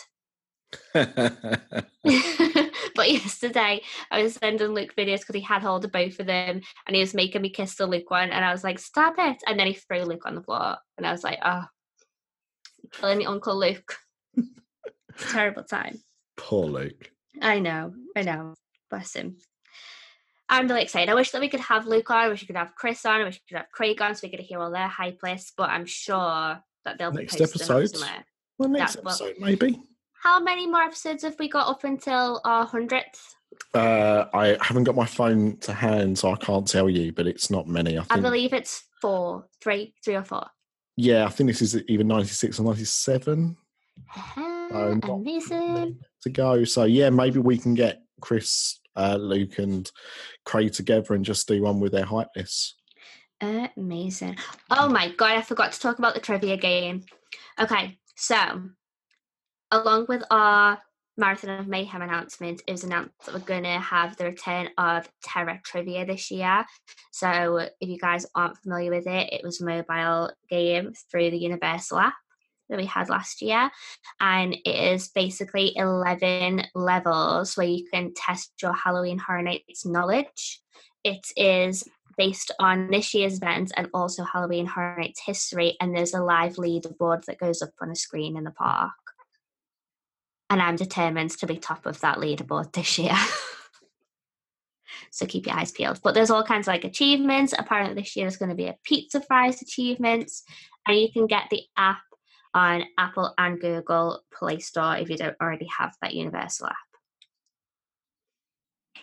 but 0.94 3.10
yesterday 3.10 3.82
I 4.10 4.22
was 4.22 4.34
sending 4.34 4.68
Luke 4.68 4.94
videos 4.96 5.20
because 5.20 5.34
he 5.34 5.40
had 5.40 5.62
hold 5.62 5.84
of 5.84 5.92
both 5.92 6.20
of 6.20 6.26
them 6.26 6.60
and 6.86 6.94
he 6.94 7.00
was 7.00 7.14
making 7.14 7.42
me 7.42 7.50
kiss 7.50 7.74
the 7.74 7.86
Luke 7.86 8.10
one 8.10 8.30
and 8.30 8.44
I 8.44 8.52
was 8.52 8.62
like, 8.62 8.78
stop 8.78 9.14
it. 9.18 9.38
And 9.46 9.58
then 9.58 9.66
he 9.66 9.74
threw 9.74 10.04
Luke 10.04 10.26
on 10.26 10.36
the 10.36 10.42
floor 10.42 10.76
and 10.96 11.06
I 11.06 11.12
was 11.12 11.24
like, 11.24 11.40
oh, 11.44 11.64
killing 12.92 13.18
me, 13.18 13.26
Uncle 13.26 13.58
Luke. 13.58 13.96
Terrible 15.18 15.64
time. 15.64 16.00
Poor 16.36 16.66
Luke. 16.66 17.10
I 17.42 17.58
know, 17.58 17.92
I 18.16 18.22
know. 18.22 18.54
Bless 18.90 19.14
him. 19.14 19.36
I'm 20.50 20.66
really 20.68 20.82
excited. 20.82 21.08
I 21.10 21.14
wish 21.14 21.30
that 21.30 21.40
we 21.40 21.48
could 21.48 21.60
have 21.60 21.86
Luke 21.86 22.10
on, 22.10 22.16
I 22.18 22.28
wish 22.28 22.40
we 22.42 22.46
could 22.46 22.56
have 22.56 22.74
Chris 22.74 23.04
on, 23.06 23.20
I 23.20 23.24
wish 23.24 23.36
we 23.36 23.48
could 23.54 23.58
have 23.62 23.70
Craig 23.72 24.02
on 24.02 24.14
so 24.14 24.20
we 24.26 24.30
could 24.30 24.40
hear 24.40 24.60
all 24.60 24.70
their 24.70 24.88
hype 24.88 25.20
lists, 25.22 25.52
but 25.56 25.70
I'm 25.70 25.86
sure 25.86 26.58
that 26.84 26.98
they'll 26.98 27.12
Next 27.12 27.34
be 27.36 27.38
posting 27.44 27.60
episode. 27.62 27.96
somewhere. 27.96 28.24
Well, 28.58 28.68
next 28.68 28.94
That- 28.96 29.04
well- 29.04 29.14
episode, 29.14 29.36
maybe. 29.38 29.80
How 30.22 30.38
many 30.38 30.66
more 30.66 30.82
episodes 30.82 31.22
have 31.22 31.38
we 31.38 31.48
got 31.48 31.68
up 31.68 31.84
until 31.84 32.42
our 32.44 32.66
hundredth? 32.66 33.36
Uh, 33.72 34.26
I 34.34 34.58
haven't 34.60 34.84
got 34.84 34.94
my 34.94 35.06
phone 35.06 35.56
to 35.60 35.72
hand, 35.72 36.18
so 36.18 36.30
I 36.32 36.36
can't 36.36 36.66
tell 36.68 36.90
you, 36.90 37.10
but 37.12 37.26
it's 37.26 37.50
not 37.50 37.66
many. 37.66 37.96
I 37.96 38.04
I 38.10 38.20
believe 38.20 38.52
it's 38.52 38.84
four, 39.00 39.46
three, 39.62 39.94
three 40.04 40.16
or 40.16 40.24
four. 40.24 40.44
yeah, 40.96 41.24
I 41.24 41.28
think 41.30 41.48
this 41.48 41.62
is 41.62 41.82
either 41.88 42.04
96 42.04 42.60
or 42.60 42.64
97 42.64 43.56
Uh, 44.36 44.40
not 45.02 45.08
amazing. 45.08 45.98
to 46.22 46.28
go. 46.30 46.64
So, 46.64 46.84
yeah, 46.84 47.08
maybe 47.10 47.38
we 47.38 47.56
can 47.56 47.74
get 47.74 48.02
Chris, 48.20 48.78
uh, 48.96 49.16
Luke, 49.16 49.58
and 49.58 49.90
Craig 50.44 50.72
together 50.72 51.14
and 51.14 51.24
just 51.24 51.48
do 51.48 51.62
one 51.62 51.80
with 51.80 51.92
their 51.92 52.04
hype 52.04 52.28
lists. 52.36 52.76
Amazing. 53.40 54.36
Oh 54.70 54.88
my 54.88 55.10
god, 55.12 55.32
I 55.32 55.42
forgot 55.42 55.72
to 55.72 55.80
talk 55.80 55.98
about 55.98 56.14
the 56.14 56.20
trivia 56.20 56.56
game. 56.56 57.04
Okay, 57.58 57.98
so 58.14 58.36
along 59.70 60.06
with 60.08 60.22
our 60.30 60.78
Marathon 61.16 61.58
of 61.58 61.68
Mayhem 61.68 62.02
announcement, 62.02 62.62
it 62.66 62.72
was 62.72 62.84
announced 62.84 63.12
that 63.24 63.34
we're 63.34 63.40
going 63.40 63.64
to 63.64 63.78
have 63.78 64.16
the 64.16 64.24
return 64.24 64.68
of 64.78 65.08
Terra 65.22 65.60
Trivia 65.64 66.04
this 66.04 66.30
year. 66.30 66.64
So 67.12 67.56
if 67.56 67.88
you 67.88 67.98
guys 67.98 68.26
aren't 68.34 68.58
familiar 68.58 68.90
with 68.90 69.06
it, 69.06 69.32
it 69.32 69.42
was 69.42 69.60
a 69.60 69.64
mobile 69.64 70.30
game 70.48 70.92
through 71.10 71.30
the 71.30 71.38
Universal 71.38 71.98
app 71.98 72.14
that 72.70 72.78
we 72.78 72.86
had 72.86 73.08
last 73.08 73.42
year. 73.42 73.70
And 74.20 74.54
it 74.54 74.94
is 74.94 75.08
basically 75.08 75.72
11 75.76 76.62
levels 76.74 77.56
where 77.56 77.66
you 77.66 77.84
can 77.92 78.14
test 78.14 78.52
your 78.62 78.72
Halloween 78.72 79.18
Horror 79.18 79.42
Nights 79.42 79.84
knowledge. 79.84 80.60
It 81.04 81.26
is 81.36 81.84
based 82.16 82.50
on 82.58 82.90
this 82.90 83.14
year's 83.14 83.36
events 83.36 83.72
and 83.76 83.88
also 83.94 84.24
Halloween 84.24 84.66
Horror 84.66 84.96
Nights 84.98 85.20
history. 85.24 85.76
And 85.80 85.94
there's 85.94 86.14
a 86.14 86.22
live 86.22 86.56
leaderboard 86.56 87.24
that 87.26 87.38
goes 87.38 87.62
up 87.62 87.70
on 87.80 87.90
a 87.90 87.96
screen 87.96 88.36
in 88.36 88.44
the 88.44 88.50
park. 88.50 88.92
And 90.48 90.60
I'm 90.60 90.76
determined 90.76 91.30
to 91.30 91.46
be 91.46 91.56
top 91.56 91.86
of 91.86 92.00
that 92.00 92.18
leaderboard 92.18 92.72
this 92.72 92.98
year. 92.98 93.16
so 95.10 95.26
keep 95.26 95.46
your 95.46 95.56
eyes 95.56 95.70
peeled. 95.70 96.00
But 96.02 96.14
there's 96.14 96.30
all 96.30 96.42
kinds 96.42 96.66
of 96.66 96.72
like 96.72 96.84
achievements. 96.84 97.54
Apparently, 97.56 97.94
this 97.94 98.16
year 98.16 98.26
is 98.26 98.36
going 98.36 98.48
to 98.48 98.54
be 98.56 98.66
a 98.66 98.76
pizza 98.84 99.20
fries 99.20 99.62
achievements. 99.62 100.42
And 100.86 100.98
you 100.98 101.12
can 101.12 101.26
get 101.26 101.44
the 101.50 101.62
app 101.76 102.00
on 102.54 102.84
Apple 102.98 103.32
and 103.38 103.60
Google 103.60 104.22
Play 104.32 104.58
Store 104.58 104.96
if 104.96 105.08
you 105.08 105.16
don't 105.16 105.36
already 105.40 105.68
have 105.78 105.94
that 106.02 106.14
Universal 106.14 106.68
app 106.68 106.76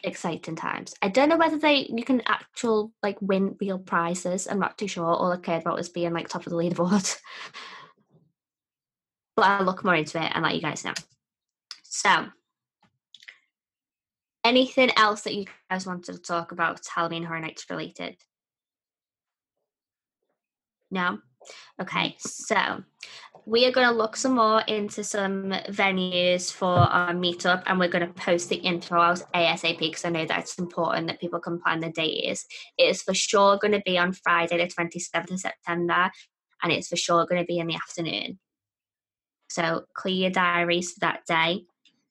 exciting 0.04 0.56
times. 0.56 0.94
I 1.02 1.10
don't 1.10 1.30
know 1.30 1.38
whether 1.38 1.58
they 1.58 1.88
you 1.90 2.04
can 2.04 2.22
actual 2.26 2.92
like 3.02 3.22
win 3.22 3.56
real 3.60 3.80
prizes. 3.80 4.48
I'm 4.48 4.60
not 4.60 4.78
too 4.78 4.88
sure. 4.88 5.06
All 5.06 5.32
I 5.32 5.38
cared 5.38 5.62
about 5.62 5.78
was 5.78 5.90
being 5.90 6.14
like 6.14 6.28
top 6.28 6.46
of 6.46 6.52
the 6.52 6.58
leaderboard. 6.58 7.18
but 9.36 9.46
I'll 9.46 9.66
look 9.66 9.84
more 9.84 9.96
into 9.96 10.24
it 10.24 10.32
and 10.34 10.44
let 10.44 10.56
you 10.56 10.62
guys 10.62 10.84
know. 10.84 10.94
So 11.84 12.28
anything 14.44 14.92
else 14.98 15.22
that 15.22 15.36
you 15.36 15.46
guys 15.70 15.86
wanted 15.86 16.14
to 16.14 16.22
talk 16.22 16.52
about 16.52 16.86
Halloween 16.88 17.24
Horror 17.24 17.40
Nights 17.40 17.66
related? 17.70 18.18
No? 20.90 21.20
Okay, 21.82 22.16
so 22.20 22.84
we 23.48 23.66
are 23.66 23.72
going 23.72 23.88
to 23.88 23.94
look 23.94 24.18
some 24.18 24.36
more 24.36 24.60
into 24.68 25.06
some 25.06 25.52
venues 25.70 26.52
for 26.52 26.68
our 26.68 27.14
meetup 27.14 27.64
and 27.66 27.80
we're 27.80 27.88
going 27.88 28.06
to 28.06 28.14
post 28.22 28.50
the 28.50 28.58
info 28.58 28.96
out 29.00 29.24
ASAP 29.34 29.80
because 29.80 30.04
I 30.04 30.10
know 30.10 30.26
that 30.26 30.40
it's 30.40 30.60
important 30.60 31.08
that 31.08 31.22
people 31.22 31.40
can 31.40 31.62
plan 31.62 31.80
the 31.80 31.90
days. 31.90 32.46
It 32.78 32.90
is 32.90 33.02
for 33.02 33.14
sure 33.14 33.58
going 33.58 33.72
to 33.72 33.82
be 33.86 33.98
on 33.98 34.12
Friday, 34.12 34.58
the 34.58 34.68
27th 34.68 35.32
of 35.32 35.40
September, 35.40 36.12
and 36.62 36.74
it's 36.74 36.90
for 36.90 36.98
sure 36.98 37.26
going 37.26 37.42
to 37.42 37.48
be 37.48 37.60
in 37.60 37.68
the 37.68 37.76
afternoon. 37.76 38.38
So 39.50 39.86
clear 39.94 40.16
your 40.16 40.32
diaries 40.32 40.92
for 40.92 41.00
that 41.02 41.22
day. 41.26 41.64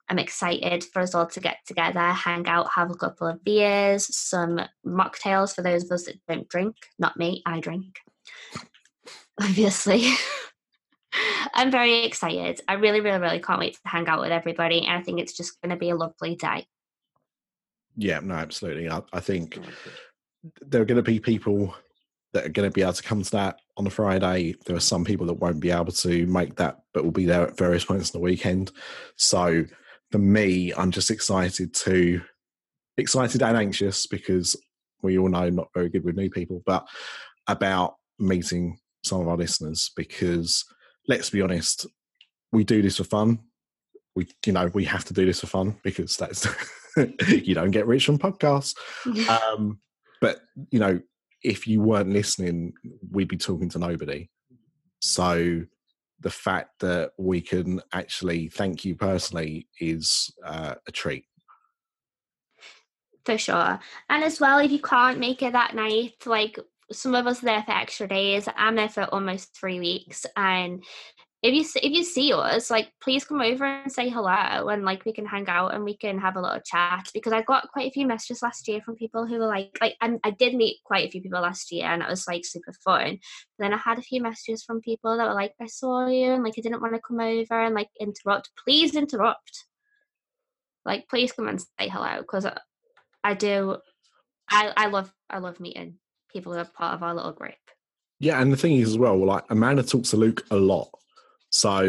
I'm 0.09 0.19
excited 0.19 0.85
for 0.85 1.03
us 1.03 1.15
all 1.15 1.27
to 1.27 1.41
get 1.41 1.59
together, 1.67 2.01
hang 2.01 2.47
out, 2.47 2.71
have 2.75 2.91
a 2.91 2.95
couple 2.95 3.27
of 3.27 3.45
beers, 3.45 4.17
some 4.17 4.63
mocktails 4.87 5.55
for 5.55 5.61
those 5.61 5.85
of 5.85 5.91
us 5.91 6.05
that 6.07 6.17
don't 6.27 6.49
drink. 6.49 6.77
Not 6.99 7.19
me, 7.19 7.43
I 7.45 7.61
drink. 7.61 7.99
Obviously. 9.39 10.15
I'm 11.55 11.71
very 11.71 12.05
excited. 12.05 12.61
I 12.69 12.75
really, 12.75 13.01
really, 13.01 13.19
really 13.19 13.41
can't 13.41 13.61
wait 13.61 13.75
to 13.75 13.81
hang 13.85 14.09
out 14.09 14.21
with 14.21 14.33
everybody. 14.33 14.87
And 14.87 14.99
I 14.99 15.03
think 15.03 15.21
it's 15.21 15.37
just 15.37 15.61
going 15.61 15.71
to 15.71 15.77
be 15.77 15.91
a 15.91 15.97
lovely 15.97 16.35
day. 16.35 16.67
Yeah, 17.97 18.21
no, 18.21 18.35
absolutely. 18.35 18.91
I, 18.91 19.03
I 19.13 19.21
think 19.21 19.59
oh, 19.61 20.51
there 20.61 20.83
are 20.83 20.87
going 20.87 20.97
to 20.97 21.03
be 21.03 21.19
people 21.19 21.75
that 22.33 22.47
are 22.47 22.51
going 22.51 22.69
to 22.69 22.75
be 22.75 22.83
able 22.83 22.93
to 22.93 23.03
come 23.03 23.23
to 23.23 23.31
that 23.31 23.59
on 23.77 23.85
the 23.85 23.91
Friday. 23.91 24.55
There 24.67 24.77
are 24.77 24.81
some 24.81 25.05
people 25.05 25.27
that 25.27 25.35
won't 25.35 25.61
be 25.61 25.71
able 25.71 25.93
to 25.93 26.27
make 26.27 26.57
that, 26.57 26.81
but 26.93 27.05
will 27.05 27.11
be 27.11 27.25
there 27.25 27.49
at 27.49 27.57
various 27.57 27.85
points 27.85 28.11
in 28.11 28.21
the 28.21 28.25
weekend. 28.25 28.73
So 29.17 29.65
for 30.13 30.19
me, 30.19 30.73
I'm 30.75 30.91
just 30.91 31.11
excited 31.11 31.75
to 31.75 32.21
excited 32.99 33.43
and 33.43 33.57
anxious 33.57 34.07
because 34.07 34.57
we 35.03 35.19
all 35.19 35.29
know 35.29 35.39
I'm 35.39 35.57
not 35.57 35.69
very 35.75 35.89
good 35.89 36.05
with 36.05 36.17
new 36.17 36.31
people, 36.31 36.63
but 36.67 36.87
about 37.47 37.97
meeting 38.19 38.79
some 39.05 39.21
of 39.21 39.29
our 39.29 39.37
listeners 39.37 39.91
because 39.97 40.65
let's 41.09 41.31
be 41.31 41.43
honest, 41.43 41.87
we 42.53 42.65
do 42.65 42.83
this 42.83 42.97
for 42.97 43.05
fun. 43.05 43.41
We, 44.15 44.29
you 44.45 44.53
know, 44.53 44.71
we 44.73 44.85
have 44.85 45.05
to 45.07 45.15
do 45.15 45.27
this 45.27 45.41
for 45.41 45.47
fun 45.47 45.77
because 45.83 46.17
that's 46.17 46.47
you 47.29 47.55
don't 47.55 47.71
get 47.71 47.87
rich 47.87 48.07
from 48.07 48.19
podcasts. 48.19 48.75
Um, 49.29 49.81
but 50.21 50.41
you 50.71 50.79
know, 50.79 51.01
if 51.43 51.67
you 51.67 51.81
weren't 51.83 52.11
listening, 52.11 52.73
we'd 53.11 53.29
be 53.29 53.37
talking 53.37 53.69
to 53.71 53.79
nobody. 53.79 54.31
So 55.01 55.63
the 56.21 56.31
fact 56.31 56.81
that 56.81 57.13
we 57.19 57.41
can 57.41 57.83
actually 57.93 58.49
thank 58.49 58.85
you 58.85 58.97
personally 58.97 59.69
is 59.79 60.33
uh, 60.45 60.75
a 60.89 60.93
treat. 60.93 61.27
For 63.25 63.37
sure. 63.37 63.79
And 64.09 64.25
as 64.25 64.41
well, 64.41 64.59
if 64.59 64.71
you 64.71 64.81
can't 64.81 65.19
make 65.19 65.43
it 65.43 65.53
that 65.53 65.75
night, 65.75 66.15
like 66.25 66.59
some 66.93 67.15
of 67.15 67.27
us 67.27 67.41
there 67.41 67.63
for 67.63 67.73
extra 67.73 68.09
days. 68.09 68.49
I'm 68.57 68.77
there 68.77 68.89
for 68.89 69.05
almost 69.05 69.57
three 69.59 69.81
weeks, 69.81 70.27
and 70.37 70.85
if 71.43 71.55
you 71.55 71.81
if 71.83 71.93
you 71.93 72.05
see 72.05 72.33
us, 72.33 72.71
like 72.71 72.93
please 73.03 73.25
come 73.25 73.41
over 73.41 73.65
and 73.65 73.93
say 73.93 74.09
hello, 74.09 74.69
and 74.69 74.85
like 74.85 75.05
we 75.05 75.13
can 75.13 75.27
hang 75.27 75.49
out 75.49 75.75
and 75.75 75.85
we 75.85 75.97
can 75.97 76.19
have 76.19 76.37
a 76.37 76.41
little 76.41 76.61
chat. 76.61 77.09
Because 77.13 77.33
I 77.33 77.43
got 77.43 77.71
quite 77.73 77.89
a 77.89 77.93
few 77.93 78.07
messages 78.07 78.43
last 78.43 78.67
year 78.69 78.81
from 78.81 78.97
people 78.97 79.27
who 79.27 79.39
were 79.39 79.47
like, 79.47 79.77
like, 79.81 79.97
and 80.01 80.19
I 80.25 80.31
did 80.31 80.55
meet 80.55 80.79
quite 80.85 81.07
a 81.07 81.11
few 81.11 81.21
people 81.21 81.41
last 81.41 81.71
year, 81.73 81.87
and 81.87 82.03
it 82.03 82.09
was 82.09 82.27
like 82.27 82.45
super 82.45 82.73
fun. 82.85 83.19
Then 83.59 83.73
I 83.73 83.79
had 83.79 83.99
a 83.99 84.03
few 84.03 84.23
messages 84.23 84.65
from 84.65 84.81
people 84.81 85.17
that 85.17 85.27
were 85.27 85.35
like, 85.35 85.55
I 85.61 85.67
saw 85.67 86.07
you, 86.07 86.33
and 86.33 86.45
like 86.45 86.55
I 86.59 86.63
didn't 86.63 86.83
want 86.83 86.95
to 86.95 87.01
come 87.07 87.21
over 87.21 87.61
and 87.61 87.75
like 87.75 87.91
interrupt. 88.01 88.51
Please 88.65 88.95
interrupt. 88.95 89.65
Like, 90.85 91.09
please 91.09 91.33
come 91.33 91.49
and 91.49 91.61
say 91.61 91.89
hello 91.89 92.19
because 92.19 92.47
I 93.25 93.35
do. 93.35 93.79
I 94.49 94.73
I 94.77 94.87
love 94.87 95.13
I 95.29 95.39
love 95.39 95.59
meeting 95.59 95.99
people 96.33 96.53
who 96.53 96.59
are 96.59 96.65
part 96.65 96.95
of 96.95 97.03
our 97.03 97.15
little 97.15 97.33
group. 97.33 97.55
Yeah, 98.19 98.41
and 98.41 98.53
the 98.53 98.57
thing 98.57 98.77
is 98.77 98.91
as 98.91 98.99
well, 98.99 99.23
like 99.25 99.45
Amanda 99.51 99.83
talks 99.83 100.11
to 100.11 100.17
Luke 100.17 100.45
a 100.51 100.57
lot. 100.57 100.91
So, 101.51 101.83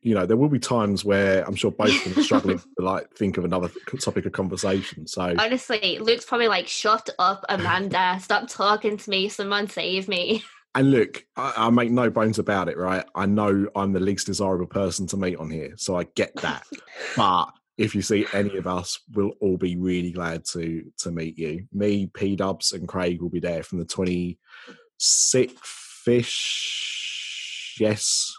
you 0.00 0.14
know, 0.14 0.26
there 0.26 0.36
will 0.36 0.48
be 0.48 0.58
times 0.58 1.04
where 1.04 1.46
I'm 1.46 1.54
sure 1.54 1.70
both 1.70 1.94
of 2.06 2.14
them 2.14 2.22
are 2.22 2.24
struggling 2.24 2.58
to 2.78 2.84
like 2.84 3.12
think 3.14 3.36
of 3.36 3.44
another 3.44 3.70
topic 4.00 4.26
of 4.26 4.32
conversation. 4.32 5.06
So 5.06 5.34
Honestly, 5.38 5.98
Luke's 6.00 6.24
probably 6.24 6.48
like, 6.48 6.66
shut 6.66 7.10
up, 7.18 7.44
Amanda. 7.48 8.18
Stop 8.20 8.48
talking 8.48 8.96
to 8.96 9.10
me. 9.10 9.28
Someone 9.28 9.68
save 9.68 10.08
me. 10.08 10.44
And 10.74 10.90
look, 10.90 11.24
I, 11.36 11.52
I, 11.56 11.70
make 11.70 11.90
no 11.90 12.08
bones 12.08 12.38
about 12.38 12.68
it, 12.68 12.78
right? 12.78 13.04
I 13.14 13.26
know 13.26 13.68
I'm 13.76 13.92
the 13.92 14.00
least 14.00 14.26
desirable 14.26 14.66
person 14.66 15.06
to 15.08 15.18
meet 15.18 15.36
on 15.36 15.50
here, 15.50 15.74
so 15.76 15.96
I 15.98 16.04
get 16.14 16.34
that. 16.36 16.64
but 17.16 17.50
if 17.82 17.94
you 17.96 18.02
see 18.02 18.24
any 18.32 18.56
of 18.56 18.68
us, 18.68 19.00
we'll 19.12 19.32
all 19.40 19.56
be 19.56 19.76
really 19.76 20.12
glad 20.12 20.44
to 20.46 20.84
to 20.98 21.10
meet 21.10 21.36
you. 21.36 21.66
Me, 21.72 22.06
P 22.14 22.36
Dubs, 22.36 22.72
and 22.72 22.86
Craig 22.86 23.20
will 23.20 23.28
be 23.28 23.40
there 23.40 23.64
from 23.64 23.78
the 23.78 23.84
26th 23.84 25.58
fish. 26.04 27.76
Yes, 27.80 28.32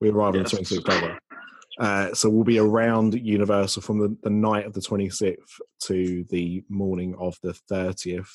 we 0.00 0.10
arrive 0.10 0.34
yes. 0.34 0.52
on 0.52 0.58
the 0.58 0.64
26th 0.64 0.78
October. 0.78 1.18
Uh, 1.78 2.12
so 2.12 2.28
we'll 2.28 2.44
be 2.44 2.58
around 2.58 3.14
Universal 3.14 3.80
from 3.80 4.00
the, 4.00 4.14
the 4.22 4.28
night 4.28 4.66
of 4.66 4.74
the 4.74 4.80
26th 4.80 5.38
to 5.84 6.24
the 6.24 6.62
morning 6.68 7.14
of 7.18 7.38
the 7.42 7.54
30th 7.70 8.28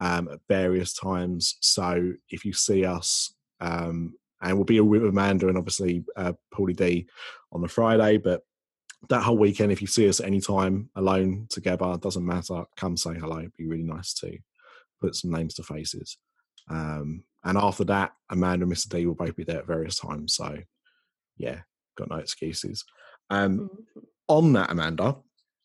um, 0.00 0.28
at 0.28 0.40
various 0.46 0.92
times. 0.92 1.56
So 1.60 2.12
if 2.28 2.44
you 2.44 2.52
see 2.52 2.84
us, 2.84 3.34
um, 3.60 4.12
and 4.42 4.58
we'll 4.58 4.64
be 4.64 4.78
with 4.80 5.06
Amanda 5.06 5.48
and 5.48 5.56
obviously 5.56 6.04
uh, 6.16 6.34
Paulie 6.52 6.76
D 6.76 7.06
on 7.50 7.62
the 7.62 7.68
Friday, 7.68 8.18
but 8.18 8.42
that 9.08 9.22
whole 9.22 9.38
weekend, 9.38 9.72
if 9.72 9.80
you 9.80 9.86
see 9.86 10.08
us 10.08 10.20
at 10.20 10.26
any 10.26 10.40
time 10.40 10.90
alone 10.96 11.46
together, 11.48 11.96
doesn't 12.00 12.24
matter, 12.24 12.64
come 12.76 12.96
say 12.96 13.14
hello. 13.14 13.38
It'd 13.38 13.56
be 13.56 13.66
really 13.66 13.82
nice 13.82 14.14
to 14.14 14.38
put 15.00 15.14
some 15.14 15.30
names 15.30 15.54
to 15.54 15.62
faces. 15.62 16.18
Um, 16.68 17.24
and 17.44 17.56
after 17.56 17.84
that, 17.84 18.12
Amanda 18.30 18.64
and 18.64 18.72
Mr. 18.72 18.88
D 18.88 19.06
will 19.06 19.14
both 19.14 19.36
be 19.36 19.44
there 19.44 19.58
at 19.58 19.66
various 19.66 19.96
times. 19.96 20.34
So 20.34 20.58
yeah, 21.36 21.60
got 21.96 22.10
no 22.10 22.16
excuses. 22.16 22.84
Um, 23.30 23.58
mm-hmm. 23.58 24.00
On 24.28 24.52
that, 24.54 24.70
Amanda, 24.70 25.16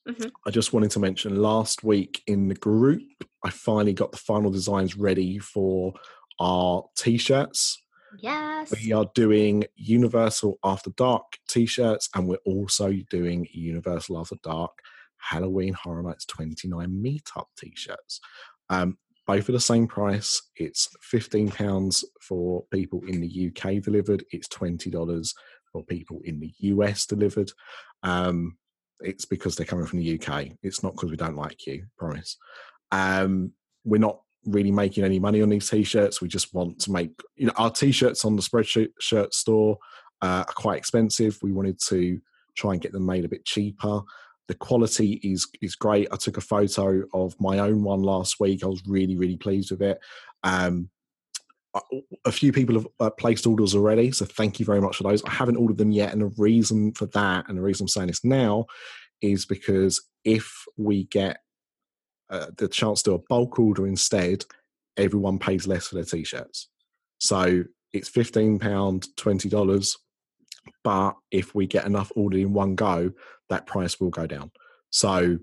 mm-hmm. 0.08 0.30
I 0.46 0.52
just 0.52 0.74
wanted 0.74 0.92
to 0.92 1.00
mention 1.00 1.36
last 1.42 1.84
week 1.84 2.22
in 2.28 2.48
the 2.48 2.56
group, 2.56 3.02
I 3.44 3.50
finally 3.50 3.94
got 3.94 4.12
the 4.12 4.18
final 4.18 4.52
designs 4.52 4.96
ready 4.96 5.40
for 5.40 5.94
our 6.40 6.86
t 6.98 7.18
shirts. 7.18 7.81
Yes. 8.20 8.74
We 8.84 8.92
are 8.92 9.10
doing 9.16 9.66
Universal 9.76 10.60
After 10.64 10.92
Dark 10.92 11.24
t 11.48 11.66
shirts, 11.66 12.10
and 12.16 12.28
we're 12.28 12.38
also 12.46 12.94
doing 13.10 13.48
Universal 13.52 14.20
After 14.20 14.36
Dark 14.44 14.72
Halloween 15.18 15.74
Horror 15.74 16.04
Nights 16.04 16.26
29 16.26 16.90
meetup 16.90 17.46
t 17.58 17.74
shirts. 17.76 18.20
Um, 18.70 18.98
both 19.28 19.48
are 19.48 19.54
the 19.54 19.60
same 19.60 19.88
price. 19.88 20.42
It's 20.56 20.90
£15 21.14 22.04
for 22.22 22.66
people 22.72 23.02
in 23.08 23.22
the 23.22 23.52
UK 23.52 23.82
delivered, 23.82 24.26
it's 24.32 24.48
$20 24.48 25.34
for 25.72 25.84
people 25.86 26.20
in 26.26 26.40
the 26.40 26.52
US 26.60 27.06
delivered. 27.06 27.52
Um, 28.04 28.58
it's 29.00 29.26
because 29.26 29.56
they're 29.56 29.66
coming 29.66 29.86
from 29.86 30.00
the 30.00 30.20
UK. 30.20 30.50
It's 30.64 30.84
not 30.84 30.94
because 30.94 31.12
we 31.12 31.18
don't 31.18 31.36
like 31.36 31.66
you, 31.66 31.86
promise. 31.98 32.38
Um, 32.92 33.54
we're 33.84 34.00
not 34.00 34.22
really 34.46 34.72
making 34.72 35.04
any 35.04 35.20
money 35.20 35.42
on 35.42 35.50
these 35.50 35.70
t-shirts. 35.70 36.22
We 36.22 36.28
just 36.28 36.54
want 36.54 36.80
to 36.82 36.92
make, 36.92 37.12
you 37.36 37.46
know, 37.46 37.54
our 37.58 37.70
t-shirts 37.70 38.26
on 38.26 38.36
the 38.36 38.42
spreadshirt 38.42 38.90
shirt 39.00 39.34
store 39.34 39.78
uh, 40.22 40.46
are 40.48 40.54
quite 40.54 40.78
expensive. 40.78 41.38
We 41.42 41.52
wanted 41.52 41.80
to 41.88 42.20
try 42.56 42.74
and 42.74 42.82
get 42.82 42.92
them 42.92 43.06
made 43.06 43.26
a 43.26 43.30
bit 43.30 43.46
cheaper. 43.46 44.02
The 44.48 44.56
quality 44.56 45.14
is 45.24 45.48
is 45.62 45.76
great. 45.76 46.08
I 46.12 46.18
took 46.18 46.38
a 46.38 46.42
photo 46.42 47.04
of 47.14 47.40
my 47.40 47.60
own 47.60 47.84
one 47.84 48.02
last 48.02 48.40
week. 48.40 48.64
I 48.64 48.68
was 48.68 48.82
really 48.88 49.16
really 49.16 49.38
pleased 49.38 49.72
with 49.72 49.82
it. 49.82 50.00
Um, 50.44 50.90
a 52.26 52.32
few 52.32 52.52
people 52.52 52.76
have 52.76 52.88
uh, 53.00 53.10
placed 53.12 53.48
orders 53.48 53.74
already, 53.76 54.12
so 54.12 54.26
thank 54.26 54.60
you 54.60 54.66
very 54.66 54.82
much 54.82 54.98
for 54.98 55.04
those. 55.04 55.24
I 55.24 55.30
haven't 55.30 55.56
ordered 55.56 55.78
them 55.78 55.92
yet, 55.92 56.12
and 56.12 56.22
the 56.22 56.34
reason 56.38 56.92
for 56.92 57.06
that, 57.08 57.48
and 57.48 57.58
the 57.58 57.62
reason 57.62 57.86
I'm 57.86 57.88
saying 57.88 58.08
this 58.08 58.26
now, 58.26 58.66
is 59.22 59.46
because 59.46 60.06
if 60.26 60.66
we 60.78 61.06
get 61.06 61.38
uh, 62.32 62.48
the 62.58 62.68
chance 62.68 63.04
to 63.04 63.12
do 63.12 63.16
a 63.16 63.20
bulk 63.30 63.60
order 63.60 63.86
instead, 63.86 64.46
everyone 64.98 65.38
pays 65.38 65.68
less 65.68 65.88
for 65.88 65.96
their 65.96 66.04
t-shirts. 66.04 66.70
So 67.20 67.64
it's 67.94 68.10
fifteen 68.10 68.58
pound, 68.58 69.08
twenty 69.18 69.50
dollars, 69.50 69.98
but 70.84 71.16
if 71.30 71.54
we 71.54 71.68
get 71.68 71.86
enough 71.86 72.12
ordered 72.16 72.40
in 72.40 72.54
one 72.54 72.76
go, 72.76 73.12
that 73.50 73.68
price 73.68 74.00
will 74.00 74.10
go 74.10 74.26
down. 74.26 74.52
So 74.90 75.38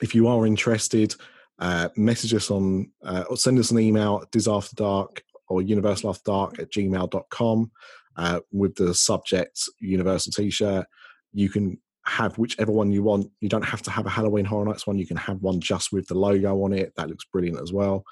if 0.00 0.14
you 0.14 0.28
are 0.28 0.46
interested, 0.46 1.14
uh, 1.58 1.88
message 1.96 2.34
us 2.34 2.50
on 2.50 2.90
uh, 3.04 3.24
or 3.28 3.36
send 3.36 3.58
us 3.58 3.70
an 3.70 3.78
email 3.78 4.22
at 4.22 4.30
dark 4.74 5.22
or 5.48 5.60
universalafterdark 5.60 6.58
at 6.58 6.70
gmail.com 6.70 7.70
uh, 8.16 8.40
with 8.50 8.74
the 8.74 8.94
subject 8.94 9.60
universal 9.80 10.32
t-shirt 10.32 10.86
you 11.32 11.48
can 11.48 11.78
have 12.04 12.36
whichever 12.38 12.72
one 12.72 12.92
you 12.92 13.02
want. 13.02 13.30
You 13.40 13.48
don't 13.48 13.64
have 13.64 13.82
to 13.82 13.90
have 13.90 14.06
a 14.06 14.10
halloween 14.10 14.44
horror 14.44 14.64
nights 14.64 14.86
one. 14.86 14.98
You 14.98 15.06
can 15.06 15.16
have 15.16 15.40
one 15.40 15.60
just 15.60 15.92
with 15.92 16.06
the 16.08 16.14
logo 16.14 16.62
on 16.62 16.72
it. 16.72 16.92
That 16.96 17.08
looks 17.08 17.24
brilliant 17.24 17.60
as 17.60 17.72
well. 17.72 18.04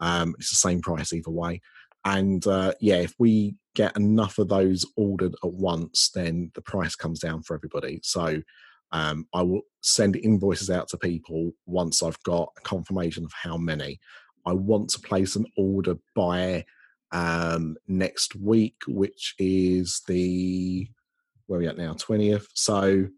Um, 0.00 0.34
it's 0.38 0.50
the 0.50 0.56
same 0.56 0.80
price 0.80 1.12
either 1.12 1.30
way. 1.30 1.60
And 2.04 2.46
uh, 2.46 2.72
yeah 2.80 2.96
if 2.96 3.14
we 3.18 3.56
get 3.74 3.96
enough 3.96 4.38
of 4.38 4.48
those 4.48 4.84
ordered 4.96 5.34
at 5.44 5.52
once 5.52 6.10
then 6.14 6.50
the 6.54 6.62
price 6.62 6.94
comes 6.94 7.20
down 7.20 7.42
for 7.42 7.54
everybody. 7.54 8.00
So 8.02 8.42
um, 8.90 9.26
i 9.34 9.42
will 9.42 9.60
send 9.82 10.16
invoices 10.16 10.70
out 10.70 10.88
to 10.88 10.96
people 10.96 11.52
once 11.66 12.02
i've 12.02 12.20
got 12.22 12.50
a 12.56 12.60
confirmation 12.62 13.24
of 13.24 13.32
how 13.32 13.56
many. 13.56 14.00
I 14.46 14.52
want 14.52 14.88
to 14.90 15.00
place 15.00 15.36
an 15.36 15.44
order 15.58 15.96
by 16.14 16.64
um, 17.12 17.76
next 17.86 18.34
week, 18.34 18.76
which 18.86 19.34
is 19.38 20.02
the 20.08 20.88
where 21.46 21.58
are 21.58 21.62
we 21.62 21.68
at 21.68 21.78
now? 21.78 21.94
Twentieth. 21.94 22.48
So 22.54 23.08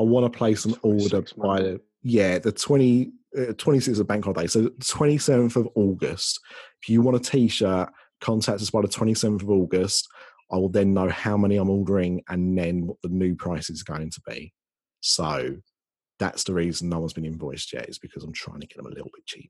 I 0.00 0.02
want 0.02 0.32
to 0.32 0.36
place 0.36 0.64
an 0.64 0.74
order 0.82 1.22
by 1.36 1.60
the 1.60 1.80
yeah 2.02 2.38
the 2.38 2.50
20, 2.50 3.12
uh, 3.36 3.40
26th 3.52 4.00
of 4.00 4.06
bank 4.06 4.24
holiday. 4.24 4.46
So 4.46 4.70
twenty 4.88 5.18
seventh 5.18 5.56
of 5.56 5.68
August. 5.74 6.40
If 6.82 6.88
you 6.88 7.02
want 7.02 7.18
a 7.18 7.30
T-shirt, 7.30 7.90
contact 8.22 8.62
us 8.62 8.70
by 8.70 8.80
the 8.80 8.88
twenty 8.88 9.12
seventh 9.12 9.42
of 9.42 9.50
August. 9.50 10.08
I 10.50 10.56
will 10.56 10.70
then 10.70 10.94
know 10.94 11.08
how 11.10 11.36
many 11.36 11.56
I'm 11.56 11.68
ordering 11.68 12.24
and 12.28 12.58
then 12.58 12.86
what 12.86 12.96
the 13.02 13.10
new 13.10 13.36
price 13.36 13.68
is 13.68 13.82
going 13.82 14.10
to 14.10 14.20
be. 14.26 14.52
So 15.00 15.56
that's 16.18 16.44
the 16.44 16.54
reason 16.54 16.88
no 16.88 16.98
one's 16.98 17.12
been 17.12 17.24
invoiced 17.24 17.72
yet 17.72 17.88
is 17.88 17.98
because 17.98 18.24
I'm 18.24 18.32
trying 18.32 18.60
to 18.60 18.66
get 18.66 18.78
them 18.78 18.86
a 18.86 18.90
little 18.90 19.10
bit 19.14 19.26
cheaper. 19.26 19.48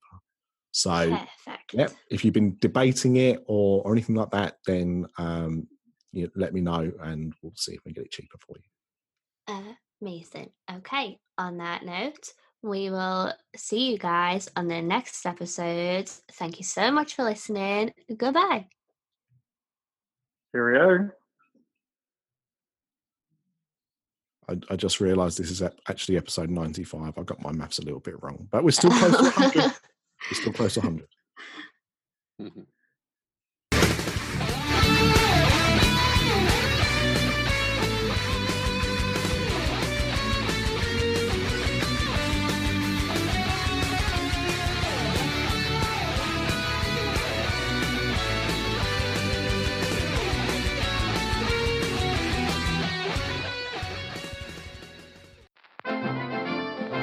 So, 0.72 1.18
Perfect. 1.46 1.72
yeah, 1.72 1.88
if 2.10 2.24
you've 2.24 2.34
been 2.34 2.56
debating 2.60 3.16
it 3.16 3.42
or, 3.46 3.82
or 3.82 3.92
anything 3.92 4.14
like 4.14 4.30
that, 4.30 4.58
then 4.66 5.06
um, 5.16 5.66
you 6.12 6.30
let 6.36 6.52
me 6.52 6.60
know 6.60 6.92
and 7.02 7.32
we'll 7.42 7.54
see 7.56 7.72
if 7.72 7.80
we 7.84 7.92
can 7.92 8.02
get 8.02 8.06
it 8.06 8.12
cheaper 8.12 8.36
for 8.46 8.56
you. 8.58 9.54
Amazing. 10.00 10.50
Okay. 10.70 11.18
On 11.38 11.58
that 11.58 11.84
note, 11.84 12.32
we 12.62 12.90
will 12.90 13.32
see 13.56 13.90
you 13.90 13.98
guys 13.98 14.48
on 14.56 14.68
the 14.68 14.82
next 14.82 15.24
episode. 15.24 16.08
Thank 16.32 16.58
you 16.58 16.64
so 16.64 16.90
much 16.90 17.14
for 17.14 17.24
listening. 17.24 17.92
Goodbye. 18.16 18.66
Here 20.52 20.72
Cheerio. 20.72 21.10
I, 24.48 24.56
I 24.72 24.76
just 24.76 25.00
realised 25.00 25.38
this 25.38 25.50
is 25.50 25.62
actually 25.88 26.16
episode 26.16 26.50
95. 26.50 27.16
I 27.16 27.22
got 27.22 27.42
my 27.42 27.52
maths 27.52 27.78
a 27.78 27.84
little 27.84 28.00
bit 28.00 28.22
wrong, 28.22 28.48
but 28.50 28.64
we're 28.64 28.72
still 28.72 28.90
close 28.90 29.16
to 29.16 29.22
100. 29.22 29.72
We're 30.30 30.34
still 30.34 30.52
close 30.52 30.74
to 30.74 30.80
100. 30.80 32.66